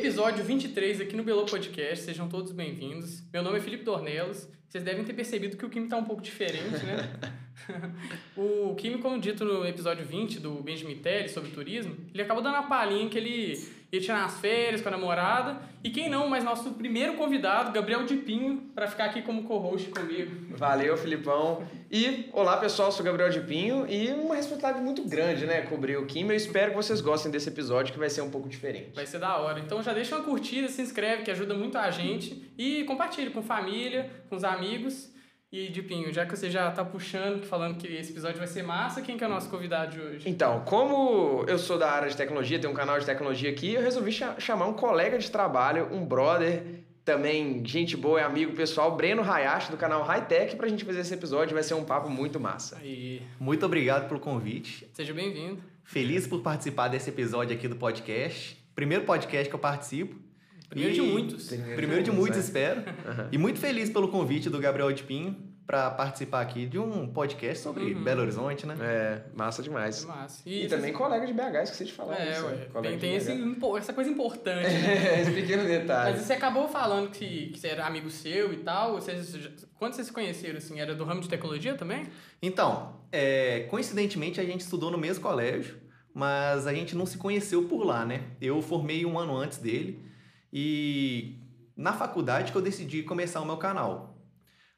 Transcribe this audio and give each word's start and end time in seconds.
Episódio 0.00 0.42
23 0.42 1.02
aqui 1.02 1.14
no 1.14 1.22
Belo 1.22 1.44
Podcast, 1.44 2.06
sejam 2.06 2.26
todos 2.26 2.52
bem-vindos. 2.52 3.22
Meu 3.30 3.42
nome 3.42 3.58
é 3.58 3.60
Felipe 3.60 3.84
Dornelos. 3.84 4.48
Vocês 4.66 4.82
devem 4.82 5.04
ter 5.04 5.12
percebido 5.12 5.58
que 5.58 5.66
o 5.66 5.68
Kim 5.68 5.88
tá 5.88 5.98
um 5.98 6.04
pouco 6.04 6.22
diferente, 6.22 6.82
né? 6.86 7.20
o 8.34 8.74
Kim, 8.76 8.96
como 8.96 9.20
dito 9.20 9.44
no 9.44 9.62
episódio 9.62 10.02
20 10.06 10.40
do 10.40 10.54
Benjamin 10.62 10.96
Telly 10.96 11.28
sobre 11.28 11.50
turismo, 11.50 11.94
ele 12.14 12.22
acabou 12.22 12.42
dando 12.42 12.56
a 12.56 12.62
palhinha 12.62 13.10
que 13.10 13.18
ele 13.18 13.62
ia 13.92 14.00
tirar 14.00 14.24
as 14.24 14.38
férias 14.38 14.80
com 14.80 14.88
a 14.88 14.92
namorada. 14.92 15.60
E 15.82 15.90
quem 15.90 16.08
não, 16.08 16.28
mas 16.28 16.44
nosso 16.44 16.72
primeiro 16.72 17.14
convidado, 17.14 17.72
Gabriel 17.72 18.04
Dipinho, 18.04 18.70
para 18.74 18.86
ficar 18.86 19.06
aqui 19.06 19.22
como 19.22 19.44
co-host 19.44 19.88
comigo. 19.90 20.54
Valeu, 20.56 20.96
Filipão. 20.96 21.64
E 21.90 22.28
olá, 22.32 22.56
pessoal, 22.58 22.92
sou 22.92 23.04
Gabriel 23.04 23.30
Dipinho 23.30 23.86
e 23.88 24.08
uma 24.08 24.36
responsabilidade 24.36 24.84
muito 24.84 25.02
grande, 25.08 25.46
né, 25.46 25.62
cobrir 25.62 25.96
o 25.96 26.06
Kim. 26.06 26.28
Eu 26.28 26.36
espero 26.36 26.70
que 26.70 26.76
vocês 26.76 27.00
gostem 27.00 27.32
desse 27.32 27.48
episódio 27.48 27.92
que 27.92 27.98
vai 27.98 28.10
ser 28.10 28.20
um 28.20 28.30
pouco 28.30 28.48
diferente. 28.48 28.90
Vai 28.94 29.06
ser 29.06 29.18
da 29.18 29.38
hora. 29.38 29.58
Então 29.58 29.82
já 29.82 29.92
deixa 29.92 30.16
uma 30.16 30.24
curtida, 30.24 30.68
se 30.68 30.82
inscreve, 30.82 31.22
que 31.22 31.30
ajuda 31.30 31.54
muito 31.54 31.78
a 31.78 31.90
gente. 31.90 32.52
E 32.56 32.84
compartilhe 32.84 33.30
com 33.30 33.42
família, 33.42 34.10
com 34.28 34.36
os 34.36 34.44
amigos. 34.44 35.10
E, 35.52 35.68
Dipinho, 35.68 36.12
já 36.12 36.24
que 36.24 36.36
você 36.36 36.48
já 36.48 36.70
tá 36.70 36.84
puxando, 36.84 37.44
falando 37.44 37.76
que 37.76 37.88
esse 37.88 38.12
episódio 38.12 38.38
vai 38.38 38.46
ser 38.46 38.62
massa, 38.62 39.02
quem 39.02 39.18
que 39.18 39.24
é 39.24 39.26
o 39.26 39.30
nosso 39.30 39.50
convidado 39.50 39.90
de 39.90 40.00
hoje? 40.00 40.28
Então, 40.28 40.60
como 40.60 41.44
eu 41.48 41.58
sou 41.58 41.76
da 41.76 41.90
área 41.90 42.08
de 42.08 42.16
tecnologia, 42.16 42.56
tenho 42.60 42.72
um 42.72 42.76
canal 42.76 43.00
de 43.00 43.04
tecnologia 43.04 43.50
aqui, 43.50 43.74
eu 43.74 43.82
resolvi 43.82 44.12
chamar 44.38 44.66
um 44.66 44.74
colega 44.74 45.18
de 45.18 45.28
trabalho, 45.28 45.92
um 45.92 46.06
brother, 46.06 46.62
também 47.04 47.66
gente 47.66 47.96
boa 47.96 48.20
e 48.20 48.22
amigo 48.22 48.52
pessoal, 48.52 48.94
Breno 48.96 49.22
Hayashi, 49.22 49.72
do 49.72 49.76
canal 49.76 50.04
Hightech, 50.04 50.54
pra 50.54 50.68
gente 50.68 50.84
fazer 50.84 51.00
esse 51.00 51.14
episódio. 51.14 51.52
Vai 51.52 51.64
ser 51.64 51.74
um 51.74 51.84
papo 51.84 52.08
muito 52.08 52.38
massa. 52.38 52.78
Aí. 52.80 53.20
Muito 53.40 53.66
obrigado 53.66 54.06
pelo 54.06 54.20
convite. 54.20 54.86
Seja 54.92 55.12
bem-vindo. 55.12 55.60
Feliz 55.82 56.28
por 56.28 56.42
participar 56.42 56.86
desse 56.86 57.10
episódio 57.10 57.56
aqui 57.56 57.66
do 57.66 57.74
podcast. 57.74 58.56
Primeiro 58.76 59.04
podcast 59.04 59.48
que 59.48 59.54
eu 59.56 59.58
participo. 59.58 60.29
Primeiro 60.70 60.94
e... 60.94 60.94
de 60.94 61.02
muitos. 61.02 61.48
Primeiro 61.48 62.02
de 62.04 62.12
muitos, 62.12 62.38
espero. 62.38 62.80
Uhum. 62.80 63.28
E 63.32 63.36
muito 63.36 63.58
feliz 63.58 63.90
pelo 63.90 64.08
convite 64.08 64.48
do 64.48 64.58
Gabriel 64.60 64.92
de 64.92 65.02
Pinho 65.02 65.36
para 65.66 65.90
participar 65.90 66.40
aqui 66.40 66.66
de 66.66 66.78
um 66.78 67.08
podcast 67.08 67.62
sobre 67.62 67.92
uhum. 67.92 68.02
Belo 68.02 68.22
Horizonte, 68.22 68.66
né? 68.66 68.76
É, 68.80 69.22
massa 69.34 69.62
demais. 69.62 70.04
É 70.04 70.06
massa. 70.06 70.42
E, 70.46 70.64
e 70.64 70.68
também 70.68 70.92
colega 70.92 71.26
de 71.26 71.32
BH, 71.32 71.62
esqueci 71.62 71.84
de 71.86 71.92
falar. 71.92 72.20
É, 72.20 72.32
isso, 72.32 72.46
ué. 72.46 72.82
Tem, 72.82 72.98
tem 72.98 73.14
esse, 73.16 73.32
essa 73.78 73.92
coisa 73.92 74.10
importante, 74.10 74.68
né? 74.68 75.22
esse 75.22 75.32
pequeno 75.32 75.64
detalhe. 75.64 76.16
Mas 76.16 76.22
você 76.26 76.32
acabou 76.32 76.68
falando 76.68 77.10
que, 77.10 77.50
que 77.50 77.58
você 77.58 77.68
era 77.68 77.86
amigo 77.86 78.08
seu 78.08 78.52
e 78.52 78.58
tal. 78.58 78.94
Vocês, 78.94 79.36
quando 79.76 79.94
vocês 79.94 80.06
se 80.06 80.12
conheceram, 80.12 80.58
assim, 80.58 80.80
era 80.80 80.94
do 80.94 81.04
ramo 81.04 81.20
de 81.20 81.28
tecnologia 81.28 81.74
também? 81.74 82.06
Então, 82.40 82.96
é, 83.10 83.66
coincidentemente 83.70 84.40
a 84.40 84.44
gente 84.44 84.60
estudou 84.60 84.90
no 84.90 84.98
mesmo 84.98 85.22
colégio, 85.22 85.76
mas 86.14 86.66
a 86.66 86.72
gente 86.72 86.96
não 86.96 87.06
se 87.06 87.18
conheceu 87.18 87.64
por 87.64 87.84
lá, 87.84 88.04
né? 88.04 88.22
Eu 88.40 88.60
formei 88.62 89.04
um 89.04 89.18
ano 89.18 89.36
antes 89.36 89.58
dele 89.58 90.09
e 90.52 91.38
na 91.76 91.92
faculdade 91.92 92.52
que 92.52 92.58
eu 92.58 92.62
decidi 92.62 93.02
começar 93.02 93.40
o 93.40 93.46
meu 93.46 93.56
canal. 93.56 94.18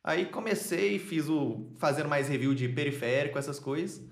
Aí 0.05 0.27
comecei, 0.27 0.99
fiz 0.99 1.29
o 1.29 1.73
fazendo 1.79 2.09
mais 2.09 2.29
review 2.29 2.55
de 2.55 2.69
periférico, 2.69 3.39
essas 3.39 3.59
coisas. 3.59 4.05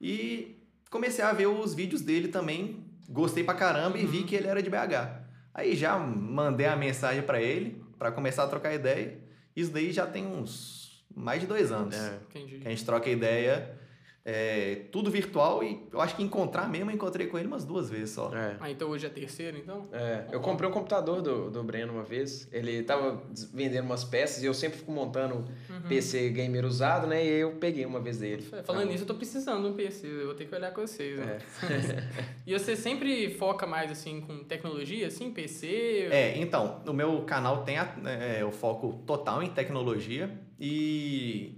E 0.00 0.62
comecei 0.90 1.24
a 1.24 1.32
ver 1.32 1.46
os 1.46 1.74
vídeos 1.74 2.02
dele 2.02 2.28
também. 2.28 2.84
Gostei 3.08 3.44
pra 3.44 3.54
caramba 3.54 3.96
uhum. 3.96 4.02
e 4.02 4.06
vi 4.06 4.18
uhum. 4.18 4.26
que 4.26 4.34
ele 4.34 4.48
era 4.48 4.62
de 4.62 4.68
BH. 4.68 5.26
Aí 5.54 5.74
já 5.74 5.98
mandei 5.98 6.66
a 6.66 6.76
mensagem 6.76 7.22
para 7.22 7.40
ele 7.40 7.82
para 7.98 8.12
começar 8.12 8.44
a 8.44 8.48
trocar 8.48 8.74
ideia. 8.74 9.18
Isso 9.56 9.72
daí 9.72 9.92
já 9.92 10.06
tem 10.06 10.26
uns 10.26 11.04
mais 11.14 11.40
de 11.40 11.46
dois 11.46 11.72
anos. 11.72 11.94
É, 11.96 12.18
que 12.30 12.62
a 12.64 12.70
gente 12.70 12.84
troca 12.84 13.08
ideia 13.08 13.78
é, 14.24 14.82
tudo 14.92 15.10
virtual 15.10 15.64
e 15.64 15.86
eu 15.92 16.00
acho 16.00 16.14
que 16.14 16.22
encontrar 16.22 16.68
mesmo, 16.68 16.90
eu 16.90 16.94
encontrei 16.94 17.26
com 17.26 17.38
ele 17.38 17.46
umas 17.46 17.64
duas 17.64 17.88
vezes 17.88 18.10
só. 18.10 18.34
É. 18.34 18.56
Ah, 18.60 18.70
então 18.70 18.90
hoje 18.90 19.06
é 19.06 19.08
terceiro, 19.08 19.56
então? 19.56 19.88
É, 19.92 20.26
eu 20.30 20.40
comprei 20.40 20.68
um 20.68 20.72
computador 20.72 21.22
do, 21.22 21.50
do 21.50 21.62
Breno 21.62 21.92
uma 21.92 22.02
vez, 22.02 22.46
ele 22.52 22.82
tava 22.82 23.22
vendendo 23.52 23.86
umas 23.86 24.04
peças 24.04 24.42
e 24.42 24.46
eu 24.46 24.52
sempre 24.52 24.78
fico 24.78 24.92
montando 24.92 25.36
uhum. 25.36 25.80
PC 25.88 26.28
gamer 26.30 26.66
usado, 26.66 27.06
né, 27.06 27.24
e 27.24 27.28
eu 27.28 27.52
peguei 27.52 27.86
uma 27.86 28.00
vez 28.00 28.18
dele. 28.18 28.42
Falando 28.42 28.82
então... 28.82 28.84
nisso, 28.84 29.04
eu 29.04 29.06
tô 29.06 29.14
precisando 29.14 29.62
de 29.62 29.68
um 29.68 29.74
PC, 29.74 30.06
eu 30.06 30.26
vou 30.26 30.34
ter 30.34 30.44
que 30.46 30.54
olhar 30.54 30.72
com 30.72 30.82
vocês, 30.82 31.18
né? 31.18 31.38
É. 31.62 32.22
e 32.46 32.58
você 32.58 32.76
sempre 32.76 33.30
foca 33.34 33.66
mais, 33.66 33.90
assim, 33.90 34.20
com 34.20 34.44
tecnologia, 34.44 35.06
assim, 35.06 35.30
PC? 35.30 36.08
É, 36.10 36.38
então, 36.38 36.82
o 36.86 36.92
meu 36.92 37.22
canal 37.22 37.64
tem 37.64 37.78
a, 37.78 37.94
é, 38.04 38.44
o 38.44 38.50
foco 38.50 39.02
total 39.06 39.42
em 39.42 39.48
tecnologia 39.48 40.30
e 40.60 41.57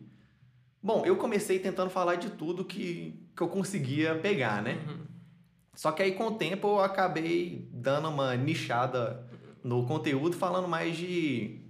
Bom, 0.83 1.05
eu 1.05 1.17
comecei 1.17 1.59
tentando 1.59 1.91
falar 1.91 2.17
de 2.17 2.31
tudo 2.31 2.65
que, 2.65 3.29
que 3.37 3.43
eu 3.43 3.49
conseguia 3.49 4.15
pegar, 4.15 4.63
né? 4.63 4.83
Uhum. 4.89 5.01
Só 5.75 5.93
que 5.93 6.03
aí 6.03 6.13
com 6.13 6.29
o 6.29 6.35
tempo 6.35 6.69
eu 6.69 6.81
acabei 6.81 7.69
dando 7.73 8.09
uma 8.09 8.35
nichada 8.35 9.27
no 9.63 9.87
conteúdo, 9.87 10.37
falando 10.37 10.67
mais 10.67 10.97
de 10.97 11.61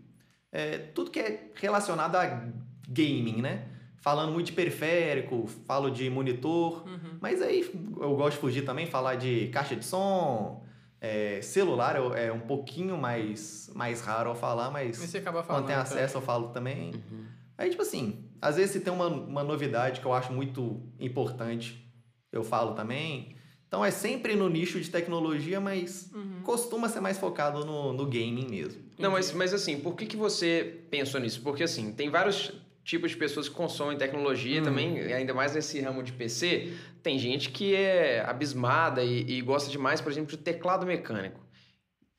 é, 0.53 0.79
tudo 0.79 1.11
que 1.11 1.19
é 1.19 1.51
relacionado 1.55 2.17
a 2.17 2.49
gaming, 2.89 3.43
né? 3.43 3.67
Falando 3.99 4.33
muito 4.33 4.47
de 4.47 4.53
periférico, 4.53 5.47
falo 5.67 5.91
de 5.91 6.09
monitor, 6.09 6.87
uhum. 6.87 7.19
mas 7.21 7.43
aí 7.43 7.69
eu 8.01 8.17
gosto 8.17 8.37
de 8.37 8.41
fugir 8.41 8.65
também, 8.65 8.87
falar 8.87 9.17
de 9.17 9.49
caixa 9.49 9.77
de 9.77 9.85
som, 9.85 10.65
é, 11.01 11.41
celular 11.43 11.97
é 12.17 12.33
um 12.33 12.41
pouquinho 12.41 12.97
mais, 12.97 13.71
mais 13.75 14.01
raro 14.01 14.31
a 14.31 14.35
falar, 14.35 14.71
mas, 14.71 14.99
mas 14.99 15.11
você 15.11 15.19
acaba 15.19 15.43
falando, 15.43 15.63
quando 15.63 15.67
tem 15.67 15.77
acesso 15.77 16.17
eu 16.17 16.23
falo 16.23 16.49
também. 16.49 16.93
Uhum. 16.95 17.25
Aí, 17.59 17.69
tipo 17.69 17.83
assim, 17.83 18.30
às 18.41 18.57
vezes 18.57 18.73
se 18.73 18.81
tem 18.81 18.93
uma, 18.93 19.07
uma 19.07 19.45
novidade 19.45 20.01
que 20.01 20.07
eu 20.07 20.13
acho 20.13 20.33
muito 20.33 20.83
importante, 20.99 21.85
eu 22.33 22.43
falo 22.43 22.75
também. 22.75 23.37
Então 23.69 23.85
é 23.85 23.91
sempre 23.91 24.35
no 24.35 24.49
nicho 24.49 24.81
de 24.81 24.91
tecnologia, 24.91 25.61
mas 25.61 26.11
uhum. 26.13 26.43
costuma 26.43 26.89
ser 26.89 27.01
mais 27.01 27.19
focado 27.19 27.65
no, 27.65 27.93
no 27.93 28.05
gaming 28.07 28.49
mesmo. 28.49 28.83
Não, 28.99 29.13
mas, 29.13 29.33
mas 29.33 29.55
assim, 29.55 29.79
por 29.79 29.95
que, 29.95 30.07
que 30.07 30.17
você 30.17 30.83
pensou 30.91 31.21
nisso? 31.21 31.41
Porque 31.43 31.63
assim, 31.63 31.93
tem 31.93 32.11
vários 32.11 32.53
tipos 32.83 33.13
de 33.13 33.17
pessoas 33.17 33.49
que 33.49 33.55
consomem 33.55 33.97
tecnologia 33.97 34.59
uhum. 34.59 34.65
também, 34.65 35.13
ainda 35.13 35.33
mais 35.33 35.55
nesse 35.55 35.81
ramo 35.81 36.03
de 36.03 36.13
PC. 36.13 36.73
Tem 37.03 37.19
gente 37.19 37.51
que 37.51 37.75
é 37.75 38.25
abismada 38.27 39.05
e, 39.05 39.39
e 39.39 39.41
gosta 39.41 39.71
demais, 39.71 40.01
por 40.01 40.11
exemplo, 40.11 40.31
de 40.31 40.39
teclado 40.39 40.85
mecânico 40.85 41.41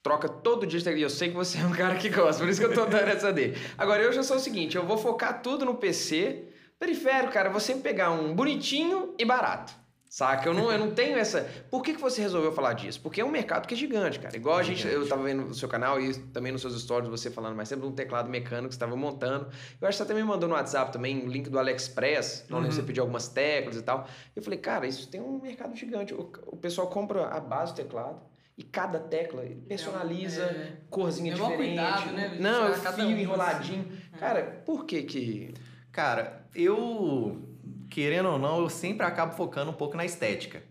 troca 0.04 0.28
todo 0.28 0.66
dia 0.66 0.80
E 0.94 1.02
eu 1.02 1.10
sei 1.10 1.30
que 1.30 1.36
você 1.36 1.60
é 1.60 1.66
um 1.66 1.72
cara 1.72 1.96
que 1.96 2.10
gosta, 2.10 2.42
por 2.42 2.50
isso 2.50 2.60
que 2.60 2.66
eu 2.66 2.74
tô 2.74 2.86
dando 2.86 3.10
essa 3.10 3.32
dele. 3.32 3.58
Agora, 3.78 4.02
eu 4.02 4.12
já 4.12 4.24
sou 4.24 4.38
o 4.38 4.40
seguinte, 4.40 4.76
eu 4.76 4.86
vou 4.86 4.98
focar 4.98 5.42
tudo 5.42 5.66
no 5.66 5.76
PC. 5.76 6.46
Periférico, 6.80 7.32
cara, 7.32 7.50
você 7.50 7.76
pegar 7.76 8.12
um 8.12 8.34
bonitinho 8.34 9.14
e 9.18 9.24
barato. 9.24 9.82
Saca? 10.10 10.50
Eu 10.50 10.54
não, 10.54 10.70
eu 10.70 10.78
não 10.78 10.92
tenho 10.92 11.18
essa. 11.18 11.50
Por 11.70 11.82
que, 11.82 11.94
que 11.94 12.02
você 12.02 12.22
resolveu 12.22 12.52
falar 12.52 12.74
disso? 12.74 13.00
Porque 13.00 13.22
é 13.22 13.26
um 13.26 13.32
mercado 13.32 13.66
que 13.66 13.74
é 13.74 13.78
gigante, 13.78 14.20
cara. 14.20 14.36
Igual 14.36 14.58
a 14.58 14.64
gente, 14.64 14.86
eu 14.86 15.08
tava 15.08 15.24
vendo 15.24 15.44
no 15.46 15.54
seu 15.54 15.70
canal 15.70 16.02
e 16.02 16.14
também 16.14 16.52
nos 16.52 16.60
seus 16.60 16.82
stories 16.82 17.08
você 17.08 17.32
falando 17.32 17.56
mais 17.56 17.70
sempre 17.70 17.86
de 17.86 17.94
um 17.94 17.96
teclado 17.96 18.30
mecânico 18.30 18.68
que 18.68 18.74
você 18.74 18.78
estava 18.78 18.94
montando. 18.94 19.48
Eu 19.80 19.88
acho 19.88 19.98
que 19.98 20.04
você 20.04 20.12
até 20.12 20.14
me 20.14 20.22
mandou 20.22 20.50
no 20.50 20.56
WhatsApp 20.56 20.92
também 20.92 21.24
um 21.24 21.30
link 21.30 21.50
do 21.50 21.58
AliExpress, 21.58 22.46
onde 22.52 22.66
uhum. 22.66 22.72
você 22.74 22.84
pediu 22.84 23.04
algumas 23.04 23.30
teclas 23.30 23.78
e 23.78 23.82
tal. 23.84 24.06
Eu 24.36 24.44
falei, 24.44 24.60
cara, 24.60 24.86
isso 24.86 25.08
tem 25.08 25.22
um 25.22 25.40
mercado 25.40 25.74
gigante. 25.78 26.14
O, 26.14 26.30
o 26.48 26.58
pessoal 26.58 26.88
compra 26.88 27.28
a 27.28 27.40
base 27.40 27.72
do 27.72 27.78
teclado 27.78 28.20
e 28.62 28.64
cada 28.64 29.00
tecla 29.00 29.44
personaliza, 29.68 30.44
é, 30.44 30.78
corzinha 30.88 31.32
é 31.32 31.36
diferente. 31.36 31.58
Cuidado, 31.58 32.12
né? 32.12 32.38
Não, 32.40 32.68
é 32.68 32.76
fio 32.76 33.06
um 33.06 33.18
enroladinho. 33.18 33.88
Assim. 33.90 34.20
Cara, 34.20 34.62
por 34.64 34.86
que 34.86 35.02
que... 35.02 35.54
Cara, 35.92 36.48
eu, 36.54 37.42
querendo 37.90 38.30
ou 38.30 38.38
não, 38.38 38.60
eu 38.62 38.70
sempre 38.70 39.04
acabo 39.04 39.34
focando 39.34 39.72
um 39.72 39.74
pouco 39.74 39.98
na 39.98 40.06
estética. 40.06 40.62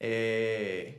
É... 0.00 0.98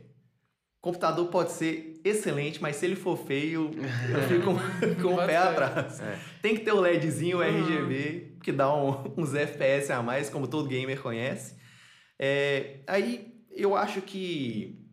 Computador 0.80 1.26
pode 1.28 1.52
ser 1.52 2.00
excelente, 2.02 2.60
mas 2.60 2.76
se 2.76 2.86
ele 2.86 2.96
for 2.96 3.18
feio, 3.18 3.70
eu 4.08 4.22
fico 4.22 5.02
com 5.02 5.14
o 5.22 5.26
pé 5.26 5.36
atrás. 5.36 6.00
É. 6.00 6.18
Tem 6.40 6.56
que 6.56 6.64
ter 6.64 6.72
o 6.72 6.80
LEDzinho, 6.80 7.38
o 7.38 7.42
RGB, 7.42 8.38
que 8.42 8.50
dá 8.50 8.74
um, 8.74 9.12
uns 9.14 9.34
FPS 9.34 9.92
a 9.92 10.02
mais, 10.02 10.30
como 10.30 10.48
todo 10.48 10.68
gamer 10.68 11.02
conhece. 11.02 11.54
É, 12.18 12.80
aí 12.86 13.34
eu 13.50 13.76
acho 13.76 14.00
que 14.00 14.83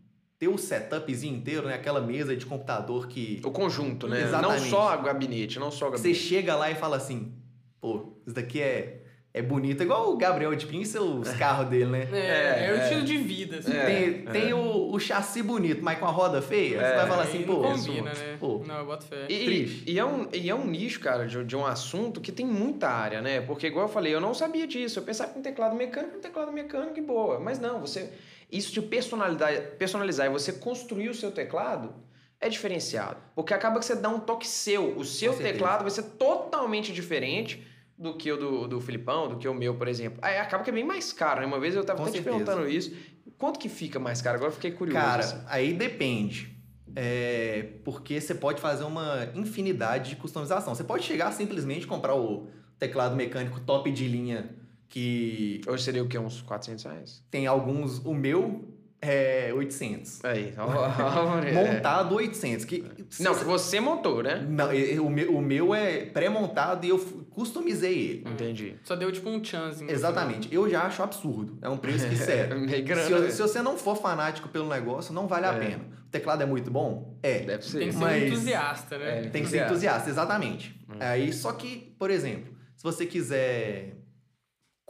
ter 0.42 0.48
o 0.48 0.58
setupzinho 0.58 1.36
inteiro, 1.36 1.68
né? 1.68 1.76
Aquela 1.76 2.02
mesa 2.02 2.36
de 2.36 2.48
computador 2.48 3.08
que. 3.08 3.40
O 3.46 3.52
conjunto, 3.52 4.08
né? 4.08 4.24
Exatamente. 4.24 4.62
Não 4.62 4.70
só 4.70 4.98
o 4.98 5.04
gabinete, 5.04 5.60
não 5.60 5.70
só 5.70 5.88
o 5.88 5.92
gabinete. 5.92 6.18
Você 6.18 6.20
chega 6.20 6.56
lá 6.56 6.72
e 6.72 6.74
fala 6.74 6.98
assim, 6.98 7.32
pô, 7.80 8.14
isso 8.26 8.36
daqui 8.36 8.60
é. 8.60 8.98
É 9.34 9.42
bonito, 9.42 9.82
igual 9.82 10.12
o 10.12 10.18
Gabriel 10.18 10.54
de 10.54 10.66
Pin 10.66 10.82
e 10.82 10.86
seus 10.86 11.30
é. 11.30 11.38
carros 11.38 11.70
dele, 11.70 11.86
né? 11.86 12.06
É, 12.12 12.18
é, 12.18 12.66
é 12.66 12.74
o 12.74 12.84
estilo 12.84 13.04
de 13.04 13.18
vida. 13.18 13.60
Assim. 13.60 13.72
É, 13.72 13.86
tem 13.86 14.26
tem 14.26 14.50
é. 14.50 14.54
o, 14.54 14.92
o 14.92 15.00
chassi 15.00 15.42
bonito, 15.42 15.82
mas 15.82 15.98
com 16.00 16.06
a 16.06 16.10
roda 16.10 16.42
feia, 16.42 16.80
você 16.80 16.96
vai 16.96 17.08
falar 17.08 17.24
assim, 17.24 17.44
pô. 17.44 17.62
Não 17.62 17.78
combina, 17.78 18.12
né? 18.12 18.38
Pô, 18.38 18.62
não, 18.68 18.80
eu 18.80 18.86
boto 18.86 19.06
fé. 19.06 19.28
E. 19.30 19.84
E, 19.88 19.98
é 19.98 20.04
um, 20.04 20.28
e 20.34 20.50
é 20.50 20.54
um 20.54 20.66
nicho, 20.68 21.00
cara, 21.00 21.26
de, 21.26 21.46
de 21.46 21.56
um 21.56 21.66
assunto 21.66 22.20
que 22.20 22.30
tem 22.30 22.46
muita 22.46 22.90
área, 22.90 23.22
né? 23.22 23.40
Porque, 23.40 23.68
igual 23.68 23.86
eu 23.86 23.94
falei, 23.94 24.14
eu 24.14 24.20
não 24.20 24.34
sabia 24.34 24.68
disso. 24.68 25.00
Eu 25.00 25.04
pensava 25.04 25.32
que 25.32 25.40
um 25.40 25.42
teclado 25.42 25.78
mecânico, 25.78 26.18
um 26.18 26.20
teclado 26.20 26.52
mecânico 26.52 27.00
e 27.00 27.02
boa. 27.02 27.40
Mas 27.40 27.58
não, 27.58 27.80
você 27.80 28.12
isso 28.52 28.74
de 28.74 28.82
personalidade, 28.82 29.78
personalizar 29.78 30.28
e 30.28 30.30
você 30.30 30.52
construir 30.52 31.10
o 31.10 31.14
seu 31.14 31.32
teclado 31.32 31.94
é 32.40 32.50
diferenciado. 32.50 33.18
Porque 33.36 33.54
acaba 33.54 33.80
que 33.80 33.86
você 33.86 33.96
dá 33.96 34.10
um 34.10 34.20
toque 34.20 34.48
seu. 34.48 34.98
O 34.98 35.06
seu 35.06 35.34
teclado 35.38 35.82
vai 35.82 35.92
ser 35.92 36.04
totalmente 36.04 36.92
diferente 36.92 37.66
do 37.98 38.16
que 38.16 38.32
o 38.32 38.38
do, 38.38 38.68
do 38.68 38.82
Filipão, 38.82 39.30
do 39.30 39.38
que 39.38 39.48
o 39.48 39.54
meu, 39.54 39.76
por 39.76 39.88
exemplo. 39.88 40.18
Aí 40.24 40.38
acaba 40.38 40.64
que 40.64 40.72
é 40.72 40.74
bem 40.74 40.84
mais 40.84 41.14
caro, 41.14 41.42
né? 41.42 41.46
Uma 41.46 41.60
vez 41.60 41.76
eu 41.76 41.82
estava 41.82 42.02
até 42.02 42.12
te 42.12 42.22
perguntando 42.24 42.68
isso. 42.68 42.94
Quanto 43.38 43.60
que 43.60 43.70
fica 43.70 44.00
mais 44.00 44.22
caro? 44.22 44.38
Agora 44.38 44.50
eu 44.50 44.56
fiquei 44.56 44.72
curioso. 44.72 45.00
Cara, 45.00 45.24
assim. 45.24 45.44
aí 45.48 45.74
depende. 45.74 46.58
é 46.96 47.70
porque 47.86 48.20
você 48.20 48.34
pode 48.34 48.60
fazer 48.60 48.84
uma 48.84 49.30
infinidade 49.36 50.10
de 50.10 50.16
customização. 50.16 50.74
Você 50.74 50.84
pode 50.84 51.04
chegar 51.04 51.32
simplesmente 51.32 51.86
comprar 51.86 52.16
o 52.16 52.48
teclado 52.80 53.16
mecânico 53.16 53.60
top 53.60 53.92
de 53.92 54.08
linha 54.08 54.61
que 54.92 55.62
Hoje 55.68 55.84
seria 55.84 56.04
o 56.04 56.08
quê? 56.08 56.20
Uns 56.20 56.42
400 56.42 56.84
reais? 56.84 57.24
tem 57.32 57.48
alguns. 57.48 58.00
O 58.06 58.14
meu 58.14 58.68
é 59.02 59.52
800. 59.56 60.24
Aí, 60.26 60.54
ó, 60.58 60.66
ó, 60.68 61.40
é. 61.42 61.52
Montado 61.74 62.14
800. 62.16 62.66
Que, 62.66 62.84
Não, 63.20 63.34
que 63.34 63.44
você 63.46 63.80
montou, 63.80 64.22
né? 64.22 64.46
Não, 64.48 64.68
o 65.04 65.10
meu, 65.10 65.36
o 65.38 65.42
meu 65.42 65.74
é 65.74 66.06
pré-montado 66.06 66.86
e 66.86 66.90
eu 66.90 67.00
customizei 67.32 67.98
ele. 67.98 68.24
Entendi. 68.30 68.76
Só 68.84 68.96
deu 68.96 69.12
tipo 69.12 69.28
um 69.30 69.44
chance. 69.44 69.84
Exatamente. 69.90 70.54
Eu 70.54 70.70
já 70.70 70.84
acho 70.84 71.02
absurdo. 71.02 71.58
É 71.62 71.70
um 71.70 71.78
preço 71.78 72.08
que, 72.08 72.16
sério. 72.18 72.60
Meio 72.60 72.84
grana. 72.86 73.04
se, 73.08 73.14
né? 73.14 73.30
se 73.32 73.42
você 73.42 73.62
não 73.62 73.78
for 73.78 73.96
fanático 73.96 74.50
pelo 74.50 74.68
negócio, 74.70 75.14
não 75.14 75.26
vale 75.28 75.46
a 75.48 75.54
É. 75.54 75.60
pena. 75.60 75.84
O 76.06 76.10
teclado 76.12 76.44
é 76.44 76.46
muito 76.46 76.70
bom? 76.70 77.18
É. 77.24 77.40
Deve 77.40 77.64
ser. 77.66 77.80
Tem 77.80 77.88
que 77.88 77.94
ser 77.94 78.00
Mas- 78.02 78.24
entusiasta, 78.24 78.98
né? 79.00 79.26
É, 79.26 79.30
Tem 79.30 79.42
que 79.44 79.50
ser 79.50 79.66
entusiasta, 79.66 80.10
exatamente. 80.10 80.80
Hum. 80.90 80.98
Aí, 81.00 81.32
só 81.34 81.54
que, 81.54 81.96
por 81.98 82.12
exemplo, 82.12 82.54
se 82.76 82.84
você 82.84 83.06
quiser 83.06 83.96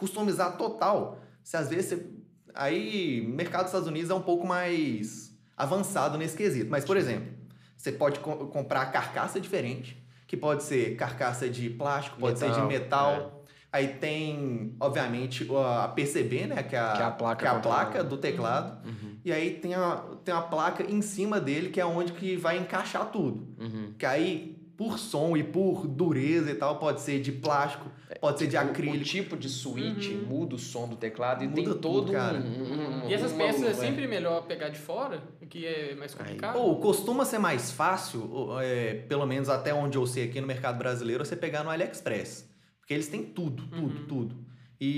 customizar 0.01 0.57
total, 0.57 1.19
se 1.43 1.55
às 1.55 1.69
vezes 1.69 1.85
você... 1.99 2.05
Aí, 2.53 3.21
mercado 3.33 3.61
dos 3.61 3.67
Estados 3.69 3.87
Unidos 3.87 4.09
é 4.09 4.13
um 4.13 4.21
pouco 4.21 4.45
mais 4.45 5.31
avançado 5.55 6.17
nesse 6.17 6.35
quesito. 6.35 6.69
Mas, 6.69 6.83
por 6.83 6.97
exemplo, 6.97 7.31
você 7.77 7.91
pode 7.93 8.19
co- 8.19 8.47
comprar 8.47 8.87
carcaça 8.91 9.39
diferente, 9.39 10.03
que 10.27 10.35
pode 10.35 10.63
ser 10.63 10.95
carcaça 10.97 11.47
de 11.47 11.69
plástico, 11.69 12.19
pode 12.19 12.39
ser 12.39 12.51
de 12.51 12.59
Metal, 12.61 13.13
metal. 13.13 13.45
Aí 13.71 13.87
tem, 13.87 14.75
obviamente, 14.81 15.47
a 15.55 15.87
PCB, 15.87 16.47
né? 16.47 16.63
Que 16.63 16.75
é 16.75 16.79
a, 16.79 16.91
Que 16.93 17.01
é 17.01 17.05
a 17.05 17.11
placa 17.11 17.39
que 17.39 17.45
é 17.45 17.49
a 17.49 17.59
placa 17.59 18.03
do 18.03 18.17
teclado. 18.17 18.85
Uhum, 18.85 19.17
E 19.23 19.31
aí 19.31 19.51
tem 19.51 19.73
a, 19.73 20.03
tem 20.25 20.33
a 20.35 20.41
placa 20.41 20.83
em 20.83 21.01
cima 21.01 21.39
dele, 21.39 21.69
que 21.69 21.79
é 21.79 21.85
onde 21.85 22.11
que 22.11 22.35
vai 22.35 22.57
encaixar 22.57 23.05
tudo. 23.11 23.47
uhum. 23.57 23.93
Que 23.97 24.05
aí, 24.05 24.50
por 24.81 24.97
som 24.97 25.37
e 25.37 25.43
por 25.43 25.85
dureza 25.87 26.49
e 26.49 26.55
tal, 26.55 26.79
pode 26.79 27.01
ser 27.01 27.21
de 27.21 27.31
plástico, 27.31 27.85
pode 28.19 28.39
ser 28.39 28.47
de 28.47 28.55
O- 28.57 28.59
O, 28.59 28.63
acrílico. 28.63 29.05
tipo 29.05 29.37
de 29.37 29.47
switch 29.47 30.07
Uhum. 30.09 30.25
muda 30.25 30.55
o 30.55 30.57
som 30.57 30.87
do 30.87 30.95
teclado 30.95 31.43
e 31.43 31.47
Muda 31.47 31.55
tem 31.55 31.65
tudo, 31.65 31.79
todo 31.79 32.11
cara. 32.11 32.39
um, 32.39 33.03
um- 33.05 33.07
E 33.07 33.13
essas 33.13 33.31
peças 33.31 33.61
é 33.61 33.65
uma- 33.67 33.73
sempre 33.75 34.07
melhor 34.07 34.47
pegar 34.47 34.69
de 34.69 34.79
fora, 34.79 35.21
que 35.47 35.67
é 35.67 35.93
mais 35.93 36.15
complicado. 36.15 36.55
Ou 36.57 36.79
costuma 36.79 37.25
ser 37.25 37.37
mais 37.37 37.71
fácil, 37.71 38.59
é, 38.59 38.95
pelo 39.07 39.27
menos 39.27 39.49
até 39.49 39.71
onde 39.71 39.99
eu 39.99 40.07
sei 40.07 40.23
aqui 40.23 40.41
no 40.41 40.47
mercado 40.47 40.79
brasileiro, 40.79 41.23
você 41.23 41.35
pegar 41.35 41.63
no 41.63 41.69
AliExpress. 41.69 42.49
Porque 42.79 42.95
eles 42.95 43.07
têm 43.07 43.23
tudo, 43.23 43.67
tudo, 43.67 43.81
Uhum. 43.99 44.05
tudo. 44.07 44.35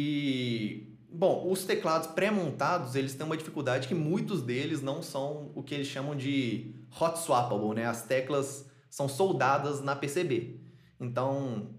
E, 0.08 0.96
bom, 1.12 1.52
os 1.52 1.66
teclados 1.66 2.08
pré-montados, 2.08 2.96
eles 2.96 3.14
têm 3.16 3.26
uma 3.26 3.36
dificuldade 3.36 3.88
que 3.88 3.94
muitos 3.94 4.42
deles 4.42 4.82
não 4.82 5.02
são 5.02 5.52
o 5.54 5.62
que 5.62 5.76
eles 5.76 5.88
chamam 5.88 6.16
de 6.16 6.74
hot 7.02 7.20
swappable, 7.20 7.76
né? 7.76 7.86
As 7.86 8.04
teclas 8.04 8.72
são 8.94 9.10
soldadas 9.10 9.82
na 9.82 9.96
PCB. 9.96 10.60
Então, 11.00 11.70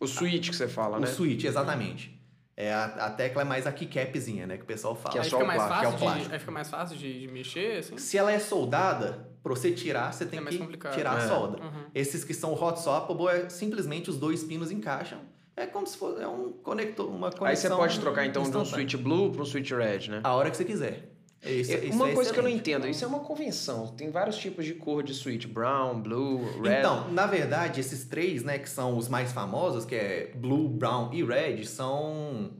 O 0.00 0.06
switch 0.08 0.50
que 0.50 0.56
você 0.56 0.66
fala, 0.66 0.96
o 0.96 1.00
né? 1.00 1.06
switch, 1.06 1.44
exatamente. 1.44 2.20
É, 2.56 2.72
a, 2.72 2.84
a 3.06 3.10
tecla 3.10 3.42
é 3.42 3.44
mais 3.44 3.66
a 3.68 3.72
keycapzinha, 3.72 4.46
né? 4.48 4.56
Que 4.56 4.64
o 4.64 4.66
pessoal 4.66 4.96
fala. 4.96 5.12
Que 5.12 5.18
é 5.18 5.22
aí, 5.22 5.30
só 5.30 5.36
fica 5.36 5.44
o 5.44 5.46
mais 5.46 5.62
plástico, 5.62 5.80
que 5.80 5.86
é 5.86 5.88
o 5.88 5.92
fácil 5.92 5.98
de, 5.98 6.04
plástico. 6.12 6.32
aí 6.34 6.38
fica 6.40 6.52
mais 6.52 6.68
fácil 6.70 6.96
de, 6.96 7.20
de 7.20 7.28
mexer, 7.28 7.78
assim. 7.78 7.98
Se 7.98 8.18
ela 8.18 8.32
é 8.32 8.38
soldada, 8.40 9.28
pra 9.44 9.50
você 9.54 9.70
tirar, 9.70 10.12
você 10.12 10.26
tem 10.26 10.40
É 10.40 10.44
que 10.44 10.58
complicado. 10.58 10.94
tirar 10.94 11.16
a 11.18 11.22
É. 11.22 11.28
solda. 11.28 11.62
Uhum. 11.62 11.84
Esses 11.94 12.24
que 12.24 12.34
são 12.34 12.52
hot 12.54 12.80
swappable, 12.80 13.28
é 13.28 13.48
simplesmente 13.48 14.10
os 14.10 14.16
dois 14.18 14.42
pinos 14.42 14.70
encaixam. 14.72 15.20
É 15.56 15.66
como 15.66 15.86
se 15.86 15.96
fosse 15.96 16.20
é 16.20 16.26
um 16.28 16.50
conector, 16.52 17.06
uma 17.08 17.30
conexão 17.30 17.46
Aí 17.46 17.56
você 17.56 17.68
pode 17.70 18.00
trocar 18.00 18.26
então 18.26 18.42
de 18.42 18.56
um 18.56 18.64
switch 18.64 18.96
blue 18.96 19.30
para 19.32 19.42
um 19.42 19.46
switch 19.46 19.70
red, 19.70 20.08
né? 20.10 20.20
A 20.24 20.34
hora 20.34 20.50
que 20.50 20.56
você 20.56 20.64
quiser. 20.64 21.15
Isso, 21.50 21.72
É, 21.72 21.84
isso 21.86 21.92
uma 21.96 22.08
é 22.10 22.14
coisa 22.14 22.32
que 22.32 22.38
eu 22.38 22.42
não 22.42 22.50
entendo, 22.50 22.86
isso 22.88 23.04
é 23.04 23.08
uma 23.08 23.20
convenção. 23.20 23.88
Tem 23.88 24.10
vários 24.10 24.36
tipos 24.36 24.64
de 24.64 24.74
cor 24.74 25.02
de 25.02 25.14
switch: 25.14 25.46
brown, 25.46 26.00
blue, 26.00 26.60
red. 26.62 26.78
Então, 26.78 27.10
na 27.12 27.26
verdade, 27.26 27.80
esses 27.80 28.04
três, 28.04 28.42
né, 28.42 28.58
que 28.58 28.68
são 28.68 28.96
os 28.96 29.08
mais 29.08 29.32
famosos, 29.32 29.84
que 29.84 29.94
é 29.94 30.32
blue, 30.34 30.68
brown 30.68 31.12
e 31.12 31.22
red, 31.24 31.64
são 31.66 32.50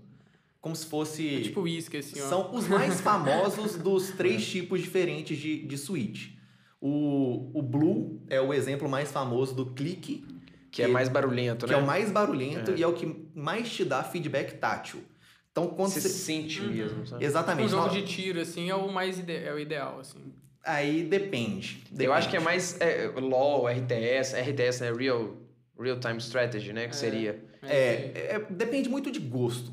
como 0.60 0.74
se 0.74 0.86
fosse 0.86 1.36
É 1.36 1.40
tipo 1.42 1.60
uísque, 1.60 1.98
assim, 1.98 2.20
ó. 2.20 2.28
são 2.28 2.54
os 2.54 2.66
mais 2.66 3.00
famosos 3.02 3.76
dos 3.76 4.10
três 4.10 4.44
tipos 4.46 4.80
diferentes 4.82 5.38
de, 5.38 5.64
de 5.64 5.78
switch. 5.78 6.30
O, 6.80 7.50
o 7.54 7.62
blue 7.62 8.20
é 8.28 8.40
o 8.40 8.52
exemplo 8.52 8.88
mais 8.88 9.10
famoso 9.10 9.54
do 9.54 9.66
clique, 9.66 10.24
que 10.70 10.82
é 10.82 10.86
mais 10.88 11.08
barulhento, 11.08 11.66
que 11.66 11.72
né? 11.72 11.78
é 11.78 11.82
o 11.82 11.86
mais 11.86 12.10
barulhento 12.10 12.72
É. 12.72 12.76
e 12.76 12.82
é 12.82 12.86
o 12.86 12.92
que 12.92 13.28
mais 13.34 13.70
te 13.72 13.84
dá 13.84 14.02
feedback 14.02 14.58
tátil. 14.58 15.00
Então, 15.58 15.68
quando 15.68 15.88
você 15.90 16.02
você... 16.02 16.08
sente 16.10 16.60
Uhum. 16.60 16.68
mesmo, 16.70 17.06
sabe? 17.06 17.24
Um 17.24 17.26
Exatamente. 17.26 17.70
jogo 17.70 17.86
na- 17.86 17.92
de 17.92 18.02
tiro, 18.02 18.38
assim, 18.42 18.68
é 18.68 18.74
o 18.74 18.92
mais 18.92 19.18
ide 19.18 19.34
é 19.34 19.50
o 19.54 19.58
ideal, 19.58 19.98
assim. 20.00 20.18
Aí 20.62 21.02
depende. 21.04 21.82
Eu 21.98 22.12
acho 22.12 22.28
depende. 22.28 22.30
que 22.30 22.36
é 22.36 22.40
mais 22.40 22.78
é, 22.78 23.06
LOL, 23.18 23.66
RTS, 23.66 24.34
RTS, 24.36 24.82
né? 24.82 24.92
Real, 24.92 25.34
Real 25.80 25.98
Time 25.98 26.18
Strategy, 26.18 26.74
né? 26.74 26.82
Que 26.88 26.90
É. 26.90 26.92
seria. 26.92 27.42
É, 27.62 28.34
é, 28.34 28.46
depende 28.50 28.90
muito 28.90 29.10
de 29.10 29.18
gosto. 29.18 29.72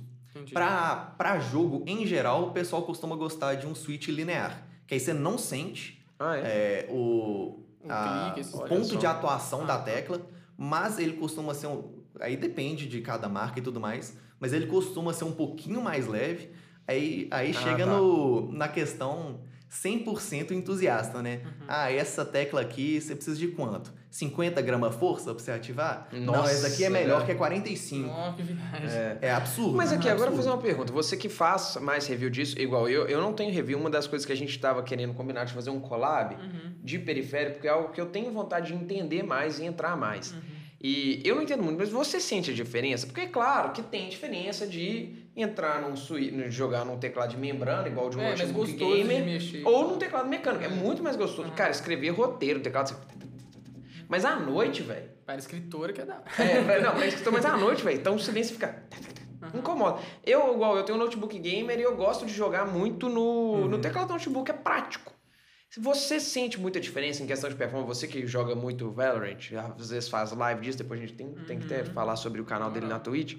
Pra 0.53 1.39
jogo, 1.51 1.83
em 1.85 2.05
geral, 2.07 2.43
o 2.47 2.51
pessoal 2.51 2.83
costuma 2.83 3.15
gostar 3.17 3.55
de 3.55 3.67
um 3.67 3.75
switch 3.75 4.07
linear. 4.07 4.65
Que 4.87 4.93
aí 4.93 4.99
você 5.01 5.11
não 5.13 5.37
sente 5.37 6.01
Ah, 6.17 6.37
é? 6.37 6.39
é, 6.39 6.87
o, 6.89 7.59
O 7.83 7.87
a- 7.89 8.23
clique, 8.27 8.39
esses- 8.39 8.53
o 8.53 8.61
ponto 8.63 8.85
só. 8.85 8.95
de 8.95 9.05
atuação 9.05 9.63
Ah, 9.63 9.65
da 9.65 9.77
tá. 9.79 9.83
tecla, 9.83 10.21
mas 10.57 10.97
ele 10.97 11.13
costuma 11.17 11.53
ser 11.53 11.67
um. 11.67 12.02
Aí 12.19 12.37
depende 12.37 12.87
de 12.87 13.01
cada 13.01 13.27
marca 13.27 13.59
e 13.59 13.61
tudo 13.61 13.79
mais, 13.79 14.17
mas 14.39 14.53
ele 14.53 14.67
costuma 14.67 15.13
ser 15.13 15.23
um 15.25 15.31
pouquinho 15.31 15.81
mais 15.81 16.07
leve. 16.07 16.49
Aí, 16.87 17.27
aí 17.31 17.51
Ah, 17.51 17.53
chega 17.61 17.85
tá. 17.85 17.91
no, 17.97 18.51
na 18.51 18.67
questão 18.67 19.39
100% 19.71 20.51
entusiasta, 20.51 21.21
né? 21.21 21.41
Uhum. 21.43 21.65
Ah, 21.67 21.91
essa 21.91 22.23
tecla 22.23 22.61
aqui 22.61 23.01
você 23.01 23.15
precisa 23.15 23.37
de 23.37 23.47
quanto? 23.49 23.91
50 24.11 24.61
gramas 24.61 24.93
força 24.95 25.33
pra 25.33 25.43
você 25.43 25.51
ativar? 25.51 26.07
não, 26.11 26.33
Nossa, 26.33 26.51
essa 26.51 26.67
aqui 26.67 26.83
é 26.83 26.89
melhor 26.89 27.21
né? 27.21 27.25
que 27.25 27.31
é 27.31 27.35
45. 27.35 28.07
Nossa, 28.07 28.37
que 28.37 28.43
viagem. 28.43 28.87
É. 28.89 29.17
É 29.21 29.31
absurdo. 29.31 29.75
Mas 29.75 29.91
aqui, 29.91 30.07
é 30.07 30.11
agora 30.11 30.27
eu 30.29 30.35
vou 30.35 30.43
fazer 30.43 30.55
uma 30.55 30.61
pergunta. 30.61 30.93
Você 30.93 31.17
que 31.17 31.27
faz 31.29 31.77
mais 31.81 32.05
review 32.05 32.29
disso, 32.29 32.59
igual 32.59 32.87
eu, 32.87 33.07
eu 33.07 33.19
não 33.19 33.33
tenho 33.33 33.51
review. 33.51 33.79
Uma 33.79 33.89
das 33.89 34.05
coisas 34.05 34.23
que 34.23 34.31
a 34.31 34.35
gente 34.37 34.51
estava 34.51 34.83
querendo 34.83 35.15
combinar 35.15 35.45
de 35.45 35.53
fazer 35.53 35.71
um 35.71 35.79
collab 35.79 36.35
Uhum. 36.35 36.73
de 36.83 36.99
periférico, 36.99 37.53
porque 37.55 37.67
é 37.67 37.71
algo 37.71 37.89
que 37.91 37.99
eu 37.99 38.05
tenho 38.05 38.31
vontade 38.31 38.67
de 38.67 38.75
entender 38.75 39.23
mais 39.23 39.57
e 39.57 39.65
entrar 39.65 39.97
mais. 39.97 40.31
Uhum. 40.33 40.39
E 40.85 41.21
eu 41.23 41.35
não 41.35 41.43
entendo 41.43 41.63
muito, 41.63 41.77
mas 41.77 41.89
você 41.89 42.19
sente 42.19 42.51
a 42.51 42.53
diferença? 42.53 43.07
Porque 43.07 43.21
é 43.21 43.27
claro 43.27 43.71
que 43.71 43.81
tem 43.81 44.09
diferença 44.09 44.67
de 44.67 45.15
entrar 45.33 45.81
num 45.81 45.95
suíte, 45.95 46.51
jogar 46.51 46.83
num 46.83 46.97
teclado 46.97 47.29
de 47.29 47.37
membrana, 47.37 47.87
igual 47.87 48.09
de 48.09 48.17
um 48.17 48.21
É, 48.21 48.31
notebook 48.31 48.73
gamer, 48.73 49.21
de 49.23 49.29
mexer. 49.31 49.61
ou 49.65 49.87
num 49.91 49.97
teclado 49.97 50.27
mecânico. 50.27 50.65
É 50.65 50.67
muito 50.67 51.01
mais 51.01 51.15
gostoso. 51.15 51.47
Uhum. 51.47 51.55
Cara, 51.55 51.71
escrever 51.71 52.09
roteiro, 52.09 52.59
teclado... 52.59 52.89
você- 52.89 52.95
Mas 54.09 54.25
à 54.25 54.35
noite, 54.35 54.81
velho... 54.83 55.09
Para 55.25 55.37
escritora 55.37 55.93
que 55.93 56.01
é 56.01 56.05
da... 56.05 56.21
É, 56.37 56.61
pra- 56.63 56.81
não, 56.81 56.95
mas, 56.99 57.23
mas 57.31 57.45
à 57.45 57.55
noite, 57.55 57.81
velho, 57.81 57.97
então 57.97 58.15
o 58.15 58.19
silêncio 58.19 58.53
fica... 58.55 58.83
Incomoda. 59.53 59.99
Eu, 60.25 60.53
igual, 60.53 60.75
eu 60.77 60.83
tenho 60.83 60.97
um 60.97 61.01
notebook 61.01 61.37
gamer 61.39 61.79
e 61.79 61.81
eu 61.83 61.95
gosto 61.95 62.25
de 62.25 62.33
jogar 62.33 62.65
muito 62.65 63.07
no, 63.07 63.67
no 63.69 63.77
teclado 63.79 64.07
do 64.07 64.13
notebook, 64.13 64.49
é 64.51 64.53
prático. 64.53 65.13
Você 65.79 66.19
sente 66.19 66.59
muita 66.59 66.79
diferença 66.79 67.23
em 67.23 67.25
questão 67.25 67.49
de 67.49 67.55
performance, 67.55 67.99
você 67.99 68.07
que 68.07 68.27
joga 68.27 68.53
muito 68.53 68.91
Valorant, 68.91 69.39
às 69.79 69.89
vezes 69.89 70.07
faz 70.07 70.31
live 70.31 70.61
disso, 70.61 70.77
depois 70.77 70.99
a 70.99 71.03
gente 71.03 71.15
tem, 71.15 71.33
tem 71.47 71.57
que 71.57 71.65
até 71.65 71.83
falar 71.83 72.15
sobre 72.15 72.39
o 72.39 72.45
canal 72.45 72.69
dele 72.69 72.85
na 72.85 72.99
Twitch. 72.99 73.37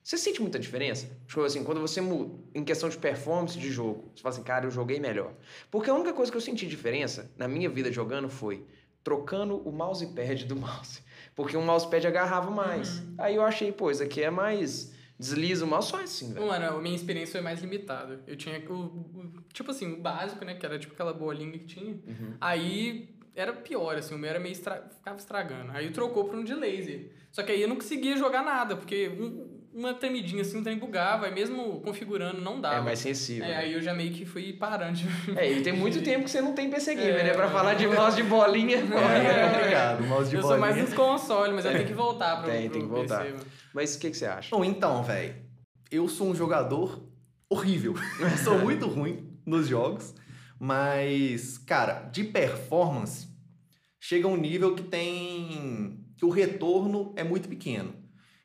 Você 0.00 0.16
sente 0.16 0.40
muita 0.40 0.60
diferença? 0.60 1.08
Tipo 1.26 1.42
assim, 1.42 1.64
quando 1.64 1.80
você 1.80 2.00
muda 2.00 2.34
em 2.54 2.64
questão 2.64 2.88
de 2.88 2.96
performance 2.96 3.58
de 3.58 3.70
jogo, 3.70 4.10
você 4.14 4.22
fala 4.22 4.34
assim, 4.34 4.44
cara, 4.44 4.66
eu 4.66 4.70
joguei 4.70 5.00
melhor. 5.00 5.32
Porque 5.70 5.90
a 5.90 5.94
única 5.94 6.12
coisa 6.12 6.30
que 6.30 6.36
eu 6.36 6.40
senti 6.40 6.68
diferença 6.68 7.30
na 7.36 7.48
minha 7.48 7.68
vida 7.68 7.90
jogando 7.90 8.28
foi 8.28 8.64
trocando 9.02 9.56
o 9.56 9.72
mousepad 9.72 10.44
do 10.44 10.54
mouse. 10.56 11.02
Porque 11.34 11.56
o 11.56 11.62
mousepad 11.62 12.06
agarrava 12.06 12.50
mais. 12.50 13.02
Aí 13.18 13.34
eu 13.34 13.42
achei, 13.42 13.72
pô, 13.72 13.90
isso 13.90 14.02
aqui 14.02 14.22
é 14.22 14.30
mais. 14.30 14.91
Desliza 15.22 15.64
mouse 15.66 15.88
só 15.90 16.00
assim, 16.02 16.32
velho. 16.34 16.46
Mano, 16.46 16.76
a 16.76 16.80
minha 16.82 16.96
experiência 16.96 17.32
foi 17.32 17.40
mais 17.40 17.60
limitada. 17.60 18.20
Eu 18.26 18.36
tinha 18.36 18.60
o, 18.68 18.74
o- 18.74 19.32
tipo 19.52 19.70
assim, 19.70 19.92
o 19.92 20.00
básico, 20.00 20.44
né? 20.44 20.54
Que 20.54 20.66
era 20.66 20.78
tipo 20.78 20.92
aquela 20.94 21.12
bolinha 21.12 21.52
que 21.52 21.64
tinha. 21.66 21.92
Uhum. 21.92 22.34
Aí 22.40 23.08
era 23.34 23.52
pior, 23.52 23.96
assim, 23.96 24.14
o 24.14 24.18
meu 24.18 24.28
era 24.28 24.40
meio 24.40 24.52
estra... 24.52 24.88
ficava 24.96 25.16
estragando. 25.16 25.70
Aí 25.72 25.90
trocou 25.90 26.24
pra 26.24 26.36
um 26.36 26.44
de 26.44 26.54
laser. 26.54 27.10
Só 27.30 27.42
que 27.42 27.52
aí 27.52 27.62
eu 27.62 27.68
não 27.68 27.76
conseguia 27.76 28.16
jogar 28.16 28.42
nada, 28.44 28.76
porque 28.76 29.08
um- 29.08 29.61
uma 29.74 29.94
tremidinha 29.94 30.42
assim, 30.42 30.58
um 30.58 30.62
trem 30.62 30.76
bugava, 30.78 31.26
aí 31.26 31.34
mesmo 31.34 31.80
configurando 31.80 32.40
não 32.40 32.60
dava. 32.60 32.76
É 32.76 32.80
mais 32.80 32.98
sensível. 32.98 33.44
É, 33.46 33.56
aí 33.56 33.72
eu 33.72 33.80
já 33.80 33.94
meio 33.94 34.12
que 34.12 34.24
fui 34.26 34.52
parando. 34.52 34.98
É, 35.36 35.50
e 35.50 35.62
tem 35.62 35.72
muito 35.72 36.00
tempo 36.04 36.24
que 36.24 36.30
você 36.30 36.40
não 36.40 36.52
tem 36.54 36.68
PC 36.70 36.94
Gamer, 36.94 37.20
É, 37.20 37.22
né? 37.24 37.34
Pra 37.34 37.48
falar 37.50 37.74
de 37.74 37.86
mouse 37.86 38.16
de 38.16 38.22
bolinha. 38.22 38.78
Aí 38.94 39.26
é 39.26 39.48
complicado, 39.48 40.04
mouse 40.04 40.30
de 40.30 40.36
eu 40.36 40.42
sou 40.42 40.58
mais 40.58 40.74
bolinha. 40.74 40.84
dos 40.84 40.94
consoles, 40.94 41.54
mas 41.54 41.64
eu 41.64 41.72
tenho 41.72 41.86
que 41.86 41.94
voltar 41.94 42.42
pro, 42.42 42.50
Tem, 42.50 42.62
pro 42.68 42.72
tem 42.72 42.82
que 42.82 42.88
voltar. 42.88 43.24
PC. 43.24 43.46
Mas 43.74 43.94
o 43.94 43.98
que, 43.98 44.10
que 44.10 44.16
você 44.16 44.26
acha? 44.26 44.54
Bom, 44.54 44.64
então, 44.64 45.02
velho, 45.02 45.34
eu 45.90 46.08
sou 46.08 46.28
um 46.28 46.34
jogador 46.34 47.08
horrível. 47.48 47.94
Eu 48.20 48.30
sou 48.38 48.58
muito 48.58 48.86
ruim 48.86 49.38
nos 49.46 49.66
jogos, 49.68 50.14
mas, 50.58 51.58
cara, 51.58 52.02
de 52.12 52.24
performance, 52.24 53.26
chega 54.00 54.28
um 54.28 54.36
nível 54.36 54.74
que 54.74 54.82
tem. 54.82 55.98
que 56.16 56.24
o 56.24 56.30
retorno 56.30 57.12
é 57.16 57.24
muito 57.24 57.48
pequeno. 57.48 58.01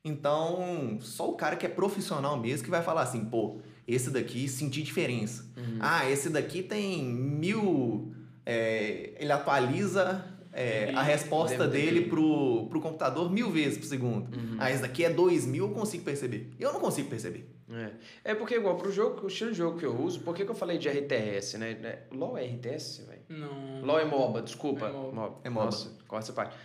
Então, 0.07 0.97
só 1.01 1.29
o 1.29 1.33
cara 1.33 1.55
que 1.55 1.65
é 1.65 1.69
profissional 1.69 2.37
mesmo 2.37 2.63
que 2.63 2.69
vai 2.69 2.81
falar 2.81 3.01
assim, 3.01 3.25
pô, 3.25 3.59
esse 3.87 4.09
daqui 4.09 4.47
senti 4.47 4.81
diferença. 4.81 5.45
Uhum. 5.57 5.77
Ah, 5.79 6.09
esse 6.09 6.29
daqui 6.29 6.63
tem 6.63 7.03
mil 7.03 8.13
é, 8.45 9.11
ele 9.19 9.31
atualiza 9.31 10.23
é, 10.53 10.93
a 10.95 11.01
resposta 11.01 11.67
dele 11.67 12.05
pro, 12.05 12.67
pro 12.69 12.79
computador 12.79 13.29
mil 13.29 13.51
vezes 13.51 13.77
por 13.77 13.85
segundo. 13.85 14.33
Uhum. 14.35 14.55
Ah, 14.57 14.71
esse 14.71 14.81
daqui 14.81 15.03
é 15.03 15.09
2000, 15.09 15.67
eu 15.67 15.73
consigo 15.73 16.05
perceber. 16.05 16.51
Eu 16.57 16.71
não 16.71 16.79
consigo 16.79 17.09
perceber. 17.09 17.53
É. 17.69 18.31
é 18.31 18.35
porque, 18.35 18.55
igual, 18.55 18.77
pro 18.77 18.89
jogo, 18.89 19.25
o 19.25 19.27
estilo 19.27 19.51
de 19.51 19.57
jogo 19.57 19.77
que 19.77 19.85
eu 19.85 20.01
uso, 20.01 20.21
por 20.21 20.33
que, 20.33 20.45
que 20.45 20.49
eu 20.49 20.55
falei 20.55 20.77
de 20.77 20.87
RTS, 20.87 21.57
né? 21.57 21.73
né? 21.73 21.99
LOL 22.11 22.37
é 22.37 22.45
RTS, 22.45 23.05
velho? 23.05 23.21
Não. 23.27 23.85
LOL 23.85 23.99
é 23.99 24.05
MOBA, 24.05 24.41
desculpa. 24.41 24.87
É 24.87 24.91
MOBA. 24.91 25.39
É 25.43 25.49
MOBA. 25.49 25.65
Nossa, 25.65 25.91
corta 26.07 26.25
essa 26.25 26.33
parte. 26.33 26.55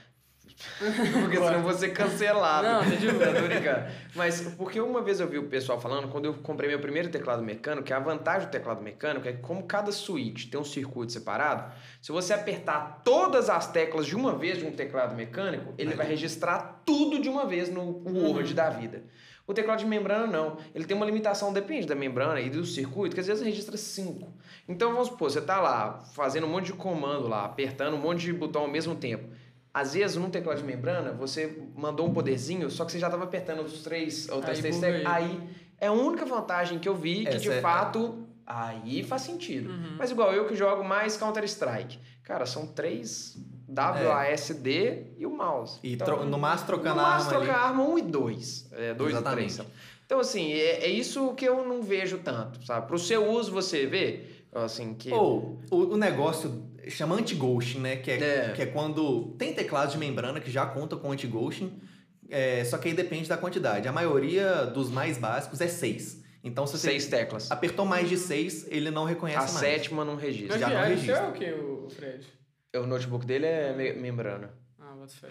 Porque 1.23 1.37
senão 1.37 1.63
vou 1.63 1.73
ser 1.73 1.91
cancelado. 1.91 2.67
Não, 2.67 2.81
tá 2.81 3.41
brincando. 3.41 3.87
Mas 4.15 4.41
porque 4.57 4.81
uma 4.81 5.01
vez 5.01 5.21
eu 5.21 5.27
vi 5.27 5.39
o 5.39 5.49
pessoal 5.49 5.81
falando, 5.81 6.09
quando 6.09 6.27
eu 6.27 6.35
comprei 6.35 6.69
meu 6.69 6.81
primeiro 6.81 7.09
teclado 7.09 7.43
mecânico, 7.43 7.85
que 7.85 7.93
a 7.93 7.99
vantagem 7.99 8.49
do 8.49 8.51
teclado 8.51 8.83
mecânico 8.83 9.27
é 9.29 9.33
que 9.33 9.41
como 9.41 9.63
cada 9.65 9.91
switch 9.91 10.51
tem 10.51 10.61
um 10.61 10.65
circuito 10.65 11.13
separado, 11.13 11.73
se 12.01 12.13
você 12.13 12.33
apertar 12.33 13.01
todas 13.05 13.49
as 13.49 13.71
teclas 13.71 14.07
de 14.07 14.15
uma 14.15 14.35
vez 14.37 14.59
de 14.59 14.65
um 14.65 14.73
teclado 14.73 15.15
mecânico, 15.15 15.75
ele 15.79 15.95
vai 15.95 16.07
registrar 16.07 16.83
tudo 16.85 17.21
de 17.21 17.29
uma 17.29 17.47
vez 17.47 17.69
no 17.69 18.03
Word 18.07 18.55
da 18.55 18.69
vida. 18.71 19.05
O 19.47 19.53
teclado 19.53 19.81
de 19.81 19.87
membrana 19.87 20.27
não. 20.27 20.57
Ele 20.75 20.85
tem 20.85 20.97
uma 20.97 21.05
limitação, 21.05 21.53
depende 21.53 21.87
da 21.87 21.95
membrana 21.95 22.41
e 22.41 22.49
do 22.49 22.65
circuito, 22.65 23.15
que 23.15 23.21
às 23.21 23.27
vezes 23.27 23.43
registra 23.43 23.77
5. 23.77 24.33
Então 24.69 24.93
vamos 24.93 25.09
supor, 25.09 25.31
você 25.31 25.41
tá 25.41 25.61
lá 25.61 26.01
fazendo 26.15 26.47
um 26.47 26.51
monte 26.51 26.67
de 26.67 26.73
comando 26.75 27.29
lá, 27.29 27.45
apertando 27.45 27.95
um 27.95 28.01
monte 28.01 28.21
de 28.21 28.33
botão 28.33 28.63
ao 28.63 28.69
mesmo 28.69 28.95
tempo. 28.95 29.32
Às 29.75 29.95
vezes, 29.95 30.17
num 30.17 30.29
teclado 30.29 30.59
de 30.59 30.65
membrana, 30.65 31.13
você 31.13 31.59
mandou 31.75 32.07
um 32.07 32.13
poderzinho, 32.13 32.71
só 32.71 32.85
que 32.85 32.93
você 32.93 32.99
já 32.99 33.07
estava 33.07 33.25
apertando 33.25 33.61
os 33.63 33.83
três, 33.83 34.29
outras 34.29 34.57
Aí 34.57 34.61
três 34.63 34.79
teclas. 34.79 35.07
Aí 35.07 35.41
é 35.81 35.87
a 35.87 35.93
única 35.93 36.25
vantagem 36.27 36.79
que 36.79 36.89
eu 36.89 36.95
vi 36.95 37.25
que, 37.25 37.37
de 37.39 37.49
Essa 37.49 37.55
é- 37.55 37.61
fato, 37.63 38.27
aí 38.47 39.03
faz 39.03 39.23
sentido. 39.23 39.71
Uhum. 39.71 39.97
Mas 39.99 40.11
igual 40.11 40.33
eu 40.35 40.47
que 40.47 40.55
jogo 40.55 40.85
mais 40.85 41.17
Counter-Strike. 41.17 41.99
Cara, 42.23 42.45
são 42.45 42.67
três 42.67 43.37
WASD 43.69 45.07
e 45.19 45.27
o 45.27 45.31
mouse. 45.31 45.79
E 45.83 45.95
Então, 45.95 46.07
tro- 46.07 46.25
no 46.25 46.39
máximo 46.39 46.67
trocando 46.67 46.97
no 46.97 47.01
a 47.01 47.05
máximo 47.11 47.31
arma 47.31 47.39
ali. 47.41 47.47
trocar 47.47 47.69
arma 47.69 47.83
1 47.85 47.99
e 47.99 48.03
2. 48.03 48.69
É, 48.73 48.95
2 48.95 49.11
e 49.11 49.15
Exatamente. 49.15 49.55
3. 49.57 49.69
Então, 50.07 50.21
assim, 50.21 50.53
é, 50.53 50.85
é 50.85 50.89
isso 50.89 51.33
que 51.35 51.45
eu 51.47 51.67
não 51.67 51.83
vejo 51.83 52.19
tanto, 52.19 52.65
sabe? 52.67 52.87
Pro 52.87 52.99
seu 52.99 53.27
uso, 53.31 53.51
você 53.51 53.87
vê, 53.87 54.25
assim, 54.53 54.93
que... 54.95 55.11
Ou 55.13 55.59
o, 55.71 55.77
o 55.95 55.97
negócio 55.97 56.63
chama 56.89 57.15
anti-ghosting, 57.17 57.79
né? 57.81 57.97
Que 57.97 58.11
é, 58.11 58.15
É. 58.19 58.53
que 58.55 58.63
é 58.63 58.67
quando 58.67 59.35
tem 59.39 59.53
teclados 59.55 59.93
de 59.95 59.99
membrana 59.99 60.41
que 60.41 60.51
já 60.51 60.67
conta 60.67 60.97
com 60.97 61.11
anti-ghosting, 61.13 61.81
é, 62.29 62.65
só 62.65 62.79
que 62.79 62.89
aí 62.89 62.95
depende 62.95 63.29
da 63.29 63.37
quantidade. 63.37 63.87
A 63.89 63.93
maioria 63.93 64.65
dos 64.67 64.91
mais 64.91 65.19
básicos 65.19 65.61
é 65.61 65.69
6. 65.69 66.23
Então, 66.45 66.67
se 66.67 66.77
você 66.77 66.89
Seis 66.89 67.07
teclas. 67.07 67.51
apertou 67.53 67.85
mais 67.87 68.09
de 68.09 68.17
6, 68.19 68.67
ele 68.69 68.91
não 68.91 69.05
reconhece 69.05 69.39
A 69.39 69.41
mais. 69.43 69.53
sétima 69.53 70.05
não 70.05 70.17
registra. 70.17 70.49
Mas 70.59 70.61
já 70.61 70.67
que 70.69 70.75
não 70.75 70.81
é, 70.83 70.89
registra. 70.89 71.17
é 71.17 71.29
o 71.29 71.33
que, 71.33 71.45
o 71.53 71.89
Fred? 71.91 72.27
O 72.75 72.87
notebook 72.87 73.25
dele 73.25 73.47
é 73.47 73.73
me- 73.75 73.93
membrana. 73.93 74.51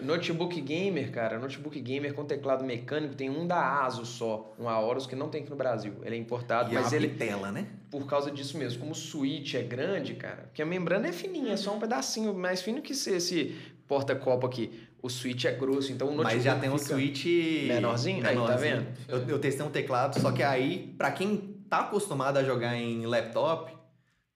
Notebook 0.00 0.60
gamer, 0.60 1.10
cara, 1.10 1.38
notebook 1.38 1.80
gamer 1.80 2.14
com 2.14 2.24
teclado 2.24 2.64
mecânico 2.64 3.14
tem 3.14 3.30
um 3.30 3.46
da 3.46 3.84
ASUS 3.84 4.08
só, 4.08 4.54
um 4.58 4.68
Aorus 4.68 5.06
que 5.06 5.16
não 5.16 5.28
tem 5.28 5.42
aqui 5.42 5.50
no 5.50 5.56
Brasil. 5.56 5.94
Ele 6.04 6.16
é 6.16 6.18
importado, 6.18 6.72
E 6.72 6.76
é 6.76 6.80
mas 6.80 6.92
ele 6.92 7.08
tela, 7.08 7.50
né? 7.50 7.66
por 7.90 8.06
causa 8.06 8.30
disso 8.30 8.56
mesmo, 8.56 8.80
como 8.80 8.92
o 8.92 8.94
switch 8.94 9.54
é 9.54 9.62
grande, 9.62 10.14
cara, 10.14 10.44
porque 10.44 10.62
a 10.62 10.66
membrana 10.66 11.08
é 11.08 11.12
fininha, 11.12 11.52
é 11.52 11.56
só 11.58 11.74
um 11.74 11.78
pedacinho 11.78 12.32
mais 12.32 12.62
fino 12.62 12.80
que 12.80 12.92
esse, 12.92 13.10
esse 13.10 13.54
porta-copo 13.86 14.46
aqui. 14.46 14.88
O 15.02 15.10
switch 15.10 15.44
é 15.44 15.52
grosso, 15.52 15.92
então 15.92 16.08
o 16.08 16.10
notebook 16.12 16.34
Mas 16.36 16.42
já 16.44 16.58
tem 16.58 16.70
um 16.70 16.78
switch 16.78 17.26
menorzinho? 17.66 18.26
Aí, 18.26 18.34
tá 18.34 18.56
vendo? 18.56 18.86
Eu, 19.06 19.28
eu 19.28 19.38
testei 19.38 19.66
um 19.66 19.70
teclado, 19.70 20.18
só 20.18 20.32
que 20.32 20.42
aí, 20.42 20.94
pra 20.96 21.10
quem 21.10 21.52
tá 21.68 21.80
acostumado 21.80 22.38
a 22.38 22.44
jogar 22.44 22.76
em 22.76 23.04
laptop, 23.04 23.74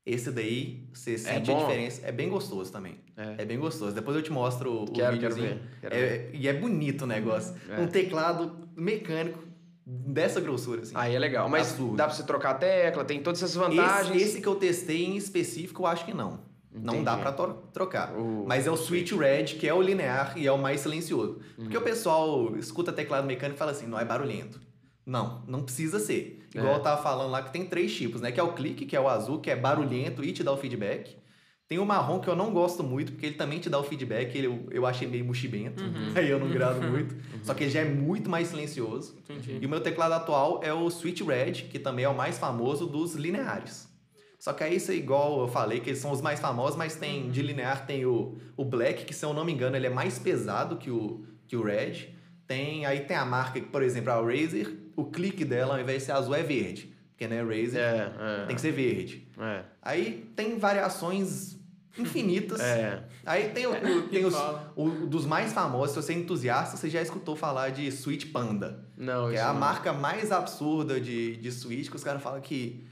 esse 0.07 0.31
daí, 0.31 0.89
você 0.95 1.19
sente 1.19 1.51
a 1.51 1.55
diferença. 1.55 2.01
É 2.07 2.13
bem 2.13 2.29
gostoso 2.29 2.71
também. 2.71 3.01
É. 3.17 3.43
É 3.43 3.45
bem 3.45 3.59
gostoso. 3.59 3.93
Depois 3.93 4.17
eu 4.17 4.23
te 4.23 4.31
mostro 4.31 4.83
o 4.83 4.85
Quero, 4.87 5.19
quero 5.19 5.35
videozinho. 5.35 5.49
ver. 5.49 5.61
Quero 5.81 5.95
ver. 5.97 6.01
É- 6.03 6.31
e 6.33 6.47
é 6.49 6.53
bonito 6.53 7.03
o 7.03 7.07
negócio. 7.07 7.55
É. 7.69 7.81
Um 7.81 7.89
teclado 7.89 8.69
mecânico 8.77 9.41
dessa 9.85 10.41
grossura, 10.41 10.83
assim. 10.83 10.93
Aí 10.95 11.15
é 11.15 11.19
legal, 11.19 11.49
mas 11.49 11.71
Absurdo. 11.71 11.97
dá 11.97 12.05
pra 12.07 12.15
você 12.15 12.23
trocar 12.23 12.51
a 12.51 12.55
tecla, 12.55 13.05
tem 13.05 13.21
todas 13.21 13.43
essas 13.43 13.55
vantagens. 13.57 14.15
Esse, 14.17 14.25
esse 14.31 14.41
que 14.41 14.47
eu 14.47 14.55
testei 14.55 15.05
em 15.05 15.17
específico, 15.17 15.83
eu 15.83 15.87
acho 15.87 16.05
que 16.05 16.15
não. 16.15 16.41
Não 16.73 17.03
dá 17.03 17.13
Entendi. 17.15 17.23
pra 17.23 17.33
to- 17.33 17.63
trocar. 17.73 18.13
O- 18.15 18.45
Mas 18.47 18.67
é 18.67 18.71
o 18.71 18.77
Switch 18.77 19.11
Red, 19.13 19.45
que 19.59 19.67
é 19.67 19.73
o 19.73 19.81
linear 19.81 20.35
e 20.37 20.47
é 20.47 20.53
o 20.53 20.59
mais 20.59 20.81
silencioso. 20.83 21.41
Uhum. 21.57 21.65
Porque 21.65 21.77
o 21.79 21.81
pessoal 21.81 22.55
escuta 22.59 22.93
teclado 22.93 23.27
mecânico 23.27 23.57
e 23.57 23.59
fala 23.59 23.71
assim, 23.71 23.87
não 23.87 23.99
é 23.99 24.05
barulhento. 24.05 24.61
Não, 25.07 25.43
não 25.49 25.63
precisa 25.63 25.99
ser. 25.99 26.36
Igual 26.57 26.75
É. 26.75 26.77
eu 26.79 26.83
tava 26.83 27.03
falando 27.03 27.31
lá 27.31 27.43
que 27.43 27.53
tem 27.53 27.65
três 27.67 27.95
tipos, 27.95 28.21
né? 28.21 28.33
Que 28.33 28.41
é 28.41 28.43
o 28.43 28.53
clique, 28.53 28.87
que 28.87 28.97
é 28.97 29.01
o 29.01 29.09
azul, 29.09 29.41
que 29.41 29.51
é 29.51 29.57
barulhento 29.57 30.25
e 30.25 30.33
te 30.33 30.43
dá 30.43 30.53
o 30.53 30.57
feedback. 30.57 31.17
Tem 31.69 31.79
o 31.81 31.85
marrom, 31.85 32.21
que 32.21 32.29
eu 32.29 32.37
não 32.37 32.53
gosto 32.53 32.85
muito, 32.85 33.11
porque 33.13 33.27
ele 33.27 33.35
também 33.35 33.59
te 33.59 33.69
dá 33.69 33.77
o 33.77 33.83
feedback, 33.83 34.37
ele, 34.39 34.47
eu, 34.47 34.69
eu 34.71 34.87
achei 34.87 35.09
meio 35.09 35.25
mochibento. 35.25 35.83
Uhum. 35.83 36.13
Aí 36.15 36.31
eu 36.31 36.39
não 36.39 36.49
grado 36.49 36.81
muito. 36.89 37.17
Só 37.43 37.55
que 37.55 37.65
ele 37.65 37.71
já 37.71 37.81
é 37.81 37.85
muito 37.85 38.31
mais 38.31 38.49
silencioso. 38.49 39.17
Entendi. 39.19 39.59
E 39.61 39.67
o 39.67 39.69
meu 39.69 39.81
teclado 39.81 40.13
atual 40.15 40.61
é 40.63 40.73
o 40.73 40.89
Switch 40.91 41.21
Red, 41.23 41.53
que 41.69 41.79
também 41.79 42.05
é 42.05 42.09
o 42.09 42.17
mais 42.17 42.39
famoso 42.39 42.87
dos 42.87 43.15
lineares. 43.15 43.89
Só 44.39 44.53
que 44.53 44.63
aí 44.63 44.77
isso 44.77 44.93
é 44.93 44.95
igual 44.95 45.41
eu 45.41 45.49
falei, 45.49 45.81
que 45.81 45.91
eles 45.91 45.99
são 45.99 46.13
os 46.13 46.21
mais 46.21 46.39
famosos, 46.39 46.77
mas 46.77 46.95
tem 46.95 47.31
de 47.31 47.43
linear 47.43 47.85
tem 47.85 48.07
o, 48.07 48.37
o 48.57 48.65
Black, 48.65 49.05
que 49.05 49.13
se 49.15 49.25
eu 49.25 49.33
não 49.35 49.45
me 49.45 49.53
engano, 49.53 49.75
ele 49.75 49.87
é 49.89 49.91
mais 49.91 50.19
pesado 50.21 50.77
que 50.77 50.91
o, 50.91 51.25
que 51.49 51.57
o 51.57 51.63
Red. 51.65 52.15
Tem, 52.47 52.87
aí 52.87 53.01
tem 53.01 53.17
a 53.17 53.25
marca, 53.25 53.61
por 53.61 53.83
exemplo, 53.83 54.13
a 54.13 54.21
Razer, 54.21 54.73
o 54.97 55.05
clique 55.05 55.45
dela, 55.45 55.75
ao 55.75 55.81
invés 55.81 56.01
de 56.01 56.07
ser 56.07 56.13
azul, 56.13 56.35
é 56.35 56.43
verde. 56.43 56.93
Porque, 57.11 57.27
né, 57.29 57.41
Razer 57.43 57.81
É, 57.81 58.13
é. 58.43 58.47
tem 58.47 58.57
que 58.57 58.61
ser 58.63 58.73
verde. 58.73 59.27
É. 59.39 59.63
Aí 59.83 60.31
tem 60.35 60.59
variações 60.59 61.57
infinitas. 61.99 62.61
É. 62.63 63.03
Aí 63.25 63.49
tem, 63.51 63.67
o, 63.67 63.71
o- 63.73 64.03
tem 64.09 64.25
os, 64.25 64.35
o, 64.77 64.89
dos 65.07 65.25
mais 65.27 65.53
famosos, 65.53 65.95
se 65.95 66.03
você 66.03 66.13
é 66.13 66.17
entusiasta, 66.17 66.77
você 66.77 66.89
já 66.91 67.01
escutou 67.03 67.35
falar 67.35 67.71
de 67.71 67.91
Switch 67.91 68.31
Panda. 68.31 68.85
Não, 68.97 69.31
Que 69.31 69.37
é 69.37 69.41
a 69.41 69.53
não. 69.53 69.61
marca 69.61 69.93
mais 69.93 70.31
absurda 70.31 71.01
de, 71.01 71.37
de 71.37 71.51
Switch, 71.53 71.89
que 71.91 71.97
os 71.97 72.05
caras 72.05 72.23
falam 72.23 72.41
que. 72.41 72.87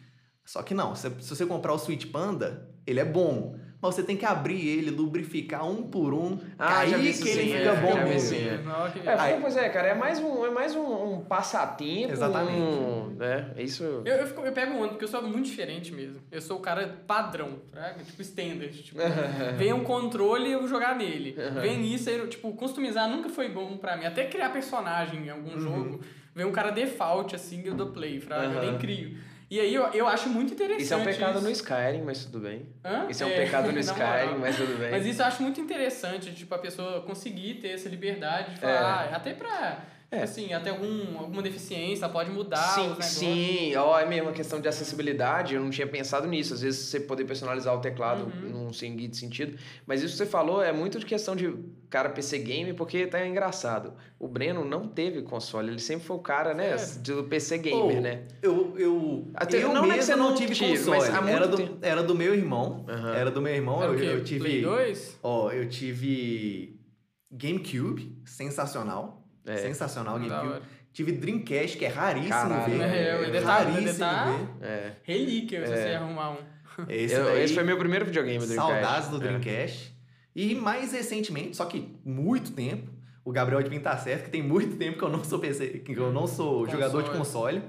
Só 0.44 0.62
que 0.62 0.75
não, 0.75 0.94
se, 0.94 1.08
se 1.20 1.28
você 1.34 1.46
comprar 1.46 1.73
o 1.73 1.78
Switch 1.78 2.06
Panda, 2.11 2.68
ele 2.87 3.00
é 3.00 3.04
bom. 3.04 3.56
Mas 3.85 3.95
você 3.97 4.03
tem 4.03 4.17
que 4.17 4.25
abrir 4.25 4.67
ele, 4.67 4.91
lubrificar 4.91 5.69
um 5.69 5.83
por 5.83 6.14
um. 6.14 6.38
Ah, 6.59 6.79
aí 6.79 6.88
que 7.12 7.29
ele 7.29 7.53
fica 7.53 7.71
é, 7.71 7.76
bom 7.83 7.95
mesmo. 7.97 8.19
sim, 8.31 8.37
é. 8.49 8.61
É, 9.05 9.14
Aí- 9.21 9.38
pois 9.43 9.57
é, 9.59 9.69
cara, 9.69 9.88
é 9.88 9.95
mais 9.95 10.19
um, 10.19 10.47
é 10.47 10.50
mais 10.50 10.75
um, 10.75 11.12
um 11.14 11.21
passatempo. 11.21 12.11
Exatamente. 12.12 12.57
Um, 12.59 13.14
né? 13.19 13.53
É 13.55 13.62
isso. 13.62 13.83
Eu, 13.85 14.07
eu, 14.07 14.26
fico- 14.26 14.41
eu 14.41 14.53
pego 14.53 14.73
um 14.73 14.79
ano, 14.81 14.88
porque 14.93 15.05
eu 15.05 15.09
sou 15.09 15.21
muito 15.23 15.45
diferente 15.45 15.93
mesmo. 15.93 16.23
Eu 16.33 16.41
sou 16.41 16.57
o 16.57 16.61
cara 16.61 16.99
padrão, 17.07 17.59
fraga? 17.71 18.03
Tipo, 18.03 18.23
standard. 18.23 18.83
Tipo, 18.83 18.99
vem 19.59 19.73
um 19.75 19.85
controle 19.85 20.49
e 20.49 20.53
eu 20.53 20.61
vou 20.61 20.69
jogar 20.69 20.97
nele. 20.97 21.37
Vem 21.61 21.85
isso, 21.95 22.09
aí, 22.09 22.17
eu, 22.17 22.26
tipo, 22.26 22.53
customizar 22.55 23.07
nunca 23.07 23.29
foi 23.29 23.50
bom 23.50 23.76
pra 23.76 23.99
mim. 23.99 24.07
Até 24.07 24.25
criar 24.25 24.49
personagem 24.49 25.26
em 25.26 25.29
algum 25.31 25.53
Uhum. 25.53 25.61
jogo. 25.61 26.00
Vem 26.35 26.47
um 26.47 26.53
cara 26.53 26.71
default, 26.71 27.35
assim, 27.37 27.62
eu 27.67 27.75
dou 27.75 27.88
play, 27.88 28.19
fraga? 28.19 28.55
Eu 28.55 28.62
nem 28.62 28.79
crio. 28.79 29.19
E 29.51 29.61
aí 29.61 29.75
eu, 29.75 29.85
eu 29.89 30.07
acho 30.09 30.29
muito 30.29 30.55
interessante 30.55 30.83
Isso 30.83 30.95
é 30.95 30.97
um 30.97 31.05
pecado 31.05 31.37
isso. 31.37 31.45
no 31.45 31.51
Skyrim, 31.51 32.03
mas 32.03 32.25
tudo 32.25 32.41
bem. 32.41 32.67
Hã? 32.85 33.07
Isso 33.09 33.23
é 33.23 33.27
um 33.27 33.31
pecado 33.31 33.71
no 33.73 33.79
Skyrim, 33.79 34.39
mas 34.41 34.57
tudo 34.57 34.79
bem. 34.79 34.91
Mas 34.91 35.07
isso 35.07 35.23
eu 35.23 35.27
acho 35.27 35.43
muito 35.43 35.61
interessante, 35.61 36.33
tipo, 36.33 36.55
a 36.55 36.59
pessoa 36.59 37.03
conseguir 37.03 37.55
ter 37.55 37.69
essa 37.69 37.89
liberdade 37.89 38.55
de 38.55 38.61
falar, 38.61 39.11
ah, 39.13 39.17
até 39.17 39.33
pra, 39.35 39.85
É. 40.18 40.23
assim, 40.23 40.52
até 40.52 40.71
algum, 40.71 41.18
alguma 41.18 41.42
deficiência, 41.42 42.09
pode 42.09 42.30
mudar 42.30 42.56
Sim, 42.75 42.94
sim, 43.00 43.76
ó, 43.76 43.99
é 43.99 44.06
mesmo 44.06 44.26
uma 44.28 44.33
questão 44.33 44.61
de 44.61 44.68
acessibilidade, 44.68 45.54
eu 45.54 45.61
não 45.62 45.71
tinha 45.71 45.87
pensado 45.87 46.26
nisso. 46.26 46.54
Às 46.54 46.62
vezes 46.62 46.80
você 46.88 47.00
poder 47.00 47.25
personalizar 47.25 47.75
o 47.75 47.80
teclado 47.80 48.25
Uhum. 48.25 48.50
num 48.66 48.73
seguinte 48.73 49.16
sentido. 49.16 49.56
Mas 49.87 50.02
isso 50.02 50.12
que 50.12 50.18
você 50.18 50.26
falou 50.26 50.62
é 50.62 50.73
muito 50.73 50.99
de 50.99 51.06
questão 51.06 51.35
de 51.35 51.54
cara 51.90 52.09
PC 52.11 52.38
game, 52.38 52.73
porque 52.75 53.06
tá 53.06 53.25
engraçado. 53.26 53.92
O 54.18 54.26
Breno 54.26 54.64
não 54.64 54.88
teve 54.88 55.23
console, 55.23 55.68
ele 55.71 55.78
sempre 55.80 56.04
foi 56.06 56.16
o 56.16 56.21
cara, 56.21 56.52
né, 56.54 56.76
Sério? 56.78 57.02
do 57.23 57.25
PC 57.28 57.59
gamer, 57.59 57.94
Pô, 57.97 58.00
né? 58.00 58.23
Eu, 58.42 58.75
eu, 58.78 59.28
Até- 59.35 59.62
eu 59.62 59.68
não, 59.68 59.78
é 59.78 59.80
que 59.83 59.87
mesmo 59.88 60.02
você 60.02 60.16
não 60.16 60.30
não 60.30 60.35
tive 60.37 60.56
console. 60.59 60.90
mas 60.99 61.09
há 61.14 61.21
muito 61.23 61.37
era, 61.37 61.47
do, 61.49 61.56
tempo. 61.56 61.78
era 61.83 62.02
do 62.02 62.14
meu 62.14 62.35
irmão. 62.35 62.85
Aham. 62.88 63.14
Era 63.14 63.30
do 63.30 63.40
meu 63.42 63.54
irmão. 63.54 63.83
Era 63.83 63.92
o 63.92 63.94
eu, 63.94 64.00
quê? 64.00 64.06
eu 64.06 64.25
tive. 64.25 64.40
Play 64.40 64.62
2? 64.62 65.18
Ó, 65.23 65.50
eu 65.50 65.68
tive 65.68 66.80
GameCube, 67.30 68.18
sensacional. 68.25 69.24
É. 69.47 69.57
Sensacional 69.59 70.19
GameCube. 70.19 70.63
Tive 70.93 71.13
Dreamcast, 71.13 71.77
que 71.77 71.85
é 71.85 71.89
raríssimo 71.89 72.31
Caralho, 72.31 72.79
ver. 72.79 72.81
é, 72.81 73.13
ainda 73.25 73.43
tá- 73.43 73.47
raríssimo 73.59 73.79
ainda 73.79 73.95
tá- 73.95 74.25
ver. 74.61 74.67
É. 74.67 74.93
Relíquia, 75.03 75.67
se 75.67 75.73
É. 75.73 75.77
você 75.77 75.95
arrumar 75.95 76.31
um. 76.33 76.37
Esse, 76.89 77.15
Eu- 77.15 77.25
daí, 77.25 77.43
esse 77.45 77.55
foi 77.55 77.63
meu 77.65 77.77
primeiro 77.79 78.05
videogame 78.05 78.39
do 78.39 78.47
Dreamcast. 78.47 78.73
saudades 78.83 79.09
do 79.11 79.17
É. 79.17 79.19
Dreamcast. 79.21 79.95
E 80.37 80.55
mais 80.55 80.93
recentemente, 80.93 81.57
só 81.57 81.65
que 81.67 81.97
muito 82.05 82.53
tempo, 82.53 82.91
o 83.25 83.31
Gabriel 83.33 83.63
de 83.63 83.75
estar 83.77 83.97
certo, 83.99 84.25
que 84.25 84.31
tem 84.31 84.43
muito 84.43 84.77
tempo 84.77 84.99
que 84.99 85.05
eu 85.05 85.09
não 85.11 85.23
sou 85.25 85.39
PC, 85.39 85.67
que 85.81 85.93
eu 85.93 86.13
não 86.13 86.27
sou 86.27 86.61
Console. 86.61 86.71
jogador 86.73 87.03
de 87.03 87.11
console, 87.11 87.63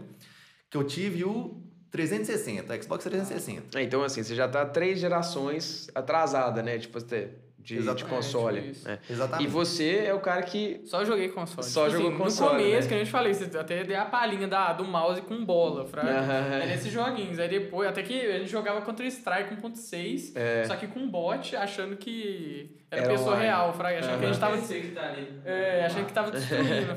que 0.69 0.77
eu 0.77 0.83
tive 0.83 1.23
o 1.23 1.61
360, 1.91 2.79
Xbox 2.81 3.03
360. 3.03 3.79
É, 3.79 3.83
Então, 3.83 4.03
assim, 4.03 4.21
você 4.23 4.35
já 4.35 4.47
tá 4.47 4.65
três 4.65 4.99
gerações 4.99 5.87
atrasada, 5.95 6.61
né? 6.61 6.77
Tipo, 6.77 6.99
você 6.99 7.29
de, 7.65 7.77
Exato. 7.77 7.97
de 7.97 8.03
É, 8.03 8.07
console. 8.07 8.59
tipo 8.61 8.71
isso. 8.71 8.87
né? 8.87 8.99
Exatamente. 9.09 9.47
E 9.47 9.51
você 9.51 10.03
é 10.05 10.13
o 10.13 10.19
cara 10.19 10.43
que. 10.43 10.81
Só 10.85 11.03
joguei 11.03 11.29
console. 11.29 11.67
Só 11.67 11.85
Tipo 11.85 11.97
jogou 11.97 12.09
assim, 12.11 12.17
console, 12.19 12.49
No 12.53 12.59
começo, 12.69 12.81
né? 12.83 12.87
que 12.87 12.93
a 12.93 12.97
gente 12.99 13.11
falei, 13.11 13.33
você 13.33 13.57
até 13.57 13.83
dei 13.83 13.95
a 13.95 14.05
palhinha 14.05 14.47
da, 14.47 14.71
do 14.73 14.85
mouse 14.85 15.21
com 15.23 15.43
bola, 15.43 15.83
fraga. 15.85 16.19
Aham. 16.19 16.53
É 16.61 16.65
nesses 16.67 16.91
joguinhos. 16.93 17.39
Aí 17.39 17.49
depois, 17.49 17.89
até 17.89 18.03
que 18.03 18.13
a 18.21 18.37
gente 18.37 18.51
jogava 18.51 18.81
contra 18.81 19.05
Strike 19.07 19.55
1.6, 19.55 20.67
só 20.67 20.75
que 20.75 20.85
com 20.87 21.09
bot, 21.09 21.55
achando 21.55 21.97
que 21.97 22.77
era, 22.91 23.01
Era 23.01 23.11
pessoa 23.11 23.31
online. 23.31 23.45
real, 23.47 23.73
fraga. 23.73 23.99
Achando 23.99 24.19
que 24.19 24.25
a 24.25 24.27
gente 24.27 24.39
tava. 24.39 24.57
Que 24.57 24.91
tá 24.91 25.01
ali. 25.09 25.41
É, 25.43 25.85
achando 25.85 26.05
que 26.05 26.13
tava 26.13 26.29
destruindo. 26.31 26.95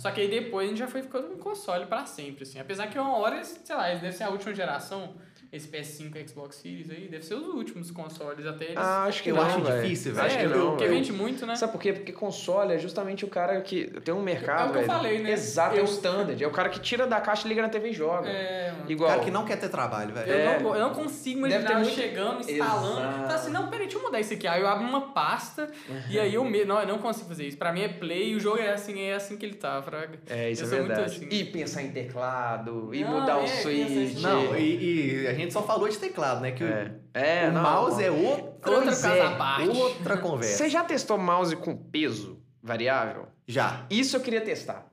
Só 0.00 0.10
que 0.12 0.20
aí 0.20 0.28
depois 0.28 0.66
a 0.66 0.68
gente 0.70 0.78
já 0.78 0.86
foi 0.86 1.02
ficando 1.02 1.26
com 1.28 1.38
console 1.38 1.86
pra 1.86 2.06
sempre, 2.06 2.44
assim. 2.44 2.60
Apesar 2.60 2.86
que 2.86 2.98
uma 2.98 3.16
hora, 3.18 3.42
sei 3.42 3.74
lá, 3.74 3.88
eles 3.90 4.00
devem 4.00 4.16
ser 4.16 4.24
a 4.24 4.30
última 4.30 4.54
geração. 4.54 5.14
Esse 5.54 5.68
PS5 5.68 6.16
e 6.16 6.28
Xbox 6.28 6.56
Series 6.56 6.90
aí, 6.90 7.06
deve 7.08 7.24
ser 7.24 7.34
os 7.34 7.46
últimos 7.46 7.88
consoles 7.92 8.44
até 8.44 8.64
eles. 8.64 8.76
Ah, 8.76 9.04
acho 9.04 9.22
que 9.22 9.30
Eu 9.30 9.36
não, 9.36 9.42
acho 9.44 9.60
velho. 9.60 9.82
difícil, 9.82 10.12
velho. 10.12 10.26
Acho 10.26 10.38
que 10.38 10.46
não. 10.46 10.70
Porque 10.70 10.84
eu- 10.84 10.88
vende 10.88 11.12
muito, 11.12 11.46
né? 11.46 11.54
Sabe 11.54 11.70
por 11.72 11.80
quê? 11.80 11.92
Porque 11.92 12.10
console 12.12 12.72
é 12.74 12.78
justamente 12.78 13.24
o 13.24 13.28
cara 13.28 13.60
que 13.60 13.86
tem 14.00 14.12
um 14.12 14.20
mercado, 14.20 14.66
É 14.66 14.70
o 14.70 14.72
que 14.72 14.78
eu 14.78 14.84
falei, 14.84 15.20
né? 15.20 15.30
Exato, 15.30 15.76
é 15.76 15.78
Eu- 15.78 15.82
o 15.84 15.86
standard. 15.86 16.42
É 16.42 16.46
o 16.46 16.50
cara 16.50 16.68
que 16.68 16.80
tira 16.80 17.06
da 17.06 17.20
caixa, 17.20 17.46
liga 17.46 17.62
na 17.62 17.68
TV 17.68 17.90
e 17.90 17.92
joga. 17.92 18.28
É. 18.28 18.74
Igual. 18.88 19.10
cara 19.10 19.22
que 19.24 19.30
não 19.30 19.44
quer 19.44 19.56
ter 19.58 19.68
trabalho, 19.68 20.12
velho. 20.12 20.30
Eu, 20.30 20.38
É. 20.38 20.58
não, 20.60 20.74
eu 20.74 20.80
não 20.80 20.90
consigo 20.94 21.42
Deve 21.42 21.54
imaginar 21.54 21.68
ter 21.68 21.74
eu 21.74 21.78
muito- 21.84 21.94
chegando, 21.94 22.40
instalando. 22.40 23.00
Exato. 23.00 23.28
Tá 23.28 23.34
assim, 23.36 23.50
não, 23.52 23.68
peraí, 23.68 23.86
deixa 23.86 23.98
eu 23.98 24.02
mudar 24.02 24.20
isso 24.20 24.34
aqui. 24.34 24.46
Aí 24.48 24.60
eu 24.60 24.66
abro 24.66 24.84
uma 24.86 25.12
pasta 25.12 25.70
e 26.10 26.18
aí 26.18 26.34
eu 26.34 26.44
me... 26.44 26.64
Não, 26.64 26.80
eu 26.80 26.88
não 26.88 26.98
consigo 26.98 27.28
fazer 27.28 27.46
isso. 27.46 27.56
Pra 27.56 27.72
mim 27.72 27.82
é 27.82 27.88
play 27.88 28.30
e 28.32 28.34
o 28.34 28.40
jogo 28.40 28.58
é 28.58 28.72
assim, 28.72 29.00
é 29.02 29.14
assim 29.14 29.36
que 29.36 29.46
ele 29.46 29.54
tá, 29.54 29.80
fraga. 29.82 30.18
É, 30.28 30.50
isso 30.50 30.64
Eu 30.64 30.66
é 30.66 30.70
verdade. 30.82 31.02
assim. 31.16 31.28
E 31.30 31.44
pensar 31.44 31.82
em 31.82 31.90
teclado, 31.92 32.90
e 32.92 33.04
Não, 33.04 33.20
mudar 33.20 33.38
é, 33.40 33.44
o 33.44 33.46
switch. 33.46 34.16
em- 34.16 34.20
Não, 34.20 34.56
e, 34.56 35.22
e 35.22 35.26
a 35.26 35.34
gente 35.34 35.43
só 35.52 35.62
falou 35.62 35.88
de 35.88 35.98
teclado, 35.98 36.40
né? 36.40 36.52
Que 36.52 36.64
o- 36.64 36.66
É, 36.66 36.94
é 37.14 37.48
o 37.48 37.52
não, 37.52 37.62
mouse 37.62 38.02
é 38.02 38.10
outra, 38.10 38.70
Outra 38.72 38.82
pois 38.84 39.00
casa 39.02 39.14
é, 39.14 39.26
à 39.26 39.36
parte. 39.36 39.68
outra 39.68 40.16
conversa. 40.18 40.56
Você 40.58 40.68
já 40.70 40.82
testou 40.84 41.18
mouse 41.18 41.54
com 41.56 41.76
peso 41.76 42.42
variável? 42.62 43.26
Já. 43.46 43.86
Isso 43.90 44.16
eu 44.16 44.20
queria 44.20 44.40
testar. 44.40 44.90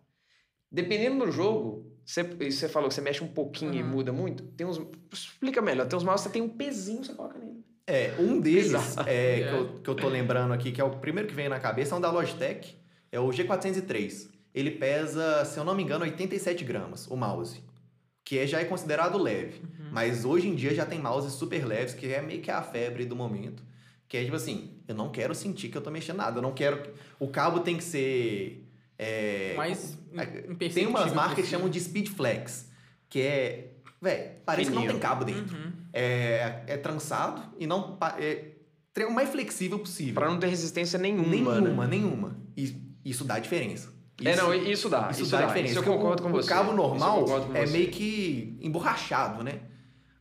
Dependendo 0.71 1.25
do 1.25 1.31
jogo, 1.31 1.91
você, 2.05 2.23
você 2.23 2.69
falou 2.69 2.87
que 2.89 2.95
você 2.95 3.01
mexe 3.01 3.23
um 3.23 3.27
pouquinho 3.27 3.73
e 3.73 3.81
Uhum. 3.83 3.89
muda 3.89 4.11
muito. 4.13 4.43
Tem 4.43 4.65
uns. 4.65 4.81
Explica 5.11 5.61
melhor. 5.61 5.85
Tem 5.87 5.97
uns 5.97 6.03
mouse 6.03 6.23
que 6.23 6.29
você 6.29 6.33
tem 6.33 6.41
um 6.41 6.49
pezinho, 6.49 7.03
você 7.03 7.13
coloca 7.13 7.37
nele. 7.37 7.61
É, 7.87 8.13
um 8.19 8.39
deles 8.39 8.95
é, 9.05 9.39
É. 9.41 9.43
Que, 9.49 9.55
eu, 9.55 9.79
que 9.81 9.89
eu 9.89 9.95
tô 9.95 10.07
lembrando 10.07 10.53
aqui, 10.53 10.71
que 10.71 10.79
é 10.79 10.83
o 10.83 10.91
primeiro 10.97 11.27
que 11.27 11.35
vem 11.35 11.49
na 11.49 11.59
cabeça, 11.59 11.93
é 11.93 11.97
um 11.97 12.01
da 12.01 12.09
Logitech. 12.11 12.77
É 13.11 13.19
o 13.19 13.27
G403. 13.29 14.29
Ele 14.53 14.71
pesa, 14.71 15.43
se 15.45 15.57
eu 15.59 15.63
não 15.65 15.73
me 15.75 15.83
engano, 15.83 16.03
87 16.05 16.63
gramas, 16.63 17.07
o 17.07 17.15
mouse. 17.17 17.61
Que 18.23 18.39
é, 18.39 18.47
já 18.47 18.59
é 18.59 18.65
considerado 18.65 19.17
leve. 19.17 19.61
Uhum. 19.61 19.89
Mas 19.91 20.23
hoje 20.25 20.47
em 20.47 20.55
dia 20.55 20.73
já 20.73 20.85
tem 20.85 20.99
mouses 20.99 21.33
super 21.33 21.65
leves, 21.65 21.93
que 21.93 22.07
é 22.07 22.21
meio 22.21 22.41
que 22.41 22.51
a 22.51 22.61
febre 22.61 23.05
do 23.05 23.15
momento. 23.15 23.63
Que 24.07 24.17
é 24.17 24.23
tipo 24.23 24.35
assim, 24.35 24.77
eu 24.87 24.95
não 24.95 25.09
quero 25.09 25.33
sentir 25.33 25.69
que 25.69 25.77
eu 25.77 25.81
tô 25.81 25.89
mexendo 25.89 26.17
nada. 26.17 26.37
Eu 26.37 26.41
não 26.41 26.53
quero... 26.53 26.93
O 27.19 27.27
cabo 27.27 27.61
tem 27.61 27.77
que 27.77 27.83
ser... 27.83 28.67
é, 28.97 29.53
Mais 29.55 29.97
é, 30.17 30.69
Tem 30.69 30.85
umas 30.85 31.13
marcas 31.13 31.43
que 31.43 31.49
chamam 31.49 31.69
de 31.69 31.79
Speed 31.79 32.09
Flex, 32.09 32.69
que 33.09 33.21
é. 33.21 33.71
Véi, 34.01 34.37
parece 34.45 34.69
que 34.69 34.75
não 34.75 34.81
Fininho. 34.81 34.99
tem 34.99 35.09
cabo 35.09 35.23
dentro. 35.23 35.55
Uhum. 35.55 35.71
É, 35.93 36.63
é 36.67 36.77
trançado 36.77 37.41
e 37.59 37.67
não. 37.67 37.97
É, 38.17 38.51
é 38.95 39.05
o 39.05 39.13
mais 39.13 39.29
flexível 39.29 39.79
possível. 39.79 40.15
Pra 40.15 40.29
não 40.29 40.39
ter 40.39 40.47
resistência 40.47 40.97
nenhuma. 40.99 41.29
nenhuma, 41.59 41.87
né? 41.87 41.97
nenhuma. 41.97 42.37
E 42.57 42.75
isso 43.05 43.23
dá 43.23 43.39
diferença. 43.39 43.93
É, 44.23 44.31
Isso- 44.31 44.41
não, 44.41 44.53
isso 44.53 44.89
dá. 44.89 45.09
isso, 45.11 45.21
Isso, 45.23 45.31
dá, 45.31 45.39
dá. 45.41 45.47
diferença. 45.47 45.71
Isso 45.73 45.79
eu 45.79 45.83
concordo 45.93 46.21
o, 46.21 46.25
com 46.25 46.31
o 46.31 46.41
você. 46.41 46.49
cabo 46.49 46.71
Isso 46.71 46.71
eu 46.71 46.77
normal 46.87 47.25
é 47.55 47.65
você. 47.65 47.71
meio 47.73 47.89
que 47.89 48.57
emborrachado, 48.61 49.43
né? 49.43 49.61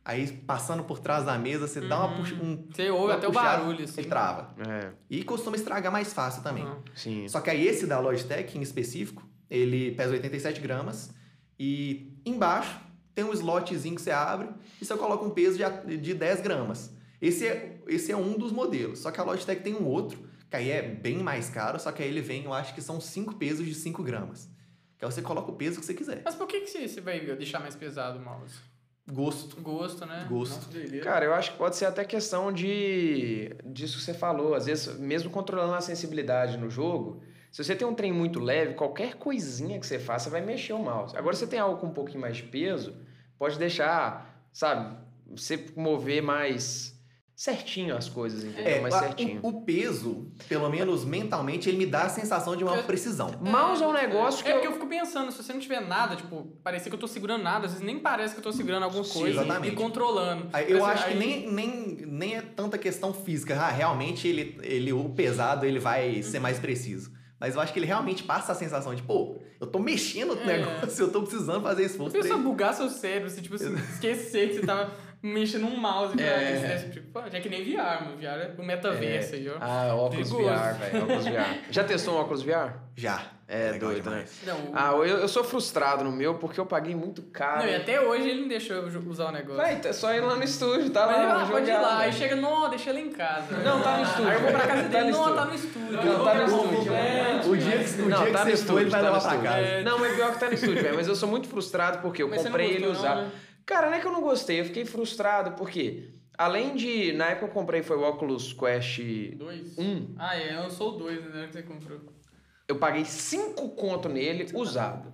Aí 0.03 0.27
passando 0.31 0.83
por 0.83 0.99
trás 0.99 1.23
da 1.25 1.37
mesa, 1.37 1.67
você 1.67 1.79
dá 1.79 1.99
uma 2.05 2.15
puxa, 2.17 2.33
um. 2.35 2.65
Você 2.73 2.89
ouve 2.89 3.13
até 3.13 3.27
o 3.27 3.31
puxada, 3.31 3.57
barulho, 3.59 3.83
assim. 3.83 4.01
Ele 4.01 4.09
trava. 4.09 4.55
É, 4.67 4.89
E 5.09 5.23
costuma 5.23 5.55
estragar 5.55 5.91
mais 5.91 6.11
fácil 6.11 6.41
também. 6.41 6.63
Uhum. 6.65 6.77
sim. 6.95 7.27
Só 7.27 7.39
que 7.39 7.49
aí 7.51 7.67
esse 7.67 7.85
da 7.85 7.99
Logitech 7.99 8.57
em 8.57 8.61
específico, 8.61 9.23
ele 9.49 9.91
pesa 9.91 10.13
87 10.13 10.59
gramas 10.59 11.13
e 11.59 12.11
embaixo 12.25 12.79
tem 13.13 13.23
um 13.25 13.33
slotzinho 13.33 13.95
que 13.95 14.01
você 14.01 14.09
abre 14.11 14.49
e 14.81 14.85
você 14.85 14.95
coloca 14.97 15.23
um 15.23 15.29
peso 15.29 15.57
de, 15.85 15.97
de 15.97 16.13
10 16.15 16.41
gramas. 16.41 16.91
Esse 17.21 17.45
é, 17.45 17.79
esse 17.87 18.11
é 18.11 18.17
um 18.17 18.33
dos 18.37 18.51
modelos. 18.51 18.99
Só 18.99 19.11
que 19.11 19.19
a 19.19 19.23
Logitech 19.23 19.61
tem 19.61 19.75
um 19.75 19.85
outro, 19.85 20.17
que 20.51 20.57
aí 20.57 20.69
é 20.69 20.81
bem 20.81 21.19
mais 21.19 21.49
caro, 21.49 21.79
só 21.79 21.93
que 21.93 22.03
aí 22.03 22.09
ele 22.09 22.19
vem, 22.19 22.43
eu 22.43 22.53
acho 22.53 22.75
que 22.75 22.81
são 22.81 22.99
5 22.99 23.35
pesos 23.35 23.65
de 23.65 23.73
5 23.73 24.03
gramas. 24.03 24.49
Que 24.99 25.05
aí 25.05 25.09
você 25.11 25.21
coloca 25.21 25.49
o 25.49 25.55
peso 25.55 25.79
que 25.79 25.85
você 25.85 25.93
quiser. 25.93 26.21
Mas 26.25 26.35
por 26.35 26.45
que, 26.45 26.59
que 26.59 26.67
você 26.67 26.99
vai 26.99 27.21
deixar 27.21 27.61
mais 27.61 27.73
pesado 27.73 28.19
o 28.19 28.21
mouse? 28.21 28.55
Gosto. 29.09 29.61
Gosto, 29.61 30.05
né? 30.05 30.27
Gosto. 30.29 30.67
Cara, 31.03 31.23
eu 31.23 31.33
acho 31.33 31.53
que 31.53 31.57
pode 31.57 31.77
ser 31.77 31.85
até 31.85 32.03
questão 32.03 32.51
de 32.51 33.55
disso 33.65 33.97
que 33.97 34.03
você 34.03 34.13
falou. 34.13 34.53
Às 34.53 34.65
vezes, 34.65 34.99
mesmo 34.99 35.31
controlando 35.31 35.73
a 35.73 35.79
sensibilidade 35.79 36.57
no 36.57 36.69
jogo, 36.69 37.23
se 37.49 37.63
você 37.63 37.73
tem 37.73 37.87
um 37.87 37.95
trem 37.95 38.11
muito 38.11 38.37
leve, 38.41 38.73
qualquer 38.73 39.15
coisinha 39.15 39.79
que 39.79 39.87
você 39.87 39.99
faça 39.99 40.29
vai 40.29 40.41
mexer 40.41 40.73
o 40.73 40.79
mouse. 40.79 41.15
Agora, 41.15 41.33
se 41.33 41.39
você 41.39 41.47
tem 41.47 41.59
algo 41.59 41.79
com 41.79 41.87
um 41.87 41.93
pouquinho 41.93 42.19
mais 42.19 42.35
de 42.35 42.43
peso, 42.43 42.93
pode 43.39 43.57
deixar, 43.57 44.45
sabe, 44.51 44.97
você 45.33 45.65
mover 45.77 46.21
mais 46.21 46.90
certinho 47.45 47.97
as 47.97 48.07
coisas, 48.07 48.43
entendeu? 48.43 48.67
É, 48.71 48.79
mais 48.81 48.93
certinho. 48.93 49.39
o, 49.41 49.47
o 49.47 49.61
peso, 49.63 50.27
pelo 50.47 50.69
menos 50.69 51.03
mentalmente, 51.03 51.67
ele 51.67 51.77
me 51.79 51.87
dá 51.87 52.03
a 52.03 52.09
sensação 52.09 52.55
de 52.55 52.63
uma 52.63 52.75
Eu- 52.75 52.83
precisão. 52.83 53.31
Mouse 53.41 53.81
é 53.81 53.87
um 53.87 53.93
negócio 53.93 54.43
que 54.43 54.49
É 54.49 54.51
eu- 54.51 54.55
porque 54.57 54.67
eu 54.67 54.73
fico 54.73 54.85
pensando, 54.87 55.31
se 55.31 55.41
você 55.41 55.51
não 55.51 55.59
tiver 55.59 55.79
nada, 55.81 56.15
tipo, 56.15 56.43
parecer 56.63 56.89
que 56.89 56.95
eu 56.95 56.99
tô 56.99 57.07
segurando 57.07 57.41
nada, 57.41 57.65
às 57.65 57.71
vezes 57.71 57.83
nem 57.85 57.97
parece 57.97 58.35
que 58.35 58.39
eu 58.39 58.43
tô 58.43 58.51
segurando 58.51 58.83
alguma 58.83 59.03
Sim, 59.03 59.19
coisa 59.21 59.41
exatamente. 59.41 59.73
e 59.73 59.75
controlando. 59.75 60.49
Aí, 60.53 60.71
Eu 60.71 60.85
acho 60.85 61.05
que 61.05 61.13
aí- 61.13 61.17
nem, 61.17 61.51
nem, 61.51 62.05
nem 62.05 62.35
é 62.35 62.41
tanta 62.41 62.77
questão 62.77 63.11
física. 63.11 63.55
Ah, 63.59 63.69
realmente 63.71 64.27
ele, 64.27 64.59
ele, 64.61 64.93
o 64.93 65.09
pesado 65.09 65.65
ele 65.65 65.79
vai 65.79 66.21
ser 66.21 66.37
mais 66.39 66.59
preciso. 66.59 67.09
Mas 67.39 67.55
eu 67.55 67.61
acho 67.61 67.73
que 67.73 67.79
ele 67.79 67.87
realmente 67.87 68.21
passa 68.21 68.51
a 68.51 68.55
sensação 68.55 68.93
de, 68.93 69.01
pô, 69.01 69.35
eu 69.59 69.65
tô 69.65 69.79
mexendo 69.79 70.35
no 70.35 70.41
É. 70.43 70.59
negócio, 70.59 71.05
eu 71.05 71.11
tô 71.11 71.23
precisando 71.23 71.59
fazer 71.63 71.85
esforço 71.85 72.15
ele. 72.15 72.35
bugar 72.35 72.75
seu 72.75 72.87
cérebro, 72.87 73.31
você, 73.31 73.41
tipo 73.41 73.55
esquecer 73.97 74.49
que 74.49 74.55
você 74.59 74.61
tava 74.61 74.91
mexendo 75.23 75.65
um 75.67 75.75
mouse. 75.77 76.15
pra 76.15 76.25
É. 76.25 76.53
esquecer, 76.55 76.89
tipo, 76.91 77.07
pô, 77.11 77.21
já 77.29 77.37
é 77.37 77.41
que 77.41 77.49
nem 77.49 77.63
VR, 77.63 78.03
mano. 78.05 78.17
VR 78.17 78.25
é 78.25 78.51
o 78.57 78.63
metaverso 78.63 79.35
aí, 79.35 79.49
ó. 79.49 79.53
Ah, 79.59 79.93
óculos 79.95 80.29
Perigoso. 80.31 80.43
VR, 80.55 80.73
velho. 80.79 81.03
Óculos 81.03 81.25
VR. 81.25 81.59
Já 81.71 81.83
testou 81.83 82.15
um 82.15 82.17
óculos 82.17 82.41
VR? 82.43 82.73
Já. 82.95 83.21
É, 83.53 83.71
legal 83.71 83.89
doido, 83.89 84.03
demais. 84.03 84.31
Não, 84.47 84.55
o- 84.55 84.71
Ah, 84.73 84.91
eu, 84.93 85.03
eu 85.17 85.27
sou 85.27 85.43
frustrado 85.43 86.05
no 86.05 86.11
meu 86.11 86.35
porque 86.35 86.57
eu 86.57 86.65
paguei 86.65 86.95
muito 86.95 87.21
caro. 87.23 87.63
não, 87.63 87.67
e 87.67 87.75
até 87.75 87.99
hoje 87.99 88.29
ele 88.29 88.41
não 88.41 88.47
deixou 88.47 88.77
eu 88.77 88.87
usar 89.09 89.25
o 89.27 89.31
negócio. 89.33 89.57
Vai, 89.57 89.77
é 89.83 89.91
só 89.91 90.13
ir 90.13 90.21
lá 90.21 90.37
no 90.37 90.43
estúdio, 90.43 90.89
tá 90.89 91.05
Mas 91.05 91.17
ele 91.17 91.25
lá. 91.25 91.43
ah, 91.43 91.45
pode 91.47 91.69
ir 91.69 91.73
lá, 91.73 91.99
aí 91.99 92.13
chega, 92.13 92.35
não, 92.37 92.69
deixa 92.69 92.91
ele 92.91 93.01
em 93.01 93.11
casa. 93.11 93.57
Não, 93.57 93.81
tá 93.81 93.97
no 93.97 94.03
estúdio, 94.03 94.27
Aí 94.29 94.35
eu 94.35 94.41
vou 94.41 94.51
pra 94.51 94.59
casa 94.67 94.83
Tá 94.83 94.87
dele, 94.99 95.11
não, 95.11 95.35
tá 95.35 95.45
no 95.45 95.53
estúdio. 95.55 95.91
Não, 95.91 96.23
tá 96.23 96.33
no 96.35 96.43
estúdio. 96.45 96.93
É, 96.93 97.41
O 97.45 97.57
dia 97.57 97.77
que, 97.83 98.01
o 98.01 98.09
Não, 98.09 98.23
dia 98.23 98.31
tá 98.31 98.37
você 98.37 98.37
for, 98.37 98.47
ele 98.47 98.53
estúdio, 98.53 98.89
vai 98.89 99.01
tá 99.01 99.09
levar 99.11 99.21
pra 99.21 99.37
casa. 99.37 99.57
É. 99.57 99.83
Não, 99.83 99.99
mas 99.99 100.15
pior 100.15 100.31
que 100.31 100.39
tá 100.39 100.47
no 100.47 100.53
estúdio, 100.53 100.81
velho. 100.83 100.95
Mas 100.95 101.07
eu 101.09 101.15
sou 101.15 101.27
muito 101.27 101.49
frustrado 101.49 101.97
porque 102.01 102.23
eu 102.23 102.29
Mas 102.29 102.43
comprei 102.43 102.67
ele 102.71 102.85
né? 103.15 103.31
Cara, 103.71 103.89
não 103.89 103.95
é 103.95 104.01
que 104.01 104.05
eu 104.05 104.11
não 104.11 104.21
gostei, 104.21 104.59
eu 104.59 104.65
fiquei 104.65 104.83
frustrado 104.83 105.53
porque, 105.53 106.09
além 106.37 106.75
de. 106.75 107.13
Na 107.13 107.27
época 107.27 107.45
eu 107.45 107.51
comprei 107.51 107.81
foi 107.81 107.95
o 107.95 108.03
Oculus 108.03 108.51
Quest 108.51 108.99
Dois? 109.37 109.77
1. 109.77 110.15
Ah, 110.19 110.37
é, 110.37 110.57
eu 110.57 110.69
sou 110.69 110.95
o 110.95 110.97
dois, 110.97 111.23
né, 111.33 111.47
que 111.47 111.53
você 111.53 111.63
comprou. 111.63 112.01
Eu 112.67 112.75
paguei 112.75 113.05
5 113.05 113.69
conto 113.69 114.09
nele 114.09 114.45
usado. 114.53 115.13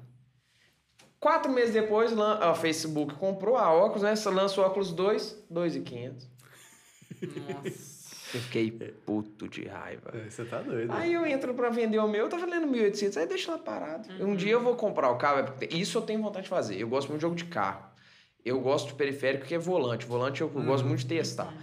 Quatro 1.20 1.52
meses 1.52 1.72
depois, 1.72 2.17
a 2.17 2.56
Facebook 2.56 3.13
comprou 3.13 3.58
a 3.58 3.72
óculos, 3.72 4.02
né? 4.02 4.15
Lança 4.32 4.60
o 4.60 4.63
óculos 4.63 4.91
2, 4.91 5.46
2,500. 5.52 6.28
Nossa. 7.22 7.98
Eu 8.34 8.41
fiquei 8.41 8.72
puto 9.06 9.48
de 9.48 9.65
raiva. 9.65 10.12
Você 10.28 10.46
tá 10.46 10.63
doido. 10.63 10.91
Aí 10.91 11.13
eu 11.13 11.28
entro 11.28 11.54
pra 11.54 11.70
vender 11.70 12.00
o 12.00 12.08
meu, 12.08 12.26
eu 12.26 12.30
tava 12.30 12.48
valendo 12.48 12.67
1.800, 12.72 13.17
aí 13.17 13.28
deixa 13.28 13.52
lá 13.52 13.60
parado. 13.60 14.10
Um 14.20 14.36
dia 14.36 14.54
eu 14.54 14.62
vou 14.62 14.76
comprar 14.76 15.12
o 15.12 15.17
carro, 15.17 15.54
é 15.62 15.76
isso 15.76 16.00
eu 16.00 16.02
tenho 16.02 16.24
vontade 16.24 16.46
de 16.46 16.50
fazer. 16.50 16.80
Eu 16.80 16.88
gosto 16.88 17.10
muito 17.10 17.20
de 17.20 17.22
jogo 17.22 17.36
de 17.36 17.46
carro. 17.46 17.97
Eu 18.48 18.60
gosto 18.62 18.88
de 18.88 18.94
periférico 18.94 19.46
que 19.46 19.54
é 19.54 19.58
volante. 19.60 20.06
Volante 20.06 20.42
eu 20.42 20.50
gosto 20.50 20.86
muito 20.86 21.00
de 21.00 21.06
testar. 21.08 21.54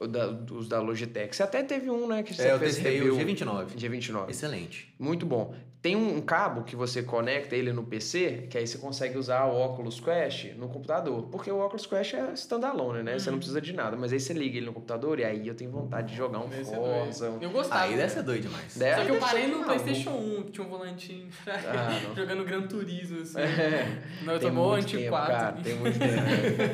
O 0.00 0.06
da- 0.06 0.28
os 0.52 0.68
da 0.68 0.80
Logitech. 0.80 1.34
Você 1.34 1.42
até 1.42 1.62
teve 1.62 1.90
um, 1.90 2.06
né? 2.06 2.22
Que 2.22 2.32
você 2.32 2.42
É, 2.42 2.52
eu 2.52 2.58
fez 2.60 2.74
testei 2.76 2.98
review. 2.98 3.14
o 3.14 3.18
G29. 3.18 3.66
G29. 3.76 4.30
Excelente. 4.30 4.94
Muito 4.98 5.26
bom. 5.26 5.52
Tem 5.80 5.94
um 5.94 6.20
cabo 6.20 6.64
que 6.64 6.74
você 6.74 7.04
conecta 7.04 7.54
ele 7.54 7.72
no 7.72 7.84
PC, 7.84 8.48
que 8.50 8.58
aí 8.58 8.66
você 8.66 8.78
consegue 8.78 9.16
usar 9.16 9.44
o 9.44 9.56
Oculus 9.64 10.00
Quest 10.00 10.52
no 10.56 10.68
computador. 10.68 11.28
Porque 11.30 11.48
o 11.52 11.64
Oculus 11.64 11.86
Quest 11.86 12.14
é 12.14 12.32
standalone, 12.32 13.04
né? 13.04 13.16
Você 13.16 13.30
não 13.30 13.38
precisa 13.38 13.60
de 13.60 13.72
nada. 13.72 13.96
Mas 13.96 14.12
aí 14.12 14.18
você 14.18 14.32
liga 14.32 14.56
ele 14.56 14.66
no 14.66 14.72
computador 14.72 15.20
e 15.20 15.24
aí 15.24 15.46
eu 15.46 15.54
tenho 15.54 15.70
vontade 15.70 16.08
de 16.08 16.16
jogar 16.16 16.40
um 16.40 16.48
Deve 16.48 16.64
ser 16.64 16.74
Forza. 16.74 17.30
Um... 17.30 17.38
Eu 17.40 17.50
gostava. 17.50 17.82
Aí 17.82 17.96
deve 17.96 18.08
ser 18.12 18.22
doido 18.24 18.42
demais. 18.42 18.76
Deve- 18.76 18.96
Só 19.00 19.04
que 19.06 19.10
eu 19.12 19.20
parei 19.20 19.46
no. 19.46 19.62
PlayStation 19.62 20.10
1, 20.10 20.42
que 20.44 20.50
tinha 20.50 20.66
um 20.66 20.70
volantinho. 20.70 21.28
Ah, 21.46 22.00
não. 22.08 22.16
jogando 22.16 22.44
Gran 22.44 22.62
Turismo, 22.66 23.20
assim. 23.20 23.38
É. 23.40 24.02
Não, 24.24 24.32
eu 24.34 24.40
Tem 24.40 24.48
tomou 24.48 24.72
muito 24.72 24.86
tempo, 24.86 24.98
antiquado. 25.14 25.28
cara. 25.30 25.56
Tem 25.62 25.74
muito 25.76 25.98
tempo. 25.98 26.12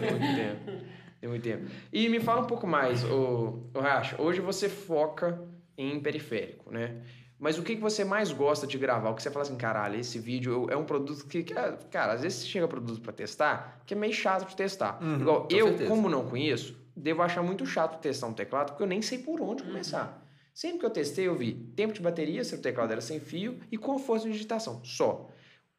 Tem 0.01 0.11
muito 0.19 0.37
tempo. 0.37 0.85
Tem 1.21 1.29
muito 1.31 1.43
tempo. 1.43 1.67
E 1.93 2.09
me 2.09 2.21
fala 2.21 2.41
um 2.41 2.47
pouco 2.47 2.67
mais, 2.67 3.05
o, 3.05 3.65
o 3.75 3.81
Racha. 3.81 4.21
Hoje 4.21 4.41
você 4.41 4.69
foca 4.69 5.39
em 5.77 6.01
periférico, 6.01 6.71
né? 6.73 6.97
Mas 7.45 7.59
o 7.59 7.63
que, 7.63 7.75
que 7.77 7.83
você 7.83 8.05
mais 8.05 8.33
gosta 8.33 8.67
de 8.67 8.79
gravar? 8.79 9.11
O 9.11 9.15
que 9.15 9.23
você 9.23 9.31
fala 9.31 9.43
assim, 9.43 9.55
caralho, 9.57 10.01
esse 10.01 10.19
vídeo 10.19 10.67
é 10.71 10.77
um 10.79 10.85
produto 10.87 11.27
que, 11.27 11.43
que, 11.43 11.53
ah, 11.53 11.77
cara, 11.91 12.15
às 12.15 12.23
vezes 12.23 12.47
chega 12.47 12.67
produto 12.67 13.03
pra 13.03 13.13
testar 13.13 13.83
que 13.85 13.93
é 13.93 13.97
meio 13.97 14.15
chato 14.15 14.49
de 14.49 14.57
testar. 14.57 14.99
Uhum, 15.03 15.21
Igual 15.21 15.43
com 15.47 15.55
eu, 15.55 15.67
certeza. 15.69 15.91
como 15.91 16.09
não 16.09 16.25
conheço, 16.27 16.75
devo 16.97 17.21
achar 17.21 17.43
muito 17.43 17.67
chato 17.67 18.01
testar 18.01 18.29
um 18.29 18.33
teclado 18.33 18.69
porque 18.71 18.83
eu 18.83 18.87
nem 18.87 19.03
sei 19.03 19.19
por 19.19 19.43
onde 19.43 19.63
começar. 19.63 20.27
Sempre 20.55 20.79
que 20.79 20.87
eu 20.87 20.91
testei, 20.91 21.29
eu 21.29 21.35
vi 21.35 21.53
tempo 21.77 21.93
de 21.93 22.01
bateria, 22.01 22.43
se 22.45 22.55
o 22.55 22.63
teclado 22.63 22.93
era 22.93 23.03
sem 23.03 23.21
fio, 23.21 23.59
e 23.71 23.77
conforto 23.77 24.25
de 24.25 24.33
digitação, 24.33 24.83
só. 24.83 25.29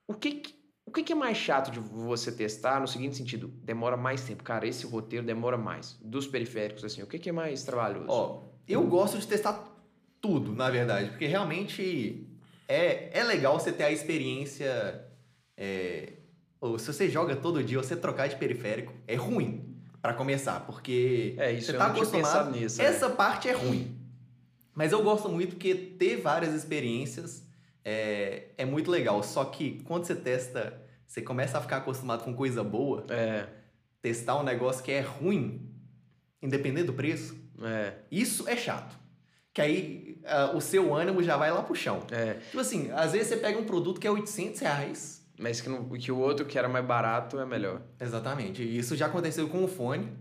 O 0.08 0.14
que, 0.14 0.34
que- 0.34 0.56
o 0.86 0.92
que, 0.92 1.02
que 1.02 1.14
é 1.14 1.16
mais 1.16 1.36
chato 1.36 1.72
de 1.72 1.80
você 1.80 2.32
testar 2.32 2.80
no 2.80 2.88
seguinte 2.88 3.18
sentido? 3.18 3.48
Demora 3.48 3.98
mais 3.98 4.22
tempo. 4.24 4.44
Cara, 4.44 4.68
esse 4.68 4.86
roteiro 4.86 5.26
demora 5.26 5.58
mais. 5.58 5.98
Dos 6.00 6.28
periféricos, 6.28 6.84
assim, 6.86 7.02
o 7.02 7.08
que, 7.08 7.18
que 7.18 7.28
é 7.30 7.32
mais 7.32 7.64
trabalhoso? 7.64 8.06
Ó, 8.08 8.44
eu 8.68 8.84
gosto 8.86 9.18
de 9.18 9.26
testar 9.28 9.54
tudo, 10.26 10.54
na 10.56 10.70
verdade, 10.72 11.10
porque 11.10 11.28
realmente 11.28 12.26
é, 12.68 13.10
é 13.20 13.24
legal 13.24 13.60
você 13.60 13.72
ter 13.72 13.84
a 13.84 13.92
experiência. 13.92 15.06
é, 15.56 16.14
ou 16.60 16.80
se 16.80 16.88
você 16.92 17.08
joga 17.10 17.36
todo 17.36 17.64
dia, 17.64 17.78
você 17.78 17.96
trocar 17.96 18.28
de 18.28 18.36
periférico 18.38 18.92
é 19.08 19.16
ruim 19.16 19.76
pra 20.02 20.14
começar, 20.14 20.62
porque 20.62 21.36
É, 21.38 21.52
isso 21.52 21.72
você 21.72 21.78
tá 21.78 21.88
acostumado. 21.88 22.52
nisso, 22.52 22.82
né? 22.82 22.86
Essa 22.88 23.10
parte 23.10 23.48
é 23.48 23.52
ruim. 23.54 23.96
Mas 24.74 24.92
eu 24.92 25.04
gosto 25.04 25.30
muito 25.30 25.52
porque 25.52 25.76
ter 25.76 26.18
várias 26.22 26.54
experiências 26.54 27.44
é, 27.84 28.48
é 28.58 28.66
muito 28.66 28.90
legal. 28.90 29.22
Só 29.22 29.46
que 29.46 29.82
quando 29.86 30.06
você 30.06 30.16
testa, 30.16 30.82
você 31.06 31.22
começa 31.22 31.58
a 31.58 31.62
ficar 31.62 31.78
acostumado 31.78 32.24
com 32.24 32.34
coisa 32.34 32.64
boa, 32.64 33.06
É, 33.10 33.48
testar 34.02 34.40
um 34.40 34.44
negócio 34.44 34.84
que 34.84 34.92
é 34.92 35.02
ruim, 35.02 35.70
independente 36.42 36.88
do 36.88 36.94
preço, 36.94 37.36
é, 37.62 37.94
isso 38.12 38.48
é 38.50 38.56
chato. 38.58 39.05
Que 39.56 39.62
aí 39.62 40.18
ah, 40.26 40.52
o 40.54 40.60
seu 40.60 40.94
ânimo 40.94 41.24
já 41.24 41.38
vai 41.38 41.50
lá 41.50 41.64
pro 41.64 41.74
chão. 41.74 42.02
é. 42.12 42.34
Tipo 42.34 42.60
assim, 42.60 42.92
às 42.92 43.14
vezes 43.14 43.30
você 43.30 43.38
pega 43.38 43.58
um 43.58 43.64
produto 43.64 44.00
que 44.02 44.06
é 44.06 44.12
800 44.12 44.60
reais. 44.60 45.26
Mas 45.40 45.62
que, 45.62 45.70
não- 45.70 45.86
que 45.90 46.12
o 46.12 46.18
outro 46.18 46.46
que 46.46 46.60
era 46.60 46.68
mais 46.68 46.86
barato 46.86 47.40
é 47.40 47.46
melhor. 47.46 47.82
Exatamente. 48.00 48.62
E 48.62 48.78
isso 48.78 48.96
já 48.98 49.06
aconteceu 49.06 49.48
com 49.48 49.64
o 49.64 49.68
fone, 49.68 50.12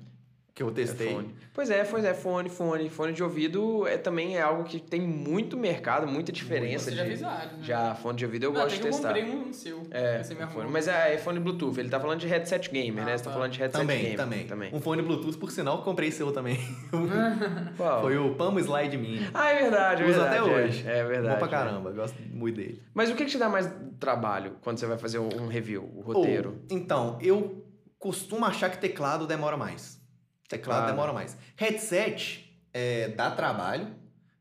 que 0.55 0.63
eu 0.63 0.71
testei. 0.71 1.09
É 1.09 1.13
fone. 1.13 1.35
Pois 1.53 1.69
é, 1.69 1.83
pois 1.85 2.05
é, 2.05 2.15
fone, 2.15 2.49
fone. 2.49 2.89
Fone 2.89 3.13
de 3.13 3.23
ouvido 3.25 3.89
é, 3.89 3.97
também 3.99 4.37
é 4.37 4.41
algo 4.41 4.63
que 4.63 4.79
tem 4.79 5.01
muito 5.01 5.57
mercado, 5.57 6.07
muita 6.07 6.31
diferença. 6.31 6.91
Você 6.91 6.97
já 6.97 7.05
de- 7.05 7.17
vários, 7.17 7.53
né? 7.55 7.59
Já, 7.63 7.95
fone 7.97 8.17
de 8.19 8.25
ouvido 8.25 8.45
eu 8.45 8.53
Não, 8.53 8.61
gosto 8.61 8.67
até 8.69 8.77
de 8.77 8.81
que 8.83 8.87
eu 8.87 8.93
testar. 8.93 9.09
comprei 9.15 9.25
um 9.35 9.53
seu. 9.53 9.83
É, 9.91 10.23
Você 10.23 10.35
me 10.35 10.45
um 10.45 10.49
fone, 10.49 10.71
mas 10.71 10.87
é 10.87 11.17
iPhone 11.17 11.41
Bluetooth, 11.41 11.79
ele 11.81 11.89
tá 11.89 11.99
falando 11.99 12.21
de 12.21 12.29
headset 12.29 12.71
gamer, 12.71 13.05
né? 13.05 13.15
Ah, 13.15 13.19
Você 13.19 13.25
tá 13.25 13.31
tá. 13.31 13.35
falando 13.37 13.51
de 13.51 13.59
headset 13.59 13.81
Também, 13.81 14.17
gamer. 14.17 14.47
também, 14.47 14.71
Um 14.73 14.81
fone 14.81 15.03
Bluetooth, 15.03 15.37
por 15.39 15.51
sinal, 15.51 15.79
eu 15.79 15.83
comprei 15.83 16.13
seu 16.13 16.31
também. 16.31 16.57
Qual? 17.77 18.03
Foi 18.03 18.17
o 18.17 18.35
Pamo 18.37 18.61
Slide 18.61 18.97
Mini. 18.97 19.29
Ah, 19.35 19.51
é 19.51 19.63
verdade, 19.63 20.03
é 20.03 20.07
Uso 20.07 20.21
verdade. 20.21 20.39
até 20.39 20.49
é. 20.61 20.65
hoje. 20.65 20.85
É, 20.89 21.05
verdade. 21.05 21.35
Bom 21.35 21.49
pra 21.49 21.49
é. 21.49 21.51
caramba, 21.65 21.91
gosto 21.91 22.17
muito 22.31 22.57
dele. 22.57 22.81
Mas 22.95 23.11
o 23.11 23.15
que, 23.17 23.25
que 23.25 23.31
te 23.33 23.39
dá 23.39 23.49
mais 23.49 23.69
trabalho 23.99 24.53
quando 24.61 24.79
você 24.79 24.87
vai 24.87 24.99
fazer 24.99 25.19
um 25.19 25.25
um 25.43 25.49
review, 25.49 25.83
o 25.97 26.01
roteiro? 26.01 26.51
Ou, 26.51 26.77
então, 26.77 27.19
eu 27.21 27.65
costumo 27.99 28.45
achar 28.45 28.71
que 28.71 28.79
teclado 28.79 29.27
demora 29.27 29.57
mais. 29.57 30.01
Teclado, 30.49 30.79
Teclado. 30.81 30.87
demora 30.91 31.13
mais. 31.13 31.37
Headset 31.57 32.59
é, 32.73 33.09
dá 33.09 33.31
trabalho, 33.31 33.89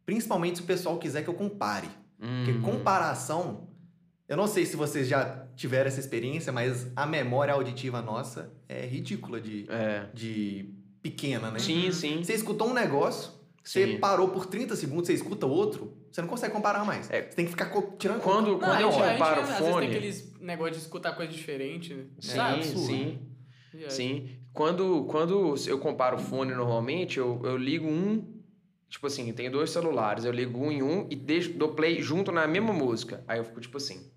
principalmente 0.06 0.58
se 0.58 0.64
o 0.64 0.66
pessoal 0.68 0.98
quiser 0.98 1.24
que 1.24 1.30
eu 1.30 1.34
compare. 1.34 1.88
Porque 2.18 2.52
Hum, 2.52 2.62
comparação, 2.62 3.68
eu 4.30 4.38
não 4.38 4.48
sei 4.48 4.66
se 4.66 4.76
vocês 4.76 5.08
já 5.08 5.46
tiveram 5.56 5.88
essa 5.88 6.00
experiência, 6.00 6.52
mas 6.54 6.88
a 6.96 7.06
memória 7.06 7.54
auditiva 7.54 8.02
nossa 8.02 8.52
é 8.70 8.86
ridícula 8.86 9.40
de, 9.42 9.66
É. 9.70 10.08
de 10.14 10.70
pequena, 11.02 11.52
né? 11.52 11.60
Sim, 11.60 11.92
sim. 11.92 12.24
Você 12.24 12.34
escutou 12.34 12.70
um 12.70 12.74
negócio, 12.74 13.32
você 13.64 13.86
Sim. 13.86 13.98
parou 14.00 14.30
por 14.30 14.46
30 14.46 14.76
segundos, 14.76 15.08
você 15.08 15.14
escuta 15.14 15.46
outro, 15.46 15.98
você 16.12 16.22
não 16.22 16.30
consegue 16.30 16.54
comparar 16.54 16.86
mais. 16.86 17.10
É. 17.12 17.24
Você 17.24 17.36
tem 17.36 17.46
que 17.46 17.52
ficar 17.52 17.66
co- 17.68 17.94
tirando 18.00 18.22
Quando- 18.22 18.52
Não, 18.52 18.60
quando 18.60 18.72
a 18.72 18.82
eu 18.82 18.90
comparo 18.90 19.40
o 19.42 19.44
às 19.44 19.48
vezes 19.50 19.64
tem 19.64 19.72
fone- 19.72 19.88
aqueles 19.88 20.34
negócios 20.40 20.78
de 20.78 20.84
escutar 20.84 21.14
coisa 21.14 21.32
diferente, 21.32 21.94
né? 21.94 22.06
Sim, 22.20 22.40
absurdo. 22.40 22.80
sim. 22.88 23.20
É. 23.76 23.90
Sim. 23.90 24.30
Quando, 24.54 25.06
quando 25.06 25.56
eu 25.68 25.80
comparo 25.80 26.18
o 26.18 26.20
fone 26.20 26.54
normalmente, 26.54 27.18
eu, 27.18 27.42
eu 27.44 27.58
ligo 27.58 27.88
um. 27.88 28.42
Tipo 28.88 29.08
assim, 29.08 29.34
tenho 29.34 29.52
dois 29.52 29.72
celulares, 29.72 30.24
eu 30.24 30.32
ligo 30.32 30.60
um 30.60 30.72
em 30.72 30.84
um 30.84 31.08
e 31.10 31.16
deixo, 31.16 31.54
dou 31.54 31.74
play 31.74 32.00
junto 32.00 32.32
na 32.32 32.48
mesma 32.48 32.72
música. 32.72 33.24
Aí 33.28 33.40
eu 33.40 33.44
fico 33.44 33.60
tipo 33.60 33.78
assim. 33.78 34.13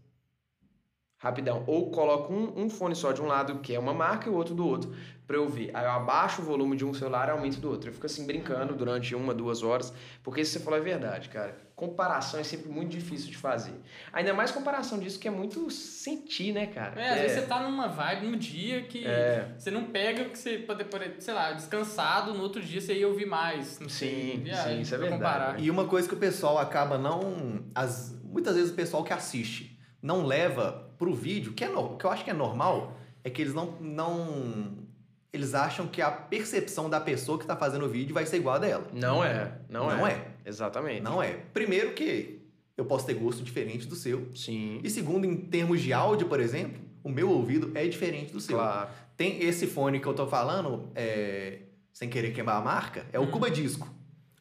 Rapidão. 1.26 1.62
Ou 1.66 1.90
coloco 1.90 2.32
um, 2.32 2.64
um 2.64 2.70
fone 2.70 2.94
só 2.96 3.12
de 3.12 3.20
um 3.20 3.26
lado, 3.26 3.58
que 3.60 3.74
é 3.74 3.78
uma 3.78 3.92
marca, 3.94 4.28
e 4.28 4.32
o 4.32 4.34
outro 4.34 4.54
do 4.54 4.66
outro, 4.66 4.94
pra 5.26 5.36
eu 5.36 5.42
ouvir. 5.42 5.70
Aí 5.74 5.84
eu 5.84 5.90
abaixo 5.90 6.40
o 6.40 6.44
volume 6.44 6.76
de 6.76 6.84
um 6.84 6.94
celular 6.94 7.28
e 7.28 7.30
aumento 7.32 7.58
do 7.60 7.68
outro. 7.70 7.88
Eu 7.90 7.92
fico 7.94 8.06
assim 8.06 8.24
brincando 8.26 8.74
durante 8.74 9.14
uma, 9.14 9.34
duas 9.34 9.62
horas, 9.62 9.92
porque 10.22 10.40
isso 10.40 10.52
que 10.52 10.58
você 10.58 10.64
falou 10.64 10.78
é 10.78 10.82
verdade, 10.82 11.28
cara. 11.28 11.66
Comparação 11.74 12.40
é 12.40 12.42
sempre 12.42 12.70
muito 12.70 12.88
difícil 12.90 13.28
de 13.28 13.36
fazer. 13.36 13.74
Ainda 14.10 14.32
mais 14.32 14.50
comparação 14.50 14.98
disso 14.98 15.18
que 15.18 15.28
é 15.28 15.30
muito 15.30 15.70
sentir, 15.70 16.52
né, 16.52 16.66
cara? 16.68 16.98
É, 16.98 17.08
às 17.08 17.14
Que 17.16 17.20
vezes 17.22 17.40
você 17.40 17.46
tá 17.46 17.60
numa 17.60 17.86
vibe, 17.88 18.26
num 18.28 18.38
dia 18.38 18.82
que 18.82 19.06
É. 19.06 19.52
você 19.58 19.70
não 19.70 19.84
pega 19.84 20.24
que 20.24 20.38
você 20.38 20.56
pode, 20.58 20.84
pode, 20.84 21.22
sei 21.22 21.34
lá, 21.34 21.52
descansado, 21.52 22.32
no 22.32 22.42
outro 22.42 22.62
dia 22.62 22.80
você 22.80 22.94
ia 22.94 23.06
ouvir 23.06 23.26
mais. 23.26 23.78
Não 23.78 23.90
sei, 23.90 24.36
Sim, 24.36 24.42
viagem 24.44 24.76
sim, 24.76 24.80
isso 24.82 24.94
é 24.94 24.98
verdade, 24.98 25.22
comparar. 25.22 25.52
né? 25.54 25.58
E 25.60 25.70
uma 25.70 25.84
coisa 25.86 26.08
que 26.08 26.14
o 26.14 26.18
pessoal 26.18 26.56
acaba 26.56 26.96
não. 26.96 27.64
As, 27.74 28.18
muitas 28.24 28.54
vezes 28.56 28.70
o 28.70 28.74
pessoal 28.74 29.04
que 29.04 29.12
assiste 29.12 29.78
não 30.00 30.24
leva 30.24 30.85
pro 30.98 31.14
vídeo, 31.14 31.52
que, 31.52 31.64
é 31.64 31.68
no, 31.68 31.96
que 31.96 32.04
eu 32.04 32.10
acho 32.10 32.24
que 32.24 32.30
é 32.30 32.34
normal, 32.34 32.96
é 33.24 33.30
que 33.30 33.42
eles 33.42 33.54
não, 33.54 33.72
não. 33.80 34.86
Eles 35.32 35.54
acham 35.54 35.86
que 35.86 36.00
a 36.00 36.10
percepção 36.10 36.88
da 36.88 37.00
pessoa 37.00 37.38
que 37.38 37.46
tá 37.46 37.54
fazendo 37.56 37.84
o 37.84 37.88
vídeo 37.88 38.14
vai 38.14 38.24
ser 38.24 38.36
igual 38.38 38.54
a 38.56 38.58
dela. 38.58 38.86
Não 38.92 39.22
é, 39.22 39.52
não, 39.68 39.86
Não 39.90 40.06
é. 40.06 40.12
é. 40.12 40.26
Exatamente. 40.48 41.02
Não 41.02 41.22
é. 41.22 41.32
Primeiro 41.52 41.92
que 41.92 42.40
eu 42.76 42.84
posso 42.84 43.04
ter 43.06 43.14
gosto 43.14 43.42
diferente 43.42 43.86
do 43.86 43.94
seu. 43.96 44.28
Sim, 44.34 44.80
E 44.82 44.88
segundo, 44.88 45.26
em 45.26 45.36
termos 45.36 45.82
de 45.82 45.92
áudio, 45.92 46.26
por 46.28 46.40
exemplo, 46.40 46.80
o 47.04 47.08
meu 47.10 47.28
ouvido 47.30 47.70
é 47.74 47.86
diferente 47.86 48.32
do 48.32 48.40
seu. 48.40 48.56
claro. 48.56 48.88
Tem 49.16 49.42
esse 49.42 49.66
fone 49.66 49.98
que 50.00 50.06
eu 50.06 50.14
tô 50.14 50.26
falando, 50.26 50.90
é, 50.94 51.60
sem 51.92 52.08
querer 52.08 52.32
queimar 52.32 52.56
a 52.56 52.60
marca, 52.60 53.06
é 53.12 53.18
o 53.18 53.22
Hum. 53.22 53.30
Cuba 53.30 53.50
Disco. 53.50 53.88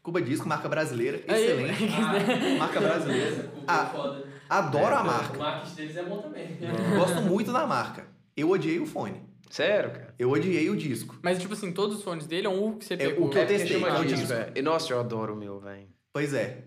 Cuba 0.04 0.22
Disco, 0.22 0.48
marca 0.48 0.70
brasileira, 0.70 1.22
Aí- 1.28 1.44
excelente. 1.44 1.88
marca 2.60 2.80
brasileira. 2.80 3.52
Ah, 3.68 3.86
foda. 3.88 4.28
Adoro 4.50 4.94
É, 4.94 4.98
a 4.98 5.02
O 5.02 5.06
marca. 5.06 5.38
marketing 5.38 5.76
deles 5.76 5.98
é 5.98 6.04
bom 6.04 6.22
também. 6.22 6.58
Gosto 6.98 7.22
muito 7.22 7.52
da 7.52 7.66
marca. 7.66 8.08
Eu 8.36 8.50
odiei 8.50 8.80
o 8.80 8.86
fone. 8.86 9.22
Sério, 9.50 9.92
cara? 9.92 10.14
Eu 10.20 10.30
odiei 10.32 10.70
o 10.70 10.76
disco. 10.76 11.18
Mas, 11.22 11.40
tipo 11.40 11.54
assim, 11.54 11.72
todos 11.72 11.98
os 11.98 12.04
fones 12.04 12.28
dele 12.28 12.48
é 12.48 12.50
um 12.50 12.78
que 12.78 12.86
você 12.86 12.96
É, 12.96 12.98
pegou. 12.98 13.28
o 13.28 13.30
que 13.30 13.38
eu 13.38 13.42
É 13.42 13.46
testei, 13.46 13.82
é 13.84 14.00
o 14.00 14.06
disco, 14.06 14.34
é. 14.34 14.52
E, 14.56 14.62
nossa, 14.62 14.92
eu 14.92 15.00
adoro 15.00 15.34
o 15.34 15.38
meu, 15.38 15.60
velho. 15.60 15.88
Pois 16.12 16.34
é. 16.34 16.66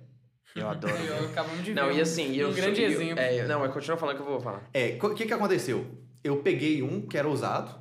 Eu 0.56 0.68
adoro. 0.68 0.94
Ó, 0.94 1.24
acabamos 1.30 1.58
de 1.64 1.72
ver. 1.72 1.80
não, 1.80 1.88
um- 1.88 1.92
e 1.92 2.00
assim, 2.00 2.34
eu 2.34 2.48
um 2.48 2.52
sou- 2.52 2.62
grande 2.62 2.82
eu- 2.82 2.90
exemplo. 2.90 3.20
É, 3.20 3.46
não, 3.46 3.60
mas 3.60 3.72
continua 3.72 3.96
falando 3.98 4.16
que 4.16 4.22
eu 4.22 4.26
vou 4.26 4.40
falar. 4.40 4.68
É, 4.72 4.98
o 5.02 5.14
que 5.14 5.26
que 5.26 5.32
aconteceu? 5.34 5.86
Eu 6.24 6.38
peguei 6.38 6.82
um 6.82 7.02
que 7.06 7.18
era 7.18 7.28
usado, 7.28 7.78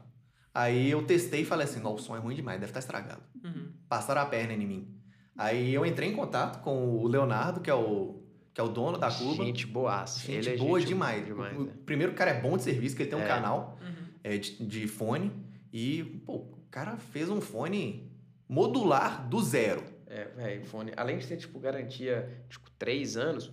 aí 0.53 0.91
eu 0.91 1.03
testei 1.03 1.41
e 1.41 1.45
falei 1.45 1.63
assim, 1.65 1.79
nossa, 1.79 1.95
o 1.95 1.99
som 1.99 2.15
é 2.15 2.19
ruim 2.19 2.36
demais, 2.36 2.60
deve 2.60 2.69
estar 2.71 2.79
estragado. 2.79 3.21
Uhum. 3.43 3.71
Passaram 3.88 4.21
a 4.21 4.25
perna 4.25 4.53
em 4.53 4.65
mim. 4.67 4.93
Aí 5.38 5.73
eu 5.73 5.86
entrei 5.86 6.10
em 6.10 6.15
contato 6.15 6.62
com 6.62 6.97
o 6.99 7.07
Leonardo, 7.07 7.62
que 7.62 7.69
é 7.69 7.73
o, 7.73 8.21
que 8.57 8.61
é 8.61 8.63
o 8.63 8.69
dono 8.69 8.97
da 8.97 9.11
Cuba. 9.11 9.45
Gente 9.45 9.67
boaça. 9.67 10.19
Gente 10.19 10.49
Ele 10.49 10.55
é 10.55 10.57
boa 10.57 10.79
gente 10.79 10.87
demais. 10.89 11.23
demais 11.23 11.55
O- 11.55 11.65
né? 11.65 11.73
Primeiro, 11.85 12.11
o 12.13 12.15
cara 12.15 12.31
é 12.31 12.41
bom 12.41 12.57
de 12.57 12.63
serviço, 12.63 12.95
que 12.95 13.03
ele 13.03 13.09
tem 13.11 13.19
um 13.19 13.21
É. 13.21 13.27
canal 13.27 13.77
Uhum. 13.79 14.07
é, 14.23 14.35
de, 14.35 14.65
de 14.65 14.87
fone. 14.87 15.31
E, 15.71 16.03
pô, 16.25 16.37
o 16.37 16.65
cara 16.71 16.97
fez 16.97 17.29
um 17.29 17.39
fone 17.39 18.11
modular 18.49 19.29
do 19.29 19.39
zero. 19.43 19.83
É, 20.07 20.23
velho, 20.25 20.65
fone. 20.65 20.91
Além 20.97 21.19
de 21.19 21.27
ter, 21.27 21.37
tipo, 21.37 21.59
garantia, 21.59 22.43
tipo, 22.49 22.67
três 22.79 23.15
anos, 23.15 23.51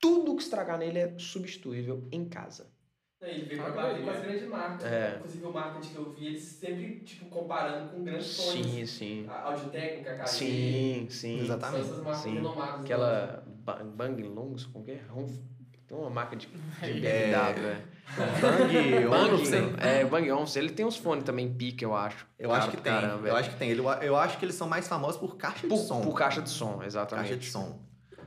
tudo 0.00 0.34
que 0.34 0.42
estragar 0.42 0.78
nele 0.78 0.98
é 0.98 1.14
substituível 1.18 2.08
em 2.10 2.24
casa. 2.26 2.72
Ele 3.20 3.44
veio 3.44 3.60
Ah, 3.60 3.70
pra 3.70 3.82
bater 3.82 4.02
com 4.02 4.10
as 4.12 4.22
grandes 4.22 4.48
marcas. 4.48 4.82
É. 4.82 5.16
Inclusive 5.18 5.44
o 5.44 5.52
marketing 5.52 5.88
que 5.92 5.96
eu 5.98 6.12
vi, 6.14 6.26
eles 6.28 6.42
sempre, 6.42 7.00
tipo, 7.00 7.26
comparando 7.26 7.90
com 7.90 8.02
grandes 8.02 8.34
fones. 8.34 8.52
Sim, 8.66 8.86
sim. 8.86 9.30
A 9.44 9.48
Audiotécnica, 9.50 10.14
KG. 10.14 10.26
Sim, 10.26 11.06
sim. 11.10 11.36
São 11.36 11.44
Exatamente. 11.44 11.84
essas 11.84 11.98
marcas 11.98 12.16
Sim. 12.16 12.34
renomadas. 12.34 12.74
né? 12.76 12.80
Aquela 12.80 13.51
Ba- 13.64 13.82
Bang 13.84 14.22
Longs, 14.22 14.66
como 14.66 14.84
que 14.84 14.92
é? 14.92 15.00
Ronf- 15.08 15.38
Tem 15.86 15.96
uma 15.96 16.10
marca 16.10 16.34
de, 16.36 16.46
de 16.46 17.06
É. 17.06 17.30
BMW, 17.30 17.66
é. 17.66 17.76
Bang, 18.40 19.06
Bang, 19.08 19.30
Olufsen. 19.30 19.74
é, 19.78 20.04
Bang 20.04 20.30
Olufsen. 20.30 20.62
Ele 20.62 20.72
tem 20.72 20.84
uns 20.84 20.96
fones 20.96 21.24
também 21.24 21.52
pica, 21.52 21.84
eu 21.84 21.94
acho. 21.94 22.26
Eu 22.38 22.52
acho 22.52 22.70
que 22.70 22.76
tem. 22.78 22.92
caramba, 22.92 23.28
eu 23.28 23.36
é. 23.36 23.40
acho 23.40 23.50
que 23.50 23.56
tem. 23.56 23.70
Ele- 23.70 23.82
Eu 24.02 24.16
acho 24.16 24.38
que 24.38 24.44
eles 24.44 24.54
são 24.54 24.68
mais 24.68 24.88
famosos 24.88 25.16
por 25.20 25.36
caixa 25.36 25.66
Por, 25.66 25.78
de 25.78 25.84
som. 25.86 26.00
por 26.00 26.14
caixa 26.14 26.42
de 26.42 26.50
som, 26.50 26.82
exatamente. 26.82 27.28
Caixa 27.28 27.38
de 27.38 27.46
som. 27.50 27.80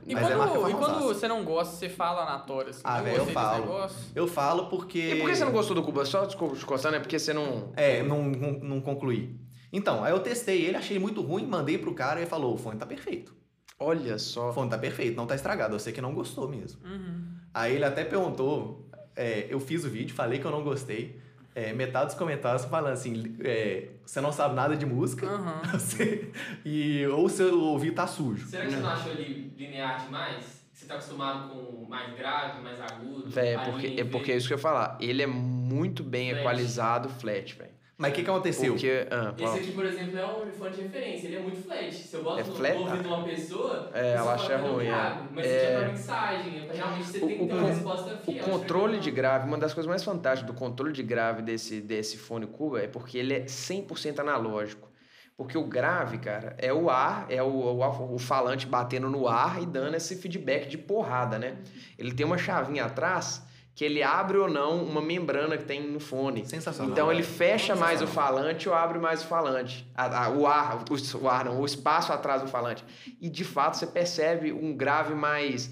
E, 0.08 0.14
Mas 0.14 0.30
é 0.30 0.36
quando, 0.36 0.38
marca 0.60 0.70
e 0.70 0.74
quando 0.74 1.00
você 1.02 1.26
não 1.26 1.44
gosta, 1.44 1.74
você 1.74 1.88
fala 1.88 2.24
na 2.24 2.38
tora, 2.38 2.70
assim. 2.70 2.80
Ah, 2.84 3.00
velho, 3.02 3.16
eu 3.16 3.26
falo. 3.26 3.90
Eu 4.14 4.28
falo 4.28 4.66
porque. 4.68 5.00
E 5.00 5.20
por 5.20 5.28
que 5.28 5.34
você 5.36 5.44
não 5.44 5.50
gostou 5.50 5.74
do 5.74 5.82
Cuba? 5.82 6.04
Só 6.04 6.24
desculpa 6.24 6.54
te 6.54 6.64
cortando, 6.64 6.94
é 6.94 7.00
porque 7.00 7.18
você 7.18 7.32
não... 7.32 7.72
É, 7.76 8.04
não, 8.04 8.22
não, 8.22 8.52
não 8.52 8.80
concluí. 8.80 9.36
Então, 9.72 10.04
aí 10.04 10.12
eu 10.12 10.20
testei 10.20 10.64
ele, 10.64 10.76
achei 10.76 10.96
muito 10.96 11.20
ruim, 11.22 11.44
mandei 11.44 11.76
pro 11.76 11.92
cara 11.92 12.20
e 12.20 12.22
ele 12.22 12.30
falou: 12.30 12.54
o 12.54 12.56
fone 12.56 12.78
tá 12.78 12.86
perfeito. 12.86 13.34
Olha 13.78 14.18
só. 14.18 14.52
fone 14.52 14.70
tá 14.70 14.78
perfeito, 14.78 15.16
não 15.16 15.26
tá 15.26 15.34
estragado. 15.34 15.74
Eu 15.74 15.78
sei 15.78 15.92
que 15.92 16.00
não 16.00 16.14
gostou 16.14 16.48
mesmo. 16.48 16.80
Uhum. 16.84 17.24
Aí 17.52 17.74
ele 17.74 17.84
até 17.84 18.04
perguntou, 18.04 18.88
é, 19.14 19.46
eu 19.50 19.60
fiz 19.60 19.84
o 19.84 19.90
vídeo, 19.90 20.14
falei 20.14 20.38
que 20.38 20.44
eu 20.46 20.50
não 20.50 20.62
gostei. 20.62 21.20
É, 21.54 21.72
metade 21.72 22.06
dos 22.06 22.14
comentários 22.16 22.66
falando 22.66 22.92
assim, 22.92 23.34
é, 23.40 23.88
você 24.04 24.20
não 24.20 24.30
sabe 24.30 24.54
nada 24.54 24.76
de 24.76 24.84
música, 24.84 25.26
você- 25.72 26.30
e, 26.64 27.06
ou 27.06 27.28
seu 27.30 27.58
ouvido 27.58 27.94
tá 27.96 28.06
sujo. 28.06 28.46
Será 28.46 28.66
que 28.66 28.72
você 28.72 28.80
não 28.80 28.90
achou 28.90 29.12
ele 29.12 29.54
linear 29.56 30.04
demais? 30.04 30.44
Você 30.70 30.84
tá 30.84 30.94
acostumado 30.94 31.48
com 31.48 31.86
mais 31.88 32.14
grave, 32.14 32.62
mais 32.62 32.78
agudo? 32.78 33.30
Véi, 33.30 33.48
é 33.48 33.54
a 33.56 33.58
porque, 33.60 33.86
é 33.98 34.04
porque 34.04 34.30
é 34.30 34.34
veio- 34.34 34.38
isso 34.38 34.48
que 34.48 34.52
eu 34.52 34.58
ia 34.58 34.62
falar. 34.62 34.98
Ele 35.00 35.22
é 35.22 35.26
muito 35.26 36.04
bem 36.04 36.28
Flat. 36.28 36.40
equalizado 36.40 37.08
flat, 37.08 37.54
velho. 37.56 37.70
Mas 37.98 38.12
o 38.12 38.14
que, 38.14 38.22
que 38.24 38.30
aconteceu? 38.30 38.74
Porque. 38.74 39.06
Ah, 39.10 39.34
Esse 39.38 39.56
aqui, 39.56 39.72
por 39.72 39.84
exemplo, 39.84 40.18
é 40.18 40.26
um 40.26 40.30
fone 40.30 40.70
de 40.70 40.82
referência, 40.82 41.28
ele 41.28 41.36
é 41.36 41.40
muito 41.42 41.62
flat. 41.68 42.06
Se 42.08 42.16
eu 42.16 42.22
boto 42.22 42.40
É 42.40 42.44
no, 42.44 42.54
flat? 42.54 42.78
ouvido 42.88 43.08
de 43.08 43.14
uma 43.14 43.28
pessoa, 43.28 43.90
É, 43.92 44.12
você 44.12 44.16
ela 44.16 44.34
acha 44.34 44.56
ruim, 44.58 44.86
é. 44.86 44.88
grave, 44.88 45.28
Mas 45.32 45.46
É. 45.46 45.56
isso 45.56 45.66
é 45.66 45.92
mensagem, 45.94 46.58
é 46.58 46.60
pra 46.62 46.74
realmente 46.74 47.06
você 47.12 47.20
O- 47.20 47.26
tem 47.26 47.34
que 47.36 47.44
o 47.44 47.48
ter 47.48 47.54
uma 47.54 47.64
resposta 47.64 48.16
O 48.26 48.32
fiel. 48.32 48.44
controle 48.44 48.98
de 49.00 49.10
grave, 49.10 49.46
uma 49.48 49.58
das 49.58 49.72
coisas 49.72 49.88
mais 49.88 50.04
fantásticas 50.04 50.52
do 50.54 50.58
controle 50.58 50.92
de 50.92 51.02
grave 51.02 51.42
desse, 51.42 51.80
desse 51.80 52.16
fone 52.18 52.46
Cuba 52.46 52.80
é 52.82 52.88
porque 52.88 53.16
ele 53.18 53.32
é 53.34 53.46
100% 53.46 54.20
analógico. 54.20 54.90
Porque 55.36 55.56
o 55.58 55.64
grave, 55.64 56.18
cara, 56.18 56.54
é 56.58 56.72
o 56.72 56.88
ar, 56.88 57.26
é 57.30 57.42
o, 57.42 57.46
o, 57.46 58.14
o 58.14 58.18
falante 58.18 58.66
batendo 58.66 59.08
no 59.10 59.28
ar 59.28 59.62
e 59.62 59.66
dando 59.66 59.94
esse 59.94 60.16
feedback 60.16 60.66
de 60.66 60.78
porrada, 60.78 61.38
né? 61.38 61.58
Ele 61.98 62.14
tem 62.14 62.24
uma 62.24 62.38
chavinha 62.38 62.86
atrás 62.86 63.42
que 63.76 63.84
ele 63.84 64.02
abre 64.02 64.38
ou 64.38 64.48
não 64.48 64.82
uma 64.82 65.02
membrana 65.02 65.56
que 65.58 65.64
tem 65.64 65.86
no 65.86 66.00
fone. 66.00 66.46
Sensacional. 66.46 66.90
Então 66.90 67.12
ele 67.12 67.22
fecha 67.22 67.76
mais 67.76 68.00
o 68.00 68.06
falante 68.06 68.66
ou 68.68 68.74
abre 68.74 68.98
mais 68.98 69.22
o 69.22 69.26
falante. 69.26 69.86
A- 69.94 70.24
a- 70.24 70.30
o 70.30 70.46
ar, 70.46 70.82
o, 70.90 71.18
o 71.22 71.28
ar 71.28 71.44
não, 71.44 71.60
o 71.60 71.64
espaço 71.66 72.10
atrás 72.10 72.40
do 72.40 72.48
falante. 72.48 72.82
E 73.20 73.28
de 73.28 73.44
fato 73.44 73.76
você 73.76 73.86
percebe 73.86 74.50
um 74.50 74.74
grave 74.74 75.14
mais 75.14 75.70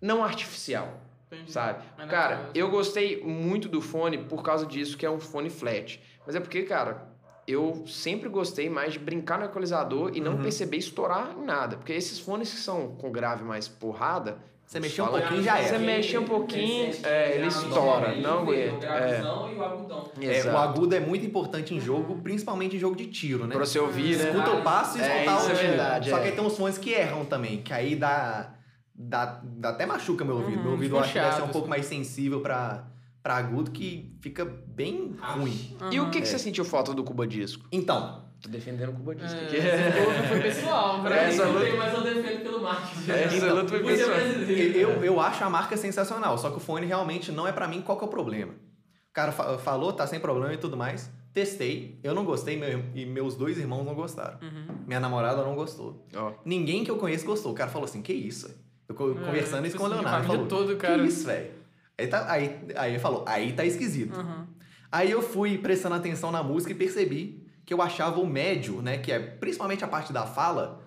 não 0.00 0.22
artificial, 0.22 1.00
Entendi. 1.32 1.50
sabe? 1.50 1.82
Mas 1.98 2.08
Cara, 2.08 2.30
natural. 2.36 2.52
eu 2.54 2.70
gostei 2.70 3.20
muito 3.24 3.68
do 3.68 3.80
fone 3.82 4.18
por 4.18 4.44
causa 4.44 4.64
disso, 4.64 4.96
que 4.96 5.04
é 5.04 5.10
um 5.10 5.18
fone 5.18 5.50
flat. 5.50 6.00
Mas 6.24 6.36
é 6.36 6.40
porque, 6.40 6.62
cara, 6.62 7.08
eu 7.44 7.82
sempre 7.88 8.28
gostei 8.28 8.70
mais 8.70 8.92
de 8.92 9.00
brincar 9.00 9.40
no 9.40 9.46
equalizador 9.46 10.12
e 10.14 10.20
não 10.20 10.36
Uhum. 10.36 10.42
perceber 10.42 10.76
estourar 10.76 11.34
em 11.36 11.44
nada. 11.44 11.76
Porque 11.76 11.92
esses 11.92 12.20
fones 12.20 12.52
que 12.52 12.60
são 12.60 12.94
com 12.94 13.10
grave 13.10 13.42
mais 13.42 13.66
porrada. 13.66 14.38
Você 14.66 14.78
os 14.78 14.82
mexeu 14.82 15.04
um 15.04 15.08
pouquinho 15.08 15.42
já 15.42 15.56
Você 15.56 15.68
era. 15.68 15.78
mexe 15.78 16.16
um 16.18 16.24
pouquinho, 16.24 16.94
é, 17.02 17.34
ele 17.36 17.46
estoura, 17.46 18.14
não 18.16 18.38
aguenta. 18.40 18.74
O 18.76 18.80
gravizão 18.80 19.52
e 19.52 19.54
o 19.56 19.62
agudão. 19.62 20.10
É, 20.20 20.36
Exato. 20.38 20.56
o 20.56 20.58
agudo 20.58 20.94
é 20.94 21.00
muito 21.00 21.26
importante 21.26 21.74
em 21.74 21.80
jogo, 21.80 22.20
principalmente 22.22 22.76
em 22.76 22.78
jogo 22.78 22.96
de 22.96 23.06
tiro, 23.06 23.46
né? 23.46 23.54
Pra 23.54 23.66
você 23.66 23.78
ouvir, 23.78 24.16
né? 24.16 24.30
Escuta 24.30 24.50
o 24.50 24.62
passo 24.62 24.96
e 24.96 25.02
É, 25.02 25.24
escutar 25.24 25.36
isso 25.38 25.46
o 25.48 25.50
é 25.50 25.54
tiro. 25.54 25.68
verdade, 25.68 26.10
Só 26.10 26.16
é. 26.16 26.20
que 26.22 26.28
aí 26.28 26.34
tem 26.34 26.44
uns 26.44 26.56
fones 26.56 26.78
que 26.78 26.90
erram 26.90 27.24
também, 27.26 27.58
que 27.60 27.72
aí 27.72 27.94
dá, 27.96 28.54
dá, 28.94 29.40
dá 29.44 29.68
até 29.70 29.84
machuca 29.84 30.24
meu 30.24 30.36
ouvido. 30.36 30.56
Uhum, 30.58 30.62
meu 30.62 30.72
ouvido 30.72 30.96
eu 30.96 31.00
acho 31.00 31.12
que 31.12 31.20
deve 31.20 31.36
ser 31.36 31.42
um 31.42 31.48
pouco 31.48 31.68
mais 31.68 31.84
sensível 31.84 32.40
pra, 32.40 32.86
pra 33.22 33.36
agudo, 33.36 33.70
que 33.72 34.16
fica 34.22 34.44
bem 34.44 35.14
ruim. 35.20 35.76
E 35.90 36.00
o 36.00 36.08
que, 36.10 36.16
É. 36.18 36.20
que 36.22 36.28
você 36.28 36.38
sentiu 36.38 36.64
falta 36.64 36.94
do 36.94 37.04
Cuba 37.04 37.26
Disco? 37.26 37.66
Então, 37.70 38.24
Tô 38.42 38.48
defendendo 38.48 38.88
o 38.90 38.92
Cuba 38.94 39.14
Disco 39.14 39.38
É, 39.38 39.44
esse 39.56 40.04
povo 40.04 40.28
foi 40.28 40.40
pessoal, 40.40 41.00
Pra 41.02 41.16
Essa 41.16 41.44
não 41.44 41.52
luta- 41.52 41.64
tem, 41.64 41.76
mas 41.76 41.94
eu 41.94 42.02
defendo 42.02 42.42
pelo 42.42 42.60
marketing. 42.62 43.10
Essa 43.12 43.36
Então, 43.36 43.54
luta 43.54 43.68
foi 43.68 43.82
pessoal. 43.84 44.10
eu, 44.18 45.04
eu 45.04 45.20
acho 45.20 45.44
a 45.44 45.50
marca 45.50 45.76
sensacional, 45.76 46.36
só 46.38 46.50
que 46.50 46.56
o 46.56 46.60
fone 46.60 46.84
realmente 46.86 47.30
não 47.30 47.46
é 47.46 47.52
pra 47.52 47.68
mim 47.68 47.80
qual 47.82 47.96
que 47.96 48.04
é 48.04 48.06
o 48.06 48.10
problema. 48.10 48.52
O 48.52 49.12
cara 49.12 49.30
fa- 49.30 49.58
falou, 49.58 49.92
tá 49.92 50.06
sem 50.06 50.18
problema 50.18 50.52
e 50.54 50.56
tudo 50.56 50.76
mais. 50.76 51.10
Testei, 51.32 51.98
eu 52.02 52.14
não 52.14 52.24
gostei 52.24 52.56
meu- 52.58 52.84
e 52.94 53.06
meus 53.06 53.34
dois 53.36 53.56
irmãos 53.58 53.84
não 53.84 53.94
gostaram. 53.94 54.38
Uhum. 54.42 54.66
Minha 54.86 55.00
namorada 55.00 55.42
não 55.42 55.54
gostou. 55.54 56.06
Ó, 56.14 56.32
Ninguém 56.44 56.82
que 56.84 56.90
eu 56.90 56.96
conheço 56.96 57.24
gostou. 57.24 57.52
O 57.52 57.54
cara 57.54 57.70
falou 57.70 57.84
assim: 57.86 58.02
que 58.02 58.12
isso? 58.12 58.48
velho?" 58.48 58.58
Eu 58.88 58.94
É, 59.22 59.24
conversando 59.26 59.66
isso 59.66 59.78
com 59.78 59.84
o 59.84 59.86
Leonardo. 59.86 60.26
Falou, 60.26 60.46
toda, 60.46 60.76
cara. 60.76 60.98
Que 60.98 61.06
isso, 61.08 61.26
velho? 61.26 61.50
Aí, 61.96 62.06
tá, 62.06 62.30
aí, 62.30 62.60
aí 62.74 62.90
ele 62.92 62.98
falou: 62.98 63.24
aí 63.26 63.52
tá 63.52 63.64
esquisito. 63.64 64.14
Uhum. 64.18 64.46
Aí 64.90 65.10
eu 65.10 65.22
fui 65.22 65.56
prestando 65.56 65.94
atenção 65.94 66.30
na 66.30 66.42
música 66.42 66.72
e 66.72 66.74
percebi 66.74 67.41
que 67.64 67.72
eu 67.74 67.80
achava 67.82 68.20
o 68.20 68.26
médio, 68.26 68.82
né? 68.82 68.98
Que 68.98 69.12
é 69.12 69.18
principalmente 69.18 69.84
a 69.84 69.88
parte 69.88 70.12
da 70.12 70.26
fala. 70.26 70.80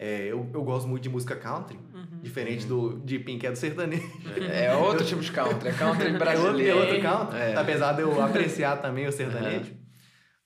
é, 0.00 0.26
eu, 0.26 0.48
eu 0.54 0.62
gosto 0.62 0.86
muito 0.86 1.02
de 1.02 1.08
música 1.08 1.34
country, 1.34 1.76
Uhum. 1.92 2.20
diferente 2.22 2.64
do 2.66 3.00
de 3.00 3.18
Pink, 3.18 3.40
que 3.40 3.46
é 3.48 3.50
do 3.50 3.58
sertanejo. 3.58 4.02
é 4.48 4.72
outro 4.76 5.04
tipo 5.04 5.20
de 5.20 5.32
country, 5.32 5.68
é 5.70 5.72
country 5.72 6.04
É 6.06 6.12
outro, 6.12 6.18
brasileiro. 6.18 6.78
é 6.78 6.80
outro 6.80 7.02
country, 7.02 7.36
É. 7.38 7.56
apesar 7.56 7.92
de 7.94 8.02
eu 8.02 8.22
apreciar 8.22 8.76
também 8.80 9.06
o 9.08 9.12
sertanejo. 9.12 9.76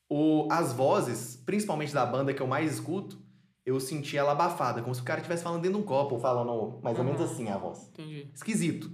O, 0.08 0.48
as 0.50 0.72
vozes, 0.72 1.36
principalmente 1.44 1.92
da 1.92 2.04
banda 2.06 2.32
que 2.32 2.40
eu 2.40 2.46
mais 2.46 2.72
escuto, 2.72 3.20
eu 3.66 3.78
senti 3.78 4.16
ela 4.16 4.32
abafada, 4.32 4.80
como 4.82 4.94
se 4.94 5.00
o 5.02 5.04
cara 5.04 5.20
estivesse 5.20 5.42
falando 5.42 5.60
dentro 5.62 5.76
de 5.78 5.84
um 5.84 5.86
copo, 5.86 6.18
falando 6.18 6.80
mais 6.82 6.98
ou 6.98 7.04
menos 7.04 7.20
Uhum. 7.20 7.26
assim 7.26 7.48
a 7.50 7.58
voz. 7.58 7.88
Entendi. 7.88 8.30
Esquisito. 8.34 8.90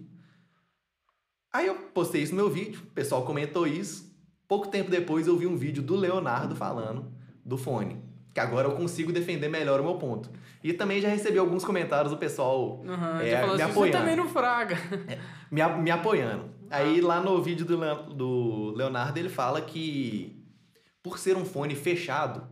Aí 1.53 1.67
eu 1.69 1.75
postei 1.95 2.23
isso 2.23 2.35
no 2.35 2.43
meu 2.43 2.51
vídeo, 2.51 2.83
o 2.83 2.91
pessoal 2.95 3.25
comentou 3.25 3.67
isso. 3.67 4.08
Pouco 4.49 4.69
tempo 4.69 4.91
depois 4.91 5.27
eu 5.27 5.37
vi 5.37 5.47
um 5.47 5.57
vídeo 5.57 5.83
do 5.83 5.95
Leonardo 5.95 6.57
falando 6.57 7.13
do 7.45 7.57
fone. 7.59 8.03
Que 8.35 8.41
agora 8.41 8.67
eu 8.69 8.73
consigo 8.77 9.13
defender 9.13 9.49
melhor 9.49 9.81
o 9.81 9.85
meu 9.85 9.97
ponto. 9.97 10.31
E 10.65 10.73
também 10.73 11.01
já 11.01 11.09
recebi 11.09 11.39
alguns 11.39 11.65
comentários 11.65 12.11
do 12.11 12.17
pessoal 12.19 12.81
Uhum. 12.81 13.21
É, 13.21 13.31
já 13.31 13.41
falou 13.41 13.57
me 13.57 13.63
assim, 13.63 13.73
você 13.73 13.79
apoiando. 13.79 13.99
também 13.99 14.17
não 14.17 14.29
fraga. 14.29 14.77
me, 15.51 15.61
a- 15.61 15.77
me 15.77 15.91
apoiando. 15.91 16.49
Aí 16.71 17.01
lá 17.01 17.21
no 17.21 17.41
vídeo 17.43 17.65
do, 17.65 17.77
do 18.15 18.73
Leonardo 18.77 19.19
ele 19.19 19.29
fala 19.29 19.61
que 19.61 20.45
por 21.03 21.19
ser 21.19 21.37
um 21.37 21.45
fone 21.45 21.75
fechado, 21.75 22.47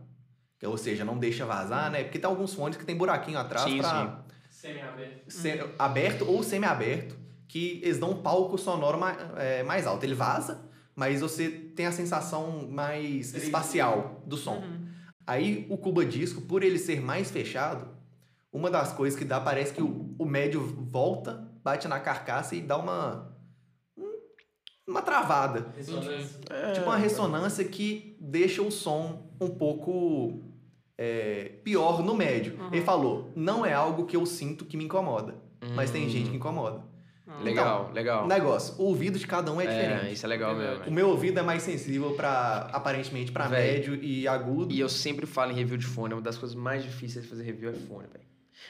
que, 0.59 0.65
ou 0.65 0.77
seja, 0.77 1.05
não 1.05 1.17
deixa 1.17 1.45
vazar, 1.45 1.91
né? 1.91 2.03
Porque 2.03 2.17
tem 2.17 2.29
alguns 2.29 2.53
fones 2.53 2.77
que 2.77 2.85
tem 2.85 2.95
buraquinho 2.95 3.37
atrás 3.37 3.69
Sim, 3.69 3.77
pra 3.77 4.23
Semi-aberto. 4.49 5.31
ser 5.31 5.75
aberto 5.77 6.25
ou 6.27 6.41
semi-aberto, 6.41 7.15
que 7.47 7.79
eles 7.83 7.99
dão 7.99 8.11
um 8.11 8.21
palco 8.23 8.57
sonoro 8.57 8.97
mais, 8.99 9.17
mais 9.67 9.85
alto. 9.85 10.03
Ele 10.03 10.15
vaza, 10.15 10.66
mas 10.97 11.21
você 11.21 11.47
tem 11.47 11.85
a 11.85 11.91
sensação 11.91 12.67
mais 12.67 13.33
espacial 13.35 14.23
do 14.25 14.35
som. 14.35 14.55
Uhum. 14.57 14.87
Aí 15.27 15.67
o 15.69 15.77
Cuba 15.77 16.03
Disco, 16.03 16.41
por 16.41 16.63
ele 16.63 16.79
ser 16.79 16.99
mais 16.99 17.29
fechado, 17.29 17.87
uma 18.51 18.71
das 18.71 18.91
coisas 18.93 19.17
que 19.17 19.23
dá, 19.23 19.39
parece 19.39 19.73
que 19.75 19.81
o, 19.83 20.15
o 20.17 20.25
médio 20.25 20.59
volta, 20.89 21.47
bate 21.63 21.87
na 21.87 21.99
carcaça 21.99 22.55
e 22.55 22.61
dá 22.61 22.77
uma. 22.77 23.31
um- 23.95 24.17
uma 24.87 25.01
travada. 25.03 25.71
Ressonância. 25.77 26.39
É. 26.49 26.71
Tipo 26.71 26.85
uma 26.87 26.97
ressonância 26.97 27.63
que 27.63 28.17
deixa 28.19 28.63
o 28.63 28.71
som 28.71 29.29
um 29.39 29.49
pouco 29.49 30.41
é, 30.97 31.51
pior 31.63 32.01
no 32.01 32.15
médio. 32.15 32.57
Uhum. 32.59 32.67
Ele 32.73 32.81
falou, 32.83 33.31
não 33.35 33.63
é 33.63 33.71
algo 33.73 34.05
que 34.07 34.15
eu 34.17 34.25
sinto 34.25 34.65
que 34.65 34.75
me 34.75 34.85
incomoda, 34.85 35.35
mas 35.75 35.91
tem 35.91 36.07
Hum. 36.07 36.09
gente 36.09 36.31
que 36.31 36.37
incomoda. 36.37 36.81
Legal, 37.41 37.91
legal. 37.93 38.27
Negócio, 38.27 38.75
o 38.77 38.85
ouvido 38.85 39.19
de 39.19 39.27
cada 39.27 39.51
um 39.51 39.59
é 39.59 39.67
diferente. 39.67 40.13
isso 40.13 40.25
é 40.25 40.29
legal 40.29 40.55
mesmo. 40.55 40.85
O 40.85 40.91
meu 40.91 41.09
ouvido 41.09 41.39
é 41.39 41.43
mais 41.43 41.63
sensível 41.63 42.11
para 42.11 42.69
aparentemente 42.71 43.31
para 43.31 43.49
médio 43.49 43.95
e 43.95 44.27
agudo. 44.27 44.73
E 44.73 44.79
eu 44.79 44.89
sempre 44.89 45.25
falo 45.25 45.51
em 45.51 45.55
review 45.55 45.77
de 45.77 45.85
fone, 45.85 46.13
é 46.13 46.15
uma 46.15 46.21
das 46.21 46.37
coisas 46.37 46.55
mais 46.55 46.83
difíceis 46.83 47.23
de 47.25 47.29
fazer 47.29 47.43
review 47.43 47.69
é 47.69 47.73
fone, 47.73 48.07
velho. 48.11 48.26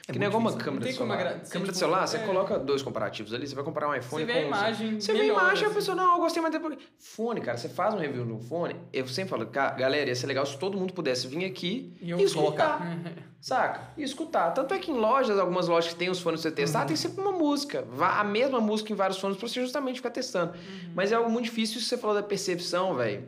É 0.07 0.11
que 0.13 0.19
nem 0.19 0.29
muito 0.29 0.39
igual 0.41 0.53
uma 0.53 0.63
câmera 0.63 0.71
Não 0.71 0.79
de 0.79 0.85
tem 0.87 0.95
como 0.95 1.11
celular. 1.11 1.31
agra- 1.31 1.39
Câmera 1.49 1.59
de 1.59 1.65
tipo, 1.65 1.73
celular, 1.77 2.07
você 2.07 2.17
é. 2.17 2.19
coloca 2.19 2.59
dois 2.59 2.81
comparativos 2.81 3.33
ali, 3.33 3.47
você 3.47 3.55
vai 3.55 3.63
comparar 3.63 3.89
um 3.89 3.95
iPhone 3.95 4.25
Você 4.25 4.31
vê 4.31 4.39
a 4.39 4.41
com... 4.41 4.47
imagem 4.47 4.99
Você 5.01 5.13
vê 5.13 5.21
a 5.21 5.25
imagem, 5.25 5.63
a 5.63 5.67
assim. 5.67 5.75
pessoa, 5.75 5.95
não, 5.95 6.13
eu 6.15 6.19
gostei 6.19 6.41
mais 6.41 6.53
depois. 6.53 6.77
Fone, 6.99 7.41
cara, 7.41 7.57
você 7.57 7.69
faz 7.69 7.93
um 7.93 7.97
review 7.97 8.25
no 8.25 8.39
fone, 8.39 8.75
eu 8.93 9.07
sempre 9.07 9.29
falo, 9.31 9.45
"Ca- 9.47 9.71
galera, 9.71 10.09
ia 10.09 10.15
ser 10.15 10.27
legal 10.27 10.45
se 10.45 10.57
todo 10.57 10.77
mundo 10.77 10.93
pudesse 10.93 11.27
vir 11.27 11.45
aqui 11.45 11.97
E 12.01 12.11
e, 12.13 12.23
escutar, 12.23 12.79
colocar. 12.79 12.97
saca? 13.41 13.81
E 13.97 14.03
escutar. 14.03 14.51
Tanto 14.51 14.73
é 14.73 14.79
que 14.79 14.91
em 14.91 14.95
lojas, 14.97 15.37
algumas 15.39 15.67
lojas 15.67 15.91
que 15.93 15.97
tem 15.99 16.09
os 16.09 16.19
fones 16.19 16.41
pra 16.41 16.49
você 16.49 16.55
testar, 16.55 16.81
Uhum. 16.81 16.87
tem 16.87 16.95
sempre 16.95 17.21
uma 17.21 17.31
música. 17.31 17.85
A 17.99 18.23
mesma 18.23 18.59
música 18.59 18.91
em 18.91 18.95
vários 18.95 19.19
fones 19.19 19.37
pra 19.37 19.47
você 19.47 19.61
justamente 19.61 19.95
ficar 19.97 20.11
testando. 20.11 20.53
Uhum. 20.53 20.91
Mas 20.95 21.11
é 21.11 21.15
algo 21.15 21.29
muito 21.29 21.45
difícil, 21.45 21.79
se 21.79 21.85
você 21.87 21.97
falou 21.97 22.15
da 22.15 22.23
percepção, 22.23 22.93
velho, 22.95 23.27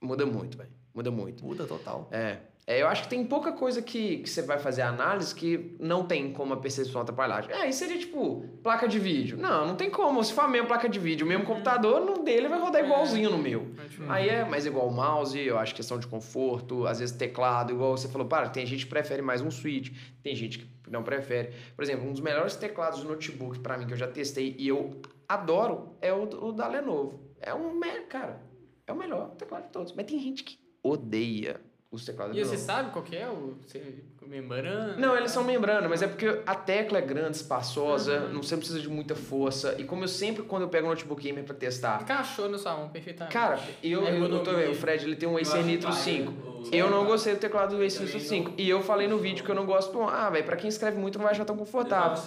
muda 0.00 0.24
muito, 0.26 0.56
velho. 0.56 0.70
Muda 0.94 1.10
muito. 1.10 1.44
Muda 1.44 1.66
total. 1.66 2.08
É. 2.10 2.38
É, 2.70 2.82
eu 2.82 2.86
acho 2.86 3.02
que 3.02 3.08
tem 3.08 3.24
pouca 3.24 3.50
coisa 3.50 3.82
que, 3.82 4.18
que 4.18 4.30
você 4.30 4.42
vai 4.42 4.56
fazer 4.56 4.82
análise 4.82 5.34
que 5.34 5.74
não 5.80 6.06
tem 6.06 6.32
como 6.32 6.54
a 6.54 6.56
percepção 6.56 7.00
atrapalhar. 7.00 7.50
É, 7.50 7.68
isso 7.68 7.80
seria 7.80 7.98
tipo 7.98 8.44
placa 8.62 8.86
de 8.86 8.96
vídeo. 8.96 9.36
Não, 9.36 9.66
não 9.66 9.74
tem 9.74 9.90
como. 9.90 10.22
Se 10.22 10.32
for 10.32 10.42
a 10.42 10.48
mesma 10.48 10.68
placa 10.68 10.88
de 10.88 10.96
vídeo, 11.00 11.26
o 11.26 11.28
mesmo 11.28 11.44
computador, 11.44 12.00
no 12.00 12.22
dele 12.22 12.46
vai 12.46 12.60
rodar 12.60 12.80
É. 12.80 12.84
igualzinho 12.84 13.28
no 13.28 13.38
meu. 13.38 13.62
Uhum. 13.62 14.06
Aí 14.08 14.28
é 14.28 14.44
mais 14.44 14.66
igual 14.66 14.86
o 14.86 14.92
mouse, 14.92 15.36
eu 15.36 15.58
acho 15.58 15.74
questão 15.74 15.98
de 15.98 16.06
conforto, 16.06 16.86
às 16.86 17.00
vezes 17.00 17.12
teclado, 17.16 17.72
igual 17.72 17.96
você 17.96 18.06
falou, 18.08 18.28
para, 18.28 18.48
tem 18.48 18.64
gente 18.64 18.84
que 18.84 18.90
prefere 18.90 19.20
mais 19.20 19.40
um 19.40 19.50
switch, 19.50 19.92
tem 20.22 20.36
gente 20.36 20.60
que 20.60 20.66
não 20.88 21.02
prefere. 21.02 21.50
Por 21.74 21.82
exemplo, 21.82 22.08
um 22.08 22.12
dos 22.12 22.20
melhores 22.20 22.54
teclados 22.54 23.00
de 23.00 23.04
notebook 23.04 23.58
pra 23.58 23.76
mim 23.76 23.88
que 23.88 23.94
eu 23.94 23.98
já 23.98 24.06
testei 24.06 24.54
e 24.56 24.68
eu 24.68 24.94
adoro 25.28 25.96
é 26.00 26.12
o, 26.12 26.22
o 26.22 26.52
da 26.52 26.68
Lenovo. 26.68 27.18
É 27.40 27.52
um, 27.52 27.80
cara, 28.08 28.40
é 28.86 28.92
o 28.92 28.96
melhor 28.96 29.30
teclado 29.30 29.64
de 29.64 29.70
todos. 29.70 29.92
Mas 29.92 30.06
tem 30.06 30.20
gente 30.20 30.44
que 30.44 30.56
odeia 30.84 31.60
os 31.90 32.04
teclados 32.04 32.36
E 32.36 32.40
você 32.40 32.50
Lenovo. 32.52 32.66
sabe 32.66 32.92
qual 32.92 33.04
que 33.04 33.16
é 33.16 33.28
o 33.28 33.56
você, 33.66 34.04
membrana? 34.28 34.94
Não, 34.96 35.16
eles 35.16 35.30
são 35.30 35.42
membrana, 35.44 35.88
mas 35.88 36.02
é 36.02 36.06
porque 36.06 36.40
a 36.46 36.54
tecla 36.54 36.98
é 36.98 37.00
grande, 37.00 37.36
espaçosa, 37.36 38.20
Uhum. 38.20 38.34
não 38.34 38.42
você 38.42 38.56
precisa 38.56 38.80
de 38.80 38.88
muita 38.88 39.14
força. 39.14 39.74
E 39.78 39.84
como 39.84 40.04
eu 40.04 40.08
sempre, 40.08 40.42
quando 40.42 40.62
eu 40.62 40.68
pego 40.68 40.86
um 40.86 40.90
notebook 40.90 41.22
gamer 41.22 41.44
pra 41.44 41.54
testar, 41.54 42.02
Encaixou 42.02 42.48
na 42.48 42.58
sua 42.58 42.76
mão 42.76 42.88
perfeitamente. 42.88 43.32
Cara, 43.32 43.58
eu, 43.82 44.06
É 44.06 44.10
eu, 44.18 44.24
eu 44.26 44.42
tô 44.42 44.52
vendo, 44.52 44.72
o 44.72 44.74
Fred 44.74 45.04
ele 45.04 45.16
tem 45.16 45.28
um 45.28 45.36
Acer 45.36 45.64
Nitro 45.64 45.88
que 45.90 45.96
5. 45.96 46.32
vai, 46.32 46.50
o- 46.50 46.60
Eu 46.74 46.90
não 46.90 47.06
gostei 47.06 47.34
do 47.34 47.40
teclado 47.40 47.76
do 47.76 47.82
Acer 47.82 48.02
Nitro 48.02 48.18
não. 48.18 48.26
5. 48.26 48.52
E 48.58 48.68
eu 48.68 48.82
falei 48.82 49.08
no 49.08 49.18
vídeo 49.18 49.42
que 49.44 49.50
eu 49.50 49.54
não 49.54 49.64
gosto. 49.64 50.00
Ah, 50.02 50.28
velho, 50.30 50.44
pra 50.44 50.56
quem 50.56 50.68
escreve 50.68 50.98
muito 50.98 51.18
não 51.18 51.24
vai 51.24 51.32
achar 51.32 51.44
tão 51.44 51.56
confortável. 51.56 52.22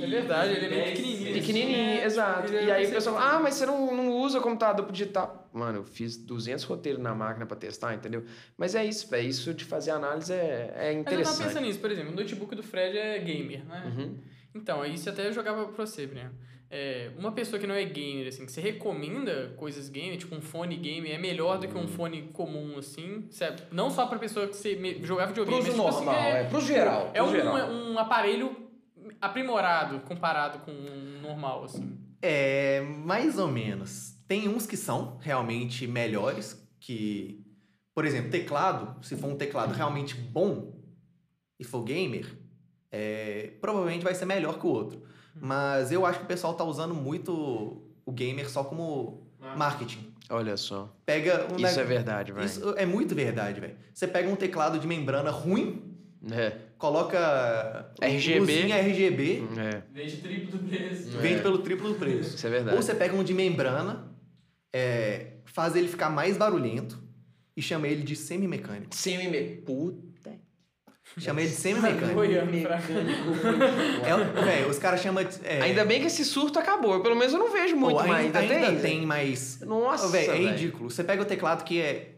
É 0.00 0.06
verdade, 0.06 0.52
ele 0.54 0.66
é 0.66 0.68
meio 0.68 0.84
10, 0.84 0.98
pequenininho. 0.98 1.32
Pequenininho, 1.34 2.00
É, 2.00 2.04
exato. 2.04 2.52
é 2.54 2.64
E 2.64 2.70
aí 2.70 2.86
o 2.86 2.90
pessoal 2.90 3.16
fala, 3.16 3.36
ah, 3.36 3.40
mas 3.40 3.54
você 3.54 3.66
não, 3.66 3.94
não 3.94 4.08
usa 4.10 4.40
computador 4.40 4.84
pro 4.84 4.92
digital. 4.92 5.48
Mano, 5.52 5.80
eu 5.80 5.84
fiz 5.84 6.16
200 6.16 6.64
roteiros 6.64 7.02
na 7.02 7.14
máquina 7.14 7.44
pra 7.44 7.56
testar, 7.56 7.92
entendeu? 7.94 8.24
Mas 8.56 8.74
é 8.74 8.82
isso, 8.84 9.06
velho. 9.10 9.28
Isso 9.28 9.52
de 9.52 9.64
fazer 9.66 9.90
análise 9.90 10.32
é, 10.32 10.72
é 10.74 10.92
Mas 11.04 11.12
eu 11.14 11.18
tava 11.18 11.20
interessante. 11.34 11.46
pensando 11.48 11.64
nisso, 11.66 11.78
por 11.80 11.90
exemplo, 11.90 12.12
o 12.12 12.16
notebook 12.16 12.54
do 12.54 12.62
Fred 12.62 12.96
é 12.96 13.18
gamer, 13.18 13.64
né? 13.66 13.84
Uhum. 13.86 14.18
Então, 14.54 14.84
isso 14.84 15.08
até 15.08 15.26
eu 15.28 15.32
jogava 15.32 15.66
pra 15.66 15.84
você, 15.86 16.06
Breno. 16.06 16.30
é, 16.74 17.10
uma 17.18 17.32
pessoa 17.32 17.60
que 17.60 17.66
não 17.66 17.74
é 17.74 17.84
gamer, 17.84 18.28
assim, 18.28 18.46
que 18.46 18.52
você 18.52 18.60
recomenda 18.60 19.52
coisas 19.58 19.90
gamer, 19.90 20.16
tipo 20.16 20.34
um 20.34 20.40
fone 20.40 20.74
gamer, 20.76 21.12
é 21.14 21.18
melhor 21.18 21.58
do 21.58 21.68
que 21.68 21.76
Hum. 21.76 21.82
um 21.82 21.88
fone 21.88 22.30
comum, 22.32 22.78
assim? 22.78 23.26
Você- 23.30 23.54
não 23.70 23.90
só 23.90 24.06
pra 24.06 24.18
pessoa 24.18 24.46
que 24.48 24.56
você 24.56 24.74
jogar 25.02 25.26
videogame, 25.26 25.58
Pro 25.62 25.66
mas 25.66 25.74
tipo 25.74 25.88
assim, 25.88 26.04
normal, 26.06 26.22
é, 26.24 26.44
pro 26.44 26.60
geral, 26.62 27.10
É 27.12 27.18
pro 27.20 27.24
um, 27.26 27.30
geral. 27.30 27.54
um 27.70 27.98
aparelho 27.98 28.56
aprimorado 29.20 30.00
comparado 30.00 30.60
com 30.60 30.70
um 30.70 31.20
normal, 31.20 31.64
assim. 31.64 31.98
É, 32.20 32.80
mais 32.80 33.38
ou 33.38 33.48
menos. 33.48 34.14
Tem 34.26 34.48
uns 34.48 34.66
que 34.66 34.76
são 34.76 35.18
realmente 35.20 35.86
melhores, 35.86 36.58
que, 36.80 37.44
por 37.94 38.04
exemplo, 38.04 38.30
teclado, 38.30 39.04
se 39.04 39.16
for 39.16 39.28
um 39.28 39.36
teclado 39.36 39.74
realmente 39.74 40.14
bom 40.14 40.72
e 41.62 41.64
for 41.64 41.82
gamer, 41.84 42.26
é, 42.90 43.52
provavelmente 43.60 44.02
vai 44.02 44.14
ser 44.14 44.24
melhor 44.26 44.58
que 44.58 44.66
o 44.66 44.70
outro. 44.70 45.00
Mas 45.40 45.90
eu 45.92 46.04
acho 46.04 46.18
que 46.18 46.24
o 46.24 46.28
pessoal 46.28 46.54
tá 46.54 46.64
usando 46.64 46.92
muito 46.94 47.80
o 48.04 48.12
gamer 48.12 48.50
só 48.50 48.64
como 48.64 49.26
marketing. 49.56 50.12
Olha 50.28 50.56
só. 50.56 50.94
Pega 51.06 51.44
um 51.52 51.54
Isso 51.56 51.62
neg- 51.62 51.78
é 51.78 51.84
verdade, 51.84 52.32
velho. 52.32 52.44
Isso 52.46 52.74
é 52.76 52.84
muito 52.84 53.14
verdade, 53.14 53.60
velho. 53.60 53.76
Você 53.94 54.06
pega 54.08 54.28
um 54.28 54.36
teclado 54.36 54.78
de 54.78 54.86
membrana 54.86 55.30
ruim, 55.30 55.82
É. 56.30 56.56
coloca 56.78 57.92
RGB. 58.00 58.40
luzinha 58.40 58.76
RGB, 58.78 59.42
É. 59.58 59.82
Vende 59.92 60.16
triplo 60.16 60.58
do 60.58 60.68
preço. 60.68 61.18
vende 61.18 61.42
pelo 61.42 61.58
triplo 61.58 61.88
do 61.90 61.94
preço. 61.94 62.36
Isso 62.36 62.46
é 62.46 62.50
verdade. 62.50 62.76
Ou 62.76 62.82
você 62.82 62.94
pega 62.94 63.14
um 63.14 63.22
de 63.24 63.32
membrana, 63.34 64.10
é, 64.72 65.34
faz 65.44 65.76
ele 65.76 65.86
ficar 65.88 66.10
mais 66.10 66.36
barulhento 66.36 67.00
e 67.56 67.62
chama 67.62 67.86
ele 67.88 68.02
de 68.02 68.16
semimecânico. 68.16 68.94
Semi 68.94 69.56
Puta. 69.64 70.11
Chama 71.18 71.40
ele 71.42 71.50
de 71.50 71.56
semimecânico. 71.56 72.14
Boiando 72.14 72.62
pra... 72.62 72.80
É, 74.50 74.66
os 74.66 74.78
caras 74.78 75.00
chamam 75.02 75.22
de. 75.22 75.38
é, 75.44 75.60
Ainda 75.60 75.84
bem 75.84 76.00
que 76.00 76.06
esse 76.06 76.24
surto 76.24 76.58
acabou. 76.58 77.00
Pelo 77.02 77.14
menos 77.14 77.32
eu 77.32 77.38
não 77.38 77.52
vejo 77.52 77.76
muito 77.76 77.98
pô, 78.00 78.06
mais. 78.06 78.26
ainda, 78.26 78.38
Ainda, 78.38 78.54
ainda 78.54 78.66
tem? 78.80 78.98
tem, 78.98 79.06
mas. 79.06 79.60
Nossa, 79.60 80.06
Ô, 80.06 80.10
véi, 80.10 80.24
é 80.26 80.32
velho. 80.32 80.48
ridículo. 80.48 80.90
Você 80.90 81.04
pega 81.04 81.20
o 81.22 81.26
teclado 81.26 81.64
que 81.64 81.80
é. 81.80 82.14